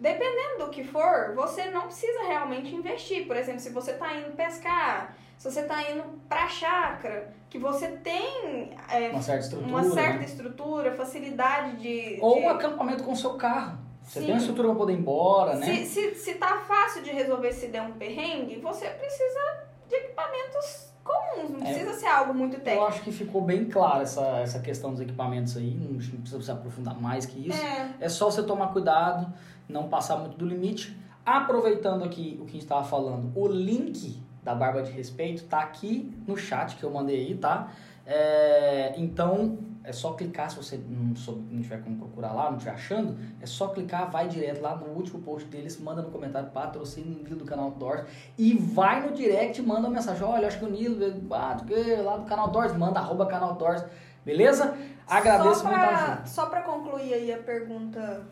Dependendo 0.00 0.64
do 0.66 0.70
que 0.70 0.84
for, 0.84 1.32
você 1.34 1.70
não 1.70 1.82
precisa 1.82 2.22
realmente 2.24 2.74
investir. 2.74 3.26
Por 3.26 3.36
exemplo, 3.36 3.60
se 3.60 3.70
você 3.70 3.90
está 3.92 4.14
indo 4.14 4.30
pescar, 4.36 5.16
se 5.36 5.50
você 5.50 5.60
está 5.60 5.90
indo 5.90 6.04
para 6.28 6.44
a 6.44 6.48
chácara, 6.48 7.32
que 7.50 7.58
você 7.58 7.88
tem 7.88 8.70
é, 8.90 9.08
Uma 9.10 9.22
certa 9.22 9.42
estrutura. 9.44 9.68
uma 9.70 9.84
certa 9.84 10.18
né? 10.18 10.24
estrutura, 10.24 10.92
facilidade 10.94 11.76
de. 11.78 12.18
Ou 12.20 12.36
de... 12.36 12.42
um 12.42 12.48
acampamento 12.50 13.02
com 13.02 13.12
o 13.12 13.16
seu 13.16 13.34
carro. 13.34 13.78
Você 14.04 14.20
Sim. 14.20 14.26
tem 14.26 14.34
uma 14.34 14.40
estrutura 14.40 14.68
para 14.68 14.76
poder 14.78 14.92
ir 14.94 14.98
embora, 15.00 15.56
né? 15.56 15.66
Se, 15.66 15.84
se, 15.86 16.14
se 16.14 16.34
tá 16.34 16.58
fácil 16.66 17.02
de 17.02 17.10
resolver 17.10 17.52
se 17.52 17.66
der 17.68 17.82
um 17.82 17.92
perrengue, 17.92 18.58
você 18.60 18.88
precisa 18.88 19.64
de 19.88 19.94
equipamentos 19.96 20.88
comuns, 21.04 21.50
não 21.50 21.66
É. 21.66 21.72
precisa 21.72 21.92
ser 21.94 22.06
algo 22.06 22.32
muito 22.34 22.56
Eu 22.56 22.60
técnico. 22.60 22.86
acho 22.86 23.02
que 23.02 23.12
ficou 23.12 23.40
bem 23.42 23.64
clara 23.66 24.02
essa, 24.02 24.24
essa 24.40 24.60
questão 24.60 24.92
dos 24.92 25.00
equipamentos 25.00 25.56
aí, 25.56 25.74
não, 25.74 25.92
não 25.92 26.20
precisa 26.20 26.40
se 26.42 26.50
aprofundar 26.50 26.98
mais 27.00 27.26
que 27.26 27.48
isso. 27.48 27.60
É, 27.62 27.90
É 28.00 28.08
só 28.08 28.30
você 28.30 28.42
tomar 28.42 28.68
cuidado, 28.68 29.30
não 29.68 29.88
passar 29.88 30.16
muito 30.16 30.36
do 30.36 30.46
limite. 30.46 30.96
Aproveitando 31.24 32.04
aqui 32.04 32.38
o 32.40 32.44
que 32.44 32.50
a 32.50 32.52
gente 32.52 32.62
estava 32.62 32.84
falando, 32.84 33.30
o 33.34 33.46
link 33.46 34.22
da 34.42 34.54
Barba 34.54 34.82
de 34.82 34.90
Respeito 34.90 35.44
tá 35.44 35.60
aqui 35.60 36.10
no 36.26 36.36
chat 36.36 36.76
que 36.76 36.84
eu 36.84 36.90
mandei 36.90 37.16
aí, 37.16 37.34
tá? 37.34 37.70
É, 38.06 38.94
então 38.96 39.58
é 39.84 39.92
só 39.92 40.14
clicar, 40.14 40.50
se 40.50 40.56
você 40.56 40.80
não, 40.88 41.14
souber, 41.14 41.44
não 41.50 41.60
tiver 41.60 41.82
como 41.82 41.96
procurar 41.96 42.32
lá, 42.32 42.50
não 42.50 42.56
estiver 42.56 42.74
achando, 42.74 43.18
é 43.40 43.46
só 43.46 43.68
clicar, 43.68 44.10
vai 44.10 44.28
direto 44.28 44.62
lá 44.62 44.74
no 44.74 44.86
último 44.86 45.20
post 45.20 45.46
deles, 45.48 45.78
manda 45.78 46.00
no 46.00 46.10
comentário 46.10 46.48
patrocínio 46.50 47.22
Nilo 47.22 47.36
do 47.36 47.44
canal 47.44 47.70
Doors 47.72 48.04
e 48.38 48.54
vai 48.54 49.06
no 49.06 49.14
direct, 49.14 49.60
manda 49.60 49.80
uma 49.80 49.90
mensagem, 49.90 50.22
olha, 50.22 50.48
acho 50.48 50.58
que 50.58 50.64
o 50.64 50.70
Nilo 50.70 50.98
ah, 51.30 51.54
do 51.54 51.64
que, 51.64 51.96
lá 51.96 52.16
do 52.16 52.24
canal 52.24 52.48
Doors, 52.48 52.74
manda 52.74 52.98
arroba 52.98 53.26
canal 53.26 53.54
Doors, 53.54 53.84
beleza? 54.24 54.74
Agradeço 55.06 55.60
só 55.60 55.68
muito 55.68 55.80
a 55.80 55.88
ajuda. 55.88 56.16
pra, 56.16 56.26
só 56.26 56.46
pra 56.46 56.62
concluir 56.62 57.12
aí 57.12 57.32
a 57.32 57.38
pergunta 57.38 58.26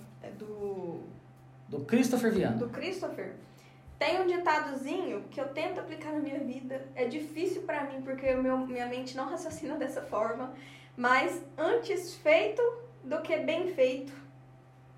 Do 1.69 1.81
Christopher 1.81 2.33
Viana. 2.33 2.57
do 2.57 2.69
Christopher, 2.69 3.35
tem 3.99 4.21
um 4.21 4.27
ditadozinho 4.27 5.25
que 5.31 5.41
eu 5.41 5.49
tento 5.49 5.81
aplicar 5.81 6.13
na 6.13 6.21
minha 6.21 6.39
vida. 6.39 6.87
É 6.95 7.07
difícil 7.07 7.63
pra 7.63 7.85
mim 7.85 8.03
porque 8.03 8.33
meu, 8.35 8.59
minha 8.59 8.87
mente 8.87 9.17
não 9.17 9.29
raciocina 9.29 9.75
dessa 9.77 10.03
forma. 10.03 10.55
Mas 10.97 11.43
antes 11.57 12.15
feito 12.17 12.63
do 13.03 13.21
que 13.23 13.37
bem 13.39 13.69
feito. 13.69 14.13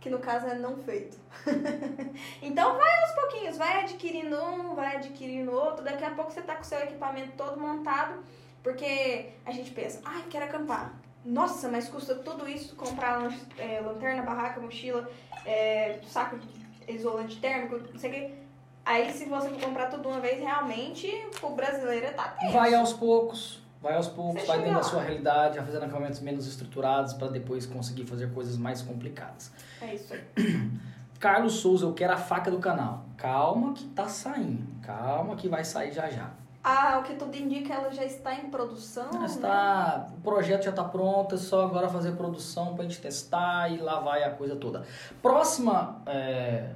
que 0.01 0.09
no 0.09 0.21
caso 0.21 0.47
é 0.47 0.55
não 0.55 0.77
feito. 0.77 1.19
então 2.41 2.77
vai 2.77 3.03
aos 3.03 3.13
pouquinhos, 3.13 3.57
vai 3.57 3.83
adquirindo 3.83 4.37
um, 4.41 4.75
vai 4.75 4.97
adquirindo 4.97 5.51
outro, 5.51 5.85
daqui 5.85 6.05
a 6.05 6.11
pouco 6.11 6.31
você 6.31 6.41
tá 6.41 6.55
com 6.55 6.63
o 6.63 6.65
seu 6.65 6.79
equipamento 6.79 7.33
todo 7.37 7.59
montado, 7.59 8.23
porque 8.63 9.31
a 9.45 9.51
gente 9.51 9.73
pensa, 9.73 10.01
ai, 10.05 10.23
quero 10.31 10.45
acampar. 10.45 10.95
Nossa, 11.29 11.69
mas 11.69 11.89
custa 11.91 12.15
tudo 12.15 12.49
isso 12.49 12.75
comprar 12.75 13.31
é, 13.59 13.81
lanterna, 13.81 14.23
barraca, 14.23 14.59
mochila, 14.61 15.07
é, 15.45 16.01
saco 16.07 16.39
de 16.39 16.49
isolante 16.91 17.39
térmico, 17.39 17.79
não 17.93 17.99
sei 17.99 18.11
o 18.11 18.15
que. 18.15 18.35
Aí 18.83 19.13
se 19.13 19.27
você 19.27 19.51
for 19.51 19.61
comprar 19.61 19.91
tudo 19.91 20.09
uma 20.09 20.21
vez, 20.21 20.41
realmente 20.41 21.07
o 21.43 21.51
brasileiro 21.51 22.15
tá 22.15 22.29
tenso. 22.29 22.55
Vai 22.55 22.73
aos 22.73 22.95
poucos, 22.95 23.63
vai 23.83 23.95
aos 23.95 24.09
poucos, 24.09 24.43
vai 24.47 24.59
dentro 24.61 24.77
da 24.77 24.83
sua 24.83 25.03
realidade, 25.03 25.59
vai 25.59 25.67
fazendo 25.67 25.83
acampamentos 25.83 26.21
menos 26.21 26.47
estruturados 26.47 27.13
para 27.13 27.29
depois 27.29 27.67
conseguir 27.67 28.07
fazer 28.07 28.33
coisas 28.33 28.57
mais 28.57 28.81
complicadas. 28.81 29.53
É 29.83 29.95
isso 29.95 30.15
aí. 30.15 30.25
Carlos 31.21 31.55
Souza, 31.57 31.85
eu 31.85 31.93
quero 31.93 32.15
a 32.15 32.17
faca 32.17 32.51
do 32.51 32.59
canal. 32.59 33.05
Calma 33.19 33.75
que 33.75 33.85
tá 33.89 34.09
saindo. 34.09 34.67
Calma 34.81 35.37
que 35.37 35.47
vai 35.47 35.63
sair 35.63 35.93
já 35.93 36.09
já. 36.09 36.31
Ah, 36.63 36.99
o 36.99 37.03
que 37.05 37.15
tudo 37.15 37.37
indica, 37.37 37.73
ela 37.73 37.91
já 37.91 38.05
está 38.05 38.35
em 38.35 38.51
produção, 38.51 39.11
né? 39.13 39.27
Está, 39.27 40.09
o 40.19 40.21
projeto 40.21 40.65
já 40.65 40.71
está 40.71 40.85
pronto, 40.85 41.35
é 41.35 41.39
só 41.39 41.65
agora 41.65 41.89
fazer 41.89 42.13
produção 42.13 42.75
para 42.75 42.85
a 42.85 42.89
gente 42.89 43.01
testar 43.01 43.73
e 43.73 43.79
lá 43.79 44.01
vai 44.01 44.25
a 44.25 44.31
coisa 44.31 44.57
toda. 44.57 44.85
Próxima, 45.23 46.03
é, 46.05 46.73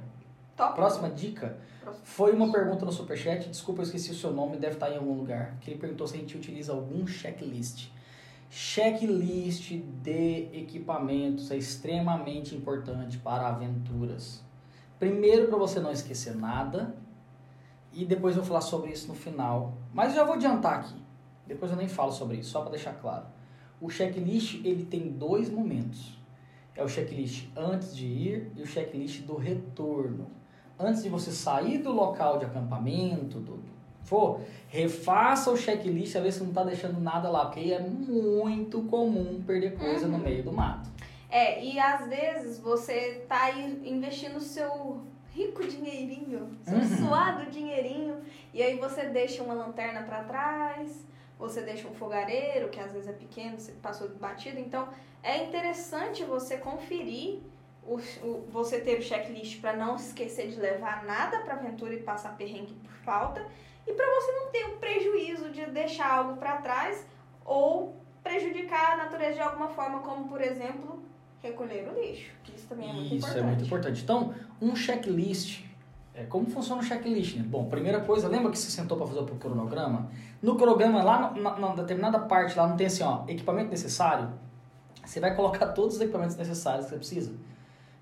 próxima 0.55 1.09
dica 1.09 1.57
Próximo. 1.81 2.05
foi 2.05 2.33
uma 2.33 2.51
pergunta 2.51 2.85
no 2.85 2.91
Superchat. 2.91 3.49
Desculpa, 3.49 3.81
eu 3.81 3.83
esqueci 3.83 4.11
o 4.11 4.15
seu 4.15 4.31
nome, 4.31 4.57
deve 4.57 4.75
estar 4.75 4.89
em 4.89 4.97
algum 4.97 5.13
lugar. 5.13 5.57
Que 5.59 5.71
ele 5.71 5.79
perguntou 5.79 6.07
se 6.07 6.15
a 6.15 6.19
gente 6.19 6.35
utiliza 6.37 6.71
algum 6.71 7.05
checklist. 7.05 7.89
Checklist 8.49 9.71
de 10.03 10.47
equipamentos 10.53 11.51
é 11.51 11.57
extremamente 11.57 12.55
importante 12.55 13.17
para 13.17 13.47
aventuras. 13.47 14.43
Primeiro, 14.99 15.47
para 15.47 15.57
você 15.57 15.79
não 15.79 15.91
esquecer 15.91 16.35
nada. 16.35 16.95
E 17.93 18.05
depois 18.05 18.35
eu 18.35 18.41
vou 18.41 18.47
falar 18.47 18.61
sobre 18.61 18.91
isso 18.91 19.07
no 19.07 19.13
final. 19.13 19.73
Mas 19.93 20.09
eu 20.09 20.15
já 20.17 20.23
vou 20.23 20.35
adiantar 20.35 20.79
aqui. 20.79 20.95
Depois 21.45 21.71
eu 21.71 21.77
nem 21.77 21.87
falo 21.87 22.11
sobre 22.11 22.37
isso, 22.37 22.49
só 22.51 22.61
para 22.61 22.71
deixar 22.71 22.93
claro. 22.93 23.25
O 23.79 23.89
checklist 23.89 24.55
ele 24.65 24.85
tem 24.85 25.09
dois 25.11 25.49
momentos. 25.49 26.17
É 26.75 26.83
o 26.83 26.87
checklist 26.87 27.45
antes 27.55 27.95
de 27.95 28.05
ir 28.07 28.51
e 28.55 28.61
o 28.61 28.65
checklist 28.65 29.21
do 29.23 29.35
retorno. 29.35 30.27
Antes 30.79 31.03
de 31.03 31.09
você 31.09 31.31
sair 31.31 31.77
do 31.77 31.91
local 31.91 32.39
de 32.39 32.45
acampamento, 32.45 33.39
do, 33.39 33.59
for, 34.01 34.39
refaça 34.69 35.51
o 35.51 35.57
checklist 35.57 36.15
a 36.15 36.19
ver 36.21 36.31
se 36.31 36.39
não 36.41 36.49
está 36.49 36.63
deixando 36.63 36.99
nada 36.99 37.29
lá, 37.29 37.45
porque 37.45 37.59
aí 37.59 37.73
é 37.73 37.79
muito 37.79 38.81
comum 38.83 39.43
perder 39.45 39.77
coisa 39.77 40.07
no 40.07 40.17
Uhum. 40.17 40.23
meio 40.23 40.43
do 40.43 40.51
mato. 40.51 40.89
É, 41.29 41.63
e 41.63 41.79
às 41.79 42.07
vezes 42.07 42.59
você 42.59 43.23
tá 43.27 43.43
aí 43.43 43.81
investindo 43.85 44.37
o 44.37 44.41
seu 44.41 45.01
rico 45.33 45.63
dinheirinho, 45.67 46.55
seu 46.63 46.77
Uhum. 46.77 46.97
suado 47.07 47.45
dinheirinho, 47.49 48.21
e 48.53 48.61
aí 48.61 48.77
você 48.77 49.05
deixa 49.05 49.41
uma 49.43 49.53
lanterna 49.53 50.03
pra 50.03 50.23
trás, 50.23 51.03
você 51.39 51.61
deixa 51.61 51.87
um 51.87 51.93
fogareiro, 51.95 52.69
que 52.69 52.79
às 52.79 52.91
vezes 52.93 53.09
é 53.09 53.13
pequeno, 53.13 53.59
você 53.59 53.71
passou 53.73 54.07
batido, 54.09 54.59
então 54.59 54.87
é 55.23 55.43
interessante 55.43 56.23
você 56.23 56.57
conferir 56.57 57.39
o, 57.85 57.95
o- 58.23 58.45
você 58.49 58.79
ter 58.79 58.99
o 58.99 59.01
checklist 59.01 59.59
para 59.59 59.73
não 59.75 59.95
esquecer 59.95 60.47
de 60.49 60.59
levar 60.59 61.03
nada 61.03 61.39
pra 61.39 61.55
aventura 61.55 61.93
e 61.93 62.01
passar 62.03 62.37
perrengue 62.37 62.73
por 62.75 62.91
falta, 63.03 63.45
e 63.87 63.91
para 63.93 64.05
você 64.15 64.31
não 64.31 64.51
ter 64.51 64.65
o 64.67 64.77
prejuízo 64.77 65.49
de 65.49 65.65
deixar 65.65 66.09
algo 66.13 66.37
pra 66.37 66.57
trás 66.57 67.05
ou 67.43 67.95
prejudicar 68.23 68.93
a 68.93 68.97
natureza 68.97 69.33
de 69.33 69.41
alguma 69.41 69.67
forma, 69.69 69.99
como 69.99 70.29
por 70.29 70.39
exemplo, 70.41 71.01
recolher 71.41 71.89
o 71.89 71.99
lixo, 71.99 72.31
também 72.73 72.89
é 72.89 72.93
muito 72.93 73.05
Isso 73.05 73.15
importante. 73.15 73.39
é 73.39 73.43
muito 73.43 73.65
importante. 73.65 74.03
Então, 74.03 74.33
um 74.61 74.75
checklist. 74.75 75.63
É, 76.15 76.25
como 76.25 76.45
funciona 76.47 76.81
o 76.81 76.85
checklist? 76.85 77.37
Né? 77.37 77.43
Bom, 77.43 77.65
primeira 77.65 77.99
coisa, 78.01 78.27
lembra 78.27 78.51
que 78.51 78.57
você 78.57 78.69
sentou 78.69 78.97
para 78.97 79.07
fazer 79.07 79.19
o 79.19 79.25
cronograma? 79.25 80.09
No 80.41 80.55
cronograma, 80.55 81.03
lá 81.03 81.31
na, 81.31 81.59
na 81.59 81.75
determinada 81.75 82.19
parte, 82.19 82.55
lá 82.57 82.67
não 82.67 82.75
tem 82.75 82.87
assim, 82.87 83.03
ó, 83.03 83.23
equipamento 83.27 83.71
necessário. 83.71 84.29
Você 85.03 85.19
vai 85.19 85.35
colocar 85.35 85.67
todos 85.67 85.95
os 85.95 86.01
equipamentos 86.01 86.35
necessários 86.35 86.85
que 86.85 86.91
você 86.91 86.97
precisa, 86.97 87.33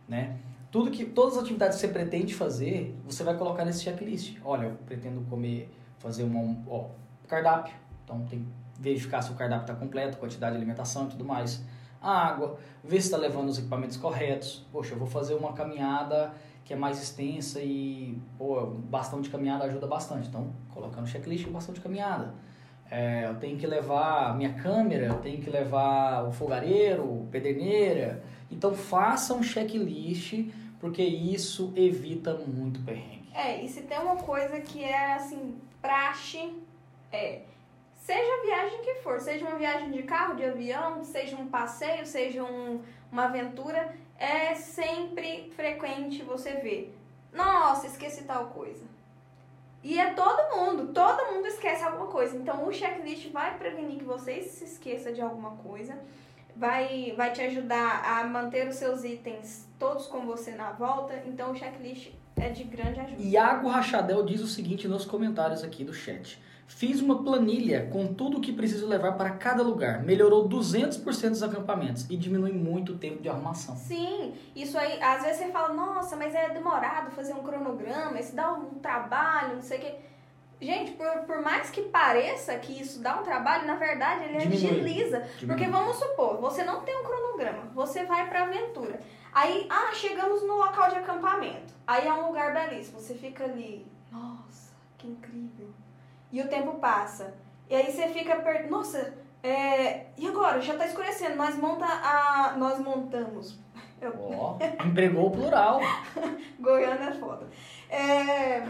né? 0.07 0.37
Tudo 0.69 0.91
que, 0.91 1.05
todas 1.05 1.37
as 1.37 1.43
atividades 1.43 1.75
que 1.75 1.81
você 1.81 1.87
pretende 1.87 2.33
fazer, 2.33 2.97
você 3.05 3.23
vai 3.23 3.37
colocar 3.37 3.65
nesse 3.65 3.83
checklist. 3.83 4.37
Olha, 4.43 4.67
eu 4.67 4.75
pretendo 4.85 5.21
comer, 5.29 5.69
fazer 5.99 6.23
um, 6.23 6.63
ó, 6.67 6.85
cardápio. 7.27 7.73
Então, 8.03 8.25
tem 8.29 8.39
que 8.39 8.45
verificar 8.79 9.21
se 9.21 9.31
o 9.31 9.35
cardápio 9.35 9.63
está 9.63 9.75
completo, 9.75 10.17
quantidade 10.17 10.53
de 10.53 10.57
alimentação 10.57 11.05
e 11.05 11.09
tudo 11.09 11.25
mais. 11.25 11.63
Água, 12.01 12.57
ver 12.83 12.99
se 12.99 13.07
está 13.07 13.17
levando 13.17 13.49
os 13.49 13.59
equipamentos 13.59 13.95
corretos. 13.95 14.65
Poxa, 14.71 14.93
eu 14.95 14.97
vou 14.97 15.07
fazer 15.07 15.35
uma 15.35 15.53
caminhada 15.53 16.33
que 16.65 16.73
é 16.73 16.75
mais 16.75 17.01
extensa 17.01 17.59
e, 17.61 18.17
pô, 18.37 18.65
bastão 18.65 19.21
de 19.21 19.29
caminhada 19.29 19.65
ajuda 19.65 19.85
bastante. 19.85 20.27
Então, 20.27 20.51
colocar 20.73 21.01
no 21.01 21.07
checklist 21.07 21.45
o 21.45 21.51
bastão 21.51 21.73
de 21.73 21.81
caminhada. 21.81 22.33
É, 22.89 23.27
eu 23.27 23.35
tenho 23.35 23.57
que 23.57 23.65
levar 23.65 24.31
a 24.31 24.33
minha 24.33 24.53
câmera, 24.53 25.05
eu 25.05 25.19
tenho 25.19 25.41
que 25.41 25.49
levar 25.49 26.27
o 26.27 26.31
fogareiro, 26.31 27.27
pederneira. 27.31 28.23
Então, 28.49 28.73
faça 28.73 29.33
um 29.33 29.41
checklist, 29.41 30.49
porque 30.79 31.01
isso 31.03 31.71
evita 31.75 32.33
muito 32.33 32.81
perrengue. 32.81 33.29
É, 33.33 33.63
e 33.63 33.69
se 33.69 33.81
tem 33.83 33.97
uma 33.99 34.17
coisa 34.17 34.59
que 34.59 34.83
é 34.83 35.13
assim, 35.13 35.55
praxe, 35.81 36.53
é. 37.11 37.43
Seja 38.01 38.33
a 38.39 38.45
viagem 38.45 38.81
que 38.81 38.95
for, 38.95 39.19
seja 39.19 39.45
uma 39.45 39.57
viagem 39.57 39.91
de 39.91 40.01
carro, 40.03 40.35
de 40.35 40.43
avião, 40.43 41.03
seja 41.03 41.35
um 41.37 41.47
passeio, 41.47 42.03
seja 42.05 42.43
um- 42.43 42.81
uma 43.11 43.25
aventura, 43.25 43.93
é 44.17 44.55
sempre 44.55 45.51
frequente 45.55 46.23
você 46.23 46.53
ver. 46.55 46.97
Nossa, 47.31 47.85
esqueci 47.85 48.23
tal 48.23 48.47
coisa. 48.47 48.83
E 49.83 49.99
é 49.99 50.13
todo 50.13 50.55
mundo, 50.57 50.91
todo 50.93 51.31
mundo 51.31 51.45
esquece 51.47 51.83
alguma 51.83 52.07
coisa. 52.07 52.35
Então 52.35 52.67
o 52.67 52.73
checklist 52.73 53.29
vai 53.31 53.55
prevenir 53.57 53.99
que 53.99 54.03
você 54.03 54.41
se 54.41 54.63
esqueça 54.63 55.13
de 55.13 55.21
alguma 55.21 55.51
coisa, 55.57 55.97
vai, 56.55 57.13
vai 57.15 57.31
te 57.31 57.41
ajudar 57.41 58.03
a 58.03 58.23
manter 58.23 58.67
os 58.67 58.75
seus 58.77 59.03
itens 59.03 59.67
todos 59.79 60.07
com 60.07 60.21
você 60.25 60.51
na 60.51 60.71
volta. 60.71 61.21
Então 61.27 61.51
o 61.51 61.55
checklist 61.55 62.11
é 62.35 62.49
de 62.49 62.63
grande 62.63 62.99
ajuda. 62.99 63.21
Iago 63.21 63.67
Rachadel 63.69 64.23
diz 64.25 64.41
o 64.41 64.47
seguinte 64.47 64.87
nos 64.87 65.05
comentários 65.05 65.63
aqui 65.63 65.83
do 65.83 65.93
chat. 65.93 66.41
Fiz 66.75 66.99
uma 67.01 67.21
planilha 67.21 67.87
com 67.91 68.13
tudo 68.13 68.37
o 68.37 68.41
que 68.41 68.51
preciso 68.51 68.87
levar 68.87 69.11
para 69.11 69.29
cada 69.31 69.61
lugar. 69.61 70.01
Melhorou 70.03 70.47
200% 70.49 71.29
dos 71.29 71.43
acampamentos 71.43 72.09
e 72.09 72.17
diminui 72.17 72.53
muito 72.53 72.93
o 72.93 72.97
tempo 72.97 73.21
de 73.21 73.29
arrumação. 73.29 73.75
Sim, 73.75 74.33
isso 74.55 74.77
aí, 74.77 75.01
às 75.03 75.21
vezes 75.21 75.37
você 75.37 75.51
fala, 75.51 75.73
nossa, 75.73 76.15
mas 76.15 76.33
é 76.33 76.49
demorado 76.49 77.11
fazer 77.11 77.33
um 77.33 77.43
cronograma, 77.43 78.19
isso 78.19 78.35
dá 78.35 78.53
um 78.53 78.79
trabalho, 78.79 79.55
não 79.55 79.61
sei 79.61 79.77
o 79.77 79.81
quê. 79.81 79.95
Gente, 80.61 80.91
por, 80.93 81.07
por 81.27 81.41
mais 81.41 81.69
que 81.69 81.81
pareça 81.81 82.57
que 82.57 82.81
isso 82.81 83.01
dá 83.01 83.19
um 83.19 83.23
trabalho, 83.23 83.67
na 83.67 83.75
verdade 83.75 84.23
ele 84.25 84.37
Diminui. 84.37 84.69
agiliza. 84.69 85.19
Diminui. 85.19 85.47
Porque 85.47 85.67
vamos 85.67 85.97
supor, 85.97 86.37
você 86.37 86.63
não 86.63 86.81
tem 86.81 86.97
um 86.97 87.03
cronograma, 87.03 87.63
você 87.75 88.05
vai 88.05 88.27
pra 88.29 88.43
aventura. 88.43 88.99
Aí, 89.33 89.67
ah, 89.69 89.91
chegamos 89.93 90.41
no 90.43 90.55
local 90.57 90.89
de 90.89 90.95
acampamento. 90.95 91.73
Aí 91.85 92.07
é 92.07 92.13
um 92.13 92.27
lugar 92.27 92.53
belíssimo, 92.53 92.99
você 92.99 93.13
fica 93.13 93.43
ali, 93.43 93.85
nossa, 94.11 94.73
que 94.97 95.07
incrível. 95.07 95.69
E 96.31 96.41
o 96.41 96.47
tempo 96.47 96.79
passa. 96.79 97.33
E 97.69 97.75
aí 97.75 97.91
você 97.91 98.07
fica, 98.07 98.35
per... 98.37 98.69
nossa, 98.69 99.13
é... 99.43 100.05
e 100.17 100.27
agora? 100.27 100.61
Já 100.61 100.75
tá 100.75 100.85
escurecendo, 100.85 101.35
nós 101.35 101.55
monta 101.55 101.85
a... 101.85 102.55
nós 102.57 102.79
montamos. 102.79 103.59
Eu... 104.01 104.13
Ó, 104.19 104.57
empregou 104.85 105.27
o 105.27 105.31
plural. 105.31 105.79
Goiânia 106.59 107.09
é 107.09 107.13
foda. 107.13 107.47
É, 107.89 108.63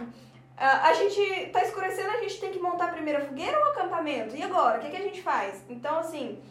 a, 0.57 0.93
gente 0.93 1.49
tá 1.51 1.64
escurecendo, 1.64 2.09
a 2.09 2.18
gente 2.18 2.39
tem 2.39 2.51
que 2.51 2.59
montar 2.59 2.86
a 2.86 2.91
primeira 2.91 3.22
fogueira 3.22 3.57
ou 3.57 3.72
acampamento? 3.72 4.36
E 4.36 4.43
agora? 4.43 4.78
O 4.78 4.82
que, 4.82 4.89
que 4.89 4.97
a 4.97 5.01
gente 5.01 5.22
faz? 5.22 5.64
Então, 5.70 5.97
assim, 5.97 6.41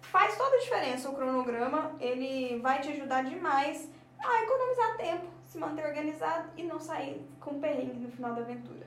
faz 0.00 0.36
toda 0.36 0.56
a 0.56 0.60
diferença 0.60 1.08
o 1.08 1.14
cronograma, 1.14 1.92
ele 1.98 2.58
vai 2.60 2.80
te 2.80 2.90
ajudar 2.90 3.24
demais 3.24 3.90
a 4.18 4.42
economizar 4.42 4.96
tempo, 4.96 5.26
se 5.44 5.58
manter 5.58 5.84
organizado 5.84 6.48
e 6.56 6.62
não 6.62 6.78
sair 6.78 7.26
com 7.40 7.60
perrengue 7.60 7.98
no 7.98 8.10
final 8.10 8.34
da 8.34 8.42
aventura. 8.42 8.86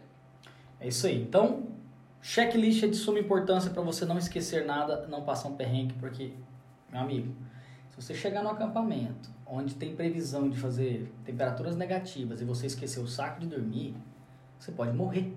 É 0.80 0.88
isso 0.88 1.06
aí. 1.08 1.22
Então, 1.22 1.64
checklist 2.22 2.84
é 2.84 2.88
de 2.88 2.96
suma 2.96 3.20
importância 3.20 3.72
para 3.72 3.82
você 3.82 4.06
não 4.06 4.18
esquecer 4.18 4.66
nada, 4.66 5.08
não 5.08 5.24
passar 5.24 5.50
um 5.50 5.56
perrengue, 5.56 5.94
porque, 6.00 6.34
meu 6.90 7.02
amigo, 7.02 7.34
se 7.90 8.02
você 8.02 8.14
chegar 8.14 8.44
no 8.44 8.50
acampamento 8.50 9.30
onde 9.46 9.76
tem 9.76 9.96
previsão 9.96 10.50
de 10.50 10.58
fazer 10.58 11.12
temperaturas 11.26 11.76
negativas 11.76 12.40
e 12.40 12.46
você 12.46 12.68
esquecer 12.68 13.00
o 13.00 13.08
saco 13.08 13.40
de 13.40 13.48
dormir, 13.48 13.96
você 14.60 14.72
pode 14.72 14.96
morrer. 14.96 15.36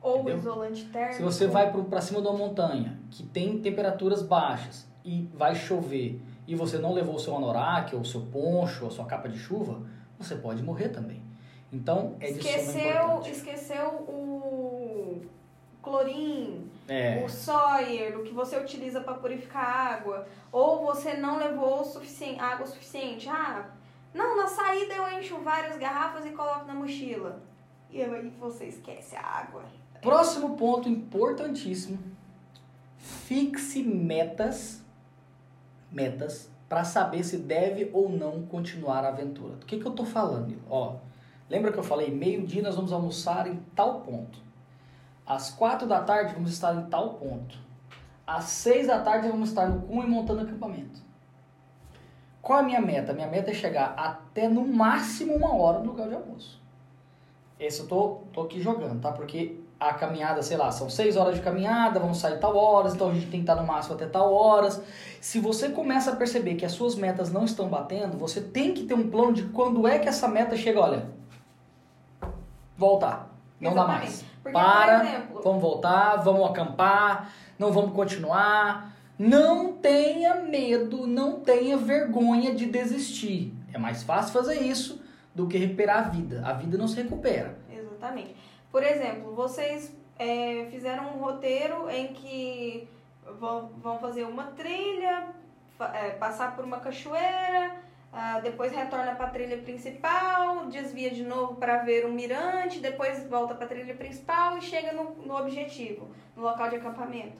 Ou 0.00 0.20
Entendeu? 0.20 0.38
isolante 0.38 0.84
térmico. 0.86 1.16
Se 1.16 1.22
você 1.22 1.46
vai 1.46 1.70
para 1.70 2.00
cima 2.00 2.22
de 2.22 2.28
uma 2.28 2.38
montanha 2.38 2.98
que 3.10 3.22
tem 3.22 3.58
temperaturas 3.58 4.22
baixas 4.22 4.86
e 5.04 5.28
vai 5.34 5.54
chover 5.54 6.22
e 6.46 6.54
você 6.54 6.78
não 6.78 6.94
levou 6.94 7.16
o 7.16 7.18
seu 7.18 7.36
anorak, 7.36 7.94
ou 7.94 8.02
o 8.02 8.04
seu 8.04 8.22
poncho, 8.22 8.84
ou 8.84 8.88
a 8.88 8.90
sua 8.90 9.04
capa 9.04 9.28
de 9.28 9.38
chuva, 9.38 9.82
você 10.18 10.36
pode 10.36 10.62
morrer 10.62 10.88
também. 10.88 11.22
Então, 11.72 12.16
é 12.20 12.28
suma 12.28 12.38
Esqueceu, 12.40 13.22
esqueceu 13.26 13.88
o 14.08 15.22
clorim, 15.82 16.68
É, 16.88 17.22
o 17.24 17.28
Sawyer, 17.28 18.18
o 18.18 18.24
que 18.24 18.32
você 18.32 18.58
utiliza 18.58 19.00
para 19.00 19.14
purificar 19.14 19.64
água, 19.94 20.26
ou 20.50 20.84
você 20.84 21.14
não 21.14 21.38
levou 21.38 21.80
o 21.80 21.84
suficiente, 21.84 22.40
água 22.40 22.66
suficiente. 22.66 23.28
Ah, 23.28 23.70
Não, 24.12 24.36
na 24.36 24.48
saída 24.48 24.94
eu 24.94 25.18
encho 25.18 25.38
várias 25.38 25.76
garrafas 25.78 26.26
e 26.26 26.30
coloco 26.30 26.64
na 26.66 26.74
mochila. 26.74 27.40
E 27.90 28.02
aí 28.02 28.32
você 28.40 28.66
esquece 28.66 29.14
a 29.16 29.22
água. 29.22 29.62
Próximo 30.02 30.56
ponto 30.56 30.88
importantíssimo. 30.88 31.98
Fixe 32.98 33.82
metas, 33.82 34.82
metas 35.92 36.50
para 36.68 36.84
saber 36.84 37.24
se 37.24 37.36
deve 37.38 37.90
ou 37.92 38.08
não 38.08 38.42
continuar 38.46 39.04
a 39.04 39.08
aventura. 39.08 39.56
Do 39.56 39.66
que, 39.66 39.78
que 39.78 39.86
eu 39.86 39.92
tô 39.92 40.04
falando? 40.04 40.56
Ó, 40.68 40.96
lembra 41.50 41.72
que 41.72 41.78
eu 41.78 41.82
falei 41.82 42.10
meio-dia 42.10 42.62
nós 42.62 42.76
vamos 42.76 42.92
almoçar 42.92 43.46
em 43.46 43.56
tal 43.74 44.00
ponto. 44.00 44.38
Às 45.26 45.50
quatro 45.50 45.86
da 45.86 46.00
tarde 46.00 46.32
vamos 46.32 46.52
estar 46.52 46.74
em 46.74 46.86
tal 46.86 47.14
ponto. 47.14 47.58
Às 48.26 48.44
seis 48.44 48.86
da 48.86 49.00
tarde 49.00 49.28
vamos 49.28 49.50
estar 49.50 49.68
no 49.68 49.82
cume 49.82 50.06
montando 50.06 50.42
acampamento. 50.42 51.02
Qual 52.40 52.58
a 52.58 52.62
minha 52.62 52.80
meta? 52.80 53.12
Minha 53.12 53.26
meta 53.26 53.50
é 53.50 53.54
chegar 53.54 53.92
até 53.96 54.48
no 54.48 54.66
máximo 54.66 55.34
uma 55.34 55.54
hora 55.54 55.80
no 55.80 55.86
lugar 55.86 56.08
de 56.08 56.14
almoço. 56.14 56.60
Esse 57.58 57.80
eu 57.80 57.86
tô, 57.86 58.20
tô 58.32 58.42
aqui 58.42 58.60
jogando, 58.62 59.00
tá? 59.00 59.12
Porque 59.12 59.60
a 59.78 59.92
caminhada, 59.94 60.42
sei 60.42 60.56
lá, 60.56 60.70
são 60.70 60.88
seis 60.88 61.16
horas 61.16 61.34
de 61.34 61.42
caminhada, 61.42 61.98
vamos 61.98 62.18
sair 62.18 62.38
tal 62.38 62.56
horas, 62.56 62.94
então 62.94 63.10
a 63.10 63.14
gente 63.14 63.26
tem 63.26 63.40
que 63.40 63.50
estar 63.50 63.56
no 63.56 63.66
máximo 63.66 63.94
até 63.94 64.06
tal 64.06 64.32
horas. 64.32 64.80
Se 65.20 65.40
você 65.40 65.70
começa 65.70 66.12
a 66.12 66.16
perceber 66.16 66.54
que 66.54 66.64
as 66.64 66.72
suas 66.72 66.94
metas 66.94 67.32
não 67.32 67.44
estão 67.44 67.68
batendo, 67.68 68.16
você 68.16 68.40
tem 68.40 68.72
que 68.72 68.84
ter 68.84 68.94
um 68.94 69.10
plano 69.10 69.32
de 69.32 69.44
quando 69.44 69.86
é 69.86 69.98
que 69.98 70.08
essa 70.08 70.28
meta 70.28 70.56
chega, 70.56 70.80
olha, 70.80 71.10
voltar. 72.80 73.28
Não 73.60 73.72
Exatamente. 73.72 73.98
dá 73.98 74.04
mais. 74.04 74.24
Porque, 74.42 74.52
Para, 74.52 75.04
exemplo, 75.04 75.42
vamos 75.44 75.60
voltar, 75.60 76.16
vamos 76.16 76.50
acampar, 76.50 77.32
não 77.58 77.70
vamos 77.70 77.92
continuar. 77.92 78.96
Não 79.18 79.74
tenha 79.74 80.36
medo, 80.36 81.06
não 81.06 81.40
tenha 81.40 81.76
vergonha 81.76 82.54
de 82.54 82.64
desistir. 82.64 83.52
É 83.72 83.76
mais 83.76 84.02
fácil 84.02 84.32
fazer 84.32 84.62
isso 84.62 85.00
do 85.34 85.46
que 85.46 85.58
recuperar 85.58 85.98
a 85.98 86.08
vida. 86.08 86.42
A 86.44 86.54
vida 86.54 86.78
não 86.78 86.88
se 86.88 86.96
recupera. 87.02 87.58
Exatamente. 87.70 88.34
Por 88.72 88.82
exemplo, 88.82 89.34
vocês 89.34 89.94
é, 90.18 90.66
fizeram 90.70 91.04
um 91.14 91.18
roteiro 91.18 91.90
em 91.90 92.14
que 92.14 92.88
vão, 93.38 93.70
vão 93.82 93.98
fazer 93.98 94.24
uma 94.24 94.44
trilha, 94.44 95.28
é, 95.92 96.10
passar 96.10 96.56
por 96.56 96.64
uma 96.64 96.78
cachoeira, 96.78 97.76
ah, 98.12 98.40
depois 98.40 98.72
retorna 98.72 99.14
para 99.14 99.26
a 99.26 99.30
trilha 99.30 99.58
principal, 99.58 100.66
desvia 100.66 101.10
de 101.10 101.22
novo 101.22 101.54
para 101.56 101.78
ver 101.78 102.04
um 102.06 102.12
mirante, 102.12 102.80
depois 102.80 103.24
volta 103.28 103.54
para 103.54 103.66
a 103.66 103.68
trilha 103.68 103.94
principal 103.94 104.58
e 104.58 104.62
chega 104.62 104.92
no, 104.92 105.14
no 105.24 105.36
objetivo, 105.36 106.10
no 106.34 106.42
local 106.42 106.68
de 106.68 106.76
acampamento. 106.76 107.36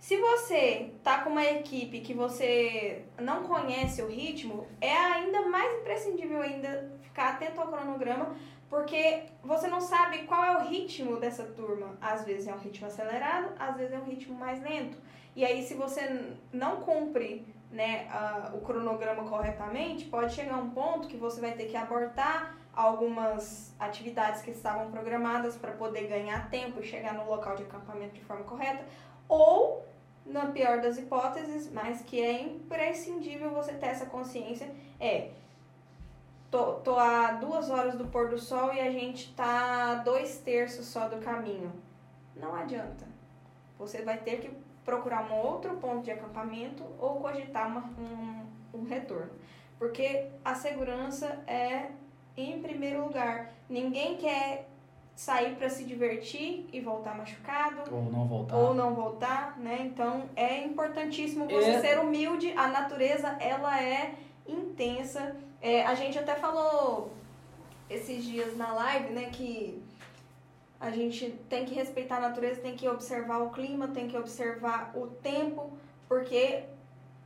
Se 0.00 0.16
você 0.16 0.92
tá 1.02 1.18
com 1.22 1.30
uma 1.30 1.44
equipe 1.44 2.00
que 2.00 2.14
você 2.14 3.04
não 3.20 3.44
conhece 3.44 4.00
o 4.02 4.08
ritmo, 4.08 4.66
é 4.80 4.94
ainda 4.96 5.42
mais 5.48 5.80
imprescindível 5.80 6.40
ainda 6.40 6.90
ficar 7.02 7.30
atento 7.30 7.60
ao 7.60 7.68
cronograma, 7.68 8.36
porque 8.68 9.24
você 9.42 9.66
não 9.66 9.80
sabe 9.80 10.18
qual 10.24 10.44
é 10.44 10.56
o 10.58 10.68
ritmo 10.68 11.16
dessa 11.16 11.44
turma. 11.44 11.96
Às 12.00 12.24
vezes 12.24 12.46
é 12.46 12.54
um 12.54 12.58
ritmo 12.58 12.86
acelerado, 12.86 13.52
às 13.58 13.76
vezes 13.76 13.92
é 13.92 13.98
um 13.98 14.04
ritmo 14.04 14.36
mais 14.36 14.62
lento. 14.62 14.96
E 15.34 15.44
aí, 15.44 15.62
se 15.62 15.74
você 15.74 16.34
não 16.52 16.80
cumpre 16.80 17.46
né, 17.70 18.08
a- 18.10 18.50
o 18.54 18.60
cronograma 18.60 19.24
corretamente, 19.24 20.06
pode 20.06 20.34
chegar 20.34 20.56
um 20.56 20.70
ponto 20.70 21.08
que 21.08 21.16
você 21.16 21.40
vai 21.40 21.52
ter 21.52 21.66
que 21.66 21.76
abortar 21.76 22.56
algumas 22.74 23.74
atividades 23.78 24.40
que 24.40 24.50
estavam 24.50 24.90
programadas 24.90 25.56
para 25.56 25.72
poder 25.72 26.06
ganhar 26.06 26.48
tempo 26.48 26.80
e 26.80 26.84
chegar 26.84 27.12
no 27.12 27.28
local 27.28 27.56
de 27.56 27.64
acampamento 27.64 28.14
de 28.14 28.24
forma 28.24 28.44
correta, 28.44 28.84
ou, 29.28 29.84
na 30.24 30.46
pior 30.46 30.80
das 30.80 30.96
hipóteses, 30.96 31.70
mas 31.72 32.02
que 32.02 32.20
é 32.22 32.40
imprescindível 32.42 33.50
você 33.50 33.72
ter 33.72 33.86
essa 33.86 34.06
consciência, 34.06 34.70
é 35.00 35.30
tô, 36.50 36.74
tô 36.74 36.96
a 36.98 37.32
duas 37.32 37.68
horas 37.68 37.94
do 37.96 38.06
pôr 38.06 38.28
do 38.28 38.38
sol 38.38 38.72
e 38.72 38.80
a 38.80 38.90
gente 38.90 39.34
tá 39.34 39.92
a 39.92 39.94
dois 39.96 40.38
terços 40.38 40.86
só 40.86 41.08
do 41.08 41.18
caminho. 41.18 41.72
Não 42.36 42.54
adianta. 42.54 43.06
Você 43.78 44.02
vai 44.02 44.18
ter 44.18 44.40
que 44.40 44.50
procurar 44.88 45.30
um 45.30 45.34
outro 45.34 45.76
ponto 45.76 46.02
de 46.02 46.10
acampamento 46.10 46.82
ou 46.98 47.16
cogitar 47.20 47.66
uma- 47.68 47.84
um, 48.00 48.78
um 48.78 48.84
retorno. 48.84 49.30
Porque 49.78 50.26
a 50.42 50.54
segurança 50.54 51.26
é 51.46 51.90
em 52.34 52.58
primeiro 52.62 53.02
lugar. 53.04 53.52
Ninguém 53.68 54.16
quer 54.16 54.66
sair 55.14 55.56
para 55.56 55.68
se 55.68 55.84
divertir 55.84 56.66
e 56.72 56.80
voltar 56.80 57.14
machucado 57.18 57.94
Ou 57.94 58.04
não 58.10 58.26
voltar. 58.26 58.56
ou 58.56 58.72
não 58.72 58.94
voltar, 58.94 59.58
né? 59.58 59.76
Então 59.82 60.22
é 60.34 60.64
importantíssimo 60.64 61.46
você 61.46 61.70
É. 61.70 61.80
ser 61.80 61.98
humilde. 61.98 62.50
A 62.56 62.68
natureza 62.68 63.28
ela 63.40 63.78
é 63.82 64.14
intensa. 64.46 65.36
É, 65.60 65.84
a 65.84 65.94
gente 65.94 66.18
até 66.18 66.34
falou 66.34 67.10
esses 67.90 68.24
dias 68.24 68.56
na 68.56 68.72
live, 68.72 69.12
né, 69.12 69.28
que 69.32 69.82
a 70.80 70.90
gente 70.90 71.30
tem 71.48 71.64
que 71.64 71.74
respeitar 71.74 72.18
a 72.18 72.20
natureza, 72.20 72.60
tem 72.60 72.76
que 72.76 72.88
observar 72.88 73.38
o 73.38 73.50
clima, 73.50 73.88
tem 73.88 74.06
que 74.08 74.16
observar 74.16 74.92
o 74.94 75.06
tempo, 75.08 75.72
porque 76.08 76.62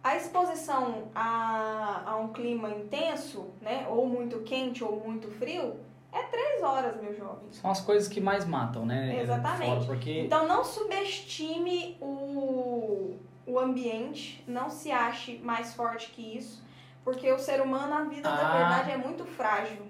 a 0.02 0.16
exposição 0.16 1.08
a, 1.14 2.02
a 2.06 2.16
um 2.16 2.28
clima 2.32 2.70
intenso, 2.70 3.50
né, 3.60 3.86
ou 3.88 4.06
muito 4.08 4.40
quente 4.40 4.82
ou 4.82 5.00
muito 5.06 5.30
frio, 5.30 5.76
é 6.10 6.22
três 6.24 6.62
horas, 6.62 7.00
meu 7.00 7.14
jovem. 7.16 7.44
São 7.52 7.70
as 7.70 7.80
coisas 7.80 8.06
que 8.08 8.20
mais 8.20 8.44
matam, 8.44 8.84
né? 8.84 9.20
Exatamente. 9.22 9.66
Fora, 9.66 9.84
porque 9.86 10.20
Então 10.20 10.46
não 10.46 10.62
subestime 10.64 11.96
o, 12.02 13.16
o 13.46 13.58
ambiente, 13.58 14.42
não 14.46 14.68
se 14.68 14.90
ache 14.90 15.38
mais 15.38 15.72
forte 15.74 16.10
que 16.10 16.36
isso, 16.36 16.62
porque 17.04 17.30
o 17.32 17.38
ser 17.38 17.60
humano, 17.62 17.94
a 17.94 18.02
vida 18.04 18.28
da 18.28 18.48
Ah. 18.48 18.56
verdade 18.58 18.90
é 18.92 18.96
muito 18.96 19.24
frágil. 19.24 19.82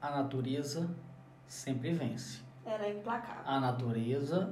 a 0.00 0.10
natureza 0.10 0.88
sempre 1.48 1.92
vence. 1.92 2.40
Ela 2.64 2.84
é 2.86 2.92
implacável. 2.92 3.42
A 3.46 3.58
natureza, 3.58 4.50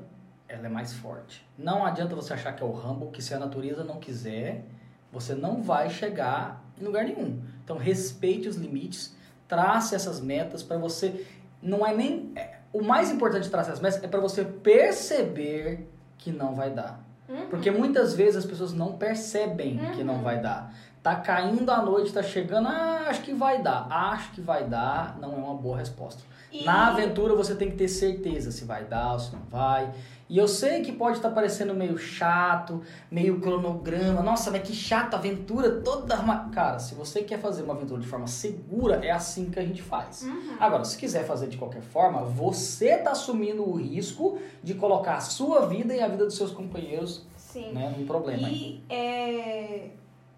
ela 0.49 0.67
é 0.67 0.69
mais 0.71 0.93
forte. 0.95 1.47
Não 1.59 1.85
adianta 1.85 2.15
você 2.15 2.33
achar 2.33 2.53
que 2.55 2.63
é 2.63 2.67
o 2.67 2.73
Rambo, 2.73 3.11
que 3.11 3.23
se 3.23 3.35
a 3.35 3.39
natureza 3.39 3.85
não 3.85 3.99
quiser, 3.99 4.65
você 5.13 5.35
não 5.35 5.63
vai 5.63 5.91
chegar 5.91 6.63
em 6.81 6.85
lugar 6.85 7.05
nenhum. 7.05 7.43
Então 7.65 7.77
respeite 7.77 8.49
os 8.49 8.57
limites, 8.57 9.15
trace 9.47 9.95
essas 9.95 10.21
metas 10.21 10.63
para 10.63 10.79
você. 10.79 11.27
Não 11.63 11.87
é 11.87 11.95
nem. 11.95 12.33
é, 12.37 12.59
o 12.73 12.83
mais 12.83 13.11
importante 13.11 13.45
de 13.45 13.51
traçar 13.51 13.73
as 13.75 13.81
metas 13.81 14.03
é 14.03 14.09
para 14.09 14.21
você 14.21 14.45
perceber 14.45 15.89
que 16.19 16.31
não 16.33 16.55
vai 16.55 16.71
dar. 16.71 17.01
Uhum. 17.29 17.47
Porque 17.49 17.71
muitas 17.71 18.15
vezes 18.15 18.37
as 18.37 18.45
pessoas 18.47 18.73
não 18.73 18.93
percebem 18.97 19.79
que 19.95 20.03
não 20.05 20.15
Uhum. 20.17 20.23
vai 20.23 20.41
dar. 20.41 20.73
Tá 21.03 21.17
caindo 21.17 21.71
a 21.71 21.83
noite, 21.83 22.13
tá 22.13 22.23
chegando, 22.23 22.69
ah, 22.69 23.05
acho 23.09 23.23
que 23.23 23.33
vai 23.33 23.63
dar. 23.63 23.87
Acho 23.91 24.33
que 24.33 24.41
vai 24.41 24.65
dar, 24.65 25.17
não 25.21 25.33
é 25.33 25.37
uma 25.37 25.55
boa 25.55 25.79
resposta. 25.79 26.23
E- 26.53 26.65
Na 26.65 26.89
aventura 26.89 27.35
você 27.35 27.55
tem 27.55 27.71
que 27.71 27.77
ter 27.77 27.89
certeza 27.89 28.51
se 28.51 28.65
vai 28.65 28.85
dar 28.85 29.13
ou 29.13 29.19
se 29.19 29.33
não 29.33 29.43
vai. 29.51 29.93
E 30.29 30.39
eu 30.39 30.49
sei 30.49 30.83
que 30.83 30.91
pode 30.91 31.19
estar 31.19 31.31
parecendo 31.31 31.73
meio 31.73 31.97
chato, 31.97 32.83
meio 33.09 33.39
cronograma. 33.41 34.23
Nossa, 34.23 34.51
mas 34.51 34.63
que 34.63 34.75
chato, 34.75 35.15
aventura 35.15 35.81
toda. 35.83 36.17
Cara, 36.53 36.81
se 36.81 36.97
você 36.97 37.23
quer 37.23 37.39
fazer 37.39 37.63
uma 37.63 37.75
aventura 37.75 38.01
de 38.01 38.09
forma 38.09 38.27
segura, 38.27 38.97
é 39.05 39.13
assim 39.13 39.51
que 39.51 39.59
a 39.61 39.63
gente 39.63 39.83
faz. 39.83 40.23
Uhum. 40.23 40.57
Agora, 40.59 40.85
se 40.85 40.99
quiser 40.99 41.25
fazer 41.25 41.47
de 41.47 41.57
qualquer 41.57 41.83
forma, 41.83 42.23
você 42.25 42.97
tá 42.99 43.13
assumindo 43.13 43.63
o 43.69 43.77
risco 43.77 44.39
de 44.65 44.75
colocar 44.75 45.15
a 45.17 45.21
sua 45.21 45.67
vida 45.67 45.95
e 45.95 46.01
a 46.01 46.09
vida 46.09 46.25
dos 46.25 46.35
seus 46.37 46.51
companheiros 46.51 47.25
Sim. 47.37 47.73
né, 47.73 47.95
num 47.97 48.05
problema. 48.05 48.49
E 48.49 48.83
é, 48.91 49.91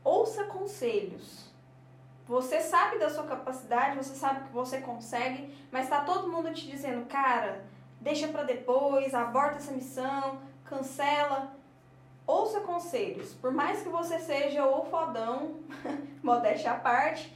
ouça 0.04 0.44
conselhos. 0.44 1.47
Você 2.28 2.60
sabe 2.60 2.98
da 2.98 3.08
sua 3.08 3.24
capacidade, 3.24 3.96
você 3.96 4.14
sabe 4.14 4.46
que 4.46 4.52
você 4.52 4.82
consegue, 4.82 5.50
mas 5.72 5.88
tá 5.88 6.02
todo 6.02 6.30
mundo 6.30 6.52
te 6.52 6.66
dizendo, 6.66 7.06
cara, 7.06 7.64
deixa 8.00 8.28
pra 8.28 8.42
depois, 8.42 9.14
aborta 9.14 9.56
essa 9.56 9.72
missão, 9.72 10.38
cancela. 10.62 11.56
Ouça 12.26 12.60
conselhos. 12.60 13.32
Por 13.32 13.50
mais 13.50 13.82
que 13.82 13.88
você 13.88 14.18
seja 14.18 14.66
o 14.66 14.84
fodão, 14.84 15.56
modéstia 16.22 16.72
à 16.72 16.74
parte, 16.74 17.34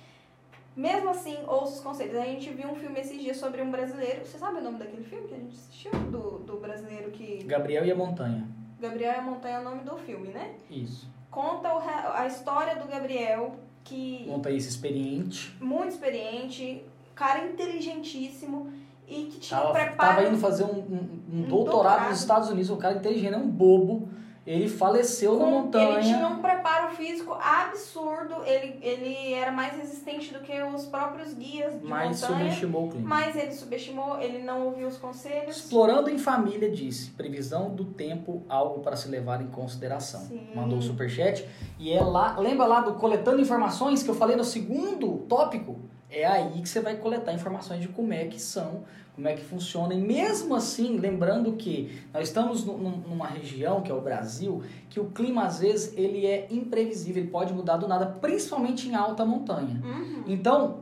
mesmo 0.76 1.08
assim, 1.08 1.38
ouça 1.46 1.76
os 1.76 1.80
conselhos. 1.80 2.14
A 2.14 2.26
gente 2.26 2.50
viu 2.50 2.68
um 2.68 2.74
filme 2.74 3.00
esses 3.00 3.18
dias 3.18 3.38
sobre 3.38 3.62
um 3.62 3.70
brasileiro. 3.70 4.26
Você 4.26 4.36
sabe 4.36 4.58
o 4.58 4.62
nome 4.62 4.78
daquele 4.78 5.04
filme 5.04 5.26
que 5.26 5.34
a 5.34 5.38
gente 5.38 5.54
assistiu? 5.54 5.90
Do, 5.92 6.38
do 6.40 6.58
brasileiro 6.58 7.10
que. 7.10 7.42
Gabriel 7.44 7.86
e 7.86 7.90
a 7.90 7.94
Montanha. 7.94 8.46
Gabriel 8.78 9.14
e 9.14 9.16
a 9.16 9.22
Montanha 9.22 9.56
é 9.56 9.60
o 9.60 9.64
nome 9.64 9.84
do 9.84 9.96
filme, 9.96 10.28
né? 10.28 10.54
Isso. 10.68 11.08
conta 11.30 11.70
a 12.14 12.26
história 12.26 12.76
do 12.76 12.86
Gabriel, 12.86 13.56
que 13.84 14.24
Montanhista 14.26 14.70
experiente. 14.70 15.54
muito 15.60 15.90
experiente, 15.92 16.82
cara 17.14 17.44
inteligentíssimo 17.46 18.70
e 19.08 19.24
que 19.24 19.38
tinha 19.40 19.58
um 19.60 19.62
Tava, 19.64 19.72
preparo. 19.74 20.16
tava 20.16 20.28
indo 20.28 20.38
fazer 20.38 20.64
um, 20.64 20.68
um- 20.78 21.20
um 21.32 21.38
Um 21.38 21.42
doutorado, 21.42 21.50
doutorado. 21.50 22.10
nos 22.10 22.20
Estados 22.20 22.48
Unidos. 22.50 22.70
Um 22.70 22.76
cara 22.76 22.96
inteligente, 22.96 23.34
é 23.34 23.36
um 23.36 23.48
bobo. 23.48 24.08
Ele 24.44 24.68
faleceu 24.68 25.38
na 25.38 25.44
Com- 25.44 25.50
montanha. 25.50 25.98
Ele 25.98 26.02
tinha 26.02 26.26
um 26.26 26.38
preparo 26.42 26.90
físico 26.96 27.32
absurdo, 27.32 28.36
ele, 28.44 28.78
ele 28.82 29.32
era 29.34 29.52
mais 29.52 29.76
resistente 29.76 30.32
do 30.32 30.40
que 30.40 30.60
os 30.62 30.84
próprios 30.86 31.32
guias 31.34 31.78
de 31.80 31.86
mas 31.86 32.20
montanha. 32.20 32.40
subestimou 32.40 32.86
o 32.86 32.90
clima. 32.90 33.08
Mas 33.08 33.36
ele 33.36 33.52
subestimou, 33.52 34.20
ele 34.20 34.38
não 34.42 34.66
ouviu 34.66 34.88
os 34.88 34.96
conselhos. 34.96 35.56
Explorando 35.56 36.10
em 36.10 36.18
família 36.18 36.70
disse: 36.70 37.10
previsão 37.12 37.70
do 37.70 37.84
tempo, 37.84 38.42
algo 38.48 38.80
para 38.80 38.96
se 38.96 39.08
levar 39.08 39.40
em 39.40 39.46
consideração. 39.46 40.22
Sim. 40.22 40.48
Mandou 40.54 40.78
o 40.78 40.82
superchat. 40.82 41.48
E 41.78 41.92
é 41.92 42.00
lá, 42.02 42.36
lembra 42.38 42.66
lá 42.66 42.80
do 42.80 42.94
coletando 42.94 43.40
informações 43.40 44.02
que 44.02 44.08
eu 44.10 44.14
falei 44.14 44.34
no 44.36 44.44
segundo 44.44 45.18
tópico? 45.28 45.78
É 46.12 46.26
aí 46.26 46.60
que 46.60 46.68
você 46.68 46.80
vai 46.80 46.96
coletar 46.96 47.32
informações 47.32 47.80
de 47.80 47.88
como 47.88 48.12
é 48.12 48.26
que 48.26 48.38
são, 48.38 48.84
como 49.14 49.26
é 49.28 49.34
que 49.34 49.42
funciona. 49.42 49.94
E 49.94 49.98
mesmo 50.00 50.54
assim, 50.54 50.98
lembrando 50.98 51.52
que 51.54 52.02
nós 52.12 52.28
estamos 52.28 52.64
nu- 52.64 52.76
num- 52.76 52.98
numa 53.08 53.26
região, 53.26 53.80
que 53.80 53.90
é 53.90 53.94
o 53.94 54.00
Brasil, 54.00 54.62
que 54.90 55.00
o 55.00 55.06
clima 55.06 55.44
às 55.44 55.60
vezes 55.60 55.96
ele 55.96 56.26
é 56.26 56.46
imprevisível, 56.50 57.22
ele 57.22 57.30
pode 57.30 57.52
mudar 57.54 57.78
do 57.78 57.88
nada, 57.88 58.04
principalmente 58.20 58.88
em 58.88 58.94
alta 58.94 59.24
montanha. 59.24 59.80
Uhum. 59.82 60.24
Então, 60.26 60.80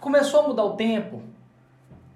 começou 0.00 0.40
a 0.40 0.48
mudar 0.48 0.64
o 0.64 0.74
tempo, 0.74 1.22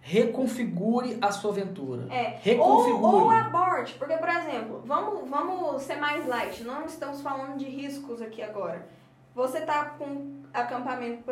reconfigure 0.00 1.18
a 1.20 1.30
sua 1.32 1.50
aventura. 1.50 2.06
É. 2.12 2.38
Reconfigure. 2.40 3.04
Ou, 3.04 3.22
ou 3.24 3.30
aborte, 3.30 3.94
porque, 3.98 4.16
por 4.16 4.28
exemplo, 4.28 4.82
vamos, 4.84 5.28
vamos 5.28 5.82
ser 5.82 5.96
mais 5.96 6.26
light, 6.26 6.62
não 6.64 6.84
estamos 6.86 7.20
falando 7.20 7.58
de 7.58 7.64
riscos 7.66 8.22
aqui 8.22 8.40
agora. 8.40 8.86
Você 9.34 9.60
tá 9.60 9.84
com 9.98 10.36
acampamento 10.54 11.22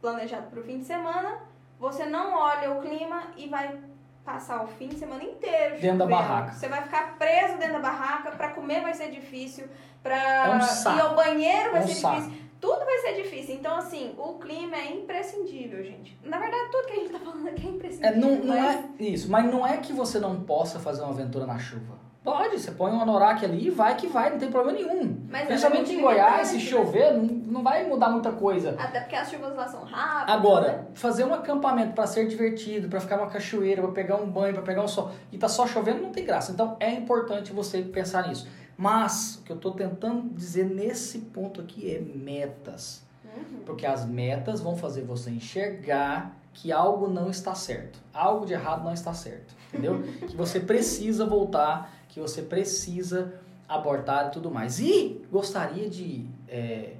planejado 0.00 0.46
para 0.50 0.60
o 0.60 0.62
fim 0.62 0.78
de 0.78 0.84
semana, 0.84 1.38
você 1.78 2.06
não 2.06 2.34
olha 2.34 2.72
o 2.72 2.80
clima 2.82 3.22
e 3.36 3.48
vai 3.48 3.78
passar 4.24 4.62
o 4.62 4.66
fim 4.66 4.88
de 4.88 4.96
semana 4.98 5.22
inteiro 5.24 5.80
Dentro 5.80 5.98
da 5.98 6.04
chovendo. 6.04 6.08
barraca. 6.08 6.52
Você 6.52 6.68
vai 6.68 6.82
ficar 6.82 7.16
preso 7.18 7.56
dentro 7.56 7.74
da 7.74 7.78
barraca, 7.80 8.30
para 8.32 8.50
comer 8.50 8.82
vai 8.82 8.92
ser 8.94 9.10
difícil, 9.10 9.66
para 10.02 10.16
É 10.16 10.50
um 10.50 10.96
ir 10.96 11.00
ao 11.00 11.14
banheiro 11.14 11.72
vai 11.72 11.80
É 11.80 11.84
um 11.84 11.88
ser 11.88 11.94
saco. 11.94 12.20
difícil. 12.22 12.48
Tudo 12.60 12.84
vai 12.84 12.98
ser 12.98 13.14
difícil. 13.22 13.54
Então, 13.54 13.76
assim, 13.76 14.14
o 14.18 14.34
clima 14.34 14.76
é 14.76 14.90
imprescindível, 14.92 15.82
gente. 15.84 16.18
Na 16.24 16.38
verdade, 16.38 16.70
tudo 16.72 16.86
que 16.86 16.92
a 16.92 16.96
gente 16.96 17.12
tá 17.12 17.18
falando 17.20 17.48
aqui 17.48 17.64
é 17.66 17.68
É, 17.68 17.72
imprescindível. 17.72 18.16
não, 18.20 18.34
não 18.44 18.46
mas- 18.60 18.84
é 19.00 19.02
isso, 19.04 19.30
mas 19.30 19.44
não 19.50 19.66
é 19.66 19.76
que 19.76 19.92
você 19.92 20.18
não 20.18 20.40
possa 20.42 20.80
fazer 20.80 21.02
uma 21.02 21.12
aventura 21.12 21.46
na 21.46 21.58
chuva. 21.58 21.96
Pode, 22.28 22.60
você 22.60 22.72
põe 22.72 22.92
um 22.92 23.00
anorak 23.00 23.42
ali 23.42 23.68
e 23.68 23.70
vai 23.70 23.96
que 23.96 24.06
vai, 24.06 24.28
não 24.28 24.38
tem 24.38 24.50
problema 24.50 24.78
nenhum. 24.78 25.16
Mas 25.30 25.42
é 25.42 25.46
Principalmente 25.46 25.94
em 25.94 26.00
Goiás, 26.00 26.48
se 26.48 26.60
chover, 26.60 27.14
não, 27.14 27.24
não 27.24 27.62
vai 27.62 27.86
mudar 27.86 28.10
muita 28.10 28.32
coisa. 28.32 28.76
Até 28.78 29.00
porque 29.00 29.16
as 29.16 29.30
chuvas 29.30 29.56
lá 29.56 29.66
são 29.66 29.82
rápidas. 29.82 30.34
Agora, 30.34 30.72
né? 30.72 30.84
fazer 30.92 31.24
um 31.24 31.32
acampamento 31.32 31.94
para 31.94 32.06
ser 32.06 32.28
divertido, 32.28 32.86
para 32.88 33.00
ficar 33.00 33.16
numa 33.16 33.30
cachoeira, 33.30 33.80
para 33.80 33.92
pegar 33.92 34.16
um 34.16 34.30
banho, 34.30 34.52
para 34.52 34.62
pegar 34.62 34.82
um 34.82 34.88
sol, 34.88 35.10
e 35.32 35.38
tá 35.38 35.48
só 35.48 35.66
chovendo, 35.66 36.02
não 36.02 36.10
tem 36.10 36.24
graça. 36.24 36.52
Então 36.52 36.76
é 36.78 36.92
importante 36.92 37.50
você 37.50 37.80
pensar 37.80 38.28
nisso. 38.28 38.46
Mas 38.76 39.36
o 39.36 39.42
que 39.44 39.50
eu 39.50 39.56
tô 39.56 39.70
tentando 39.72 40.28
dizer 40.34 40.64
nesse 40.64 41.18
ponto 41.18 41.60
aqui 41.60 41.90
é 41.94 41.98
metas. 41.98 43.02
Uhum. 43.24 43.60
Porque 43.64 43.86
as 43.86 44.04
metas 44.04 44.60
vão 44.60 44.76
fazer 44.76 45.02
você 45.02 45.30
enxergar 45.30 46.36
que 46.52 46.72
algo 46.72 47.08
não 47.08 47.30
está 47.30 47.54
certo. 47.54 47.98
Algo 48.12 48.44
de 48.44 48.52
errado 48.52 48.84
não 48.84 48.92
está 48.92 49.12
certo. 49.12 49.54
Entendeu? 49.68 50.02
que 50.26 50.36
você 50.36 50.58
precisa 50.60 51.24
voltar, 51.24 51.92
que 52.08 52.18
você 52.18 52.42
precisa 52.42 53.34
abortar 53.68 54.28
e 54.28 54.30
tudo 54.30 54.50
mais. 54.50 54.80
E 54.80 55.22
gostaria 55.30 55.88
de 55.88 56.26
é, 56.48 56.94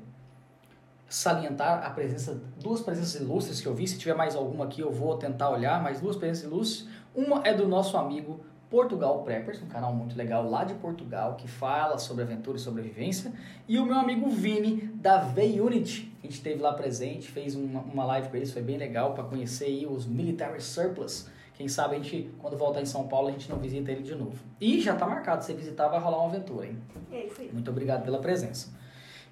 salientar 1.08 1.84
a 1.84 1.90
presença, 1.90 2.40
duas 2.60 2.80
presenças 2.80 3.20
ilustres 3.20 3.60
que 3.60 3.66
eu 3.66 3.74
vi. 3.74 3.88
Se 3.88 3.98
tiver 3.98 4.14
mais 4.14 4.36
alguma 4.36 4.66
aqui, 4.66 4.80
eu 4.80 4.92
vou 4.92 5.16
tentar 5.16 5.50
olhar, 5.50 5.82
mas 5.82 6.00
duas 6.00 6.16
presenças 6.16 6.44
ilustres. 6.44 6.88
Uma 7.14 7.42
é 7.44 7.54
do 7.54 7.66
nosso 7.66 7.96
amigo 7.96 8.40
Portugal 8.70 9.22
Preppers, 9.22 9.62
um 9.62 9.66
canal 9.66 9.94
muito 9.94 10.14
legal 10.16 10.48
lá 10.48 10.62
de 10.62 10.74
Portugal, 10.74 11.36
que 11.36 11.48
fala 11.48 11.96
sobre 11.96 12.22
aventura 12.22 12.58
e 12.58 12.60
sobrevivência. 12.60 13.32
E 13.66 13.78
o 13.78 13.86
meu 13.86 13.96
amigo 13.96 14.28
Vini, 14.28 14.90
da 14.94 15.18
V-Unit. 15.18 16.12
A 16.18 16.26
gente 16.26 16.34
esteve 16.34 16.60
lá 16.60 16.74
presente, 16.74 17.30
fez 17.30 17.54
uma, 17.54 17.80
uma 17.80 18.04
live 18.04 18.28
com 18.28 18.36
eles, 18.36 18.52
foi 18.52 18.60
bem 18.60 18.76
legal 18.76 19.14
para 19.14 19.24
conhecer 19.24 19.86
os 19.90 20.06
Military 20.06 20.60
Surplus. 20.60 21.26
Quem 21.58 21.66
sabe 21.66 21.96
a 21.96 21.98
gente, 21.98 22.30
quando 22.38 22.56
voltar 22.56 22.80
em 22.80 22.86
São 22.86 23.08
Paulo, 23.08 23.26
a 23.26 23.32
gente 23.32 23.50
não 23.50 23.58
visita 23.58 23.90
ele 23.90 24.04
de 24.04 24.14
novo. 24.14 24.38
E 24.60 24.80
já 24.80 24.94
tá 24.94 25.04
marcado, 25.08 25.42
se 25.42 25.48
você 25.48 25.58
visitar, 25.58 25.88
vai 25.88 25.98
rolar 25.98 26.18
uma 26.18 26.28
aventura, 26.28 26.68
hein? 26.68 26.78
É 27.10 27.26
isso 27.26 27.40
aí. 27.40 27.50
Muito 27.52 27.68
obrigado 27.68 28.04
pela 28.04 28.20
presença. 28.20 28.72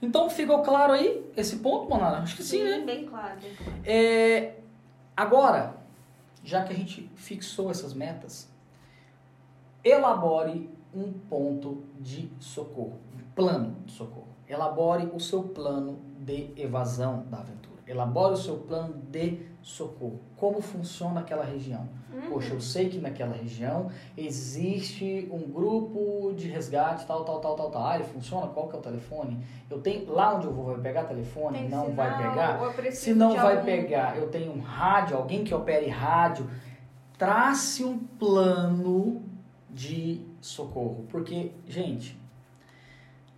Então, 0.03 0.29
ficou 0.29 0.61
claro 0.61 0.93
aí 0.93 1.25
esse 1.37 1.59
ponto, 1.59 1.89
Monara? 1.89 2.19
Acho 2.19 2.35
que 2.35 2.43
sim, 2.43 2.65
né? 2.65 2.81
Bem 2.85 3.07
claro, 3.07 3.41
bem 3.41 3.55
claro. 3.55 3.81
É, 3.85 4.57
agora, 5.17 5.77
já 6.43 6.65
que 6.65 6.73
a 6.73 6.77
gente 6.77 7.09
fixou 7.15 7.71
essas 7.71 7.95
metas, 7.95 8.49
elabore 9.85 10.69
um 10.93 11.13
ponto 11.13 11.85
de 12.01 12.29
socorro, 12.41 12.99
um 13.15 13.23
plano 13.37 13.77
de 13.87 13.93
socorro. 13.93 14.27
Elabore 14.49 15.09
o 15.15 15.21
seu 15.21 15.45
plano 15.45 16.01
de 16.19 16.51
evasão 16.57 17.25
da 17.31 17.39
aventura. 17.39 17.76
Elabore 17.87 18.35
o 18.35 18.37
seu 18.37 18.57
plano 18.59 18.95
de 19.11 19.39
socorro. 19.63 20.21
Como 20.37 20.61
funciona 20.61 21.21
aquela 21.21 21.45
região? 21.45 21.89
Uhum. 22.13 22.31
Poxa, 22.31 22.55
eu 22.55 22.61
sei 22.61 22.89
que 22.89 22.99
naquela 22.99 23.35
região 23.37 23.91
existe 24.17 25.29
um 25.31 25.51
grupo 25.51 26.33
de 26.37 26.49
resgate, 26.49 27.07
tal, 27.07 27.25
tal, 27.25 27.41
tal, 27.41 27.55
tal, 27.57 27.71
tal. 27.71 27.87
Ah, 27.87 27.95
ele 27.97 28.05
funciona? 28.05 28.47
Qual 28.49 28.69
que 28.69 28.77
é 28.77 28.79
o 28.79 28.83
telefone? 28.83 29.39
Eu 29.71 29.81
tenho 29.81 30.11
lá 30.13 30.35
onde 30.35 30.47
eu 30.47 30.53
vou 30.53 30.65
vai 30.65 30.79
pegar 30.79 31.05
telefone? 31.05 31.59
Tem 31.59 31.69
não 31.69 31.87
sinal, 31.87 31.97
vai 31.97 32.17
pegar? 32.17 32.93
Se 32.93 33.15
não 33.15 33.35
vai 33.35 33.53
algum- 33.57 33.65
pegar, 33.67 34.17
eu 34.17 34.29
tenho 34.29 34.53
um 34.53 34.61
rádio, 34.61 35.17
alguém 35.17 35.45
que 35.45 35.55
opere 35.55 35.89
rádio. 35.89 36.49
Trace 37.19 37.85
um 37.85 37.99
plano 37.99 39.23
de 39.71 40.21
socorro. 40.41 41.05
Porque, 41.09 41.53
gente, 41.67 42.19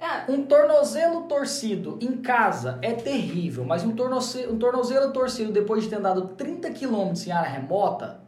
Ah, 0.01 0.24
um 0.28 0.44
tornozelo 0.44 1.22
torcido 1.22 1.99
em 2.01 2.18
casa 2.18 2.78
é 2.82 2.92
terrível, 2.92 3.64
mas 3.64 3.84
um 3.84 3.92
tornozelo, 3.96 4.55
um 4.55 4.59
tornozelo 4.59 5.12
torcido 5.12 5.51
depois 5.53 5.82
de 5.84 5.90
ter 5.90 5.96
andado 5.96 6.28
30 6.28 6.70
km 6.70 7.12
em 7.26 7.32
área 7.32 7.51
remota 7.51 8.20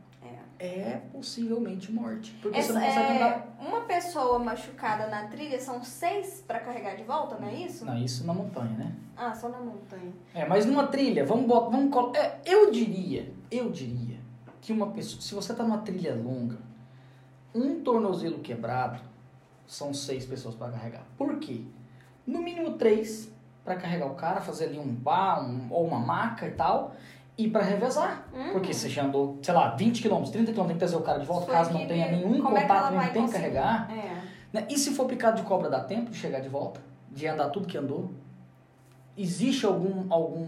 é 0.59 1.01
possivelmente 1.11 1.91
morte. 1.91 2.33
Porque 2.43 2.61
você 2.61 2.71
essa, 2.71 2.79
não 2.79 2.87
consegue 2.87 3.13
andar. 3.13 3.55
é, 3.59 3.67
uma 3.67 3.81
pessoa 3.83 4.39
machucada 4.39 5.07
na 5.07 5.25
trilha 5.29 5.59
são 5.59 5.83
seis 5.83 6.45
pra 6.47 6.61
carregar 6.61 6.97
de 6.97 7.03
volta, 7.03 7.37
não 7.41 7.49
é 7.49 7.55
isso? 7.55 7.87
Não, 7.87 7.97
isso 7.97 8.27
na 8.27 8.35
montanha, 8.35 8.73
né? 8.77 8.93
Ah, 9.17 9.33
só 9.33 9.49
na 9.49 9.59
montanha. 9.59 10.13
É, 10.35 10.47
mas 10.47 10.67
numa 10.67 10.87
trilha, 10.89 11.25
vamos 11.25 11.47
botar, 11.47 11.71
vamos 11.71 11.91
colo- 11.91 12.15
é, 12.15 12.41
eu 12.45 12.71
diria, 12.71 13.33
eu 13.51 13.71
diria 13.71 14.19
que 14.61 14.71
uma 14.71 14.89
pessoa, 14.89 15.23
se 15.23 15.35
você 15.35 15.55
tá 15.55 15.63
numa 15.63 15.79
trilha 15.79 16.15
longa, 16.15 16.59
um 17.55 17.81
tornozelo 17.81 18.41
quebrado 18.41 19.01
são 19.71 19.95
seis 19.95 20.27
pessoas 20.27 20.57
para 20.57 20.73
carregar. 20.73 21.05
Por 21.17 21.39
quê? 21.39 21.63
No 22.27 22.43
mínimo 22.43 22.73
três 22.73 23.33
para 23.65 23.77
carregar 23.77 24.07
o 24.07 24.15
cara, 24.15 24.41
fazer 24.41 24.65
ali 24.65 24.79
um 24.81 24.93
bar, 24.93 25.41
um, 25.49 25.69
ou 25.71 25.87
uma 25.87 25.99
maca 25.99 26.49
e 26.49 26.51
tal, 26.51 26.97
e 27.39 27.49
para 27.49 27.63
revezar. 27.63 28.27
Hum. 28.35 28.51
Porque 28.53 28.75
você 28.75 28.89
já 28.89 29.05
andou, 29.05 29.39
sei 29.41 29.55
lá, 29.55 29.77
20 29.77 30.03
km, 30.03 30.25
30 30.25 30.53
km, 30.53 30.65
tem 30.65 30.73
que 30.73 30.79
trazer 30.79 30.97
o 30.97 31.03
cara 31.03 31.21
de 31.21 31.27
volta, 31.27 31.53
caso 31.53 31.73
não 31.73 31.87
tenha 31.87 32.11
nenhum 32.11 32.43
como 32.43 32.57
é 32.59 32.63
que 32.63 32.67
contato, 32.67 33.13
tem 33.13 33.27
que 33.27 33.33
carregar. 33.33 33.89
É. 33.93 34.23
Né? 34.53 34.67
E 34.69 34.77
se 34.77 34.91
for 34.91 35.07
picado 35.07 35.37
de 35.37 35.47
cobra, 35.47 35.71
dá 35.71 35.79
tempo 35.85 36.11
de 36.11 36.17
chegar 36.17 36.41
de 36.41 36.49
volta? 36.49 36.81
De 37.09 37.29
andar 37.29 37.51
tudo 37.51 37.69
que 37.69 37.79
andou? 37.79 38.11
Existe 39.17 39.65
algum, 39.65 40.13
algum, 40.13 40.47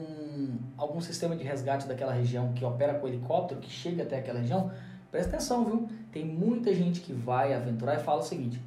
algum 0.77 1.01
sistema 1.01 1.37
de 1.37 1.45
resgate 1.45 1.87
daquela 1.87 2.13
região 2.13 2.53
que 2.55 2.65
opera 2.65 2.95
com 2.95 3.07
helicóptero, 3.07 3.61
que 3.61 3.71
chega 3.71 4.03
até 4.03 4.19
aquela 4.19 4.41
região? 4.41 4.73
Presta 5.13 5.37
atenção, 5.37 5.65
viu? 5.65 5.89
Tem 6.11 6.25
muita 6.25 6.75
gente 6.75 7.01
que 7.01 7.13
vai 7.13 7.55
aventurar 7.55 8.01
e 8.01 8.03
fala 8.03 8.21
o 8.21 8.25
seguinte: 8.25 8.61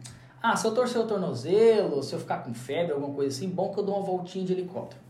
Ah, 0.47 0.55
se 0.55 0.67
eu 0.67 0.75
torcer 0.75 1.01
o 1.01 1.07
tornozelo, 1.07 2.03
se 2.03 2.13
eu 2.13 2.19
ficar 2.19 2.43
com 2.43 2.53
febre, 2.53 2.91
alguma 2.91 3.11
coisa 3.15 3.35
assim, 3.35 3.49
bom 3.49 3.73
que 3.73 3.79
eu 3.79 3.83
dou 3.83 3.95
uma 3.95 4.05
voltinha 4.05 4.45
de 4.45 4.53
helicóptero. 4.53 5.01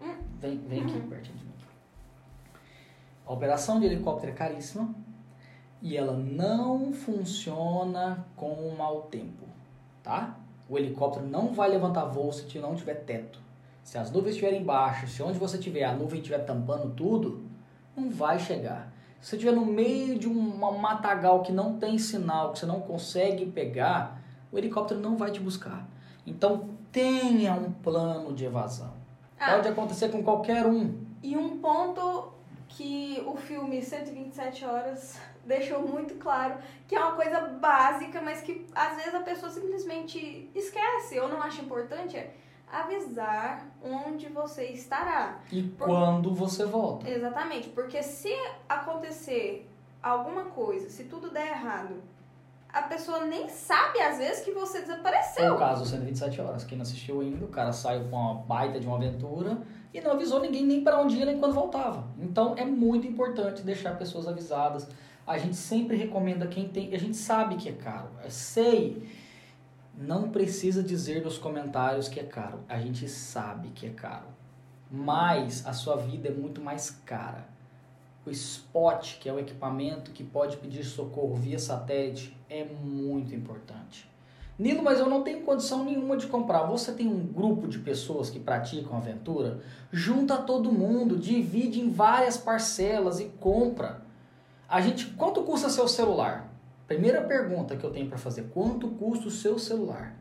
Hum. 0.00 0.14
Vem, 0.40 0.56
vem 0.56 0.82
aqui 0.82 1.00
pertinho 1.00 1.36
de 1.36 1.44
mim. 1.44 1.52
A 3.26 3.32
operação 3.32 3.80
de 3.80 3.86
helicóptero 3.86 4.30
é 4.30 4.34
caríssima 4.36 4.94
e 5.82 5.96
ela 5.96 6.12
não 6.12 6.92
funciona 6.92 8.24
com 8.36 8.52
o 8.52 8.78
mau 8.78 9.02
tempo, 9.10 9.44
tá? 10.00 10.36
O 10.68 10.78
helicóptero 10.78 11.26
não 11.26 11.52
vai 11.52 11.70
levantar 11.70 12.04
voo 12.04 12.32
se 12.32 12.56
não 12.60 12.76
tiver 12.76 12.94
teto. 13.04 13.40
Se 13.82 13.98
as 13.98 14.12
nuvens 14.12 14.36
estiverem 14.36 14.62
baixas, 14.62 15.10
se 15.10 15.24
onde 15.24 15.40
você 15.40 15.56
estiver 15.56 15.82
a 15.82 15.92
nuvem 15.92 16.20
estiver 16.20 16.44
tampando 16.44 16.94
tudo, 16.94 17.42
não 17.96 18.10
vai 18.10 18.38
chegar. 18.38 18.92
Se 19.20 19.30
você 19.30 19.36
estiver 19.38 19.56
no 19.56 19.66
meio 19.66 20.16
de 20.16 20.28
uma 20.28 20.70
matagal 20.70 21.42
que 21.42 21.50
não 21.50 21.80
tem 21.80 21.98
sinal, 21.98 22.52
que 22.52 22.60
você 22.60 22.66
não 22.66 22.80
consegue 22.80 23.44
pegar, 23.46 24.22
o 24.54 24.58
helicóptero 24.58 25.00
não 25.00 25.16
vai 25.16 25.32
te 25.32 25.40
buscar. 25.40 25.84
Então 26.24 26.70
tenha 26.92 27.52
um 27.54 27.72
plano 27.72 28.32
de 28.32 28.44
evasão. 28.44 28.94
Ah. 29.38 29.54
Pode 29.54 29.68
acontecer 29.68 30.10
com 30.10 30.22
qualquer 30.22 30.64
um. 30.64 30.94
E 31.22 31.36
um 31.36 31.58
ponto 31.58 32.32
que 32.68 33.20
o 33.26 33.36
filme 33.36 33.82
127 33.82 34.64
Horas 34.64 35.20
deixou 35.44 35.82
muito 35.82 36.14
claro, 36.14 36.56
que 36.86 36.94
é 36.94 37.00
uma 37.00 37.16
coisa 37.16 37.40
básica, 37.40 38.22
mas 38.22 38.40
que 38.40 38.64
às 38.74 38.96
vezes 38.96 39.14
a 39.14 39.20
pessoa 39.20 39.50
simplesmente 39.50 40.48
esquece 40.54 41.18
ou 41.18 41.28
não 41.28 41.42
acha 41.42 41.60
importante, 41.60 42.16
é 42.16 42.32
avisar 42.70 43.66
onde 43.82 44.28
você 44.28 44.66
estará. 44.66 45.40
E 45.50 45.62
quando 45.78 46.32
você 46.32 46.64
volta. 46.64 47.10
Exatamente, 47.10 47.68
porque 47.70 48.02
se 48.02 48.32
acontecer 48.68 49.68
alguma 50.02 50.44
coisa, 50.44 50.88
se 50.88 51.04
tudo 51.04 51.30
der 51.30 51.48
errado, 51.48 52.02
a 52.74 52.82
pessoa 52.82 53.24
nem 53.24 53.48
sabe, 53.48 54.00
às 54.00 54.18
vezes, 54.18 54.44
que 54.44 54.50
você 54.50 54.80
desapareceu. 54.80 55.54
o 55.54 55.58
caso 55.58 55.84
do 55.84 55.88
127 55.88 56.40
horas. 56.40 56.64
Quem 56.64 56.76
não 56.76 56.82
assistiu 56.82 57.20
ainda, 57.20 57.44
o 57.44 57.48
cara 57.48 57.72
saiu 57.72 58.04
com 58.08 58.16
uma 58.16 58.34
baita 58.34 58.80
de 58.80 58.86
uma 58.86 58.96
aventura 58.96 59.58
e 59.92 60.00
não 60.00 60.10
avisou 60.10 60.40
ninguém 60.40 60.66
nem 60.66 60.82
para 60.82 61.00
onde 61.00 61.16
ia 61.16 61.24
nem 61.24 61.38
quando 61.38 61.54
voltava. 61.54 62.04
Então 62.18 62.54
é 62.56 62.64
muito 62.64 63.06
importante 63.06 63.62
deixar 63.62 63.96
pessoas 63.96 64.26
avisadas. 64.26 64.88
A 65.24 65.38
gente 65.38 65.54
sempre 65.54 65.96
recomenda 65.96 66.48
quem 66.48 66.68
tem. 66.68 66.92
A 66.92 66.98
gente 66.98 67.16
sabe 67.16 67.54
que 67.54 67.68
é 67.68 67.72
caro. 67.72 68.08
Eu 68.22 68.30
sei. 68.30 69.08
Não 69.96 70.30
precisa 70.30 70.82
dizer 70.82 71.22
nos 71.22 71.38
comentários 71.38 72.08
que 72.08 72.18
é 72.18 72.24
caro. 72.24 72.58
A 72.68 72.80
gente 72.80 73.08
sabe 73.08 73.68
que 73.68 73.86
é 73.86 73.90
caro. 73.90 74.26
Mas 74.90 75.64
a 75.64 75.72
sua 75.72 75.96
vida 75.96 76.28
é 76.28 76.32
muito 76.32 76.60
mais 76.60 76.90
cara. 76.90 77.53
O 78.26 78.30
spot, 78.30 79.18
que 79.18 79.28
é 79.28 79.32
o 79.32 79.38
equipamento 79.38 80.10
que 80.10 80.24
pode 80.24 80.56
pedir 80.56 80.84
socorro 80.84 81.34
via 81.34 81.58
satélite, 81.58 82.36
é 82.48 82.64
muito 82.64 83.34
importante. 83.34 84.08
Nilo, 84.58 84.82
mas 84.82 85.00
eu 85.00 85.08
não 85.08 85.22
tenho 85.22 85.42
condição 85.42 85.84
nenhuma 85.84 86.16
de 86.16 86.28
comprar. 86.28 86.62
Você 86.64 86.92
tem 86.92 87.08
um 87.08 87.26
grupo 87.26 87.66
de 87.66 87.80
pessoas 87.80 88.30
que 88.30 88.38
praticam 88.38 88.96
aventura? 88.96 89.60
Junta 89.90 90.36
todo 90.36 90.72
mundo, 90.72 91.18
divide 91.18 91.80
em 91.80 91.90
várias 91.90 92.36
parcelas 92.36 93.18
e 93.18 93.24
compra. 93.40 94.02
A 94.68 94.80
gente, 94.80 95.06
quanto 95.08 95.42
custa 95.42 95.68
seu 95.68 95.88
celular? 95.88 96.52
Primeira 96.86 97.22
pergunta 97.22 97.76
que 97.76 97.84
eu 97.84 97.90
tenho 97.90 98.08
para 98.08 98.18
fazer: 98.18 98.44
quanto 98.54 98.88
custa 98.88 99.26
o 99.26 99.30
seu 99.30 99.58
celular? 99.58 100.16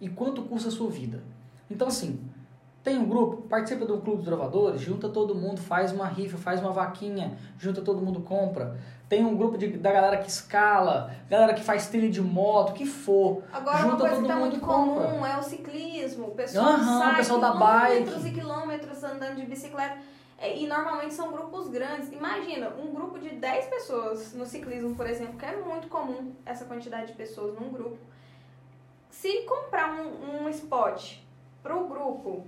E 0.00 0.08
quanto 0.08 0.42
custa 0.42 0.68
a 0.68 0.72
sua 0.72 0.90
vida? 0.90 1.22
Então 1.68 1.88
assim, 1.88 2.20
tem 2.84 2.98
um 2.98 3.08
grupo, 3.08 3.42
participa 3.48 3.86
do 3.86 3.98
clube 4.02 4.18
de 4.20 4.26
trovadores, 4.26 4.80
junta 4.82 5.08
todo 5.08 5.34
mundo, 5.34 5.58
faz 5.58 5.90
uma 5.90 6.06
rifa, 6.06 6.36
faz 6.36 6.60
uma 6.60 6.70
vaquinha, 6.70 7.36
junta 7.58 7.80
todo 7.80 8.02
mundo, 8.02 8.20
compra. 8.20 8.78
Tem 9.08 9.24
um 9.24 9.34
grupo 9.36 9.56
de, 9.56 9.68
da 9.78 9.90
galera 9.90 10.18
que 10.18 10.28
escala, 10.28 11.10
galera 11.30 11.54
que 11.54 11.62
faz 11.62 11.88
trilha 11.88 12.10
de 12.10 12.20
moto, 12.20 12.70
o 12.70 12.72
que 12.74 12.84
for. 12.84 13.42
Agora, 13.50 13.78
Junta 13.78 13.88
uma 13.94 13.98
coisa 14.00 14.14
todo 14.16 14.22
que 14.22 14.28
tá 14.28 14.34
mundo 14.36 14.50
muito 14.50 14.60
compra. 14.60 15.02
comum 15.06 15.26
é 15.26 15.38
o 15.38 15.42
ciclismo. 15.42 16.26
O 16.26 16.30
pessoal 16.32 16.76
sai 16.78 17.12
o 17.14 17.16
pessoal 17.16 17.40
da 17.40 17.52
quilômetros 17.52 18.22
bike. 18.22 18.28
e 18.28 18.32
quilômetros 18.40 19.04
andando 19.04 19.36
de 19.36 19.46
bicicleta. 19.46 19.96
É, 20.38 20.54
E 20.58 20.66
normalmente 20.66 21.14
são 21.14 21.32
grupos 21.32 21.68
grandes. 21.68 22.12
Imagina, 22.12 22.70
um 22.78 22.92
grupo 22.92 23.18
de 23.18 23.30
10 23.30 23.66
pessoas 23.66 24.34
no 24.34 24.44
ciclismo, 24.44 24.94
por 24.94 25.06
exemplo, 25.06 25.38
que 25.38 25.46
é 25.46 25.56
muito 25.56 25.88
comum 25.88 26.32
essa 26.44 26.66
quantidade 26.66 27.06
de 27.06 27.12
pessoas 27.14 27.58
num 27.58 27.70
grupo. 27.70 27.96
Se 29.10 29.42
comprar 29.42 29.90
um, 29.94 30.44
um 30.44 30.48
spot 30.50 31.18
pro 31.62 31.86
grupo, 31.86 32.44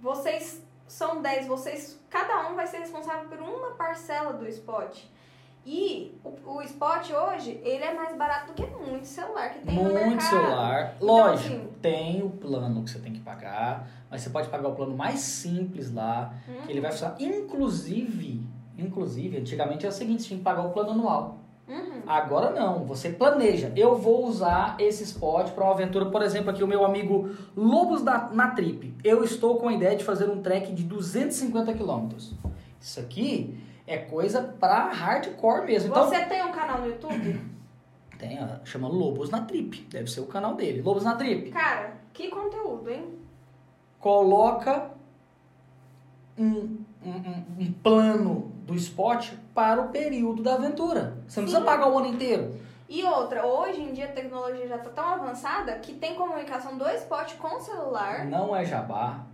vocês 0.00 0.62
são 0.86 1.20
10, 1.20 1.46
vocês, 1.46 2.00
cada 2.08 2.48
um 2.48 2.54
vai 2.54 2.66
ser 2.66 2.78
responsável 2.78 3.28
por 3.28 3.38
uma 3.40 3.70
parcela 3.72 4.32
do 4.32 4.46
spot. 4.48 4.98
E 5.68 6.16
o, 6.22 6.58
o 6.58 6.62
spot 6.62 7.10
hoje, 7.10 7.60
ele 7.64 7.82
é 7.82 7.92
mais 7.92 8.16
barato 8.16 8.46
do 8.48 8.52
que 8.54 8.64
muito 8.66 9.04
celular 9.04 9.50
que 9.50 9.58
tem 9.66 9.74
no 9.74 9.84
mercado. 9.84 10.06
Muito 10.06 10.22
celular. 10.22 10.94
Então, 10.96 11.08
Lógico, 11.08 11.54
assim- 11.56 11.68
tem 11.82 12.22
o 12.22 12.30
plano 12.30 12.84
que 12.84 12.90
você 12.90 13.00
tem 13.00 13.12
que 13.12 13.18
pagar, 13.20 13.88
mas 14.08 14.20
você 14.22 14.30
pode 14.30 14.48
pagar 14.48 14.68
o 14.68 14.76
plano 14.76 14.96
mais 14.96 15.18
simples 15.18 15.92
lá, 15.92 16.32
que 16.64 16.70
ele 16.70 16.80
vai 16.80 16.92
funcionar. 16.92 17.16
Inclusive, 17.20 18.46
inclusive, 18.78 19.38
antigamente 19.38 19.84
era 19.84 19.92
o 19.92 19.96
seguinte, 19.98 20.22
você 20.22 20.28
tinha 20.28 20.38
que 20.38 20.44
pagar 20.44 20.62
o 20.62 20.70
plano 20.70 20.90
anual. 20.90 21.38
Uhum. 21.68 22.02
Agora 22.06 22.50
não, 22.50 22.84
você 22.84 23.08
planeja. 23.10 23.72
Eu 23.74 23.96
vou 23.96 24.26
usar 24.26 24.76
esse 24.78 25.02
spot 25.02 25.50
para 25.50 25.64
uma 25.64 25.72
aventura, 25.72 26.06
por 26.06 26.22
exemplo, 26.22 26.50
aqui 26.50 26.62
o 26.62 26.66
meu 26.68 26.84
amigo 26.84 27.30
Lobos 27.56 28.02
da, 28.02 28.28
na 28.32 28.50
Trip. 28.52 28.94
Eu 29.02 29.24
estou 29.24 29.58
com 29.58 29.68
a 29.68 29.72
ideia 29.72 29.96
de 29.96 30.04
fazer 30.04 30.30
um 30.30 30.40
trek 30.40 30.72
de 30.72 30.84
250 30.84 31.74
quilômetros. 31.74 32.32
Isso 32.80 33.00
aqui 33.00 33.58
é 33.86 33.98
coisa 33.98 34.42
para 34.60 34.90
hardcore 34.92 35.66
mesmo. 35.66 35.90
Então, 35.90 36.08
Você 36.08 36.24
tem 36.26 36.44
um 36.44 36.52
canal 36.52 36.80
no 36.82 36.86
YouTube? 36.86 37.40
tem, 38.16 38.38
chama 38.64 38.86
Lobos 38.88 39.28
na 39.30 39.40
Trip. 39.42 39.80
Deve 39.90 40.08
ser 40.08 40.20
o 40.20 40.26
canal 40.26 40.54
dele. 40.54 40.80
Lobos 40.82 41.02
na 41.02 41.16
Trip. 41.16 41.50
Cara, 41.50 41.94
que 42.12 42.28
conteúdo, 42.28 42.88
hein? 42.88 43.06
Coloca 43.98 44.90
um, 46.38 46.78
um, 47.04 47.10
um- 47.10 47.44
um 47.60 47.72
plano 47.82 48.52
do 48.66 48.74
spot 48.74 49.30
para 49.54 49.80
o 49.80 49.88
período 49.88 50.42
da 50.42 50.54
aventura. 50.54 51.16
Você 51.26 51.40
não 51.40 51.46
Sim. 51.46 51.52
precisa 51.52 51.60
pagar 51.62 51.88
o 51.88 51.98
ano 51.98 52.08
inteiro. 52.08 52.54
E 52.88 53.02
outra, 53.04 53.46
hoje 53.46 53.80
em 53.80 53.92
dia 53.92 54.06
a 54.06 54.12
tecnologia 54.12 54.66
já 54.66 54.78
tá 54.78 54.90
tão 54.90 55.04
avançada 55.04 55.72
que 55.76 55.94
tem 55.94 56.14
comunicação 56.14 56.76
do 56.76 56.88
spot 56.90 57.34
com 57.36 57.56
o 57.56 57.60
celular. 57.60 58.26
Não 58.26 58.54
é 58.54 58.64
jabá. 58.64 59.24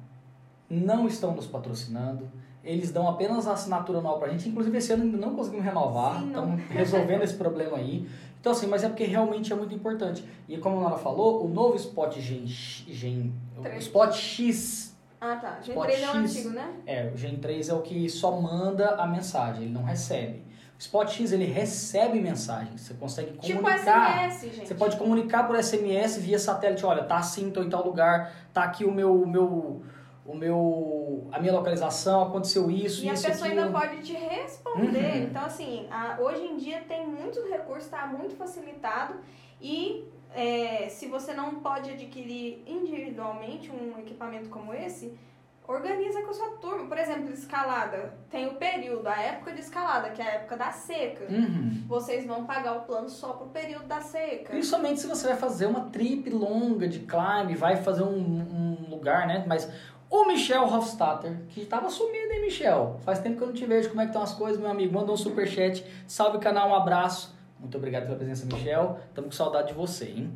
Não 0.69 1.07
estão 1.07 1.35
nos 1.35 1.47
patrocinando. 1.47 2.31
Eles 2.65 2.93
dão 2.93 3.09
apenas 3.09 3.47
a 3.47 3.53
assinatura 3.53 3.99
anual 3.99 4.19
pra 4.19 4.29
gente. 4.29 4.49
Inclusive, 4.49 4.79
esse 4.79 4.93
ano 4.93 5.03
ainda 5.03 5.19
não 5.19 5.35
conseguimos 5.35 5.65
renovar. 5.65 6.21
Sim, 6.21 6.27
não. 6.27 6.57
Estamos 6.57 6.71
resolvendo 6.71 7.23
esse 7.23 7.35
problema 7.35 7.77
aí. 7.77 8.09
Então, 8.41 8.53
assim, 8.53 8.67
mas 8.67 8.83
é 8.85 8.89
porque 8.89 9.05
realmente 9.05 9.53
é 9.53 9.57
muito 9.57 9.75
importante. 9.75 10.25
E 10.49 10.57
como 10.59 10.79
a 10.79 10.81
Nora 10.81 10.97
falou, 10.97 11.45
o 11.45 11.49
novo 11.49 11.77
Spot 11.77 12.19
Gen, 12.19 12.47
Gen. 12.47 13.33
Spot 13.79 14.13
X, 14.13 14.92
Ah, 15.25 15.37
tá. 15.37 15.59
Gen 15.63 15.71
Spot 15.75 15.87
3 15.87 16.03
é 16.03 16.07
o 16.07 16.11
X. 16.11 16.17
antigo, 16.17 16.51
né? 16.51 16.75
é, 16.85 17.11
o 17.15 17.17
Gen 17.17 17.37
3 17.37 17.69
é 17.69 17.75
o 17.75 17.81
que 17.81 18.09
só 18.11 18.33
manda 18.41 18.97
a 18.97 19.07
mensagem, 19.07 19.63
ele 19.67 19.73
não 19.73 19.85
recebe. 19.85 20.43
O 20.77 20.81
Spot 20.83 21.09
X, 21.09 21.31
ele 21.31 21.45
recebe 21.45 22.21
mensagem. 22.21 22.77
Você 22.77 22.93
consegue 22.95 23.39
Tipo 23.39 23.61
comunicar. 23.63 24.29
SMS, 24.33 24.41
gente. 24.57 24.67
Você 24.67 24.75
pode 24.75 24.97
comunicar 24.97 25.47
por 25.47 25.57
SMS 25.57 26.17
via 26.19 26.41
satélite, 26.41 26.85
olha, 26.85 27.05
tá 27.05 27.19
assim, 27.19 27.53
tô 27.53 27.63
em 27.63 27.71
tal 27.71 27.85
lugar, 27.87 28.33
tá 28.53 28.65
aqui 28.65 28.85
o 28.85 28.91
meu, 28.91 29.15
o 29.23 29.25
meu, 29.25 29.83
o 30.27 30.35
meu, 30.35 31.29
a 31.31 31.39
minha 31.39 31.53
localização, 31.53 32.23
aconteceu 32.25 32.69
isso, 32.69 33.05
E 33.05 33.09
a 33.09 33.13
isso, 33.13 33.25
pessoa 33.29 33.47
aquilo. 33.47 33.63
ainda 33.67 33.79
pode 33.79 34.03
te 34.03 34.13
responder. 34.15 35.19
Uhum. 35.19 35.23
Então, 35.25 35.45
assim, 35.45 35.87
a- 35.89 36.17
hoje 36.21 36.43
em 36.43 36.57
dia 36.57 36.81
tem 36.89 37.07
muitos 37.07 37.49
recursos, 37.49 37.85
está 37.85 38.05
muito 38.09 38.35
facilitado. 38.35 39.15
E 39.61 40.05
é, 40.35 40.89
se 40.89 41.07
você 41.07 41.33
não 41.33 41.57
pode 41.57 41.91
adquirir 41.91 42.63
individualmente 42.67 43.71
um 43.71 43.99
equipamento 43.99 44.49
como 44.49 44.73
esse, 44.73 45.19
organiza 45.67 46.23
com 46.23 46.31
a 46.31 46.35
sua 46.35 46.51
turma. 46.53 46.87
Por 46.87 46.99
exemplo, 46.99 47.33
escalada. 47.33 48.15
Tem 48.31 48.47
o 48.47 48.55
período, 48.55 49.07
a 49.07 49.21
época 49.21 49.53
de 49.53 49.61
escalada, 49.61 50.11
que 50.11 50.21
é 50.21 50.25
a 50.25 50.35
época 50.35 50.57
da 50.57 50.71
seca. 50.71 51.25
Uhum. 51.33 51.85
Vocês 51.87 52.27
vão 52.27 52.45
pagar 52.45 52.79
o 52.79 52.81
plano 52.83 53.09
só 53.09 53.33
pro 53.35 53.47
período 53.49 53.87
da 53.87 54.01
seca. 54.01 54.51
Principalmente 54.51 55.01
se 55.01 55.07
você 55.07 55.29
vai 55.29 55.37
fazer 55.37 55.67
uma 55.67 55.91
trip 55.91 56.29
longa 56.31 56.89
de 56.89 57.01
climb, 57.01 57.55
vai 57.57 57.77
fazer 57.77 58.03
um, 58.03 58.17
um 58.17 58.91
lugar, 58.91 59.27
né? 59.27 59.45
Mas 59.47 59.69
o 60.11 60.27
Michel 60.27 60.65
Hofstadter, 60.65 61.39
que 61.49 61.65
tava 61.65 61.89
sumido, 61.89 62.33
hein, 62.33 62.43
Michel? 62.43 63.01
Faz 63.03 63.19
tempo 63.19 63.37
que 63.37 63.43
eu 63.43 63.47
não 63.47 63.55
te 63.55 63.65
vejo. 63.65 63.89
Como 63.89 64.01
é 64.01 64.05
que 64.05 64.11
estão 64.11 64.23
as 64.23 64.35
coisas, 64.35 64.61
meu 64.61 64.71
amigo? 64.71 64.93
Manda 64.93 65.11
um 65.11 65.17
superchat. 65.17 65.85
Salve 66.07 66.39
canal, 66.39 66.69
um 66.69 66.75
abraço. 66.75 67.35
Muito 67.63 67.79
obrigado 67.79 68.05
pela 68.05 68.17
presença, 68.17 68.45
Michel. 68.45 68.99
Estamos 69.09 69.31
com 69.31 69.37
saudade 69.45 69.69
de 69.69 69.75
você, 69.75 70.07
hein? 70.07 70.31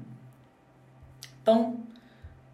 Então, 1.42 1.80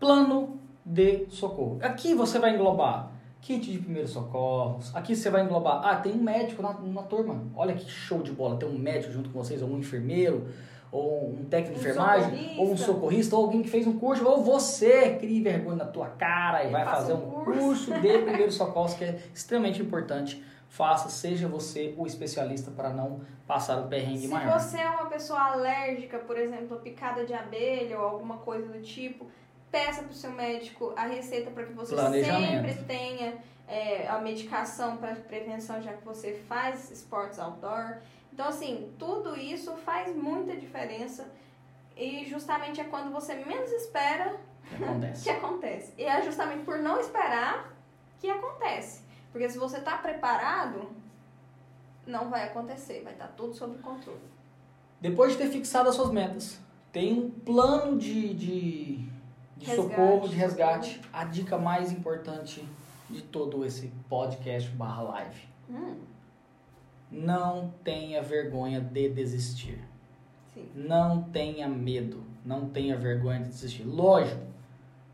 plano 0.01 0.59
de 0.85 1.27
socorro. 1.29 1.79
Aqui 1.83 2.14
você 2.14 2.39
vai 2.39 2.55
englobar 2.55 3.11
kit 3.41 3.70
de 3.70 3.79
primeiros 3.79 4.11
socorros. 4.12 4.95
Aqui 4.97 5.14
você 5.14 5.29
vai 5.31 5.45
englobar. 5.45 5.85
Ah, 5.85 5.97
tem 5.97 6.12
um 6.12 6.23
médico 6.23 6.62
na, 6.62 6.73
na 6.73 7.03
turma. 7.03 7.43
Olha 7.55 7.75
que 7.75 7.89
show 7.89 8.23
de 8.23 8.33
bola. 8.33 8.57
Tem 8.57 8.68
um 8.68 8.79
médico 8.79 9.12
junto 9.12 9.31
com 9.31 9.39
vocês, 9.43 9.61
ou 9.62 9.68
um 9.68 9.79
enfermeiro, 9.79 10.47
ou 10.91 11.31
um 11.31 11.45
técnico 11.45 11.79
de 11.81 11.87
Um 11.87 11.91
enfermagem, 11.91 12.31
socorrista. 12.31 12.61
ou 12.61 12.73
um 12.73 12.77
socorrista, 12.77 13.37
ou 13.37 13.45
alguém 13.45 13.62
que 13.62 13.68
fez 13.70 13.87
um 13.87 13.99
curso, 13.99 14.25
ou 14.27 14.43
você 14.43 15.16
crie 15.16 15.43
vergonha 15.43 15.77
na 15.77 15.85
tua 15.87 16.07
cara 16.09 16.64
e 16.64 16.70
vai 16.70 16.85
fazer 16.85 17.12
um 17.14 17.16
um 17.16 17.31
curso. 17.45 17.61
curso 17.61 18.01
de 18.01 18.18
primeiros 18.18 18.55
socorros, 18.55 18.95
que 18.95 19.05
é 19.05 19.18
extremamente 19.35 19.83
importante. 19.83 20.43
Faça, 20.73 21.11
seja 21.11 21.47
você 21.47 21.95
o 21.99 22.07
especialista 22.07 22.70
para 22.70 22.89
não 22.89 23.20
passar 23.47 23.79
o 23.79 23.89
perrengue 23.89 24.23
Se 24.23 24.29
maior. 24.29 24.59
você 24.59 24.79
é 24.79 24.89
uma 24.89 25.05
pessoa 25.05 25.39
alérgica, 25.39 26.18
por 26.20 26.39
exemplo, 26.39 26.79
a 26.79 26.81
picada 26.81 27.27
de 27.27 27.35
abelha 27.35 27.99
ou 27.99 28.07
alguma 28.07 28.39
coisa 28.39 28.66
do 28.68 28.81
tipo, 28.81 29.31
peça 29.70 30.01
para 30.01 30.11
o 30.11 30.14
seu 30.14 30.31
médico 30.31 30.95
a 30.97 31.05
receita 31.05 31.51
para 31.51 31.64
que 31.64 31.75
você 31.75 31.95
sempre 31.95 32.75
tenha 32.87 33.35
é, 33.68 34.09
a 34.09 34.18
medicação 34.18 34.97
para 34.97 35.14
prevenção, 35.14 35.83
já 35.83 35.93
que 35.93 36.07
você 36.07 36.43
faz 36.49 36.91
esportes 36.91 37.39
outdoor. 37.39 37.99
Então, 38.33 38.49
assim, 38.49 38.95
tudo 38.99 39.39
isso 39.39 39.77
faz 39.77 40.16
muita 40.16 40.57
diferença 40.57 41.31
e 41.95 42.25
justamente 42.25 42.81
é 42.81 42.85
quando 42.85 43.12
você 43.12 43.35
menos 43.35 43.70
espera 43.73 44.41
que 44.70 44.83
acontece. 44.83 45.20
que 45.25 45.31
acontece. 45.31 45.93
E 45.99 46.05
é 46.05 46.23
justamente 46.23 46.64
por 46.64 46.79
não 46.79 46.99
esperar 46.99 47.70
que 48.18 48.31
acontece. 48.31 49.02
Porque 49.33 49.49
se 49.49 49.59
você 49.59 49.78
está 49.78 49.97
preparado, 49.99 50.91
não 52.07 52.28
vai 52.30 52.45
acontecer, 52.49 53.03
vai 53.03 53.14
estar 53.14 53.28
tudo 53.28 53.55
sob 53.55 53.78
controle. 53.78 54.20
Depois 55.01 55.33
de 55.33 55.39
ter 55.39 55.49
fixado 55.49 55.89
as 55.89 55.95
suas 55.95 56.11
metas, 56.11 56.61
tem 56.93 57.12
um 57.18 57.30
plano 57.30 57.99
de, 57.99 58.35
de, 58.35 58.97
de 59.57 59.66
Resgate. 59.66 59.76
socorro, 59.76 60.28
de 60.28 60.37
resgate. 60.37 61.01
A 61.12 61.24
dica 61.24 61.57
mais 61.59 61.91
importante 61.91 62.64
de 63.09 63.22
todo 63.22 63.64
esse 63.64 63.91
podcast 64.09 64.68
barra 64.70 65.03
live. 65.03 65.41
Hum, 65.70 65.97
Não 67.11 67.72
tenha 67.83 68.22
vergonha 68.22 68.80
de 68.80 69.09
desistir. 69.09 69.78
sim. 70.55 70.68
Não 70.74 71.22
tenha 71.24 71.68
medo. 71.68 72.22
Não 72.45 72.68
tenha 72.68 72.97
vergonha 72.97 73.41
de 73.41 73.49
desistir. 73.49 73.85
Lógico, 73.85 74.43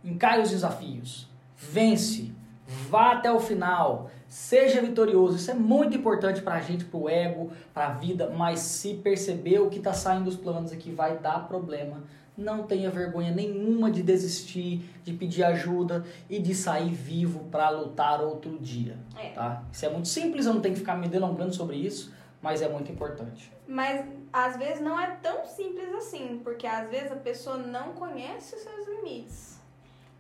encare 0.05 0.41
os 0.43 0.51
desafios. 0.51 1.29
Vence. 1.57 2.33
Vá 2.69 3.13
até 3.13 3.33
o 3.33 3.41
final. 3.41 4.11
Seja 4.29 4.83
vitorioso, 4.83 5.37
isso 5.37 5.51
é 5.51 5.55
muito 5.55 5.97
importante 5.97 6.43
pra 6.43 6.61
gente, 6.61 6.85
pro 6.85 7.09
ego, 7.09 7.51
pra 7.73 7.89
vida, 7.95 8.29
mas 8.37 8.61
se 8.61 8.93
perceber 8.95 9.59
o 9.61 9.71
que 9.71 9.81
tá 9.81 9.95
saindo 9.95 10.25
dos 10.27 10.37
planos 10.37 10.71
aqui 10.71 10.91
vai 10.93 11.17
dar 11.17 11.49
problema. 11.49 12.03
Não 12.37 12.65
tenha 12.65 12.91
vergonha 12.91 13.33
nenhuma 13.33 13.91
de 13.91 14.03
desistir, 14.03 14.83
de 15.03 15.15
pedir 15.15 15.43
ajuda 15.45 16.05
e 16.29 16.39
de 16.39 16.55
sair 16.55 16.91
vivo 16.93 17.45
para 17.51 17.71
lutar 17.71 18.21
outro 18.21 18.59
dia, 18.59 18.99
É. 19.19 19.31
tá? 19.31 19.63
Isso 19.73 19.87
é 19.87 19.89
muito 19.89 20.09
simples, 20.09 20.45
eu 20.45 20.53
não 20.53 20.61
tenho 20.61 20.75
que 20.75 20.81
ficar 20.81 20.95
me 20.97 21.09
delongando 21.09 21.55
sobre 21.55 21.77
isso, 21.77 22.13
mas 22.43 22.61
é 22.61 22.69
muito 22.69 22.93
importante. 22.93 23.51
Mas 23.67 24.05
às 24.31 24.57
vezes 24.59 24.81
não 24.83 25.01
é 25.01 25.17
tão 25.23 25.45
simples 25.47 25.89
assim, 25.95 26.41
porque 26.45 26.67
às 26.67 26.89
vezes 26.91 27.11
a 27.11 27.17
pessoa 27.17 27.57
não 27.57 27.93
conhece 27.95 28.55
os 28.55 28.61
seus 28.61 28.87
limites. 28.87 29.58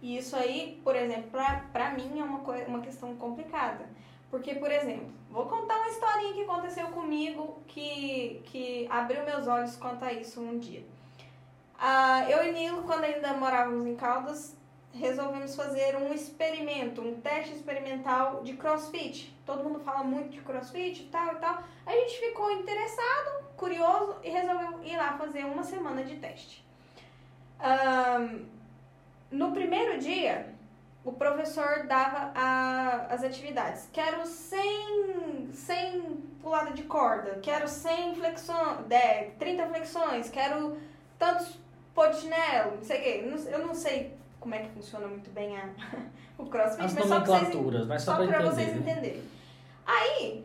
E 0.01 0.17
isso 0.17 0.37
aí, 0.37 0.81
por 0.85 0.95
exemplo, 0.95 1.31
pra, 1.73 1.91
mim 1.91 2.21
é 2.21 2.23
uma, 2.25 2.41
coi- 2.41 2.65
uma 2.65 2.81
questão 2.81 3.17
complicada. 3.17 3.89
Porque, 4.31 4.55
por 4.55 4.71
exemplo, 4.71 5.11
vou 5.31 5.47
contar 5.47 5.77
uma 5.79 5.89
historinha 5.89 6.35
que 6.35 6.43
aconteceu 6.43 6.89
comigo 6.89 7.63
que, 7.67 8.43
que 8.45 8.87
abriu 8.91 9.25
meus 9.25 9.47
olhos 9.49 9.75
quanto 9.77 10.05
a 10.05 10.13
isso 10.13 10.41
um 10.41 10.59
dia. 10.59 10.85
Ah, 11.79 12.29
eu 12.29 12.45
e 12.45 12.53
Nilo, 12.53 12.83
quando 12.83 13.05
ainda 13.05 13.33
morávamos 13.35 13.87
em 13.87 13.97
Caldas, 13.97 14.57
resolvemos 14.93 15.55
fazer 15.57 15.97
um 15.97 16.13
experimento, 16.13 17.01
um 17.01 17.21
teste 17.21 17.55
experimental 17.55 18.43
de 18.43 18.55
crossfit. 18.55 19.35
Todo 19.47 19.65
mundo 19.65 19.81
fala 19.81 20.03
muito 20.05 20.31
de 20.31 20.41
crossfit 20.41 21.03
e 21.03 21.07
tal 21.07 21.33
e 21.33 21.37
tal. 21.37 21.63
A 21.87 21.93
gente 21.93 22.19
ficou 22.21 22.51
interessado, 22.51 23.45
curioso 23.57 24.17
e 24.23 24.29
resolveu 24.29 24.83
ir 24.85 24.97
lá 24.97 25.17
fazer 25.17 25.45
uma 25.45 25.63
semana 25.63 26.03
de 26.05 26.17
teste. 26.17 26.65
Ahn, 27.61 28.45
no 29.31 29.53
primeiro 29.53 29.99
dia, 29.99 30.55
o 31.05 31.13
professor 31.13 31.87
dava 31.87 32.33
a- 32.35 33.07
as 33.11 33.23
atividades. 33.23 33.89
Quero 33.93 34.27
100, 34.27 35.51
100 35.53 36.03
pulada 36.43 36.71
de 36.73 36.83
corda, 36.85 37.39
quero 37.43 37.67
100 37.69 38.15
flexões, 38.17 38.87
30 39.39 39.67
flexões, 39.67 40.29
quero 40.31 40.77
tantos 41.19 41.59
polichinelo, 41.95 42.77
não 42.77 42.83
sei 42.85 42.99
o 42.99 43.03
quê. 43.03 43.49
Eu 43.53 43.67
não 43.67 43.75
sei 43.75 44.15
como 44.41 44.55
é 44.55 44.59
que 44.61 44.69
funciona 44.71 45.07
muito 45.09 45.31
bem 45.31 45.57
a, 45.59 45.69
o 46.39 46.47
crossfit, 46.47 46.85
As 46.85 46.95
mas 46.95 47.07
só 47.09 47.21
pra 47.21 47.39
vocês 47.39 47.87
mas 47.87 48.03
só, 48.03 48.13
só 48.17 48.27
pra 48.27 48.43
vocês 48.51 48.77
entenderem. 48.77 49.23
Aí, 49.87 50.45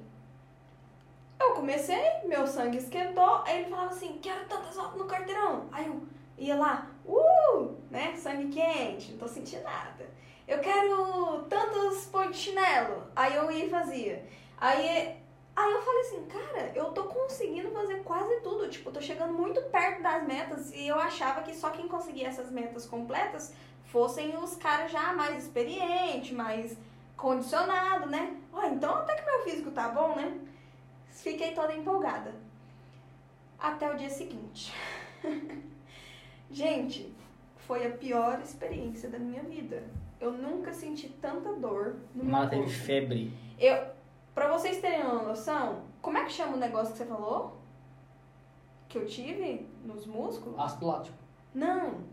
eu 1.40 1.52
comecei, 1.54 2.02
meu 2.26 2.48
sangue 2.48 2.78
esquentou, 2.78 3.44
aí 3.46 3.62
ele 3.62 3.70
falava 3.70 3.90
assim, 3.90 4.18
quero 4.22 4.46
tantas 4.46 4.76
voltas 4.76 4.98
no 4.98 5.06
quarteirão. 5.08 5.66
Aí 5.72 5.86
eu 5.88 6.02
ia 6.38 6.56
lá, 6.56 6.88
uh, 7.06 7.76
né, 7.89 8.16
sangue 8.16 8.51
quente, 8.54 9.12
não 9.12 9.20
tô 9.20 9.28
sentindo 9.28 9.64
nada. 9.64 10.10
Eu 10.47 10.60
quero 10.60 11.43
tantos 11.49 12.06
põe 12.08 12.30
de 12.32 12.38
chinelo. 12.38 13.04
Aí 13.16 13.36
eu 13.36 13.49
ia 13.51 13.66
e 13.66 13.70
fazia. 13.70 14.26
Aí, 14.58 15.18
aí 15.56 15.74
eu 15.74 15.82
falei 15.82 16.01
assim, 16.01 16.26
cara, 16.26 16.72
eu 16.76 16.86
tô 16.91 17.04
conseguindo 17.06 17.72
fazer 17.72 18.04
quase 18.04 18.41
tudo. 18.41 18.70
Tipo, 18.70 18.91
tô 18.91 19.01
chegando 19.01 19.34
muito 19.34 19.62
perto 19.64 20.01
das 20.01 20.28
metas 20.28 20.74
e 20.74 20.88
eu 20.88 20.99
achava 20.99 21.41
que 21.41 21.56
só 21.56 21.70
quem 21.70 21.88
conseguia 21.88 22.28
essas 22.28 22.51
metas 22.51 22.86
completas 22.86 23.54
fossem 23.86 24.36
os 24.38 24.56
caras 24.56 24.91
já 24.91 25.14
mais 25.14 25.43
experientes, 25.43 26.32
mais 26.32 26.76
condicionado, 27.16 28.10
né? 28.10 28.38
Ó, 28.51 28.66
então 28.66 28.95
até 28.95 29.16
que 29.16 29.26
meu 29.26 29.43
físico 29.43 29.72
tá 29.72 29.89
bom, 29.89 30.16
né? 30.16 30.39
Fiquei 31.10 31.54
toda 31.54 31.74
empolgada. 31.74 32.34
Até 33.58 33.89
o 33.91 33.95
dia 33.95 34.10
seguinte. 34.10 34.74
Gente, 36.54 37.14
foi 37.58 37.86
a 37.86 37.91
pior 37.91 38.39
experiência 38.39 39.10
da 39.10 39.20
minha 39.20 39.43
vida. 39.43 39.84
Eu 40.22 40.32
nunca 40.32 40.72
senti 40.72 41.10
tanta 41.10 41.54
dor 41.54 41.97
no 42.16 42.24
meu 42.24 42.32
Mara 42.32 42.49
teve 42.49 42.70
febre. 42.70 43.34
Eu, 43.60 43.88
pra 44.34 44.47
vocês 44.47 44.80
terem 44.80 45.01
uma 45.01 45.24
noção, 45.24 45.82
como 46.01 46.18
é 46.18 46.24
que 46.24 46.32
chama 46.32 46.56
o 46.56 46.60
negócio 46.60 46.93
que 46.93 46.99
você 46.99 47.06
falou? 47.06 47.58
Que 48.88 48.97
eu 48.99 49.06
tive 49.06 49.68
nos 49.84 50.06
músculos? 50.06 50.58
Ácido 50.60 50.86
lático. 50.86 51.18
Não, 51.54 52.04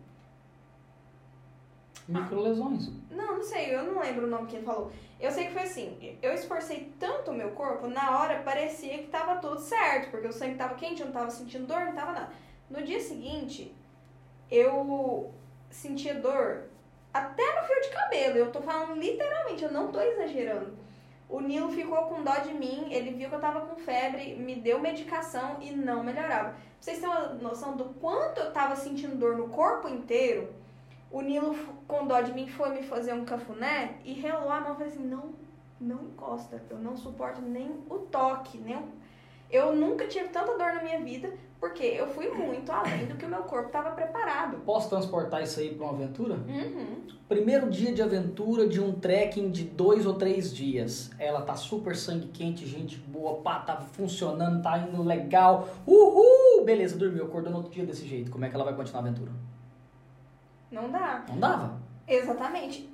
Microlesões. 2.10 2.90
Não, 3.08 3.36
não 3.36 3.42
sei, 3.42 3.72
eu 3.74 3.84
não 3.84 4.00
lembro 4.00 4.26
o 4.26 4.30
nome 4.30 4.48
que 4.48 4.56
ele 4.56 4.64
falou. 4.64 4.90
Eu 5.20 5.30
sei 5.30 5.46
que 5.46 5.52
foi 5.52 5.62
assim, 5.62 6.18
eu 6.20 6.32
esforcei 6.32 6.92
tanto 6.98 7.30
o 7.30 7.34
meu 7.34 7.50
corpo, 7.50 7.86
na 7.86 8.18
hora 8.18 8.42
parecia 8.42 8.98
que 8.98 9.06
tava 9.06 9.36
tudo 9.36 9.60
certo, 9.60 10.10
porque 10.10 10.26
o 10.26 10.32
sangue 10.32 10.56
tava 10.56 10.74
quente, 10.74 11.00
eu 11.00 11.06
não 11.06 11.12
tava 11.12 11.30
sentindo 11.30 11.66
dor, 11.66 11.84
não 11.84 11.94
tava 11.94 12.12
nada. 12.12 12.32
No 12.68 12.82
dia 12.82 12.98
seguinte, 12.98 13.74
eu 14.50 15.32
sentia 15.70 16.14
dor 16.14 16.64
até 17.12 17.60
no 17.60 17.66
fio 17.66 17.80
de 17.80 17.88
cabelo, 17.88 18.36
eu 18.36 18.52
tô 18.52 18.60
falando 18.60 18.94
literalmente, 18.98 19.64
eu 19.64 19.72
não 19.72 19.90
tô 19.90 20.00
exagerando. 20.00 20.78
O 21.28 21.40
Nilo 21.40 21.70
ficou 21.70 22.06
com 22.06 22.22
dó 22.22 22.34
de 22.38 22.52
mim, 22.52 22.92
ele 22.92 23.12
viu 23.12 23.28
que 23.28 23.34
eu 23.34 23.40
tava 23.40 23.60
com 23.60 23.76
febre, 23.76 24.34
me 24.34 24.56
deu 24.56 24.80
medicação 24.80 25.58
e 25.60 25.70
não 25.70 26.02
melhorava. 26.02 26.50
Pra 26.50 26.58
vocês 26.80 26.98
terem 26.98 27.14
uma 27.14 27.34
noção 27.34 27.76
do 27.76 27.84
quanto 28.00 28.40
eu 28.40 28.52
tava 28.52 28.74
sentindo 28.74 29.16
dor 29.16 29.36
no 29.36 29.48
corpo 29.48 29.88
inteiro, 29.88 30.52
o 31.10 31.20
Nilo, 31.20 31.54
com 31.86 32.06
dó 32.06 32.20
de 32.20 32.32
mim, 32.32 32.48
foi 32.48 32.70
me 32.70 32.82
fazer 32.82 33.12
um 33.12 33.24
cafuné 33.24 33.96
e 34.04 34.12
relou 34.12 34.50
a 34.50 34.60
mão 34.60 34.72
e 34.72 34.76
falei 34.76 34.88
assim: 34.88 35.06
não, 35.06 35.34
não 35.80 36.04
encosta, 36.04 36.62
eu 36.70 36.78
não 36.78 36.96
suporto 36.96 37.40
nem 37.40 37.84
o 37.88 37.98
toque, 37.98 38.58
nem 38.58 38.76
o... 38.76 38.88
Eu 39.50 39.74
nunca 39.74 40.06
tive 40.06 40.28
tanta 40.28 40.56
dor 40.56 40.74
na 40.74 40.82
minha 40.82 41.00
vida 41.00 41.32
porque 41.60 41.84
eu 41.84 42.06
fui 42.08 42.26
muito 42.30 42.72
além 42.72 43.04
do 43.04 43.16
que 43.16 43.26
o 43.26 43.28
meu 43.28 43.42
corpo 43.42 43.66
estava 43.66 43.90
preparado. 43.90 44.56
Posso 44.64 44.88
transportar 44.88 45.42
isso 45.42 45.60
aí 45.60 45.74
pra 45.74 45.84
uma 45.84 45.92
aventura? 45.92 46.34
Uhum. 46.34 47.02
Primeiro 47.28 47.68
dia 47.68 47.92
de 47.92 48.00
aventura 48.00 48.66
de 48.66 48.80
um 48.80 48.92
trekking 48.92 49.50
de 49.50 49.64
dois 49.64 50.06
ou 50.06 50.14
três 50.14 50.54
dias. 50.54 51.10
Ela 51.18 51.42
tá 51.42 51.54
super 51.54 51.94
sangue 51.94 52.28
quente, 52.28 52.66
gente 52.66 52.96
boa, 52.96 53.42
pá, 53.42 53.58
tá 53.58 53.76
funcionando, 53.76 54.62
tá 54.62 54.78
indo 54.78 55.02
legal. 55.02 55.68
Uhul! 55.86 56.64
Beleza, 56.64 56.96
dormiu, 56.96 57.26
acordou 57.26 57.50
no 57.52 57.58
outro 57.58 57.72
dia 57.72 57.84
desse 57.84 58.08
jeito. 58.08 58.30
Como 58.30 58.42
é 58.42 58.48
que 58.48 58.54
ela 58.54 58.64
vai 58.64 58.74
continuar 58.74 59.00
a 59.00 59.06
aventura? 59.06 59.30
Não 60.72 60.90
dá. 60.90 61.26
Não 61.28 61.38
dava. 61.38 61.78
Exatamente. 62.08 62.88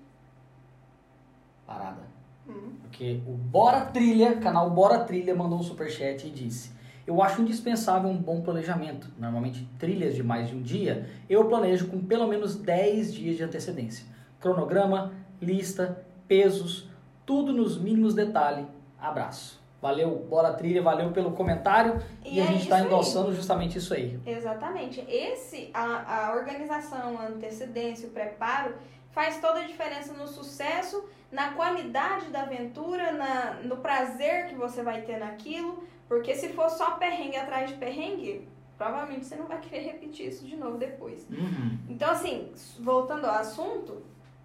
Parada. 1.64 2.03
Hum. 2.49 2.73
Porque 2.83 3.21
o 3.27 3.33
Bora 3.33 3.83
Trilha, 3.87 4.37
canal 4.37 4.71
Bora 4.71 5.05
Trilha, 5.05 5.35
mandou 5.37 5.59
um 5.59 5.62
superchat 5.62 6.27
e 6.27 6.31
disse: 6.31 6.76
Eu 7.07 7.22
acho 7.22 7.40
indispensável 7.40 8.11
um 8.11 8.16
bom 8.16 8.40
planejamento. 8.40 9.09
Normalmente, 9.18 9.68
trilhas 9.78 10.14
de 10.14 10.22
mais 10.22 10.48
de 10.48 10.57
um 10.57 10.62
dia, 10.62 11.09
eu 11.30 11.44
planejo 11.44 11.86
com 11.88 12.00
pelo 12.00 12.26
menos 12.26 12.57
10 12.57 13.14
dias 13.14 13.36
de 13.36 13.44
antecedência. 13.44 14.04
Cronograma, 14.40 15.12
lista, 15.40 16.04
pesos, 16.26 16.88
tudo 17.24 17.52
nos 17.52 17.78
mínimos 17.78 18.14
detalhes. 18.14 18.66
Abraço. 18.98 19.64
Valeu, 19.80 20.26
Bora 20.28 20.52
Trilha, 20.54 20.82
valeu 20.82 21.12
pelo 21.12 21.32
comentário. 21.32 22.00
E, 22.24 22.36
E 22.36 22.40
a 22.40 22.44
é 22.44 22.46
gente 22.48 22.62
está 22.62 22.76
isso 22.78 22.86
aí. 22.88 22.92
endossando 22.92 23.32
justamente 23.34 23.78
isso 23.78 23.94
aí. 23.94 24.18
Exatamente. 24.26 25.04
Esse, 25.09 25.70
a, 25.72 26.28
a 26.30 26.34
organização, 26.34 27.18
a 27.20 27.26
antecedência, 27.26 28.09
o 28.09 28.11
preparo, 28.11 28.74
faz 29.12 29.40
toda 29.40 29.61
a 29.61 29.64
diferença 29.66 30.12
no 30.14 30.26
sucesso, 30.26 31.04
na 31.30 31.52
qualidade 31.52 32.26
da 32.30 32.42
aventura, 32.42 33.12
na, 33.12 33.61
no 33.62 33.76
prazer 33.76 34.48
que 34.48 34.54
você 34.57 34.82
vai 34.82 35.02
ter 35.02 35.18
naquilo. 35.18 35.84
Porque 36.09 36.34
se 36.34 36.50
for 36.50 36.70
só 36.70 36.92
perrengue 36.92 37.36
atrás 37.36 37.70
de 37.70 37.76
perrengue, 37.76 38.46
provavelmente 38.76 39.26
você 39.26 39.36
não 39.36 39.46
vai 39.46 39.61
querer 39.61 39.80
repetir 39.80 40.28
isso 40.28 40.46
de 40.46 40.57
novo 40.57 40.78
depois. 40.78 41.26
Uhum. 41.30 41.78
Então, 41.88 42.11
assim, 42.11 42.52
voltando 42.78 43.24
ao 43.24 43.36
assunto, 43.36 44.02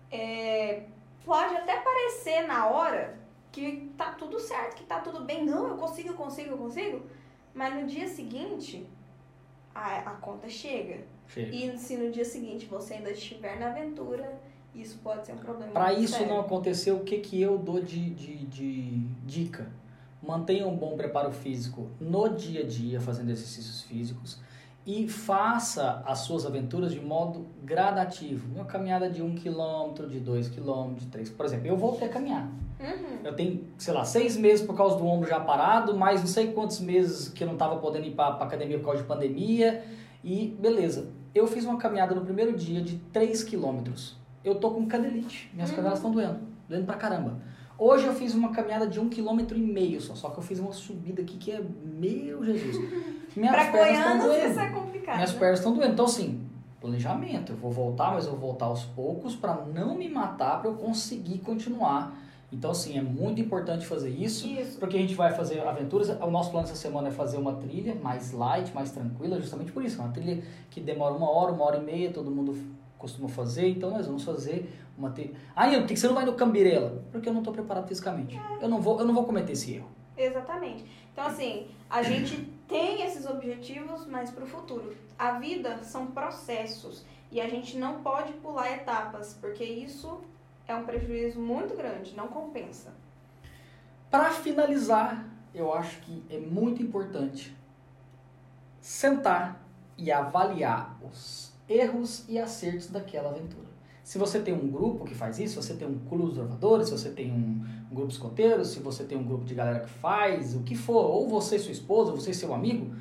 é, 0.10 0.84
pode 1.26 1.56
até 1.56 1.80
parecer 1.80 2.48
na 2.48 2.68
hora 2.68 3.20
que 3.52 3.92
tá 3.98 4.12
tudo 4.14 4.40
certo, 4.40 4.76
que 4.76 4.84
tá 4.84 5.00
tudo 5.00 5.24
bem. 5.24 5.46
Não, 5.46 5.68
eu 5.68 5.76
consigo, 5.76 6.10
eu 6.10 6.16
consigo, 6.16 6.52
eu 6.52 6.58
consigo. 6.58 7.02
Mas 7.54 7.76
no 7.76 7.86
dia 7.86 8.08
seguinte, 8.08 8.88
a, 9.76 9.98
a 10.00 10.14
conta 10.16 10.50
chega. 10.50 11.00
Chega. 11.28 11.56
E 11.56 11.78
se 11.78 11.98
no 11.98 12.12
dia 12.12 12.26
seguinte 12.26 12.66
você 12.66 12.96
ainda 12.96 13.12
estiver 13.12 13.60
na 13.60 13.68
aventura, 13.68 14.40
isso 14.74 15.00
pode 15.04 15.26
ser 15.26 15.34
um 15.34 15.38
problema. 15.38 15.72
Para 15.74 15.94
isso 15.94 16.14
sério. 16.14 16.30
não 16.30 16.40
acontecer, 16.40 16.92
o 16.92 17.02
que, 17.02 17.20
que 17.20 17.42
eu 17.42 17.58
dou 17.58 17.82
de, 17.82 18.10
de, 18.12 18.46
de 18.46 19.00
dica? 19.26 19.70
Mantenha 20.22 20.68
um 20.68 20.76
bom 20.76 20.96
preparo 20.96 21.32
físico 21.32 21.88
no 22.00 22.30
dia 22.30 22.62
a 22.62 22.66
dia, 22.68 23.00
fazendo 23.02 23.32
exercícios 23.32 23.82
físicos. 23.84 24.40
E 24.86 25.08
faça 25.08 26.02
as 26.06 26.20
suas 26.20 26.46
aventuras 26.46 26.92
de 26.92 27.00
modo 27.00 27.46
gradativo. 27.64 28.48
Uma 28.56 28.66
caminhada 28.66 29.10
de 29.10 29.22
1 29.22 29.36
km, 29.36 30.08
de 30.10 30.20
2 30.20 30.50
km, 30.50 30.94
de 30.96 31.06
3 31.08 31.30
Por 31.30 31.46
exemplo, 31.46 31.68
eu 31.68 31.78
voltei 31.78 32.08
a 32.08 32.12
caminhar. 32.12 32.48
Uhum. 32.80 33.20
Eu 33.24 33.36
tenho, 33.36 33.64
sei 33.78 33.94
lá, 33.94 34.04
seis 34.04 34.36
meses 34.36 34.66
por 34.66 34.76
causa 34.76 34.98
do 34.98 35.06
ombro 35.06 35.30
já 35.30 35.40
parado, 35.40 35.96
mais 35.96 36.20
não 36.22 36.28
sei 36.28 36.52
quantos 36.52 36.80
meses 36.80 37.30
que 37.30 37.44
eu 37.44 37.48
não 37.48 37.54
estava 37.54 37.78
podendo 37.78 38.06
ir 38.08 38.12
para 38.16 38.34
academia 38.44 38.80
por 38.80 38.86
causa 38.86 39.02
de 39.04 39.08
pandemia. 39.08 39.84
E 40.24 40.56
beleza, 40.60 41.10
eu 41.34 41.46
fiz 41.46 41.64
uma 41.64 41.78
caminhada 41.78 42.16
no 42.16 42.22
primeiro 42.26 42.54
dia 42.56 42.82
de 42.82 42.98
3 43.14 43.44
quilômetros. 43.44 44.18
Eu 44.44 44.56
tô 44.56 44.72
com 44.72 44.88
cadelite, 44.88 45.50
minhas 45.54 45.70
Uhum. 45.70 45.76
cadelas 45.76 46.00
estão 46.00 46.12
doendo, 46.12 46.40
doendo 46.68 46.86
pra 46.86 46.96
caramba. 46.96 47.40
Hoje 47.84 48.06
eu 48.06 48.14
fiz 48.14 48.36
uma 48.36 48.52
caminhada 48.52 48.86
de 48.86 49.00
um 49.00 49.10
quilômetro 49.10 49.58
e 49.58 49.62
meio 49.62 50.00
só, 50.00 50.14
só 50.14 50.30
que 50.30 50.38
eu 50.38 50.44
fiz 50.44 50.60
uma 50.60 50.72
subida 50.72 51.24
aqui 51.24 51.36
que 51.36 51.52
é, 51.52 51.64
meu 51.84 52.46
Jesus. 52.46 52.78
Minhas 53.36 53.56
Pra 53.56 53.72
pernas 53.72 53.98
estão 53.98 54.20
doendo. 54.20 54.50
isso 54.52 54.60
é 54.60 54.70
complicado. 54.70 55.16
Minhas 55.16 55.34
né? 55.34 55.40
pernas 55.40 55.60
estão 55.60 55.74
doendo. 55.74 55.94
Então, 55.94 56.06
assim, 56.06 56.42
planejamento. 56.80 57.54
Eu 57.54 57.58
vou 57.58 57.72
voltar, 57.72 58.14
mas 58.14 58.26
eu 58.26 58.34
vou 58.34 58.40
voltar 58.40 58.68
aos 58.68 58.84
poucos 58.84 59.36
para 59.36 59.56
não 59.74 59.96
me 59.96 60.08
matar, 60.08 60.62
para 60.62 60.70
eu 60.70 60.76
conseguir 60.76 61.40
continuar 61.40 62.16
Então, 62.54 62.70
assim, 62.70 63.00
é 63.00 63.02
muito 63.02 63.42
importante 63.42 63.88
fazer 63.88 64.10
isso, 64.10 64.46
Isso. 64.48 64.78
porque 64.78 64.98
a 64.98 65.00
gente 65.00 65.16
vai 65.16 65.32
fazer 65.34 65.60
aventuras. 65.62 66.10
O 66.10 66.30
nosso 66.30 66.52
plano 66.52 66.68
essa 66.68 66.76
semana 66.76 67.08
é 67.08 67.12
fazer 67.12 67.38
uma 67.38 67.54
trilha 67.54 67.96
mais 67.96 68.32
light, 68.32 68.72
mais 68.76 68.92
tranquila, 68.92 69.40
justamente 69.40 69.72
por 69.72 69.84
isso. 69.84 70.00
Uma 70.00 70.10
trilha 70.12 70.44
que 70.70 70.80
demora 70.80 71.16
uma 71.16 71.32
hora, 71.32 71.52
uma 71.52 71.64
hora 71.66 71.78
e 71.78 71.84
meia, 71.84 72.12
todo 72.12 72.30
mundo 72.30 72.56
costuma 73.02 73.28
fazer. 73.28 73.68
Então, 73.68 73.90
nós 73.90 74.06
vamos 74.06 74.24
fazer 74.24 74.72
uma 74.98 75.10
trilha. 75.10 75.34
Ah, 75.56 75.68
por 75.68 75.88
que 75.88 75.98
você 75.98 76.08
não 76.08 76.14
vai 76.14 76.24
no 76.24 76.34
Cambirela? 76.34 77.04
Porque 77.12 77.28
eu 77.28 77.34
não 77.34 77.42
estou 77.42 77.54
preparado 77.54 77.88
fisicamente. 77.88 78.40
Eu 78.62 78.70
não 78.70 78.80
vou, 78.80 79.00
eu 79.00 79.06
não 79.06 79.14
vou 79.14 79.26
cometer 79.26 79.54
esse 79.54 79.74
erro. 79.74 79.90
Exatamente. 80.16 80.86
Então, 81.12 81.26
assim, 81.26 81.68
a 81.90 82.04
gente 82.04 82.38
tem 82.68 83.02
esses 83.02 83.26
objetivos, 83.26 84.06
mas 84.06 84.30
para 84.30 84.44
o 84.44 84.48
futuro. 84.48 84.96
A 85.18 85.34
vida 85.34 85.84
são 85.84 86.08
processos 86.08 87.04
e 87.32 87.42
a 87.42 87.50
gente 87.50 87.78
não 87.78 88.02
pode 88.02 88.32
pular 88.34 88.72
etapas, 88.72 89.38
porque 89.42 89.64
isso 89.64 90.22
é 90.68 90.76
um 90.76 90.84
prejuízo 90.84 91.40
muito 91.40 91.76
grande, 91.76 92.16
não 92.16 92.28
compensa. 92.28 92.94
Para 94.10 94.30
finalizar, 94.30 95.26
eu 95.54 95.74
acho 95.74 96.00
que 96.02 96.24
é 96.30 96.38
muito 96.38 96.84
importante 96.84 97.56
sentar 98.80 99.62
e 99.98 100.12
avaliar 100.12 100.98
os 101.04 101.51
erros 101.72 102.26
e 102.28 102.38
acertos 102.38 102.88
daquela 102.88 103.30
aventura. 103.30 103.72
Se 104.04 104.18
você 104.18 104.40
tem 104.40 104.54
um 104.54 104.68
grupo 104.68 105.06
que 105.06 105.14
faz 105.14 105.40
isso, 105.40 105.62
se 105.62 105.68
você 105.68 105.74
tem 105.76 105.88
um 105.88 106.00
clube 106.00 106.34
de 106.34 106.40
observadores, 106.40 106.88
se 106.88 106.92
você 106.92 107.10
tem 107.10 107.32
um, 107.32 107.64
grupo 107.92 108.12
escoteiro, 108.12 108.66
se 108.66 108.80
você 108.80 109.04
tem 109.04 109.18
um 109.18 109.24
grupo 109.24 109.46
de 109.46 109.54
galera 109.54 109.82
que 109.82 109.90
faz, 109.90 110.56
o 110.56 110.62
que 110.62 110.76
for, 110.76 111.06
ou 111.06 111.28
você 111.30 111.58
e 111.58 111.60
sua 111.60 111.72
esposa, 111.72 112.12
você 112.12 112.32
e 112.32 112.34
seu 112.34 112.54
amigo, 112.54 112.94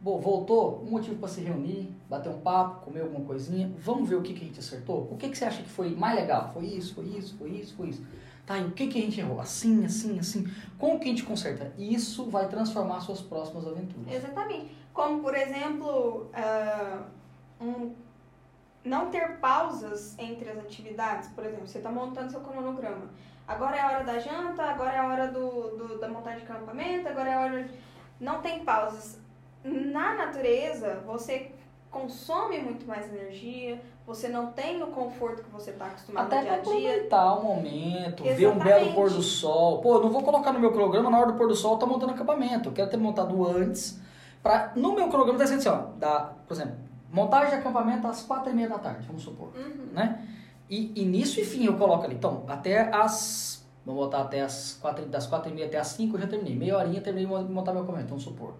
bom, 0.00 0.18
voltou, 0.18 0.82
um 0.86 0.90
motivo 0.90 1.16
para 1.16 1.28
se 1.28 1.40
reunir, 1.40 1.88
bater 2.08 2.30
um 2.30 2.38
papo, 2.40 2.84
comer 2.84 3.02
alguma 3.02 3.24
coisinha, 3.24 3.70
vamos 3.80 4.08
ver 4.08 4.16
o 4.16 4.22
que, 4.22 4.32
que 4.32 4.44
a 4.44 4.46
gente 4.46 4.58
acertou? 4.58 5.08
O 5.10 5.16
que, 5.16 5.28
que 5.28 5.36
você 5.36 5.44
acha 5.44 5.62
que 5.62 5.68
foi 5.68 5.94
mais 5.94 6.16
legal? 6.16 6.50
Foi 6.52 6.64
isso, 6.64 6.94
foi 6.94 7.04
isso, 7.04 7.36
foi 7.36 7.50
isso, 7.50 7.74
foi 7.74 7.88
isso. 7.88 8.02
Tá, 8.46 8.58
e 8.58 8.64
o 8.64 8.72
que, 8.72 8.88
que 8.88 8.98
a 8.98 9.02
gente 9.02 9.20
errou? 9.20 9.40
Assim, 9.40 9.84
assim, 9.84 10.18
assim. 10.18 10.44
Como 10.76 10.98
que 10.98 11.04
a 11.04 11.08
gente 11.08 11.22
conserta? 11.22 11.72
Isso 11.78 12.24
vai 12.24 12.48
transformar 12.48 13.00
suas 13.00 13.20
próximas 13.20 13.66
aventuras. 13.66 14.12
Exatamente. 14.12 14.74
Como, 14.92 15.22
por 15.22 15.36
exemplo, 15.36 16.28
ah, 16.32 17.04
um- 17.60 17.92
não 18.84 19.10
ter 19.10 19.36
pausas 19.38 20.18
entre 20.18 20.48
as 20.50 20.58
atividades. 20.58 21.28
Por 21.30 21.44
exemplo, 21.44 21.66
você 21.68 21.78
está 21.78 21.90
montando 21.90 22.30
seu 22.30 22.40
cronograma. 22.40 23.08
Agora 23.46 23.76
é 23.76 23.80
a 23.80 23.88
hora 23.88 24.04
da 24.04 24.18
janta, 24.18 24.62
agora 24.62 24.92
é 24.92 24.98
a 24.98 25.06
hora 25.08 25.28
do, 25.28 25.76
do- 25.76 25.98
da 25.98 26.08
montagem 26.08 26.44
de 26.44 26.50
acampamento, 26.50 27.08
agora 27.08 27.28
é 27.28 27.34
a 27.34 27.40
hora. 27.40 27.62
De... 27.64 27.70
Não 28.20 28.40
tem 28.40 28.64
pausas. 28.64 29.18
Na 29.64 30.14
natureza, 30.14 31.02
você 31.06 31.50
consome 31.90 32.58
muito 32.60 32.86
mais 32.86 33.12
energia, 33.12 33.80
você 34.06 34.28
não 34.28 34.52
tem 34.52 34.82
o 34.82 34.86
conforto 34.88 35.42
que 35.42 35.50
você 35.50 35.70
está 35.72 35.86
acostumado 35.86 36.26
Até 36.26 36.36
no 36.36 36.42
dia 36.42 36.52
a 36.52 36.54
dia. 36.54 36.62
aproveitar 36.62 37.34
o 37.34 37.42
momento, 37.42 38.22
ver 38.22 38.30
um 38.46 38.52
Exatamente. 38.52 38.64
belo 38.64 38.94
pôr 38.94 39.10
do 39.10 39.22
sol. 39.22 39.80
Pô, 39.82 39.96
eu 39.96 40.02
não 40.02 40.10
vou 40.10 40.22
colocar 40.22 40.52
no 40.52 40.60
meu 40.60 40.72
cronograma 40.72 41.10
na 41.10 41.18
hora 41.18 41.32
do 41.32 41.38
pôr 41.38 41.48
do 41.48 41.54
sol, 41.56 41.76
tá 41.76 41.84
montando 41.84 42.12
acampamento. 42.12 42.68
Eu 42.68 42.72
quero 42.72 42.88
ter 42.88 42.96
montado 42.96 43.44
antes. 43.46 44.00
Pra, 44.42 44.72
no 44.76 44.94
meu 44.94 45.08
cronograma 45.08 45.38
tá 45.38 45.44
escrito 45.44 45.68
assim, 45.68 45.76
ó, 45.78 45.90
da, 45.98 46.32
por 46.46 46.54
exemplo, 46.54 46.74
montagem 47.12 47.50
de 47.50 47.56
acampamento 47.56 48.06
às 48.06 48.22
quatro 48.22 48.50
e 48.50 48.54
meia 48.54 48.68
da 48.68 48.78
tarde, 48.78 49.06
vamos 49.06 49.22
supor. 49.22 49.48
Uhum. 49.56 49.92
né? 49.92 50.26
E 50.68 50.92
início 51.00 51.42
e 51.42 51.44
fim 51.44 51.64
eu 51.64 51.76
coloco 51.76 52.04
ali. 52.04 52.14
Então, 52.14 52.44
até 52.46 52.94
as. 52.94 53.66
Vamos 53.84 54.04
botar 54.04 54.20
até 54.20 54.42
as 54.42 54.78
quatro, 54.80 55.06
das 55.06 55.26
quatro 55.26 55.50
e 55.50 55.54
meia 55.54 55.66
até 55.66 55.78
as 55.78 55.88
5 55.88 56.14
eu 56.14 56.20
já 56.20 56.26
terminei. 56.26 56.54
Meia 56.54 56.76
horinha 56.76 57.00
terminei 57.00 57.26
de 57.26 57.52
montar 57.52 57.72
meu 57.72 57.82
acampamento, 57.82 58.10
vamos 58.10 58.22
supor. 58.22 58.54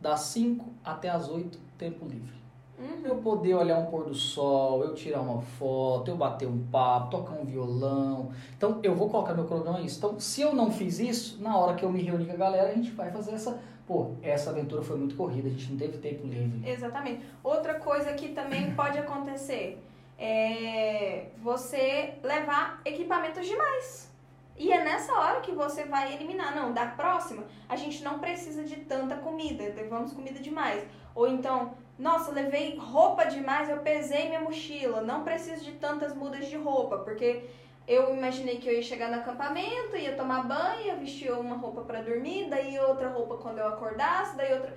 Das 0.00 0.20
5 0.20 0.64
até 0.84 1.08
as 1.08 1.28
8, 1.28 1.58
tempo 1.78 2.06
livre. 2.06 2.42
Uhum. 2.78 3.00
Eu 3.04 3.16
poder 3.16 3.54
olhar 3.54 3.78
um 3.78 3.86
pôr 3.86 4.04
do 4.04 4.14
sol, 4.14 4.82
eu 4.82 4.94
tirar 4.94 5.20
uma 5.20 5.40
foto, 5.40 6.10
eu 6.10 6.16
bater 6.16 6.48
um 6.48 6.58
papo, 6.66 7.10
tocar 7.10 7.32
um 7.32 7.44
violão. 7.44 8.30
Então, 8.56 8.80
eu 8.82 8.94
vou 8.94 9.08
colocar 9.08 9.34
meu 9.34 9.44
cronograma 9.44 9.80
isso. 9.80 9.98
Então, 9.98 10.18
se 10.18 10.40
eu 10.40 10.54
não 10.54 10.70
fiz 10.70 10.98
isso, 10.98 11.40
na 11.40 11.56
hora 11.56 11.74
que 11.74 11.84
eu 11.84 11.92
me 11.92 12.02
reunir 12.02 12.26
com 12.26 12.32
a 12.32 12.36
galera, 12.36 12.70
a 12.70 12.74
gente 12.74 12.90
vai 12.90 13.10
fazer 13.10 13.32
essa. 13.32 13.58
Pô, 13.86 14.12
essa 14.22 14.50
aventura 14.50 14.82
foi 14.82 14.96
muito 14.96 15.16
corrida, 15.16 15.48
a 15.48 15.50
gente 15.50 15.70
não 15.70 15.78
teve 15.78 15.98
tempo 15.98 16.26
livre. 16.26 16.68
Exatamente. 16.68 17.24
Outra 17.42 17.74
coisa 17.74 18.12
que 18.12 18.28
também 18.28 18.72
pode 18.76 18.98
acontecer 18.98 19.82
é 20.18 21.26
você 21.42 22.14
levar 22.22 22.80
equipamentos 22.84 23.46
demais. 23.46 24.12
E 24.56 24.72
é 24.72 24.84
nessa 24.84 25.12
hora 25.12 25.40
que 25.40 25.50
você 25.50 25.84
vai 25.84 26.14
eliminar. 26.14 26.54
Não, 26.54 26.72
da 26.72 26.86
próxima, 26.86 27.44
a 27.68 27.74
gente 27.74 28.04
não 28.04 28.18
precisa 28.18 28.62
de 28.62 28.76
tanta 28.76 29.16
comida, 29.16 29.64
levamos 29.74 30.12
comida 30.12 30.38
demais. 30.38 30.86
Ou 31.14 31.26
então, 31.26 31.74
nossa, 31.98 32.30
levei 32.30 32.76
roupa 32.76 33.24
demais, 33.24 33.68
eu 33.68 33.78
pesei 33.78 34.28
minha 34.28 34.40
mochila, 34.40 35.00
não 35.00 35.24
preciso 35.24 35.64
de 35.64 35.72
tantas 35.72 36.14
mudas 36.14 36.46
de 36.46 36.56
roupa, 36.56 36.98
porque 36.98 37.44
eu 37.86 38.14
imaginei 38.16 38.56
que 38.58 38.68
eu 38.68 38.74
ia 38.74 38.82
chegar 38.82 39.10
no 39.10 39.16
acampamento, 39.16 39.96
ia 39.96 40.16
tomar 40.16 40.46
banho, 40.46 40.86
ia 40.86 40.96
vestir 40.96 41.32
uma 41.32 41.56
roupa 41.56 41.82
para 41.82 42.02
dormir, 42.02 42.48
daí 42.48 42.78
outra 42.78 43.08
roupa 43.08 43.36
quando 43.36 43.58
eu 43.58 43.68
acordasse, 43.68 44.36
daí 44.36 44.52
outra. 44.54 44.76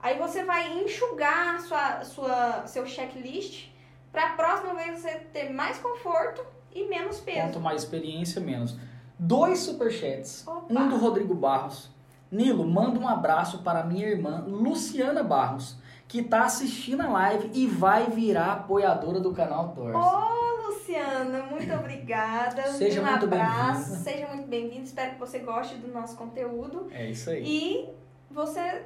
Aí 0.00 0.18
você 0.18 0.44
vai 0.44 0.78
enxugar 0.78 1.60
sua, 1.60 2.04
sua, 2.04 2.66
seu 2.66 2.86
checklist 2.86 3.68
para 4.12 4.26
a 4.26 4.30
próxima 4.30 4.74
vez 4.74 5.00
você 5.00 5.10
ter 5.32 5.50
mais 5.50 5.78
conforto 5.78 6.44
e 6.74 6.86
menos 6.86 7.20
peso. 7.20 7.40
Quanto 7.40 7.60
mais 7.60 7.82
experiência, 7.82 8.40
menos. 8.40 8.76
Dois 9.18 9.60
superchats. 9.60 10.46
Opa. 10.46 10.66
Um 10.72 10.88
do 10.88 10.96
Rodrigo 10.96 11.34
Barros. 11.34 11.90
Nilo, 12.30 12.66
manda 12.66 12.98
um 12.98 13.08
abraço 13.08 13.62
para 13.62 13.84
minha 13.84 14.06
irmã 14.06 14.44
Luciana 14.46 15.22
Barros, 15.22 15.76
que 16.08 16.18
está 16.18 16.44
assistindo 16.44 17.00
a 17.00 17.08
live 17.08 17.50
e 17.54 17.66
vai 17.66 18.06
virar 18.10 18.52
apoiadora 18.52 19.20
do 19.20 19.32
canal 19.32 19.68
Torres. 19.68 19.96
Ô, 19.96 20.53
Luciana, 20.84 21.42
muito 21.44 21.72
obrigada. 21.72 22.62
Seja 22.72 23.00
um 23.00 23.06
muito 23.06 23.24
abraço. 23.24 23.96
Seja 23.96 24.26
muito 24.26 24.46
bem-vindo. 24.46 24.82
Espero 24.84 25.12
que 25.12 25.18
você 25.18 25.38
goste 25.38 25.76
do 25.76 25.88
nosso 25.88 26.14
conteúdo. 26.14 26.88
É 26.92 27.06
isso 27.10 27.30
aí. 27.30 27.42
E 27.42 27.88
você, 28.30 28.82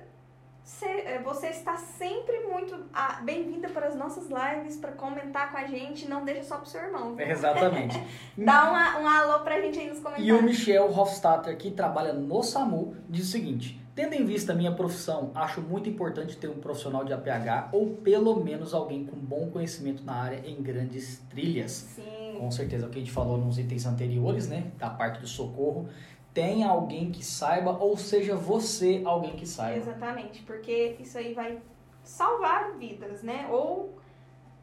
eh, 0.82 1.20
você 1.24 1.48
está 1.48 1.76
sempre 1.76 2.38
muito 2.40 2.84
ah, 2.94 3.20
bem-vinda 3.24 3.68
para 3.68 3.88
as 3.88 3.96
nossas 3.96 4.28
lives, 4.28 4.76
para 4.76 4.92
comentar 4.92 5.50
com 5.50 5.58
a 5.58 5.66
gente. 5.66 6.08
Não 6.08 6.24
deixa 6.24 6.44
só 6.44 6.58
pro 6.58 6.68
seu 6.68 6.82
irmão. 6.82 7.16
viu? 7.16 7.26
É, 7.26 7.32
Exatamente. 7.32 8.00
Dá 8.38 8.70
uma, 8.70 8.98
um 9.00 9.08
alô 9.08 9.40
pra 9.40 9.60
gente 9.60 9.80
aí 9.80 9.88
nos 9.88 9.98
E 9.98 10.00
o 10.00 10.04
comentários. 10.04 10.42
Michel 10.42 10.96
Hofstadter, 10.96 11.56
que 11.56 11.72
trabalha 11.72 12.12
no 12.12 12.42
SAMU, 12.44 12.94
diz 13.08 13.26
o 13.26 13.30
seguinte: 13.32 13.80
Tendo 13.98 14.14
em 14.14 14.24
vista 14.24 14.52
a 14.52 14.54
minha 14.54 14.70
profissão, 14.70 15.32
acho 15.34 15.60
muito 15.60 15.88
importante 15.88 16.36
ter 16.36 16.46
um 16.46 16.60
profissional 16.60 17.04
de 17.04 17.12
APH 17.12 17.70
ou 17.72 17.96
pelo 17.96 18.36
menos 18.36 18.72
alguém 18.72 19.04
com 19.04 19.16
bom 19.16 19.50
conhecimento 19.50 20.04
na 20.04 20.12
área 20.12 20.40
em 20.48 20.62
grandes 20.62 21.18
trilhas. 21.28 21.72
Sim. 21.96 22.36
Com 22.38 22.48
certeza, 22.48 22.86
o 22.86 22.90
que 22.90 22.98
a 22.98 23.00
gente 23.00 23.10
falou 23.10 23.36
nos 23.36 23.58
itens 23.58 23.86
anteriores, 23.86 24.48
né? 24.48 24.70
Da 24.78 24.88
parte 24.88 25.20
do 25.20 25.26
socorro. 25.26 25.88
Tem 26.32 26.62
alguém 26.62 27.10
que 27.10 27.24
saiba, 27.24 27.72
ou 27.72 27.96
seja, 27.96 28.36
você 28.36 29.02
alguém 29.04 29.34
que 29.34 29.44
saiba. 29.44 29.78
Exatamente, 29.78 30.42
porque 30.42 30.94
isso 31.00 31.18
aí 31.18 31.34
vai 31.34 31.60
salvar 32.04 32.74
vidas, 32.78 33.24
né? 33.24 33.48
Ou 33.50 33.98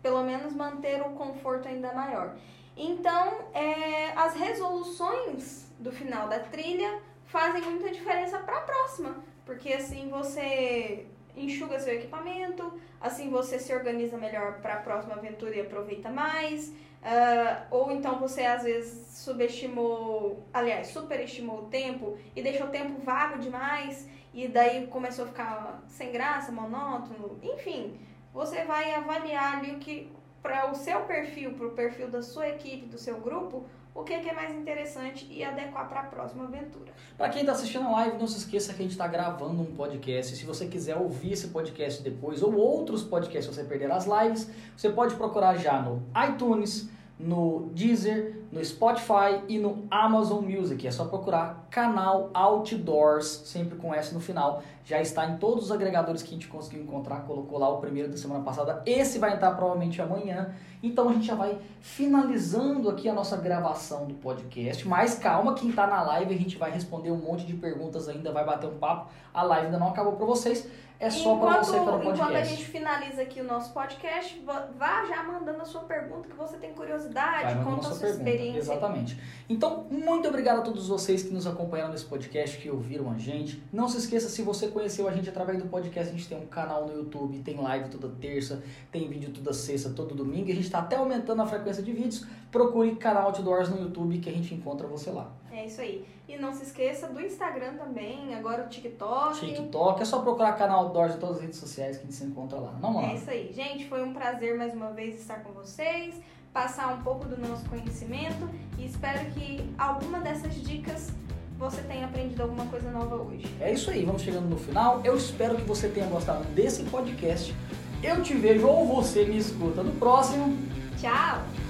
pelo 0.02 0.24
menos 0.24 0.53
manter 0.53 1.02
o 1.02 1.10
conforto 1.10 1.68
ainda 1.68 1.91
maior. 1.91 2.38
Então, 2.78 3.40
é, 3.53 4.14
as 4.16 4.34
resoluções 4.34 5.70
do 5.78 5.91
final 5.91 6.30
da 6.30 6.40
trilha 6.40 7.02
fazem 7.36 7.64
muita 7.64 7.91
diferença 7.91 8.40
para 8.40 8.60
a 8.60 8.62
próxima, 8.62 9.18
porque 9.45 9.74
assim 9.74 10.07
você 10.07 11.06
enxuga 11.36 11.78
seu 11.82 11.94
equipamento, 11.94 12.80
assim 13.02 13.30
você 13.30 13.60
se 13.60 13.76
organiza 13.76 14.18
melhor 14.18 14.62
para 14.62 14.76
a 14.76 14.78
próxima 14.78 15.16
aventura 15.16 15.53
e 15.53 15.60
aproveita 15.60 16.10
mais. 16.10 16.72
ah, 17.03 17.68
ou 17.70 17.91
então 17.91 18.20
você 18.20 18.45
às 18.45 18.64
vezes 18.64 19.18
subestimou, 19.18 20.45
aliás, 20.53 20.88
superestimou 20.88 21.64
o 21.64 21.66
tempo 21.66 22.18
e 22.34 22.41
deixou 22.41 22.68
o 22.68 22.70
tempo 22.70 23.02
vago 23.02 23.38
demais 23.38 24.07
e 24.34 24.48
daí 24.48 24.88
começou 24.88 25.26
a 25.26 25.28
ficar 25.28 25.84
sem 25.88 26.14
graça, 26.14 26.53
monótono, 26.53 27.38
enfim, 27.44 27.99
você 28.34 28.64
vai 28.64 28.94
avaliar 28.94 29.57
ali 29.57 29.72
o 29.74 29.80
que 29.80 30.10
para 30.41 30.72
o 30.72 30.76
seu 30.76 31.02
perfil, 31.02 31.53
para 31.56 31.68
o 31.68 31.72
perfil 31.72 32.07
da 32.07 32.22
sua 32.22 32.48
equipe, 32.48 32.86
do 32.86 32.98
seu 32.98 33.20
grupo, 33.20 33.66
o 33.95 34.03
que, 34.03 34.19
que 34.19 34.30
é 34.30 34.34
mais 34.34 34.53
interessante 34.53 35.26
e 35.31 35.41
adequar 35.41 35.88
para 35.88 36.01
a 36.01 36.03
próxima 36.03 36.43
aventura. 36.43 36.91
Para 37.17 37.30
quem 37.30 37.41
está 37.41 37.53
assistindo 37.53 37.88
a 37.88 37.91
live, 37.91 38.17
não 38.17 38.27
se 38.27 38.39
esqueça 38.39 38.73
que 38.73 38.81
a 38.81 38.84
gente 38.84 38.91
está 38.91 39.07
gravando 39.07 39.61
um 39.61 39.73
podcast. 39.73 40.35
Se 40.35 40.45
você 40.45 40.67
quiser 40.67 40.97
ouvir 40.97 41.31
esse 41.31 41.47
podcast 41.47 42.03
depois 42.03 42.43
ou 42.43 42.53
outros 42.55 43.03
podcasts 43.03 43.45
se 43.45 43.61
você 43.61 43.63
perder 43.63 43.89
as 43.89 44.05
lives, 44.05 44.51
você 44.76 44.89
pode 44.89 45.15
procurar 45.15 45.55
já 45.55 45.81
no 45.81 46.03
iTunes, 46.27 46.89
no 47.17 47.69
Deezer, 47.73 48.41
no 48.51 48.63
Spotify 48.63 49.41
e 49.47 49.57
no 49.57 49.85
Amazon 49.89 50.43
Music. 50.43 50.85
É 50.85 50.91
só 50.91 51.05
procurar 51.05 51.67
canal 51.69 52.29
Outdoors, 52.33 53.25
sempre 53.45 53.77
com 53.77 53.93
S 53.93 54.13
no 54.13 54.19
final. 54.19 54.61
Já 54.83 55.01
está 55.01 55.25
em 55.25 55.37
todos 55.37 55.65
os 55.65 55.71
agregadores 55.71 56.21
que 56.21 56.29
a 56.29 56.33
gente 56.33 56.47
conseguiu 56.47 56.83
encontrar, 56.83 57.21
colocou 57.21 57.57
lá 57.57 57.69
o 57.69 57.77
primeiro 57.77 58.09
da 58.09 58.17
semana 58.17 58.43
passada. 58.43 58.83
Esse 58.85 59.17
vai 59.17 59.33
entrar 59.33 59.51
provavelmente 59.51 60.01
amanhã. 60.01 60.53
Então 60.83 61.09
a 61.09 61.13
gente 61.13 61.25
já 61.25 61.35
vai 61.35 61.57
finalizando 61.81 62.89
aqui 62.89 63.09
a 63.09 63.13
nossa 63.13 63.37
gravação 63.37 64.05
do 64.05 64.13
podcast. 64.15 64.87
Mas 64.87 65.15
calma, 65.15 65.55
quem 65.55 65.69
está 65.69 65.87
na 65.87 66.03
live, 66.03 66.33
a 66.33 66.37
gente 66.37 66.57
vai 66.57 66.69
responder 66.69 67.11
um 67.11 67.17
monte 67.17 67.45
de 67.45 67.53
perguntas 67.53 68.07
ainda, 68.07 68.31
vai 68.31 68.45
bater 68.45 68.67
um 68.67 68.77
papo. 68.77 69.09
A 69.33 69.41
live 69.41 69.67
ainda 69.67 69.79
não 69.79 69.87
acabou 69.87 70.13
para 70.13 70.25
vocês. 70.25 70.67
É 70.99 71.09
só 71.09 71.35
para 71.38 71.57
você 71.61 71.77
o 71.77 71.85
podcast. 71.85 72.13
Enquanto 72.13 72.35
a 72.35 72.43
gente 72.43 72.65
finaliza 72.65 73.22
aqui 73.22 73.41
o 73.41 73.43
nosso 73.43 73.73
podcast, 73.73 74.41
vá 74.77 75.05
já 75.05 75.23
mandando 75.23 75.61
a 75.61 75.65
sua 75.65 75.81
pergunta 75.81 76.27
que 76.30 76.35
você 76.35 76.57
tem 76.57 76.73
curiosidade, 76.73 77.63
conta 77.63 77.88
a 77.88 77.91
sua 77.91 77.99
pergunta. 77.99 78.30
experiência. 78.30 78.59
Exatamente. 78.59 79.19
Então, 79.49 79.85
muito 79.89 80.27
obrigado 80.27 80.59
a 80.59 80.61
todos 80.61 80.88
vocês 80.88 81.23
que 81.23 81.34
nos 81.34 81.45
acompanharam 81.45 81.91
nesse 81.91 82.05
podcast, 82.05 82.57
que 82.57 82.69
ouviram 82.69 83.11
a 83.11 83.17
gente. 83.17 83.61
Não 83.72 83.89
se 83.89 83.97
esqueça, 83.97 84.30
se 84.30 84.41
você 84.41 84.67
conheceu 84.67 85.07
a 85.07 85.11
gente 85.11 85.30
através 85.30 85.61
do 85.61 85.67
podcast, 85.69 86.09
a 86.09 86.15
gente 86.15 86.27
tem 86.27 86.38
um 86.38 86.47
canal 86.47 86.85
no 86.85 86.93
YouTube, 86.93 87.39
tem 87.39 87.57
live 87.57 87.89
toda 87.89 88.09
terça, 88.09 88.63
tem 88.91 89.07
vídeo 89.07 89.31
toda 89.31 89.53
sexta, 89.53 89.89
todo 89.89 90.15
domingo. 90.15 90.49
A 90.51 90.55
gente 90.55 90.65
está 90.65 90.80
até 90.80 90.95
aumentando 90.95 91.41
a 91.41 91.45
frequência 91.45 91.84
de 91.84 91.91
vídeos. 91.91 92.26
Procure 92.51 92.95
canal 92.95 93.26
Outdoors 93.27 93.69
no 93.69 93.81
YouTube 93.81 94.17
que 94.19 94.30
a 94.30 94.34
gente 94.34 94.53
encontra 94.53 94.88
você 94.88 95.11
lá. 95.11 95.30
É 95.56 95.65
isso 95.65 95.80
aí. 95.80 96.06
E 96.27 96.38
não 96.38 96.53
se 96.53 96.64
esqueça 96.64 97.07
do 97.07 97.22
Instagram 97.22 97.76
também, 97.76 98.36
agora 98.36 98.65
o 98.65 98.68
TikTok. 98.68 99.40
TikTok, 99.40 100.02
é 100.02 100.06
só 100.06 100.22
procurar 100.22 100.53
canal 100.53 100.82
Outdoors 100.82 101.15
em 101.15 101.19
todas 101.19 101.38
as 101.38 101.41
redes 101.44 101.60
sociais 101.60 101.98
que 101.98 102.03
a 102.03 102.06
gente 102.06 102.15
se 102.15 102.26
encontra 102.26 102.60
lá. 102.60 102.73
Não, 102.82 102.99
É 103.02 103.15
isso 103.15 103.30
aí. 103.30 103.53
Gente, 103.53 103.88
foi 103.88 104.03
um 104.03 104.14
prazer 104.14 104.57
mais 104.57 104.73
uma 104.73 104.91
vez 104.91 105.19
estar 105.19 105.44
com 105.44 105.53
vocês, 105.53 106.15
passar 106.52 106.94
um 106.94 107.02
pouco 107.03 107.26
do 107.26 107.38
nosso 107.38 107.64
conhecimento 107.69 108.49
e 108.77 108.86
espero 108.86 109.26
que 109.32 109.64
alguma 109.77 110.19
dessas 110.19 110.56
dicas 110.56 111.11
você 111.57 111.82
tenha 111.84 112.06
aprendido 112.06 112.44
alguma 112.44 112.65
coisa 112.65 112.91
nova 112.91 113.15
hoje. 113.15 113.45
É 113.61 113.72
isso 113.72 113.90
aí, 113.90 114.03
vamos 114.03 114.22
chegando 114.22 114.49
no 114.49 114.57
final. 114.57 115.02
Eu 115.06 115.15
espero 115.15 115.56
que 115.56 115.64
você 115.64 115.88
tenha 115.88 116.07
gostado 116.07 116.44
desse 116.49 116.84
podcast. 116.84 117.56
Eu 118.03 118.22
te 118.22 118.34
vejo 118.34 118.68
ou 118.68 118.86
você 118.86 119.23
me 119.23 119.38
escuta 119.38 119.82
no 119.82 119.94
próximo. 119.94 120.57
Tchau! 120.99 121.64